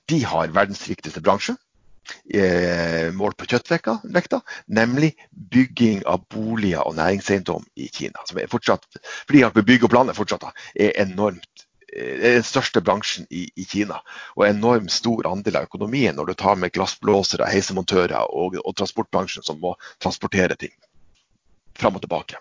de 0.09 0.23
har 0.25 0.53
verdens 0.53 0.83
viktigste 0.89 1.21
bransje, 1.21 1.55
eh, 2.33 3.11
målt 3.13 3.37
på 3.37 3.47
kjøttvekta, 3.49 4.39
nemlig 4.67 5.13
bygging 5.31 6.05
av 6.05 6.25
boliger 6.29 6.85
og 6.85 6.95
næringseiendom 6.95 7.65
i 7.75 7.89
Kina. 7.93 8.23
Som 8.29 8.39
er 8.39 8.51
fortsatt, 8.51 8.85
fordi 9.25 9.43
at 9.43 9.57
bygg 9.65 9.83
og 9.83 9.93
plan 9.93 10.09
er 10.09 10.17
fortsatt 10.17 10.45
er 10.75 10.93
enormt 11.01 11.64
er 11.95 12.37
den 12.37 12.45
største 12.45 12.81
bransjen 12.85 13.27
i, 13.29 13.45
i, 13.55 13.65
Kina. 13.69 14.01
Og 14.35 14.45
en 14.45 14.59
enormt 14.59 14.93
stor 14.93 15.27
andel 15.29 15.61
av 15.61 15.69
økonomien 15.69 16.15
når 16.15 16.31
du 16.31 16.35
tar 16.39 16.59
med 16.59 16.73
glassblåsere, 16.75 17.47
heisemontører 17.51 18.27
og, 18.27 18.59
og 18.61 18.75
transportbransjen 18.77 19.45
som 19.47 19.61
må 19.63 19.75
transportere 20.03 20.57
ting 20.59 20.75
fram 21.75 21.97
og 21.97 22.05
tilbake. 22.05 22.39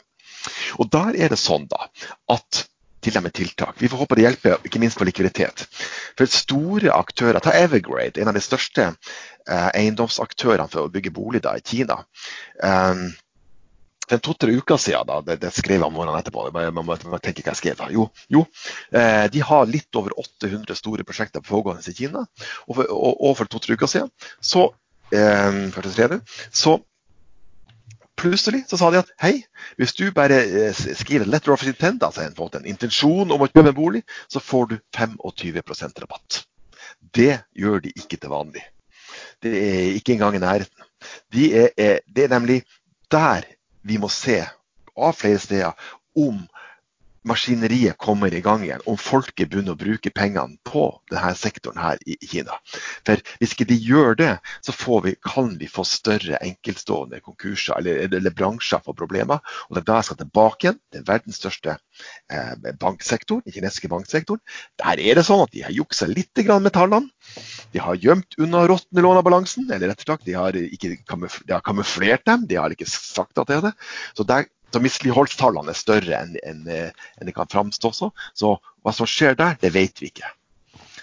Og 0.78 0.90
Der 0.92 1.16
er 1.16 1.32
det 1.32 1.40
sånn 1.40 1.66
da, 1.70 1.88
at 2.30 2.66
til 3.04 3.18
og 3.18 3.24
med 3.26 3.34
tiltak. 3.36 3.76
Vi 3.82 3.88
får 3.92 4.00
håpe 4.00 4.16
det 4.16 4.24
hjelper, 4.24 4.62
ikke 4.64 4.80
minst 4.80 4.96
på 4.96 5.04
likviditet. 5.04 5.66
For 6.16 6.30
store 6.30 6.92
aktører, 6.94 7.40
Ta 7.44 7.52
Evergrade, 7.58 8.20
en 8.20 8.30
av 8.32 8.36
de 8.36 8.40
største 8.44 8.86
eh, 8.88 9.68
eiendomsaktørene 9.74 10.70
for 10.72 10.86
å 10.86 10.92
bygge 10.92 11.12
bolig 11.12 11.42
da, 11.44 11.52
i 11.58 11.64
Kina. 11.64 11.98
Um, 12.62 13.10
for 14.04 14.20
to-tre 14.20 14.54
uker 14.58 14.80
siden, 14.80 15.06
da, 15.08 15.20
det, 15.24 15.38
det, 15.42 15.50
skrev 15.56 15.78
jeg 15.78 15.86
om 15.86 15.94
morgenen 15.96 16.20
etterpå, 16.20 16.46
man 16.52 16.86
må, 16.86 16.96
tenke 17.22 17.44
hva 17.44 17.54
jeg 17.54 17.60
skrev. 17.60 17.84
Jo, 17.94 18.08
jo 18.32 18.44
eh, 18.92 19.26
de 19.32 19.44
har 19.44 19.68
litt 19.70 19.96
over 19.98 20.16
800 20.20 20.76
store 20.78 21.06
prosjekter 21.08 21.44
pågående 21.44 21.84
i 21.88 21.96
Kina. 21.96 22.26
Og 22.68 22.80
for, 22.80 22.90
og, 22.92 23.22
og 23.28 23.38
for 23.40 23.50
to-tre 23.50 23.78
uker 23.78 23.90
siden 23.90 24.12
så, 24.44 24.68
eh, 25.14 26.36
så 26.52 26.76
plutselig 28.20 28.64
så 28.70 28.78
sa 28.78 28.92
de 28.92 29.00
at 29.00 29.14
hei, 29.24 29.34
hvis 29.80 29.96
du 29.96 30.04
bare 30.14 30.42
eh, 30.44 30.84
skriver 31.00 31.26
'letter 31.26 31.56
of 31.56 31.64
intent', 31.64 32.04
altså 32.04 32.26
en, 32.26 32.36
en 32.60 32.68
intensjon 32.68 33.32
om 33.32 33.40
å 33.40 33.48
kjøpe 33.48 33.72
en 33.72 33.80
bolig, 33.80 34.04
så 34.28 34.40
får 34.40 34.70
du 34.70 34.78
25% 34.96 36.04
rabatt. 36.04 36.44
Det 37.14 37.40
gjør 37.56 37.80
de 37.84 37.92
ikke 37.96 38.20
til 38.20 38.32
vanlig. 38.32 38.62
Det 39.42 39.52
er 39.52 39.96
ikke 39.96 40.14
engang 40.14 40.36
i 40.36 40.44
nærheten. 40.44 40.88
De 41.32 41.50
er, 41.64 42.00
det 42.08 42.24
er 42.24 42.32
nemlig 42.32 42.62
der 43.12 43.44
vi 43.84 43.98
må 44.00 44.08
se 44.12 44.40
av 44.96 45.16
flere 45.18 45.40
steder 45.42 45.72
om 46.16 46.44
maskineriet 47.28 47.98
kommer 47.98 48.34
i 48.34 48.42
gang 48.44 48.64
igjen, 48.64 48.82
om 48.90 48.98
folket 49.00 49.50
begynner 49.50 49.74
å 49.74 49.80
bruke 49.80 50.12
pengene 50.14 50.58
på 50.66 50.86
denne 51.12 51.32
sektoren 51.38 51.80
her 51.80 52.00
i 52.06 52.16
Kina. 52.20 52.58
For 53.06 53.22
Hvis 53.40 53.54
ikke 53.54 53.68
de 53.70 53.78
gjør 53.80 54.18
det, 54.20 54.30
så 54.64 55.00
vi, 55.04 55.14
kan 55.24 55.54
vi 55.60 55.68
få 55.70 55.86
større 55.88 56.38
enkeltstående 56.44 57.22
konkurser 57.24 57.78
eller, 57.78 58.04
eller 58.08 58.34
bransjer 58.36 58.82
for 58.84 58.96
problemer. 58.98 59.40
Og 59.70 59.80
da 59.80 59.98
jeg 59.98 60.10
skal 60.10 60.20
tilbake 60.20 60.68
igjen 60.68 60.80
til 60.92 61.06
verdens 61.08 61.40
største 61.40 61.76
eh, 61.76 62.72
banksektor, 62.80 63.42
den 63.44 63.56
kinesiske 63.56 63.90
banksektoren. 63.92 64.42
Der 64.80 65.00
er 65.00 65.18
det 65.18 65.26
sånn 65.28 65.44
at 65.44 65.54
de 65.54 65.64
har 65.66 65.74
juksa 65.74 66.08
litt 66.10 66.32
med 66.34 66.72
tallene. 66.74 67.08
De 67.72 67.80
har 67.82 67.98
gjemt 68.00 68.36
unna 68.42 68.64
råtne 68.68 69.02
lån 69.04 69.20
av 69.20 69.24
balansen, 69.26 69.68
eller 69.70 69.92
rett 69.92 70.02
og 70.02 70.08
slett, 70.08 70.26
de 70.26 70.36
har, 70.36 70.56
ikke 70.56 70.90
de 70.92 71.54
har 71.54 71.64
kamuflert 71.64 72.26
dem. 72.26 72.46
De 72.50 72.58
har 72.58 72.74
ikke 72.74 72.88
sagt 72.90 73.38
at 73.38 73.48
det 73.48 73.58
er 73.58 73.66
det. 73.68 73.74
Så 74.18 74.26
der 74.28 74.48
så 74.74 74.82
misligholdstallene 74.82 75.72
er 75.72 75.78
større 75.78 76.20
enn, 76.20 76.38
enn, 76.42 76.64
eh, 76.70 77.04
enn 77.18 77.30
det 77.30 77.36
kan 77.36 77.50
framstå 77.50 77.92
også. 77.92 78.10
Så 78.36 78.56
hva 78.84 78.94
som 78.94 79.08
skjer 79.08 79.38
der, 79.38 79.58
det 79.60 79.72
vet 79.74 80.02
vi 80.02 80.10
ikke. 80.10 80.30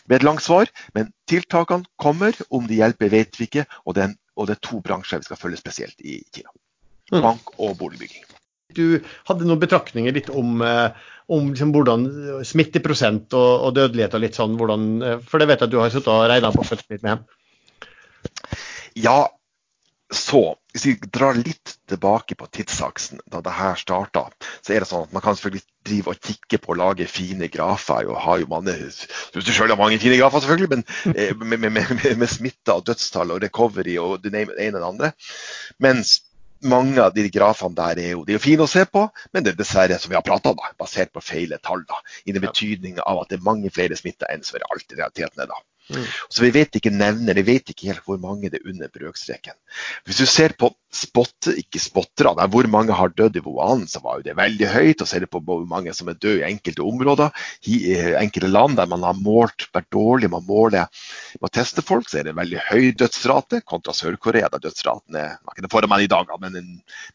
Med 0.10 0.20
et 0.20 0.28
langt 0.28 0.44
svar, 0.44 0.72
men 0.98 1.12
tiltakene 1.30 1.88
kommer. 2.02 2.36
Om 2.52 2.68
de 2.68 2.82
hjelper, 2.82 3.12
vet 3.14 3.40
vi 3.40 3.48
ikke. 3.48 3.66
Og 3.86 3.96
det, 3.98 4.10
er, 4.10 4.18
og 4.36 4.50
det 4.50 4.58
er 4.58 4.66
to 4.68 4.82
bransjer 4.84 5.22
vi 5.22 5.30
skal 5.30 5.40
følge 5.40 5.62
spesielt 5.62 6.04
i 6.04 6.20
Kina. 6.34 6.52
Mm. 7.12 7.22
Bank 7.24 7.52
og 7.58 7.76
boligbygging. 7.80 8.28
Du 8.76 9.02
hadde 9.28 9.48
noen 9.48 9.60
betraktninger 9.60 10.16
litt 10.16 10.30
om, 10.32 10.62
eh, 10.64 11.10
om 11.32 11.50
liksom 11.52 11.74
hvordan 11.76 12.08
smitteprosent 12.48 13.36
og, 13.36 13.52
og, 13.68 13.74
dødelighet 13.76 14.16
og 14.16 14.24
litt 14.24 14.40
sånn. 14.40 14.56
Hvordan, 14.60 14.88
eh, 15.04 15.20
for 15.28 15.44
det 15.44 15.50
vet 15.52 15.64
jeg 15.64 15.70
at 15.70 15.76
du 15.76 15.80
har 15.82 15.94
sittet 15.94 16.12
og 16.12 16.28
regna 16.32 16.54
på 16.56 16.66
litt 16.72 17.06
med. 17.08 17.24
Ja, 19.00 19.20
så 20.12 20.44
hvis 20.72 20.86
vi 20.88 20.94
drar 21.12 21.36
litt 21.36 21.76
tilbake 21.92 22.38
på 22.40 22.48
tidsaksen, 22.56 23.20
da 23.32 23.42
det 23.44 23.54
her 23.58 23.76
starta, 23.80 24.28
så 24.64 24.74
er 24.74 24.84
det 24.84 24.90
sånn 24.90 25.06
at 25.08 25.14
man 25.16 25.24
kan 25.26 25.36
selvfølgelig 25.36 25.66
drive 25.88 26.14
og 26.14 26.28
kikke 26.30 26.60
på 26.64 26.74
å 26.74 26.80
lage 26.80 27.08
fine 27.12 27.50
grafer. 27.52 28.08
og 28.08 28.22
har 28.24 28.40
jo 28.40 28.50
mange, 28.52 28.76
Du 29.34 29.42
selv 29.42 29.70
har 29.74 29.78
mange 29.78 30.00
fine 30.00 30.18
grafer, 30.18 30.40
selvfølgelig, 30.40 30.70
men 30.70 30.84
eh, 31.18 31.36
med, 31.36 31.60
med, 31.60 31.72
med, 31.72 32.18
med 32.18 32.30
smitte 32.30 32.74
og 32.74 32.86
dødstall 32.88 33.32
og 33.32 33.42
recovery 33.44 33.98
og 33.98 34.24
det 34.24 34.34
ene 34.34 34.78
og 34.78 34.82
det 34.82 34.92
andre. 34.94 35.12
Mens 35.80 36.22
mange 36.62 37.02
av 37.02 37.14
de 37.14 37.28
grafene 37.34 37.76
der 37.76 38.00
er 38.00 38.10
jo, 38.14 38.24
de 38.26 38.36
er 38.38 38.44
fine 38.44 38.64
å 38.64 38.70
se 38.70 38.86
på, 38.86 39.08
men 39.34 39.44
det 39.44 39.54
er 39.54 39.60
dessverre 39.60 39.98
som 40.00 40.12
vi 40.12 40.18
har 40.18 40.26
prata 40.26 40.54
om, 40.54 40.64
basert 40.80 41.12
på 41.12 41.24
feile 41.26 41.58
tall. 41.66 41.84
da, 41.90 42.00
I 42.26 42.36
den 42.36 42.46
betydning 42.46 43.02
av 43.02 43.24
at 43.24 43.32
det 43.32 43.40
er 43.40 43.48
mange 43.48 43.74
flere 43.74 43.98
smitta 43.98 44.30
enn 44.32 44.46
som 44.46 44.62
alt 44.62 44.94
i 44.94 45.00
realiteten 45.00 45.42
er. 45.42 45.50
da. 45.50 45.60
Mm. 45.92 46.06
Så 46.30 46.46
vi 46.46 46.52
vet 46.56 46.78
ikke 46.78 46.94
nevner, 46.94 47.38
vi 47.42 47.48
vet 47.48 47.74
ikke 47.74 47.90
helt 47.90 48.06
hvor 48.08 48.20
mange 48.22 48.52
det 48.52 48.62
er 48.62 48.70
under 48.72 48.92
brøkstreken. 48.94 49.58
Hvis 50.08 50.22
du 50.22 50.28
ser 50.30 50.56
på 50.60 50.72
spot, 50.92 51.52
ikke 51.56 51.82
spotterne, 51.82 52.48
hvor 52.52 52.68
mange 52.72 52.96
har 52.96 53.14
dødd 53.16 53.40
i 53.40 53.44
Wuhan, 53.46 53.88
så 53.92 54.02
var 54.04 54.20
jo 54.20 54.28
det 54.28 54.38
veldig 54.40 54.72
høyt. 54.72 55.04
Og 55.04 55.10
ser 55.10 55.26
du 55.26 55.32
på 55.32 55.44
hvor 55.46 55.66
mange 55.68 55.94
som 55.98 56.12
er 56.12 56.20
døde 56.20 56.42
i 56.42 56.48
enkelte 56.48 56.86
områder, 56.86 57.32
i 57.68 57.82
enkelte 58.22 58.52
land 58.52 58.80
der 58.80 58.90
man 58.92 59.04
har 59.08 59.20
målt, 59.20 59.68
vært 59.76 59.92
dårlig 59.94 60.32
man 60.32 60.46
måler 60.48 60.72
man 60.72 60.88
med 61.42 61.50
å 61.50 61.54
teste 61.54 61.84
folk, 61.86 62.10
så 62.10 62.22
er 62.22 62.30
det 62.30 62.38
veldig 62.38 62.66
høy 62.70 62.92
dødsrate 62.98 63.62
kontra 63.68 63.94
Sør-Korea, 63.96 64.50
der 64.52 64.64
dødsraten 64.64 65.18
er 65.20 65.38
ikke 65.56 65.72
foran 65.72 65.92
meg 65.92 66.06
i 66.06 66.12
dag, 66.12 66.30
men 66.42 66.60
en, 66.60 66.70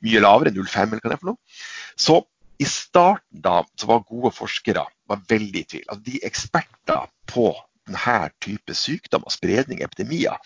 mye 0.04 0.22
lavere, 0.22 0.54
0,5 0.54 0.96
eller 0.96 1.02
hva 1.02 1.12
det 1.12 1.16
er 1.16 1.22
for 1.22 1.32
noe. 1.32 1.60
Så 1.96 2.20
i 2.62 2.66
starten 2.68 3.42
da, 3.44 3.60
så 3.76 3.90
var 3.90 4.06
gode 4.08 4.32
forskere 4.34 4.86
var 5.06 5.24
veldig 5.28 5.62
i 5.62 5.68
tvil. 5.68 5.86
Altså, 5.86 6.04
de 6.06 6.20
eksperter 6.24 7.10
på 7.28 7.50
denne 7.87 8.30
type 8.43 8.74
sykdom 8.76 9.26
og 9.26 9.34
spredning 9.34 9.82
epidemier 9.84 10.37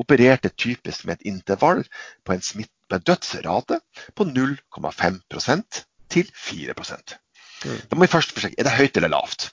opererte 0.00 0.52
typisk 0.56 1.06
med 1.08 1.20
et 1.20 1.32
intervall 1.32 1.82
på 2.24 2.36
en, 2.36 2.44
smitt, 2.44 2.72
på 2.88 2.98
en 2.98 3.06
dødsrate 3.08 3.80
på 4.18 4.28
0,5% 4.28 5.82
til 6.12 6.30
4 6.36 6.76
mm. 6.76 7.82
Da 7.88 7.96
må 7.96 8.04
vi 8.04 8.12
først 8.12 8.32
forsøke 8.36 8.58
er 8.58 8.68
det 8.68 8.78
høyt 8.78 8.96
eller 8.96 9.12
lavt. 9.12 9.50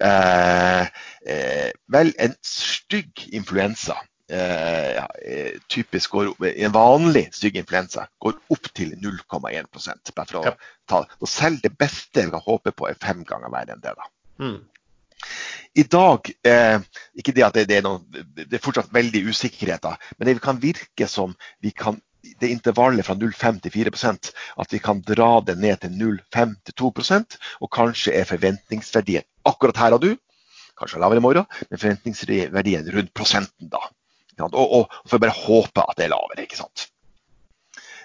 Eh, 0.00 0.86
eh, 1.28 1.70
vel, 1.92 2.12
en 2.22 2.36
stygg 2.44 3.26
influensa 3.36 3.96
eh, 4.30 4.94
ja, 4.96 5.06
eh, 5.24 5.58
typisk 5.68 6.10
går, 6.10 6.30
En 6.56 6.72
vanlig 6.72 7.26
stygg 7.36 7.58
influensa 7.60 8.06
går 8.22 8.38
opp 8.54 8.70
til 8.74 8.94
0,1 9.02 9.68
bare 10.14 10.26
for 10.30 10.40
å 10.40 10.46
ja. 10.46 10.54
ta, 10.88 11.02
og 11.04 11.28
Selv 11.28 11.60
det 11.64 11.74
beste 11.78 12.24
vi 12.24 12.32
kan 12.32 12.46
håpe 12.46 12.72
på, 12.72 12.88
er 12.88 12.98
fem 13.02 13.24
ganger 13.24 13.52
verre 13.52 13.76
enn 13.76 13.84
det. 13.84 13.94
da. 13.98 14.10
Mm. 14.40 14.58
I 15.76 15.84
dag 15.92 16.30
eh, 16.48 16.80
ikke 17.18 17.34
det 17.36 17.44
at 17.44 17.56
det, 17.58 17.66
det, 17.68 17.78
er 17.80 17.84
noe, 17.84 18.00
det 18.36 18.48
er 18.56 18.62
fortsatt 18.64 18.92
veldig 18.94 19.26
usikkerheter, 19.28 19.98
men 20.16 20.30
det 20.30 20.38
kan 20.44 20.60
virke 20.62 21.08
som 21.10 21.34
vi 21.64 21.74
kan 21.76 22.00
det 22.40 22.48
intervallet 22.50 23.06
fra 23.06 23.14
0,5 23.14 23.60
til 23.64 23.72
4 23.72 24.10
at 24.58 24.72
vi 24.72 24.80
kan 24.82 25.02
dra 25.06 25.40
det 25.46 25.56
ned 25.60 25.78
til 25.82 25.92
0,5 25.94 26.54
til 26.66 26.74
2 26.74 26.90
og 27.60 27.70
kanskje 27.72 28.16
er 28.18 28.26
forventningsverdien 28.28 29.26
akkurat 29.46 29.76
her 29.76 29.94
og 29.94 30.02
du, 30.02 30.10
kanskje 30.76 31.00
lavere 31.00 31.22
i 31.22 31.24
morgen, 31.24 31.46
men 31.70 31.78
forventningsverdien 31.78 32.90
rundt 32.92 33.14
prosenten 33.14 33.70
da. 33.72 33.80
Og, 34.50 34.56
og 34.58 34.96
får 35.08 35.22
bare 35.22 35.38
håpe 35.38 35.84
at 35.86 35.96
det 35.96 36.08
er 36.08 36.12
lavere, 36.12 36.44
ikke 36.44 36.58
sant. 36.58 36.88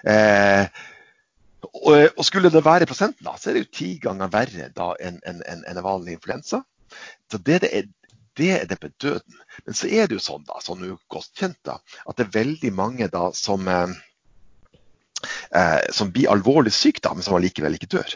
Eh, 0.08 0.64
og, 1.72 1.92
og, 2.16 2.22
skulle 2.24 2.50
det 2.50 2.64
være 2.64 2.88
prosenten, 2.88 3.26
da, 3.26 3.36
så 3.38 3.50
er 3.50 3.58
det 3.58 3.66
jo 3.66 3.74
ti 3.76 3.90
ganger 4.02 4.30
verre 4.32 4.70
enn 4.70 5.20
en, 5.28 5.42
en, 5.44 5.64
en 5.68 5.82
vanlig 5.84 6.16
influensa. 6.16 6.62
Så 7.30 7.40
det, 7.40 7.58
det, 7.64 7.72
er, 7.78 8.16
det 8.38 8.50
er 8.54 8.64
det 8.70 8.78
med 8.82 8.94
døden. 9.02 9.42
Men 9.66 9.76
så 9.78 9.90
er 9.90 10.08
det 10.08 10.18
jo 10.18 10.24
sånn, 10.24 10.46
da, 10.48 10.60
er 10.60 10.96
godt 11.12 11.32
kjent, 11.38 11.60
da, 11.68 11.78
at 12.06 12.18
det 12.18 12.28
er 12.28 12.38
veldig 12.40 12.72
mange 12.76 13.08
da 13.12 13.28
som 13.36 13.68
eh, 13.68 13.94
eh, 15.54 15.80
som 15.90 16.10
blir 16.12 16.30
alvorlig 16.30 16.72
syk, 16.74 17.00
da, 17.02 17.14
men 17.14 17.24
som 17.24 17.36
allikevel 17.36 17.76
ikke 17.76 17.90
dør. 17.96 18.14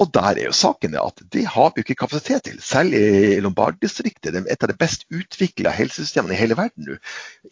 Og 0.00 0.12
der 0.14 0.38
er 0.38 0.48
jo 0.48 0.56
saken 0.56 0.96
at 1.00 1.22
det 1.32 1.46
har 1.54 1.72
vi 1.74 1.84
ikke 1.84 1.98
kapasitet 2.02 2.46
til. 2.48 2.60
Selv 2.64 2.96
i 2.96 3.40
Lombard-distriktet, 3.42 4.36
et 4.40 4.64
av 4.64 4.72
de 4.72 4.78
best 4.78 5.06
utvikla 5.10 5.74
helsesystemene 5.74 6.36
i 6.36 6.40
hele 6.40 6.58
verden 6.58 6.88
nå, 6.88 6.98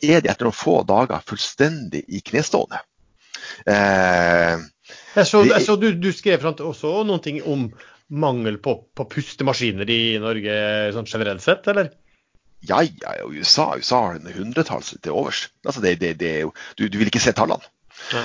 er 0.02 0.22
de 0.22 0.32
etter 0.32 0.48
noen 0.48 0.56
få 0.56 0.80
dager 0.88 1.24
fullstendig 1.28 2.04
i 2.08 2.22
knestående. 2.24 2.82
Eh, 3.68 4.56
jeg 5.14 5.28
så, 5.28 5.44
jeg 5.46 5.64
så 5.64 5.76
du, 5.80 5.90
du, 6.00 6.10
skrev 6.12 6.44
også 6.48 7.18
ting 7.24 7.40
om 7.44 7.68
mangel 8.08 8.58
på, 8.62 8.74
på 8.96 9.08
pustemaskiner 9.12 9.88
i 9.90 10.02
Norge 10.22 10.58
sånn 10.96 11.08
generelt 11.08 11.44
sett, 11.44 11.66
eller? 11.68 11.90
Ja, 12.66 12.82
ja, 12.82 13.14
USA, 13.28 13.76
USA 13.76 14.00
har 14.06 14.18
en 14.18 14.32
hundretalls 14.34 14.94
til 15.02 15.14
overs. 15.14 15.46
Altså 15.66 15.82
det, 15.84 15.98
det, 16.00 16.14
det, 16.18 16.32
du, 16.78 16.88
du 16.88 16.98
vil 16.98 17.10
ikke 17.10 17.22
se 17.22 17.34
tallene. 17.36 17.68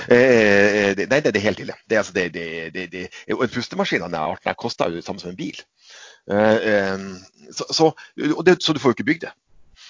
Eh, 0.08 0.94
det, 0.96 1.06
nei, 1.10 1.20
det, 1.20 1.34
det, 1.34 1.40
er 1.40 1.48
helt 1.48 1.62
ille. 1.62 1.76
Det, 1.90 1.98
altså, 2.00 2.14
det, 2.16 2.32
det, 2.34 2.88
det, 2.92 3.04
en 3.28 3.52
pustemaskin 3.52 4.02
av 4.02 4.10
denne 4.10 4.24
arten 4.34 4.58
koster 4.58 4.90
jo 4.90 4.98
det 4.98 5.06
samme 5.06 5.22
som 5.22 5.32
en 5.32 5.38
bil. 5.38 5.60
Eh, 6.30 6.58
eh 6.72 7.06
så, 7.52 7.66
så, 7.70 7.90
så, 8.58 8.72
du 8.72 8.80
får 8.80 8.90
jo 8.90 8.96
ikke 8.96 9.10
bygd 9.10 9.26
det. 9.26 9.32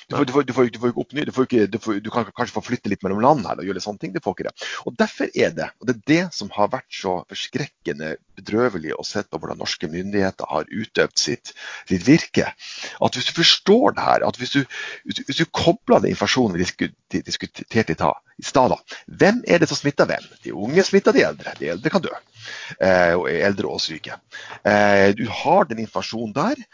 Du 0.09 0.17
får, 0.17 0.25
du, 0.25 0.33
får, 0.33 0.45
du, 0.45 0.53
får, 0.53 0.69
du 0.69 0.79
får, 0.79 0.91
ikke 0.93 1.01
opp 1.01 1.15
ny, 1.17 1.25
du, 1.25 1.79
du, 2.05 2.11
kan 2.13 2.27
kanskje 2.37 2.55
få 2.59 2.63
flytte 2.67 2.91
litt 2.93 3.05
mellom 3.07 3.23
land 3.25 3.47
her 3.49 3.61
og 3.61 3.69
gjøre 3.69 3.79
litt 3.79 3.87
sånne 3.87 4.03
ting. 4.03 4.13
Du 4.15 4.21
får 4.25 4.37
ikke 4.37 4.49
det. 4.51 4.69
Og 4.85 4.99
Derfor 5.01 5.31
er 5.33 5.55
det 5.57 5.71
og 5.81 5.89
det 5.89 5.95
er 5.95 6.03
det 6.11 6.25
som 6.37 6.51
har 6.55 6.71
vært 6.73 6.91
så 6.93 7.17
forskrekkende 7.31 8.15
bedrøvelig 8.39 8.95
å 8.99 9.07
se 9.07 9.23
på 9.25 9.41
hvordan 9.41 9.61
norske 9.63 9.89
myndigheter 9.91 10.51
har 10.51 10.69
utøvd 10.69 11.17
sitt, 11.21 11.55
sitt, 11.89 12.05
virke. 12.07 12.51
At 13.01 13.17
Hvis 13.17 13.31
du 13.31 13.35
forstår 13.39 13.97
det 13.97 14.05
her, 14.05 14.27
at 14.29 14.39
hvis 14.41 14.55
du, 14.57 14.61
hvis 15.05 15.41
du 15.41 15.45
kobler 15.55 16.03
den 16.03 16.15
informasjonen 16.15 16.59
vi 16.59 17.23
diskuterte 17.25 17.95
i 17.95 18.45
stad, 18.45 18.77
hvem 19.07 19.43
er 19.47 19.63
det 19.63 19.71
som 19.71 19.79
smitter 19.79 20.09
hvem? 20.11 20.25
De 20.45 20.55
unge 20.55 20.85
smitter 20.85 21.15
de 21.15 21.25
eldre. 21.25 21.55
De 21.61 21.71
eldre 21.75 21.93
kan 21.93 22.05
dø. 22.05 22.13
Eh, 22.81 23.15
eldre 23.47 23.71
og 23.71 23.81
syke. 23.83 24.19
Eh, 24.67 25.13
du 25.17 25.27
har 25.31 25.69
den 25.71 25.85
informasjonen 25.85 26.35
der 26.37 26.65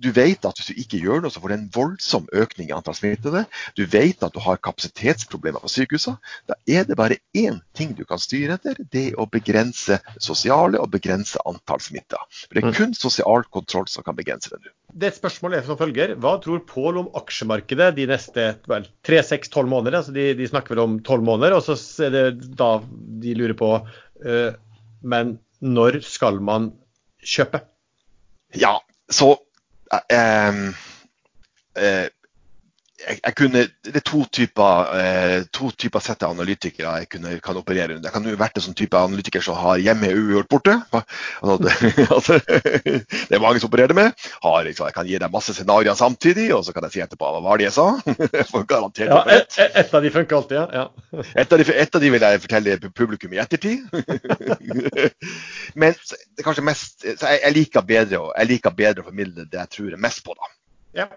du 0.00 0.10
vet 0.16 0.46
at 0.48 0.56
hvis 0.56 0.70
du 0.70 0.80
ikke 0.80 1.00
gjør 1.02 1.22
noe, 1.22 1.32
så 1.32 1.42
får 1.42 1.52
du 1.52 1.56
en 1.56 1.68
voldsom 1.74 2.28
økning 2.36 2.70
i 2.70 2.74
antall 2.74 2.96
smittede. 2.96 3.44
Du 3.76 3.84
vet 3.90 4.22
at 4.24 4.34
du 4.34 4.40
har 4.42 4.60
kapasitetsproblemer 4.64 5.62
på 5.62 5.70
sykehusene. 5.70 6.16
Da 6.48 6.56
er 6.70 6.86
det 6.88 6.96
bare 6.98 7.20
én 7.36 7.60
ting 7.76 7.92
du 7.98 8.06
kan 8.08 8.20
styre 8.20 8.56
etter, 8.56 8.80
det 8.92 9.10
er 9.10 9.20
å 9.20 9.28
begrense 9.30 10.00
sosiale 10.22 10.80
og 10.80 10.92
begrense 10.94 11.40
antall 11.48 11.82
smitta. 11.84 12.20
Det 12.48 12.62
er 12.62 12.70
mm. 12.70 12.76
kun 12.78 12.96
sosial 12.96 13.44
kontroll 13.52 13.88
som 13.92 14.06
kan 14.06 14.16
begrense 14.16 14.52
det 14.52 14.62
nå. 14.62 14.72
Det 14.90 15.06
er 15.06 15.12
et 15.12 15.20
spørsmål 15.20 15.54
er 15.54 15.66
som 15.66 15.78
følger. 15.78 16.16
Hva 16.18 16.34
tror 16.42 16.64
Pål 16.70 17.02
om 17.04 17.12
aksjemarkedet 17.18 17.92
de 17.98 18.08
neste 18.10 18.46
tre, 19.06 19.20
seks, 19.26 19.52
tolv 19.52 19.70
måneder? 19.70 20.00
Altså 20.00 20.14
de, 20.16 20.30
de, 20.38 20.48
snakker 20.50 20.74
vel 20.74 20.82
om 20.82 20.96
tolv 21.06 21.22
måneder, 21.26 21.54
og 21.56 21.62
så 21.66 21.76
er 22.06 22.14
det 22.14 22.24
da 22.58 22.72
de 23.22 23.36
lurer 23.38 23.56
på 23.58 23.70
uh, 23.80 24.50
Men 25.02 25.36
når 25.60 26.00
skal 26.06 26.40
man 26.42 26.72
kjøpe? 27.22 27.62
Ja, 28.56 28.78
så 29.12 29.36
uh, 29.90 30.00
uh, 31.76 32.08
jeg, 33.00 33.18
jeg 33.24 33.34
kunne, 33.38 33.62
det 33.86 33.96
er 34.00 34.04
to 34.06 34.20
typer, 34.32 34.90
eh, 34.98 35.36
to 35.54 35.70
typer 35.78 36.02
sett 36.04 36.24
av 36.26 36.34
analytikere 36.34 36.92
jeg 37.00 37.08
kunne, 37.14 37.36
kan 37.44 37.58
operere 37.60 37.96
under. 37.96 38.08
Jeg 38.08 38.14
kan 38.14 38.28
jo 38.28 38.38
vært 38.40 38.58
en 38.58 38.64
sånn 38.66 38.76
type 38.78 38.98
analytiker 38.98 39.44
som 39.44 39.58
har 39.58 39.80
hjemme 39.80 40.10
uavgjort 40.12 40.50
borte. 40.50 40.76
Altså, 40.92 41.56
det, 41.64 41.72
altså, 42.16 42.38
det 42.44 43.38
er 43.38 43.42
mange 43.42 43.62
som 43.62 43.70
opererer 43.70 43.96
med. 43.96 44.26
Har, 44.44 44.64
liksom, 44.66 44.90
jeg 44.90 44.96
kan 44.96 45.08
gi 45.08 45.20
deg 45.22 45.32
masse 45.32 45.54
scenarioer 45.56 45.98
samtidig, 45.98 46.50
og 46.56 46.64
så 46.66 46.74
kan 46.76 46.86
jeg 46.88 46.96
si 46.96 47.04
etterpå 47.04 47.30
hva 47.30 47.42
var 47.44 47.60
det 47.60 47.68
jeg 47.70 47.76
sa. 47.78 47.88
Garantert 48.70 49.10
ja, 49.10 49.22
et, 49.38 49.58
et, 49.70 49.94
av 49.96 50.04
de 50.04 50.12
funker 50.14 50.40
alltid, 50.40 50.58
ja. 50.60 50.66
ja. 50.82 50.86
Et, 51.40 51.52
av 51.52 51.58
de, 51.58 51.64
et 51.82 51.96
av 51.96 52.02
de 52.02 52.10
vil 52.12 52.24
jeg 52.26 52.42
fortelle 52.42 52.76
publikum 52.96 53.32
i 53.34 53.40
ettertid. 53.42 53.86
Men 55.78 55.96
det 55.96 56.42
er 56.42 56.46
kanskje 56.46 56.64
mest, 56.66 57.00
jeg, 57.06 57.16
jeg, 57.40 57.54
liker 57.56 57.86
bedre, 57.86 58.22
jeg 58.36 58.50
liker 58.50 58.76
bedre 58.76 59.04
å 59.04 59.08
formidle 59.08 59.46
det 59.48 59.58
jeg 59.58 59.74
tror 59.76 59.96
er 59.96 60.02
mest 60.02 60.22
på. 60.26 60.36
da. 60.36 60.52
Ja. 61.02 61.08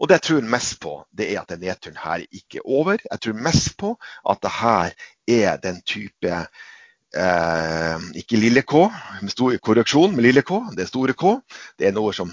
Og 0.00 0.08
det 0.08 0.18
jeg 0.18 0.26
tror 0.28 0.48
mest 0.54 0.78
på, 0.82 0.94
det 1.16 1.28
er 1.32 1.42
at 1.42 1.52
denne 1.52 1.68
nedturen 1.68 1.98
her 2.02 2.24
ikke 2.30 2.60
er 2.60 2.68
over. 2.78 3.02
Jeg 3.10 3.22
tror 3.22 3.44
mest 3.48 3.76
på 3.80 3.92
at 4.30 4.42
det 4.42 4.54
her 4.60 4.96
er 5.36 5.60
den 5.62 5.82
type 5.86 6.32
eh, 7.16 8.08
ikke 8.22 8.40
lille 8.40 8.62
K, 8.62 8.86
med 9.22 9.34
stor 9.34 9.56
korreksjon 9.62 10.16
med 10.16 10.28
lille 10.28 10.44
K, 10.46 10.60
det 10.76 10.86
er 10.86 10.92
store 10.92 11.16
K. 11.16 11.38
Det 11.78 11.88
er 11.88 11.96
noe 11.96 12.14
som 12.16 12.32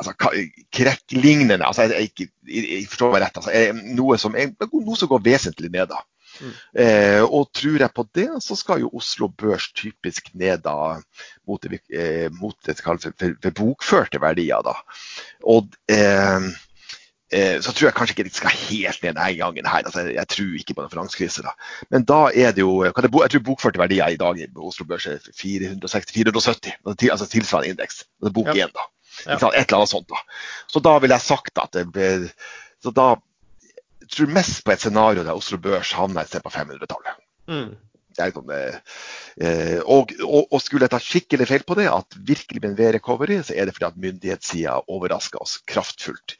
altså, 0.00 0.14
Krekklignende 0.72 1.66
altså, 1.66 1.88
jeg, 1.90 2.10
jeg, 2.18 2.30
jeg, 2.48 2.86
forstår 2.90 3.14
meg 3.14 3.26
rett, 3.26 3.38
altså, 3.42 3.84
noe, 3.98 4.18
som, 4.20 4.36
noe 4.36 4.98
som 4.98 5.10
går 5.10 5.24
vesentlig 5.24 5.72
ned. 5.72 5.92
da. 5.92 6.02
Mm. 6.42 6.54
Eh, 6.84 7.22
og 7.22 7.52
tror 7.54 7.78
jeg 7.78 7.94
på 7.94 8.04
det, 8.18 8.28
så 8.42 8.56
skal 8.58 8.82
jo 8.82 8.90
Oslo 8.98 9.28
Børs 9.28 9.70
typisk 9.78 10.32
ned 10.34 10.64
da 10.66 10.98
mot 11.48 11.62
det, 11.62 11.80
eh, 11.94 12.28
mot 12.34 12.56
det 12.66 12.78
for, 12.80 12.98
for 12.98 13.56
bokførte 13.56 14.20
verdier. 14.22 14.62
da. 14.66 14.74
Og 15.48 15.74
eh, 15.92 16.48
eh, 17.32 17.58
så 17.62 17.72
tror 17.72 17.88
jeg 17.88 17.96
kanskje 17.98 18.16
ikke 18.16 18.28
det 18.28 18.36
skal 18.36 18.56
helt 18.56 19.02
ned 19.02 19.14
denne 19.14 19.36
gangen. 19.38 19.66
her, 19.66 19.86
altså, 19.86 20.06
Jeg 20.10 20.28
tror 20.28 20.56
ikke 20.58 20.74
på 20.74 20.86
en 20.86 20.94
finanskrise. 20.94 21.42
da. 21.42 21.54
Men 21.90 22.04
da 22.04 22.24
er 22.34 22.52
det 22.52 22.64
jo 22.64 22.84
Jeg 22.84 22.94
tror 22.94 23.44
bokførte 23.44 23.78
verdier 23.78 24.08
i 24.08 24.20
dag 24.20 24.42
på 24.54 24.66
Oslo 24.68 24.86
Børs 24.86 25.06
er 25.06 25.18
460-470, 25.18 27.10
altså 27.10 27.28
tilsvarende 27.28 27.70
indeks. 27.70 28.04
Det 28.20 28.32
er 28.32 28.38
bok 28.40 28.48
én, 28.48 28.72
da. 28.72 28.88
Ja. 29.26 29.36
Et 29.36 29.42
eller 29.42 29.76
annet 29.76 29.92
sånt. 29.92 30.08
da. 30.08 30.18
Så 30.66 30.80
da 30.80 30.98
vil 30.98 31.10
jeg 31.10 31.20
sagt 31.20 31.58
at 31.58 31.72
det 31.94 32.32
så 32.82 32.90
da 32.90 33.14
tror 34.12 34.34
mest 34.34 34.60
på 34.64 34.74
et 34.74 34.82
scenario 34.82 35.24
der 35.24 35.38
Oslo 35.38 35.58
Børs 35.62 35.94
havner 35.96 36.22
et 36.22 36.32
sted 36.32 36.44
på 36.44 36.52
500-tallet. 36.52 37.24
Mm. 37.50 37.72
Liksom, 38.18 38.50
eh, 38.52 39.80
og, 39.80 40.12
og, 40.20 40.52
og, 40.52 40.60
skulle 40.60 40.84
jeg 40.84 40.92
ta 40.92 41.00
skikkelig 41.00 41.48
feil 41.48 41.64
på 41.66 41.76
det, 41.78 41.88
at 41.88 42.16
virkelig 42.28 42.60
med 42.60 42.70
en 42.72 42.78
V-recovery, 42.78 43.40
så 43.46 43.56
er 43.56 43.66
det 43.66 43.76
fordi 43.76 43.88
at 43.88 44.00
myndighetssida 44.04 44.78
overrasker 44.92 45.42
oss 45.42 45.58
kraftfullt 45.68 46.36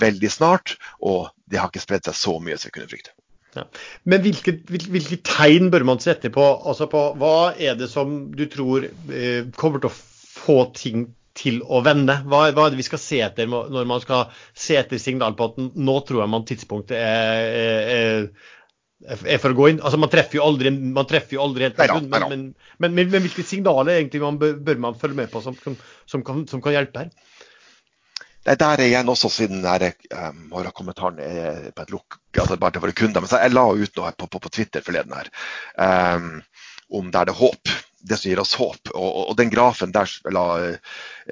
veldig 0.00 0.30
snart. 0.30 0.76
Og 1.00 1.30
det 1.50 1.60
har 1.60 1.72
ikke 1.72 1.84
spredd 1.84 2.08
seg 2.08 2.18
så 2.18 2.38
mye 2.44 2.58
som 2.58 2.70
vi 2.70 2.76
kunne 2.78 2.92
frykte. 2.92 3.14
Ja. 3.54 3.68
Men 4.10 4.24
hvilke, 4.24 4.56
hvilke, 4.66 5.20
tegn 5.22 5.70
bør 5.70 5.84
man 5.86 6.02
sette 6.02 6.30
på? 6.34 6.44
Altså 6.66 6.88
på 6.90 7.06
hva 7.20 7.54
er 7.54 7.78
det 7.78 7.88
som 7.92 8.32
du 8.34 8.48
tror 8.50 8.88
eh, 8.88 9.46
kommer 9.56 9.82
til 9.82 9.92
å 9.92 9.98
få 10.34 10.58
ting 10.74 11.06
til 11.34 11.60
å 11.66 11.82
vende? 11.84 12.16
Hva, 12.28 12.46
hva, 12.54 12.66
er 12.66 12.74
det 12.74 12.80
vi 12.80 12.86
skal 12.86 13.02
se 13.02 13.20
etter 13.26 13.50
når 13.50 13.88
man 13.90 14.02
skal 14.02 14.28
se 14.54 14.78
etter 14.78 15.00
signal 15.02 15.36
på 15.38 15.50
at 15.50 15.60
nå 15.60 15.96
tror 16.06 16.22
jeg 16.22 16.32
man 16.32 16.46
tidspunktet 16.48 16.96
er, 16.98 17.48
er, 17.94 18.28
er 19.18 19.42
for 19.42 19.50
å 19.50 19.58
gå 19.58 19.70
inn? 19.72 19.82
Altså 19.82 20.00
Man 20.00 20.12
treffer 20.12 20.38
jo 20.38 20.46
aldri, 20.46 20.72
man 20.72 21.08
treffer 21.10 21.38
jo 21.38 21.44
aldri 21.44 21.68
helt 21.68 21.78
på 21.78 22.00
men, 22.06 22.10
men, 22.30 22.46
men, 22.78 23.00
men, 23.02 23.14
hvilke 23.26 23.46
signaler 23.46 23.98
egentlig 23.98 24.22
man 24.22 24.38
bør, 24.40 24.58
bør, 24.62 24.82
man 24.88 25.00
følge 25.00 25.24
med 25.24 25.32
på 25.32 25.42
som, 25.44 25.58
som, 25.64 25.78
som, 26.06 26.26
kan, 26.26 26.46
som 26.50 26.62
kan, 26.64 26.76
hjelpe 26.78 27.06
her? 27.06 27.14
Det 28.44 28.58
der 28.60 28.76
er 28.76 28.90
igjen 28.90 29.08
også 29.08 29.30
siden 29.32 29.62
um, 29.64 30.40
kommentaren 30.76 31.20
er 31.24 31.70
på 31.72 31.86
et 31.86 31.92
lukk, 31.94 32.18
altså 32.36 32.58
bare 32.60 32.76
til 32.76 32.82
våre 32.84 32.92
kunder. 32.92 33.24
Men 33.24 33.32
jeg 33.32 33.54
la 33.54 33.62
ut 33.72 33.96
noe 33.96 34.10
på, 34.20 34.28
på, 34.28 34.40
på 34.44 34.52
Twitter 34.52 34.84
forleden 34.84 35.14
her 35.16 35.30
um, 35.80 36.42
om 36.90 37.10
der 37.14 37.28
det 37.28 37.34
er 37.34 37.42
håp 37.42 37.74
det 38.04 38.18
som 38.20 38.30
gir 38.30 38.40
oss 38.42 38.54
håp. 38.58 38.92
Og, 38.92 39.10
og 39.30 39.34
den 39.38 39.50
grafen 39.52 39.92
der 39.94 40.08
som 40.10 40.28
jeg 40.28 40.36
la, 40.36 40.46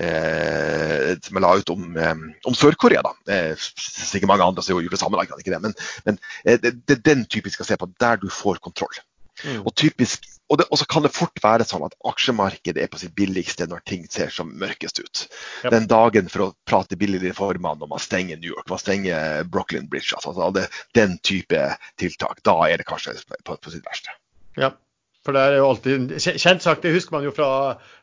eh, 0.00 1.12
som 1.20 1.38
jeg 1.38 1.44
la 1.44 1.54
ut 1.58 1.72
om, 1.74 1.86
eh, 2.00 2.26
om 2.48 2.56
Sør-Korea, 2.56 3.04
da. 3.04 3.14
Eh, 3.28 3.54
sikkert 3.60 4.30
mange 4.30 4.48
andre 4.48 4.64
som 4.64 4.76
gjorde 4.76 4.94
det 4.94 5.00
samme, 5.02 5.20
ikke 5.22 5.52
det. 5.52 5.62
men, 5.62 5.76
men 6.08 6.20
eh, 6.44 6.60
det, 6.60 6.78
det, 6.86 6.98
er 6.98 7.08
den 7.12 7.24
typisk 7.26 7.60
skal 7.60 7.72
se 7.72 7.80
på, 7.80 7.90
der 8.00 8.22
du 8.22 8.30
får 8.32 8.62
kontroll. 8.64 9.02
Mm. 9.42 9.64
Og, 9.64 9.72
typisk, 9.76 10.24
og, 10.52 10.60
det, 10.60 10.66
og, 10.70 10.78
så 10.80 10.86
kan 10.88 11.04
det 11.04 11.12
fort 11.16 11.40
være 11.42 11.66
sånn 11.66 11.84
at 11.84 11.96
aksjemarkedet 12.08 12.82
er 12.84 12.90
på 12.92 13.00
sitt 13.00 13.14
billigste 13.16 13.66
når 13.68 13.82
ting 13.88 14.04
ser 14.12 14.32
som 14.32 14.52
mørkest 14.60 15.00
ut. 15.00 15.24
Yep. 15.64 15.72
Den 15.74 15.88
dagen 15.90 16.30
for 16.32 16.46
å 16.46 16.50
prate 16.68 16.98
billigere 17.00 17.36
formann 17.36 17.80
når 17.82 17.90
man 17.92 18.04
stenger 18.04 18.40
New 18.40 18.52
York, 18.52 18.68
man 18.70 18.80
stenger 18.80 19.44
Brooklyn 19.48 19.88
Bridge, 19.92 20.14
altså, 20.16 20.48
det, 20.56 20.68
den 20.96 21.18
type 21.24 21.66
tiltak, 22.00 22.40
da 22.48 22.56
er 22.68 22.80
det 22.80 22.88
kanskje 22.88 23.18
på, 23.44 23.56
på 23.56 23.74
sitt 23.74 23.84
verste. 23.88 24.16
Ja. 24.60 24.72
For 25.22 25.36
det 25.36 25.42
er 25.42 25.60
jo 25.60 25.68
alltid 25.70 26.14
kjent 26.18 26.64
sagt, 26.64 26.82
det 26.82 26.94
husker 26.96 27.14
man 27.14 27.26
jo 27.26 27.30
fra, 27.34 27.48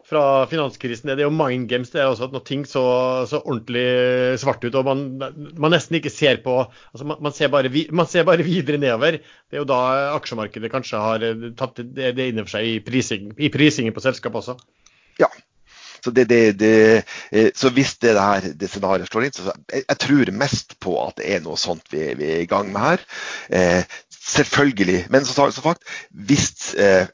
fra 0.08 0.24
finanskrisen. 0.48 1.10
Det 1.12 1.18
er 1.18 1.28
jo 1.28 1.36
mind 1.36 1.68
games. 1.68 1.92
Det 1.92 2.00
er 2.00 2.08
også 2.08 2.30
at 2.30 2.36
når 2.36 2.46
ting 2.48 2.64
så, 2.68 2.84
så 3.28 3.42
ordentlig 3.42 4.40
svart 4.40 4.64
ut 4.64 4.78
og 4.80 4.88
man, 4.88 5.04
man, 5.20 5.74
nesten 5.76 6.00
ikke 6.00 6.14
ser 6.14 6.40
på 6.46 6.62
altså 6.64 7.10
man, 7.10 7.20
man, 7.28 7.36
ser 7.36 7.52
bare, 7.52 7.72
man, 7.92 8.08
ser 8.08 8.24
bare, 8.30 8.48
videre 8.48 8.80
nedover. 8.80 9.20
Det 9.20 9.60
er 9.60 9.66
jo 9.66 9.68
da 9.68 9.82
aksjemarkedet 10.16 10.72
kanskje 10.72 11.04
har 11.04 11.28
tatt 11.60 11.84
det, 11.84 12.14
det 12.16 12.32
inn 12.32 12.40
over 12.40 12.56
seg 12.56 12.72
i, 12.72 12.80
prising, 12.88 13.34
i 13.36 13.52
prisingen 13.52 13.96
på 13.96 14.06
selskap 14.08 14.40
også. 14.40 14.56
Ja, 15.20 15.28
så, 16.04 16.12
det, 16.12 16.26
det, 16.30 16.52
det, 16.60 17.04
eh, 17.32 17.50
så, 17.56 17.70
hvis 17.76 17.98
det, 18.00 18.16
her, 18.16 18.46
det 18.56 18.70
scenarioet 18.72 19.10
slår 19.12 19.28
inn, 19.28 19.36
så 19.36 19.50
jeg, 19.52 19.84
jeg, 19.84 19.98
tror 20.06 20.32
mest 20.40 20.78
på 20.84 20.96
at 21.04 21.18
det 21.20 21.28
er 21.36 21.44
noe 21.44 21.60
sånt 21.60 21.92
vi, 21.92 22.06
vi 22.20 22.30
er 22.38 22.44
i 22.44 22.50
gang 22.50 22.72
med 22.72 22.86
her. 22.86 23.04
Eh, 23.52 23.98
Selvfølgelig. 24.30 25.06
Men 25.10 25.26
så 25.26 25.62
fakt, 25.64 25.84
hvis 26.10 26.76
eh, 26.78 27.08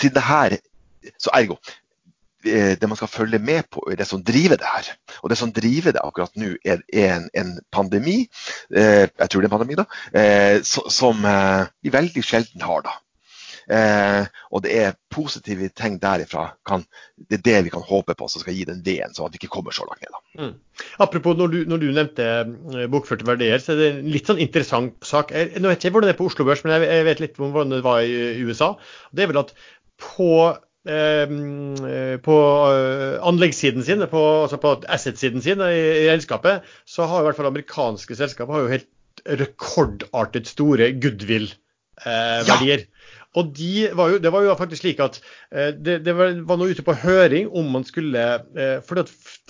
Siden 0.00 0.14
det 0.14 0.22
her 0.22 0.56
Så 1.18 1.30
ergo 1.34 1.56
eh, 2.46 2.74
det 2.80 2.88
man 2.88 2.96
skal 2.96 3.08
følge 3.08 3.38
med 3.38 3.62
på, 3.72 3.84
det 3.98 4.06
som 4.06 4.24
driver 4.24 4.56
det 4.56 4.66
her. 4.74 4.92
Og 5.22 5.30
det 5.30 5.38
som 5.38 5.52
driver 5.52 5.92
det 5.92 6.02
akkurat 6.04 6.36
nå, 6.36 6.54
er, 6.64 6.82
en, 6.92 7.30
en, 7.34 7.60
pandemi, 7.72 8.26
eh, 8.74 9.08
jeg 9.18 9.30
tror 9.30 9.40
det 9.40 9.46
er 9.46 9.50
en 9.50 9.58
pandemi, 9.58 9.78
da, 9.78 9.84
eh, 10.18 10.62
som 10.90 11.24
eh, 11.24 11.66
vi 11.82 11.92
veldig 11.92 12.24
sjelden 12.24 12.66
har. 12.66 12.82
da. 12.88 12.96
Eh, 13.70 14.24
og 14.50 14.64
det 14.64 14.72
er 14.78 14.96
positive 15.12 15.68
tegn 15.78 15.98
derifra. 16.02 16.48
Kan, 16.68 16.84
det 17.30 17.40
er 17.40 17.44
det 17.46 17.58
vi 17.68 17.74
kan 17.74 17.84
håpe 17.86 18.16
på 18.18 18.28
som 18.30 18.42
skal 18.42 18.56
gi 18.56 18.66
den 18.68 18.82
veden, 18.86 19.14
sånn 19.14 19.28
at 19.28 19.36
vi 19.36 19.42
ikke 19.42 19.52
kommer 19.56 19.76
så 19.76 19.86
langt 19.88 20.02
ned. 20.02 20.18
Mm. 20.40 20.82
Apropos 21.04 21.38
når 21.38 21.52
du, 21.52 21.60
når 21.70 21.82
du 21.82 21.88
nevnte 21.90 22.28
eh, 22.42 22.88
bokførte 22.92 23.28
verdier, 23.28 23.62
så 23.62 23.74
er 23.74 23.80
det 23.82 23.92
en 23.92 24.10
litt 24.14 24.30
sånn 24.30 24.42
interessant 24.42 24.98
sak. 25.06 25.32
Jeg, 25.36 25.54
nå 25.58 25.70
vet 25.70 25.78
jeg 25.78 25.92
ikke 25.92 25.98
hvordan 25.98 26.12
det 26.12 26.16
er 26.16 26.20
på 26.22 26.28
Oslo 26.32 26.48
Børs, 26.48 26.64
men 26.66 26.76
jeg 26.82 27.08
vet 27.08 27.24
litt 27.24 27.40
om 27.40 27.54
hvordan 27.54 27.78
det 27.78 27.86
var 27.86 28.02
i 28.02 28.42
USA. 28.42 28.74
Det 29.12 29.24
er 29.24 29.32
vel 29.32 29.42
at 29.44 29.54
på 30.02 30.32
eh, 30.88 31.36
på 32.26 32.38
eh, 32.72 33.18
anleggssiden 33.22 33.86
sin, 33.86 34.02
på, 34.10 34.24
altså 34.46 34.58
på 34.62 34.74
asset-siden 34.90 35.44
sin 35.44 35.62
i, 35.62 35.78
i 36.02 36.08
regnskapet, 36.10 36.66
så 36.88 37.06
har 37.10 37.22
i 37.22 37.28
hvert 37.28 37.38
fall 37.38 37.52
amerikanske 37.52 38.18
selskaper 38.18 38.56
har 38.56 38.66
jo 38.66 38.74
helt 38.74 38.90
rekordartet 39.26 40.48
store 40.50 40.92
goodwill-verdier. 41.02 42.82
Ja. 42.82 43.01
Og 43.38 43.52
de 43.56 43.86
var 43.96 44.12
jo, 44.12 44.18
det 44.20 44.32
var 44.32 44.44
jo 44.44 44.54
faktisk 44.58 44.84
slik 44.84 44.98
at 45.00 45.18
eh, 45.50 45.70
det, 45.72 46.00
det 46.04 46.14
var, 46.16 46.34
var 46.48 46.58
noe 46.60 46.74
ute 46.74 46.84
på 46.84 46.96
høring 47.00 47.48
om 47.56 47.70
man 47.72 47.86
skulle 47.88 48.24
eh, 48.52 48.78
for 48.84 49.00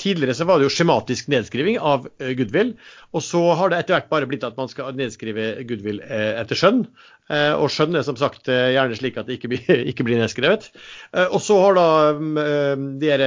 Tidligere 0.02 0.34
så 0.34 0.46
var 0.48 0.58
det 0.58 0.68
jo 0.68 0.72
skjematisk 0.72 1.28
nedskriving 1.30 1.76
av 1.78 2.06
eh, 2.22 2.32
goodwill. 2.38 2.72
Og 3.12 3.24
så 3.26 3.42
har 3.58 3.70
det 3.70 3.82
etter 3.82 3.98
hvert 3.98 4.10
bare 4.12 4.28
blitt 4.30 4.46
at 4.46 4.58
man 4.58 4.70
skal 4.70 4.94
nedskrive 4.98 5.66
goodwill 5.68 6.00
etter 6.02 6.58
skjønn. 6.58 6.86
Og 7.30 7.68
skjønn 7.72 7.96
er 7.96 8.02
som 8.04 8.16
sagt 8.18 8.48
gjerne 8.50 8.96
slik 8.98 9.16
at 9.16 9.28
det 9.28 9.38
ikke 9.38 9.48
blir, 9.52 9.68
ikke 9.90 10.04
blir 10.04 10.18
nedskrevet. 10.20 10.66
Og 11.30 11.38
så 11.40 11.56
har 11.62 11.78
da 11.78 11.86
de 12.18 13.08
her, 13.08 13.24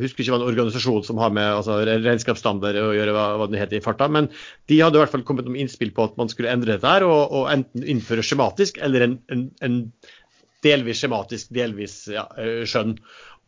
husker 0.00 0.22
ikke 0.22 0.32
hva 0.32 0.38
en 0.38 0.46
organisasjon 0.46 1.04
som 1.04 1.20
har 1.20 1.34
med 1.36 1.44
altså, 1.58 1.80
regnskapsstandard 1.84 2.78
å 2.80 2.92
gjøre, 2.96 3.12
hva, 3.16 3.26
hva 3.40 3.50
den 3.50 3.58
heter 3.60 3.80
i 3.80 3.84
farta, 3.84 4.08
men 4.08 4.30
de 4.70 4.80
hadde 4.80 4.96
i 4.96 5.02
hvert 5.02 5.12
fall 5.12 5.26
kommet 5.28 5.50
med 5.50 5.60
innspill 5.64 5.92
på 5.96 6.08
at 6.08 6.16
man 6.20 6.32
skulle 6.32 6.54
endre 6.54 6.78
dette 6.78 6.94
her 6.94 7.04
og, 7.04 7.34
og 7.34 7.50
enten 7.52 7.84
innføre 7.84 8.24
skjematisk 8.24 8.80
eller 8.86 9.04
en, 9.08 9.18
en, 9.34 9.44
en 9.66 9.82
delvis 10.64 11.02
skjematisk, 11.02 11.50
delvis 11.54 12.00
ja, 12.12 12.26
eh, 12.40 12.62
skjønn. 12.68 12.96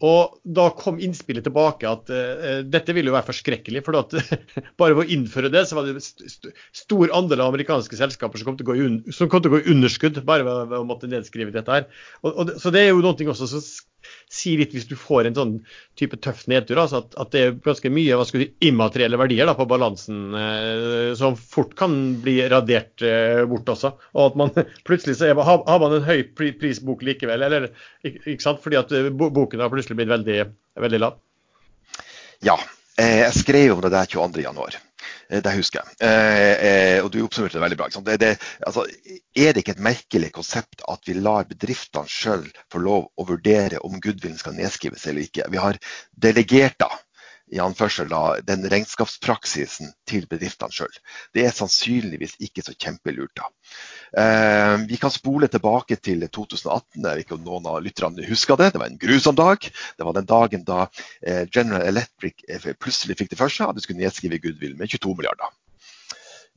Og 0.06 0.38
da 0.44 0.70
kom 0.78 1.00
innspillet 1.02 1.44
tilbake 1.44 1.88
at 1.88 2.08
uh, 2.12 2.60
dette 2.64 2.94
ville 2.96 3.12
jo 3.12 3.16
være 3.16 3.28
forskrekkelig. 3.28 3.82
For 3.86 3.98
at, 4.00 4.16
bare 4.80 4.96
ved 4.96 5.04
å 5.04 5.16
innføre 5.16 5.52
det, 5.52 5.66
så 5.68 5.76
var 5.76 5.88
det 5.88 6.00
st 6.04 6.52
stor 6.80 7.12
andel 7.16 7.44
av 7.44 7.52
amerikanske 7.52 7.98
selskaper 7.98 8.40
som 8.40 8.50
kom 8.50 8.58
til 8.58 8.68
å 8.68 8.72
gå 8.72 8.78
i, 8.78 8.88
kom 9.28 9.44
til 9.44 9.52
å 9.52 9.58
gå 9.58 9.62
underskudd 9.74 10.22
bare 10.26 10.46
ved, 10.46 10.74
å 10.80 10.86
måtte 10.88 11.10
nedskrive 11.10 11.52
dette 11.54 11.80
her. 11.80 11.88
Og, 12.24 12.32
og, 12.32 12.56
så 12.62 12.72
det 12.72 12.86
er 12.86 12.92
jo 12.94 13.04
noe 13.04 13.30
også 13.34 13.50
som 13.50 13.62
sier 14.30 14.60
litt 14.60 14.74
hvis 14.74 14.86
du 14.88 14.94
får 14.98 15.28
en 15.28 15.36
sånn 15.36 15.54
type 15.98 16.18
tøff 16.24 16.44
nedtur. 16.50 16.78
Altså 16.80 17.02
at, 17.02 17.16
at, 17.20 17.32
det 17.34 17.42
er 17.42 17.56
ganske 17.64 17.92
mye 17.92 18.16
hva 18.18 18.26
skal 18.28 18.44
du, 18.44 18.52
immaterielle 18.70 19.18
verdier 19.20 19.48
da, 19.48 19.56
på 19.58 19.66
balansen 19.70 20.36
uh, 20.36 21.10
som 21.18 21.36
fort 21.38 21.74
kan 21.78 21.96
bli 22.24 22.38
radert 22.52 23.04
uh, 23.04 23.42
bort 23.50 23.70
også. 23.74 23.92
Og 24.16 24.30
at 24.30 24.38
man 24.40 24.54
plutselig 24.88 25.18
så 25.20 25.30
er, 25.30 25.42
har, 25.46 25.62
har 25.66 25.82
man 25.82 25.98
en 25.98 26.06
høy 26.06 26.24
prisbok 26.36 27.04
likevel. 27.06 27.46
Eller, 27.46 27.70
ikke, 28.06 28.24
ikke 28.36 28.46
sant? 28.46 28.62
Fordi 28.64 28.80
at 28.80 28.94
boken 29.20 29.64
har 29.64 29.72
plutselig 29.72 29.89
blitt 29.98 30.10
veldig, 30.10 30.38
veldig 30.80 31.00
lav. 31.00 31.18
Ja. 32.46 32.58
Eh, 33.00 33.20
jeg 33.24 33.34
skrev 33.40 33.74
om 33.74 33.82
det 33.84 33.92
der 33.94 34.08
22.1. 34.10 34.78
Det 35.30 35.52
husker 35.54 35.84
jeg. 35.84 35.96
Eh, 36.02 36.98
og 37.04 37.12
du 37.14 37.20
oppsummerte 37.22 37.56
det 37.56 37.62
veldig 37.62 37.78
bra. 37.78 37.86
Det, 38.08 38.16
det, 38.18 38.30
altså, 38.66 38.82
er 39.38 39.52
det 39.54 39.62
ikke 39.62 39.76
et 39.76 39.84
merkelig 39.86 40.32
konsept 40.34 40.82
at 40.90 41.06
vi 41.06 41.14
lar 41.18 41.46
bedriftene 41.48 42.10
sjøl 42.10 42.48
få 42.72 42.82
lov 42.82 43.06
å 43.14 43.26
vurdere 43.28 43.78
om 43.86 44.00
goodwillen 44.02 44.40
skal 44.40 44.58
nedskrives 44.58 45.06
eller 45.06 45.28
ikke? 45.28 45.46
Vi 45.52 45.62
har 45.62 45.78
delegert 46.18 46.80
da 46.82 46.90
i 47.50 47.60
anførsel 47.62 48.08
da, 48.10 48.38
den 48.46 48.66
regnskapspraksisen 48.70 49.90
til 50.08 50.26
bedriftene 50.30 50.74
sjøl. 50.74 50.92
Det 51.34 51.44
er 51.46 51.54
sannsynligvis 51.54 52.36
ikke 52.42 52.64
så 52.66 52.74
kjempelurt. 52.76 53.32
da. 53.34 53.48
Eh, 54.22 54.76
vi 54.90 54.98
kan 55.02 55.12
spole 55.14 55.48
tilbake 55.50 55.98
til 55.98 56.26
2018. 56.28 57.02
Jeg 57.02 57.10
vet 57.10 57.24
ikke 57.24 57.38
om 57.38 57.46
noen 57.46 57.66
av 57.70 57.80
lytterne 57.82 58.26
husker 58.28 58.60
det. 58.60 58.72
Det 58.74 58.82
var 58.82 58.90
en 58.90 59.00
grusom 59.02 59.38
dag. 59.38 59.66
Det 59.66 60.06
var 60.06 60.18
den 60.18 60.30
dagen 60.30 60.64
da 60.68 60.86
eh, 60.86 61.46
General 61.50 61.86
Electric 61.86 62.46
eh, 62.48 62.70
plutselig 62.78 63.18
fikk 63.18 63.34
det 63.34 63.40
for 63.42 63.52
seg 63.52 63.70
at 63.70 63.78
de 63.78 63.84
skulle 63.84 64.02
nedskrive 64.02 64.42
goodwill 64.42 64.78
med 64.78 64.90
22 64.90 65.16
milliarder. 65.18 65.50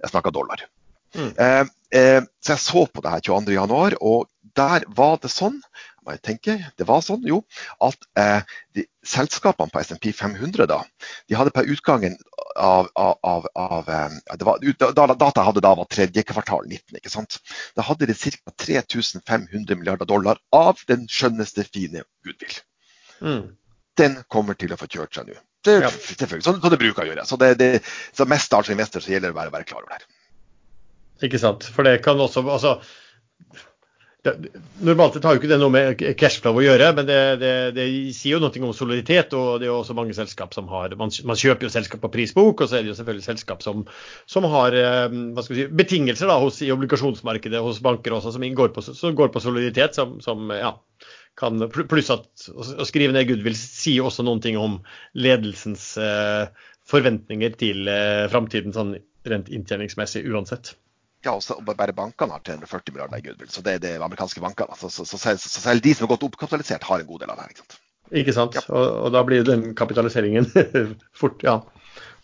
Jeg 0.03 0.13
snakker 0.13 0.33
dollar. 0.35 0.65
Mm. 1.13 1.33
Eh, 1.37 1.65
eh, 1.99 2.21
så 2.41 2.55
jeg 2.55 2.63
så 2.63 2.85
på 2.89 3.01
det 3.01 3.11
her 3.13 3.25
22.1, 3.29 3.97
og 4.01 4.29
der 4.57 4.85
var 4.97 5.19
det 5.21 5.31
sånn 5.33 5.59
jeg 6.11 6.21
tenke, 6.25 6.55
det 6.77 6.87
var 6.89 7.01
sånn, 7.05 7.23
jo, 7.27 7.39
at 7.83 8.07
eh, 8.19 8.41
de, 8.75 8.85
selskapene 9.07 9.71
på 9.71 9.83
SMP 9.83 10.11
500 10.15 10.67
da, 10.69 10.81
de 11.29 11.37
hadde 11.39 11.53
på 11.55 11.65
utgangen 11.73 12.17
av, 12.59 12.89
av, 12.99 13.47
av 13.55 13.89
eh, 13.89 14.17
var, 14.43 14.61
da, 14.95 15.07
Data 15.13 15.45
hadde 15.47 15.63
da 15.63 15.73
var 15.79 15.89
tredje 15.91 16.25
kvartal 16.27 16.67
19. 16.67 16.99
ikke 16.99 17.13
sant? 17.13 17.39
Da 17.77 17.85
hadde 17.87 18.09
de 18.09 18.17
ca. 18.17 18.53
3500 18.63 19.79
milliarder 19.79 20.09
dollar 20.09 20.41
av 20.55 20.83
den 20.89 21.07
skjønneste 21.11 21.65
fine 21.69 22.03
goodwill. 22.25 22.59
Mm. 23.23 23.43
Den 23.99 24.19
kommer 24.31 24.57
til 24.59 24.73
å 24.73 24.79
få 24.79 24.89
kjørt 24.89 25.15
seg 25.15 25.29
nå. 25.29 25.39
Det, 25.63 25.77
ja. 25.85 25.89
Selvfølgelig, 25.91 26.43
sånn, 26.43 26.59
sånn 26.59 26.73
det 26.73 26.81
bruker 26.81 27.05
å 27.05 27.07
gjøre. 27.07 27.23
Så, 27.27 27.39
det, 27.39 27.53
det, 27.61 27.69
så 28.15 28.27
mest 28.27 28.53
av 28.55 28.67
investor 28.71 29.03
så 29.03 29.13
gjelder 29.13 29.31
det 29.31 29.37
bare 29.37 29.51
å 29.51 29.55
være 29.55 29.67
klar 29.69 29.85
over 29.85 29.95
det. 29.95 30.07
Ikke 31.23 31.39
sant. 31.39 31.63
For 31.71 31.87
det 31.87 32.01
kan 32.03 32.19
også 32.19 32.43
altså 32.51 32.73
normalt 34.23 35.17
sett 35.17 35.25
har 35.27 35.35
jo 35.35 35.41
ikke 35.41 35.49
det 35.51 35.57
noe 35.59 35.73
med 35.73 36.01
cashflow 36.19 36.55
å 36.55 36.63
gjøre, 36.63 36.89
men 36.95 37.07
det, 37.07 37.17
det, 37.41 37.51
det, 37.75 37.87
sier 38.15 38.37
jo 38.37 38.43
noe 38.43 38.61
om 38.69 38.75
soliditet. 38.75 39.33
og 39.35 39.59
Det 39.59 39.67
er 39.67 39.71
jo 39.71 39.79
også 39.81 39.95
mange 39.97 40.15
selskap 40.15 40.55
som 40.55 40.69
har 40.71 40.95
Man, 40.99 41.11
man 41.27 41.39
kjøper 41.39 41.67
jo 41.67 41.73
selskap 41.73 42.03
på 42.05 42.11
prisbok, 42.13 42.63
og 42.63 42.69
så 42.69 42.79
er 42.79 42.85
det 42.85 42.93
jo 42.93 42.97
selvfølgelig 42.99 43.27
selskap 43.27 43.65
som, 43.65 43.83
som 44.29 44.47
har 44.53 44.77
eh, 44.79 45.17
si, 45.47 45.67
betingelser 45.67 46.31
da, 46.31 46.39
hos, 46.39 46.61
i 46.63 46.71
obligasjonsmarkedet 46.75 47.63
hos 47.63 47.81
banker 47.83 48.15
også, 48.15 48.35
som 48.37 48.47
går 48.61 48.71
på, 48.75 48.85
som 48.87 49.17
går 49.17 49.33
på 49.33 49.43
soliditet. 49.43 49.99
som, 49.99 50.15
som 50.23 50.53
ja, 50.55 50.75
kan, 51.39 51.67
Pluss 51.73 52.13
at 52.13 52.47
å 52.53 52.87
skrive 52.87 53.15
ned 53.15 53.27
goodwill 53.27 53.57
sier 53.59 54.07
også 54.07 54.23
noen 54.23 54.43
ting 54.43 54.59
om 54.59 54.79
ledelsens 55.17 55.97
eh, 55.99 56.45
forventninger 56.87 57.59
til 57.59 57.91
eh, 57.91 58.29
framtiden 58.31 58.75
sånn 58.75 58.95
rent 59.27 59.51
inntjeningsmessig 59.51 60.23
uansett 60.31 60.75
ja, 61.25 61.33
også, 61.37 61.57
bare 61.65 61.95
bankene 61.95 62.35
har 62.35 62.43
340 62.45 62.93
milliarder 62.93 63.21
i 63.21 63.25
goodwill. 63.25 63.51
Så 63.51 63.63
det 63.65 63.77
er 63.77 63.83
det 63.83 63.93
amerikanske 64.03 64.43
bankene. 64.43 64.75
Så, 64.79 64.91
så, 64.91 65.05
så, 65.07 65.19
selv, 65.21 65.41
så, 65.41 65.61
selv, 65.63 65.83
de 65.83 65.95
som 65.95 66.07
har 66.07 66.13
gått 66.15 66.27
oppkapitalisert, 66.27 66.83
har 66.89 67.03
en 67.03 67.09
god 67.09 67.23
del 67.23 67.33
av 67.33 67.41
det. 67.41 67.49
Ikke 67.53 67.63
sant. 67.63 67.79
Ikke 68.23 68.35
sant? 68.35 68.59
Ja. 68.59 68.65
Og, 68.69 68.87
og, 69.05 69.09
da 69.15 69.23
blir 69.27 69.47
den 69.47 69.69
kapitaliseringen 69.79 70.49
fort, 71.21 71.43
ja, 71.45 71.59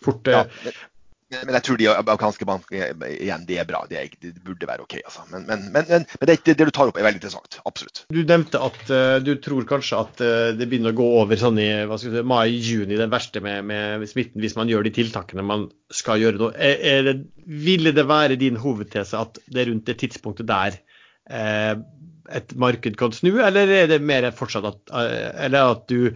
fort 0.03 0.27
ja, 0.29 0.43
eh, 0.43 0.81
men 1.29 1.53
jeg 1.53 1.65
tror 1.65 1.77
de 1.77 1.87
afghanske 1.93 2.45
bankene 2.49 3.09
igjen, 3.13 3.43
de 3.45 3.57
er 3.61 3.67
bra. 3.69 3.83
De, 3.89 3.99
er, 3.99 4.13
de 4.23 4.31
burde 4.45 4.65
være 4.65 4.85
OK. 4.85 4.95
Altså. 5.03 5.25
Men, 5.29 5.43
men, 5.45 5.67
men, 5.75 5.85
men 6.07 6.29
det, 6.29 6.39
det, 6.47 6.55
du 6.57 6.71
tar 6.73 6.89
opp, 6.89 6.97
er 6.97 7.05
veldig 7.05 7.19
interessant. 7.19 7.59
Absolutt. 7.69 8.01
Du 8.09 8.21
nevnte 8.23 8.61
at 8.65 8.79
uh, 8.89 9.17
du 9.21 9.35
tror 9.43 9.67
kanskje 9.69 9.99
at 9.99 10.23
uh, 10.25 10.49
det 10.57 10.65
begynner 10.71 10.95
å 10.95 10.97
gå 10.97 11.09
over 11.19 11.37
sånn 11.37 11.59
i 11.61 11.67
si, 12.01 12.13
mai-juni, 12.25 12.97
den 12.97 13.13
verste 13.13 13.43
med, 13.45 13.67
med, 13.69 14.07
smitten, 14.09 14.41
hvis 14.41 14.57
man 14.57 14.71
gjør 14.73 14.87
de 14.87 14.93
tiltakene 14.95 15.45
man 15.45 15.67
skal 15.93 16.23
gjøre 16.23 16.41
nå. 16.41 16.49
Er, 16.57 16.81
er 16.95 17.05
det, 17.11 17.15
ville 17.45 17.93
det 17.93 18.07
være 18.09 18.39
din 18.41 18.57
hovedtese 18.61 19.21
at 19.21 19.37
det 19.45 19.63
er 19.63 19.71
rundt 19.73 19.85
det 19.89 19.99
tidspunktet 20.01 20.49
der 20.49 20.81
uh, 21.29 21.77
et 22.33 22.57
marked 22.57 22.97
kan 22.97 23.13
snu, 23.13 23.35
eller 23.41 23.69
er 23.73 23.87
det 23.89 24.01
mer 24.05 24.31
fortsatt 24.37 24.65
at, 24.69 24.81
eller 25.45 25.75
at 25.75 25.87
du 25.89 26.11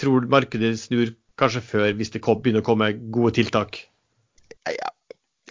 tror 0.00 0.28
markedet 0.28 0.74
snur 0.80 1.16
kanskje 1.40 1.64
før, 1.64 1.90
hvis 1.96 2.12
det 2.14 2.22
kom, 2.24 2.40
begynner 2.44 2.64
å 2.64 2.68
komme 2.68 2.92
gode 3.12 3.36
tiltak? 3.40 3.86
Jeg, 4.72 4.92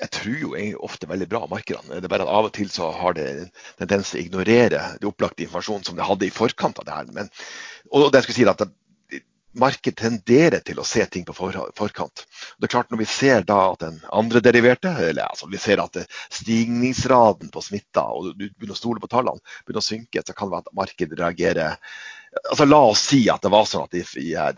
jeg, 0.01 0.11
tror 0.17 0.37
jo 0.41 0.53
ofte 0.85 1.09
veldig 1.09 1.29
bra 1.31 1.43
markedene. 1.51 1.99
Det 1.99 2.07
er 2.07 2.13
bare 2.13 2.27
at 2.27 2.35
av 2.39 2.49
og 2.49 2.55
til 2.55 2.71
så 2.73 2.91
har 2.97 3.17
det 3.17 3.27
en 3.33 3.51
tendens 3.81 4.13
til 4.13 4.21
å 4.21 4.23
ignorere 4.25 4.85
det 4.99 5.09
opplagte 5.09 5.45
informasjonen 5.45 5.85
som 5.87 5.99
det 5.99 6.07
hadde 6.07 6.29
i 6.29 6.33
forkant 6.33 6.81
av 6.81 6.87
det 6.87 6.97
her. 6.97 7.11
Men, 7.15 7.29
og 7.91 8.09
det 8.09 8.21
jeg 8.21 8.29
skulle 8.29 8.41
si 8.41 8.49
at 8.53 8.65
Markedet 9.53 9.99
tenderer 9.99 10.63
til 10.65 10.79
å 10.81 10.85
se 10.87 11.03
ting 11.13 11.25
på 11.27 11.33
for, 11.37 11.53
forkant. 11.77 12.23
Det 12.57 12.65
er 12.65 12.71
klart 12.73 12.89
Når 12.89 13.03
vi 13.03 13.05
ser 13.05 13.43
da 13.45 13.59
at 13.75 13.83
den 13.83 13.99
andre 14.09 14.41
deriverte, 14.41 14.89
eller 14.89 15.27
altså 15.27 15.45
vi 15.51 15.59
ser 15.61 15.77
at 15.83 15.99
stigningsraden 16.33 17.51
på 17.53 17.61
smitta 17.61 18.07
og 18.09 18.31
du 18.33 18.47
begynner 18.47 18.73
å 18.73 18.79
stole 18.79 19.03
på 19.03 19.11
tallene, 19.11 19.43
begynner 19.61 19.83
å 19.83 19.85
synke, 19.85 20.25
så 20.25 20.33
kan 20.33 20.49
det 20.49 20.55
være 20.55 20.65
at 20.65 20.77
markedet 20.81 21.19
reagerer 21.21 21.77
altså 22.49 22.65
La 22.65 22.81
oss 22.89 23.05
si 23.11 23.27
at 23.29 23.45
det 23.45 23.53
var 23.53 23.69
sånn 23.69 23.85
at 23.85 23.93
det, 23.93 24.07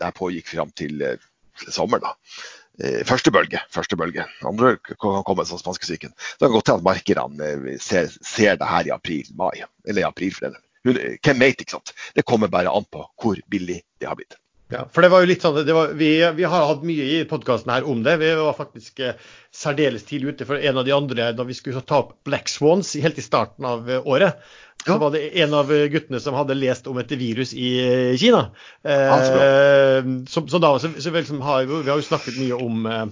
det 0.00 0.14
pågikk 0.16 0.48
fram 0.54 0.72
til 0.72 1.02
eh, 1.04 1.20
sommeren. 1.68 2.08
da 2.08 2.16
Eh, 2.16 2.65
første 3.08 3.32
bølge. 3.32 3.60
første 3.72 3.96
bølge. 3.96 4.24
Andre 4.44 4.76
kan 4.84 5.22
komme 5.26 5.46
som 5.48 5.60
spanskesyken. 5.60 6.12
Det 6.12 6.44
kan 6.44 6.54
godt 6.54 6.72
hende 6.72 6.82
at 6.82 6.88
markedene 6.88 7.50
eh, 7.72 7.78
ser, 7.80 8.10
ser, 8.20 8.56
det 8.60 8.68
her 8.68 8.88
i 8.88 8.94
april-mai. 8.94 9.64
Eller 9.86 10.04
i 10.04 10.08
april, 10.08 10.34
for 10.34 10.48
den. 10.48 10.58
Hvem 10.86 11.40
vet, 11.42 11.60
ikke 11.60 11.78
sant. 11.78 11.94
Det 12.14 12.26
kommer 12.26 12.52
bare 12.52 12.70
an 12.70 12.86
på 12.92 13.02
hvor 13.22 13.40
billig 13.50 13.80
det 14.00 14.08
har 14.08 14.18
blitt. 14.18 14.38
Ja, 14.68 14.82
for 14.90 15.04
det 15.04 15.12
var 15.12 15.22
jo 15.22 15.28
litt 15.30 15.44
sånn, 15.44 15.60
var, 15.62 15.92
vi, 15.94 16.08
vi, 16.34 16.46
har 16.46 16.64
hatt 16.66 16.82
mye 16.86 17.04
i 17.06 17.18
podkasten 17.30 17.70
her 17.70 17.86
om 17.86 18.00
det. 18.02 18.16
Vi 18.18 18.32
var 18.34 18.56
faktisk 18.58 18.98
eh, 18.98 19.18
særdeles 19.54 20.06
tidlig 20.08 20.34
ute. 20.34 20.48
For 20.48 20.58
en 20.58 20.80
av 20.80 20.86
de 20.88 20.94
andre, 20.96 21.28
da 21.38 21.46
vi 21.46 21.54
skulle 21.54 21.84
ta 21.86 22.00
opp 22.02 22.16
Black 22.26 22.50
Swans 22.50 22.90
helt 22.98 23.20
i 23.20 23.24
starten 23.24 23.68
av 23.68 23.86
eh, 23.86 24.02
året, 24.02 24.40
ja. 24.82 24.88
så 24.88 24.96
var 25.02 25.14
det 25.14 25.28
en 25.44 25.54
av 25.54 25.70
guttene 25.92 26.18
som 26.22 26.34
hadde 26.34 26.58
lest 26.58 26.90
om 26.90 26.98
et 26.98 27.14
virus 27.14 27.54
i 27.54 27.70
eh, 27.84 28.16
Kina. 28.18 28.48
Eh, 28.82 30.10
så, 30.26 30.42
så, 30.42 30.62
da 30.62 30.72
så, 30.82 30.90
så 30.98 31.14
liksom 31.14 31.46
har, 31.46 31.70
Vi 31.70 31.86
har 31.86 32.02
jo 32.02 32.08
snakket 32.10 32.42
mye 32.42 32.58
om 32.66 32.90
eh, 32.90 33.06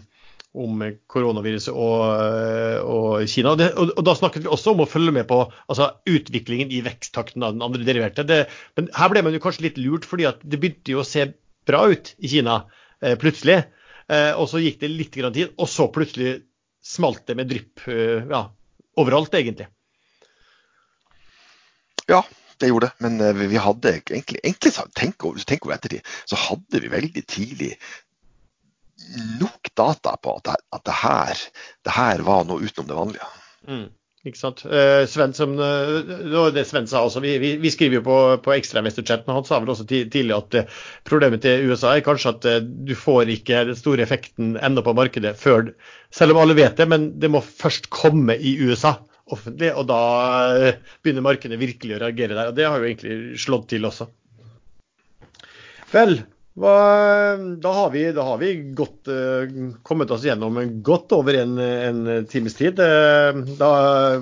om 0.55 0.83
koronaviruset 1.11 1.75
og, 1.75 2.03
eh, 2.15 2.77
og 2.79 3.25
Kina. 3.31 3.55
Og, 3.55 3.59
det, 3.59 3.71
og, 3.75 3.91
og, 3.97 4.03
Da 4.07 4.15
snakket 4.19 4.45
vi 4.45 4.53
også 4.55 4.75
om 4.75 4.85
å 4.85 4.91
følge 4.91 5.15
med 5.15 5.27
på 5.31 5.41
altså, 5.51 5.91
utviklingen 6.07 6.71
i 6.71 6.83
veksttakten 6.87 7.43
av 7.43 7.57
den 7.57 7.65
andre 7.67 7.87
deriverte. 7.87 8.27
Det, 8.27 8.45
men 8.79 8.91
her 8.95 9.11
ble 9.11 9.25
man 9.27 9.35
jo 9.35 9.43
kanskje 9.43 9.67
litt 9.67 9.81
lurt, 9.83 10.07
fordi 10.07 10.29
at 10.31 10.43
det 10.43 10.61
begynte 10.63 10.95
jo 10.95 11.03
å 11.03 11.09
se 11.09 11.27
bra 11.69 11.85
ut 11.91 12.15
i 12.19 12.29
Kina 12.29 12.65
eh, 13.03 13.17
plutselig. 13.21 13.63
Eh, 14.09 14.33
og 14.37 14.49
så 14.51 14.61
gikk 14.63 14.81
det 14.83 14.93
litt 14.93 15.17
grann 15.17 15.35
tid, 15.35 15.55
og 15.57 15.71
så 15.71 15.89
plutselig 15.93 16.39
smalt 16.85 17.25
det 17.29 17.39
med 17.39 17.51
drypp 17.51 17.87
eh, 17.89 18.25
ja, 18.31 18.47
overalt, 19.01 19.35
egentlig. 19.35 19.69
Ja, 22.11 22.21
det 22.61 22.69
gjorde 22.69 22.91
det. 22.91 23.07
Men 23.07 23.45
vi 23.49 23.61
hadde 23.61 23.95
egentlig, 23.97 24.43
egentlig 24.45 24.75
tenk 24.97 25.25
over, 25.25 25.41
tenk 25.49 25.65
over 25.65 25.79
ettertid, 25.79 26.05
så 26.29 26.39
hadde 26.51 26.83
vi 26.85 26.93
veldig 26.93 27.25
tidlig 27.25 27.73
nok 29.41 29.73
data 29.77 30.15
på 30.23 30.37
at, 30.39 30.47
det, 30.49 30.57
at 30.77 30.85
det, 30.87 30.97
her, 31.01 31.41
det 31.85 31.95
her 31.97 32.23
var 32.25 32.45
noe 32.49 32.63
utenom 32.63 32.91
det 32.91 32.99
vanlige. 32.99 33.31
Mm. 33.69 33.89
Ikke 34.25 34.41
sant? 34.41 34.63
Eh, 34.65 35.03
Sven, 35.11 35.35
som, 35.37 35.51
uh, 35.61 36.47
det 36.55 36.63
Sven 36.65 36.87
sa 36.89 37.03
også, 37.05 37.21
vi, 37.21 37.35
vi, 37.43 37.51
vi 37.61 37.73
skriver 37.73 37.99
jo 37.99 38.05
på, 38.07 38.17
på 38.47 38.55
og 38.55 39.35
han 39.37 39.45
sa 39.45 39.59
vel 39.61 39.73
også 39.75 39.85
tidlig 39.91 40.33
at 40.33 40.57
uh, 40.57 40.79
problemet 41.05 41.45
til 41.45 41.69
USA 41.69 41.93
er 41.93 42.07
kanskje 42.07 42.33
at 42.33 42.49
uh, 42.49 42.57
du 42.65 42.95
får 42.97 43.35
ikke 43.35 43.67
den 43.69 43.77
store 43.77 44.07
effekten 44.07 44.55
ennå 44.57 44.85
på 44.87 44.97
markedet 44.97 45.35
før 45.37 45.75
Selv 46.15 46.33
om 46.33 46.41
alle 46.41 46.57
vet 46.57 46.81
det, 46.81 46.89
men 46.89 47.11
det 47.21 47.29
må 47.29 47.45
først 47.45 47.91
komme 47.93 48.39
i 48.39 48.57
USA 48.65 48.97
offentlig, 49.29 49.73
og 49.77 49.89
da 49.89 50.01
begynner 51.03 51.25
markedet 51.25 51.61
virkelig 51.61 51.97
å 51.97 52.03
reagere 52.05 52.37
der. 52.37 52.49
og 52.49 52.57
Det 52.57 52.65
har 52.69 52.81
jo 52.81 52.89
egentlig 52.89 53.41
slått 53.41 53.71
til 53.73 53.85
også. 53.89 54.09
Vel, 55.93 56.19
da, 56.55 57.73
har 57.73 57.91
vi, 57.91 58.13
da, 58.13 58.23
har 58.23 58.39
vi, 58.39 58.55
godt 58.79 59.09
uh, 59.11 59.73
kommet 59.83 60.11
oss 60.15 60.23
gjennom 60.23 60.61
godt 60.87 61.13
over 61.17 61.35
en, 61.41 61.57
en 61.59 62.27
times 62.31 62.55
tid. 62.55 62.79
Uh, 62.79 63.43
da, 63.59 63.71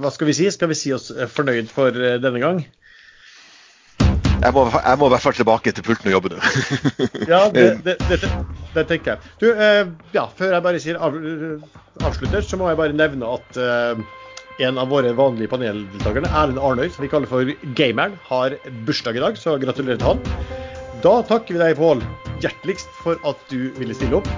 hva 0.01 0.13
skal 0.15 0.31
vi 0.31 0.37
si? 0.39 0.49
Skal 0.55 0.73
vi 0.73 0.79
si 0.79 0.95
oss 0.97 1.11
fornøyd 1.35 1.69
for 1.73 1.93
denne 1.93 2.41
gang? 2.41 2.63
Jeg 4.43 4.57
må, 4.57 4.65
jeg 4.73 4.99
må, 4.99 5.07
i 5.07 5.13
hvert 5.13 5.23
fall 5.23 5.37
tilbake 5.37 5.75
til 5.77 5.85
pulten 5.87 6.09
og 6.09 6.17
jobbe 6.17 6.33
nå. 6.33 6.41
ja, 7.33 7.45
det, 7.53 7.67
det, 7.85 7.99
det, 8.09 8.19
det, 8.73 8.87
tenker 8.89 9.13
jeg. 9.13 9.37
Du, 9.39 9.47
ja, 10.17 10.25
før 10.35 10.57
jeg 10.57 10.65
bare 10.65 10.81
sier 10.83 10.99
av, 10.99 11.15
avslutter, 12.03 12.43
så 12.43 12.59
må 12.59 12.73
jeg 12.73 12.81
bare 12.81 12.97
nevne 12.97 13.29
at 13.37 13.61
en 14.67 14.83
av 14.83 14.91
våre 14.91 15.13
vanlige 15.15 15.53
paneldeltakerne, 15.53 16.33
Erlend 16.33 16.65
Arnøy, 16.65 16.89
som 16.91 17.07
vi 17.07 17.13
kaller 17.13 17.31
for 17.31 17.55
Gameren, 17.79 18.19
har 18.33 18.59
bursdag 18.89 19.21
i 19.21 19.25
dag, 19.29 19.39
så 19.39 19.55
gratulerer 19.63 20.03
til 20.03 20.15
han. 20.15 20.62
Da 21.03 21.17
takker 21.27 21.57
vi 21.57 21.63
deg, 21.63 21.79
Pål, 21.81 22.03
hjerteligst 22.43 22.93
for 23.03 23.19
at 23.27 23.41
du 23.51 23.73
ville 23.79 23.97
stille 23.97 24.21
opp. 24.21 24.29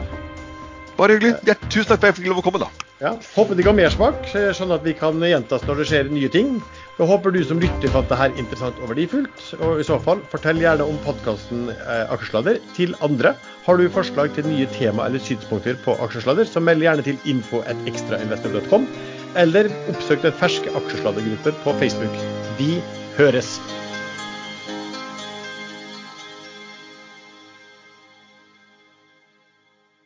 Bare 0.97 1.19
hyggelig. 1.19 1.59
Tusen 1.69 1.91
takk 1.91 1.99
for 1.99 2.07
at 2.07 2.11
jeg 2.13 2.21
fikk 2.21 2.31
lov 2.31 2.41
å 2.41 2.45
komme, 2.47 2.63
da. 2.63 2.71
Ja, 3.03 3.11
Håper 3.35 3.59
det 3.59 3.65
ga 3.67 3.73
mersmak, 3.75 4.29
sånn 4.57 4.73
at 4.73 4.85
vi 4.87 4.95
kan 4.97 5.19
gjentas 5.21 5.65
når 5.67 5.83
det 5.83 5.87
skjer 5.91 6.09
nye 6.15 6.31
ting. 6.33 6.55
Jeg 6.95 7.09
håper 7.11 7.35
du 7.35 7.41
som 7.45 7.59
lytter 7.61 7.91
fant 7.93 8.09
det 8.09 8.17
her 8.21 8.37
interessant 8.41 8.79
og 8.81 8.93
verdifullt. 8.95 9.43
Og 9.59 9.83
i 9.83 9.85
så 9.85 9.99
fall, 10.01 10.23
fortell 10.33 10.63
gjerne 10.63 10.87
om 10.87 10.97
podkasten 11.05 11.67
eh, 11.75 12.15
Aksjesladder 12.15 12.63
til 12.79 12.95
andre. 13.05 13.35
Har 13.67 13.81
du 13.83 13.91
forslag 13.93 14.33
til 14.39 14.47
nye 14.49 14.71
tema 14.79 15.11
eller 15.11 15.21
synspunkter 15.21 15.77
på 15.85 15.99
Aksjesladder, 16.07 16.49
så 16.49 16.63
meld 16.65 16.87
gjerne 16.87 17.05
til 17.05 17.19
info.ekstrainvestor.com, 17.35 18.89
eller 19.43 19.73
oppsøk 19.91 20.23
den 20.25 20.41
ferske 20.41 20.73
aksjesladdergruppen 20.79 21.65
på 21.67 21.81
Facebook. 21.83 22.21
Vi 22.63 22.77
høres! 23.19 23.57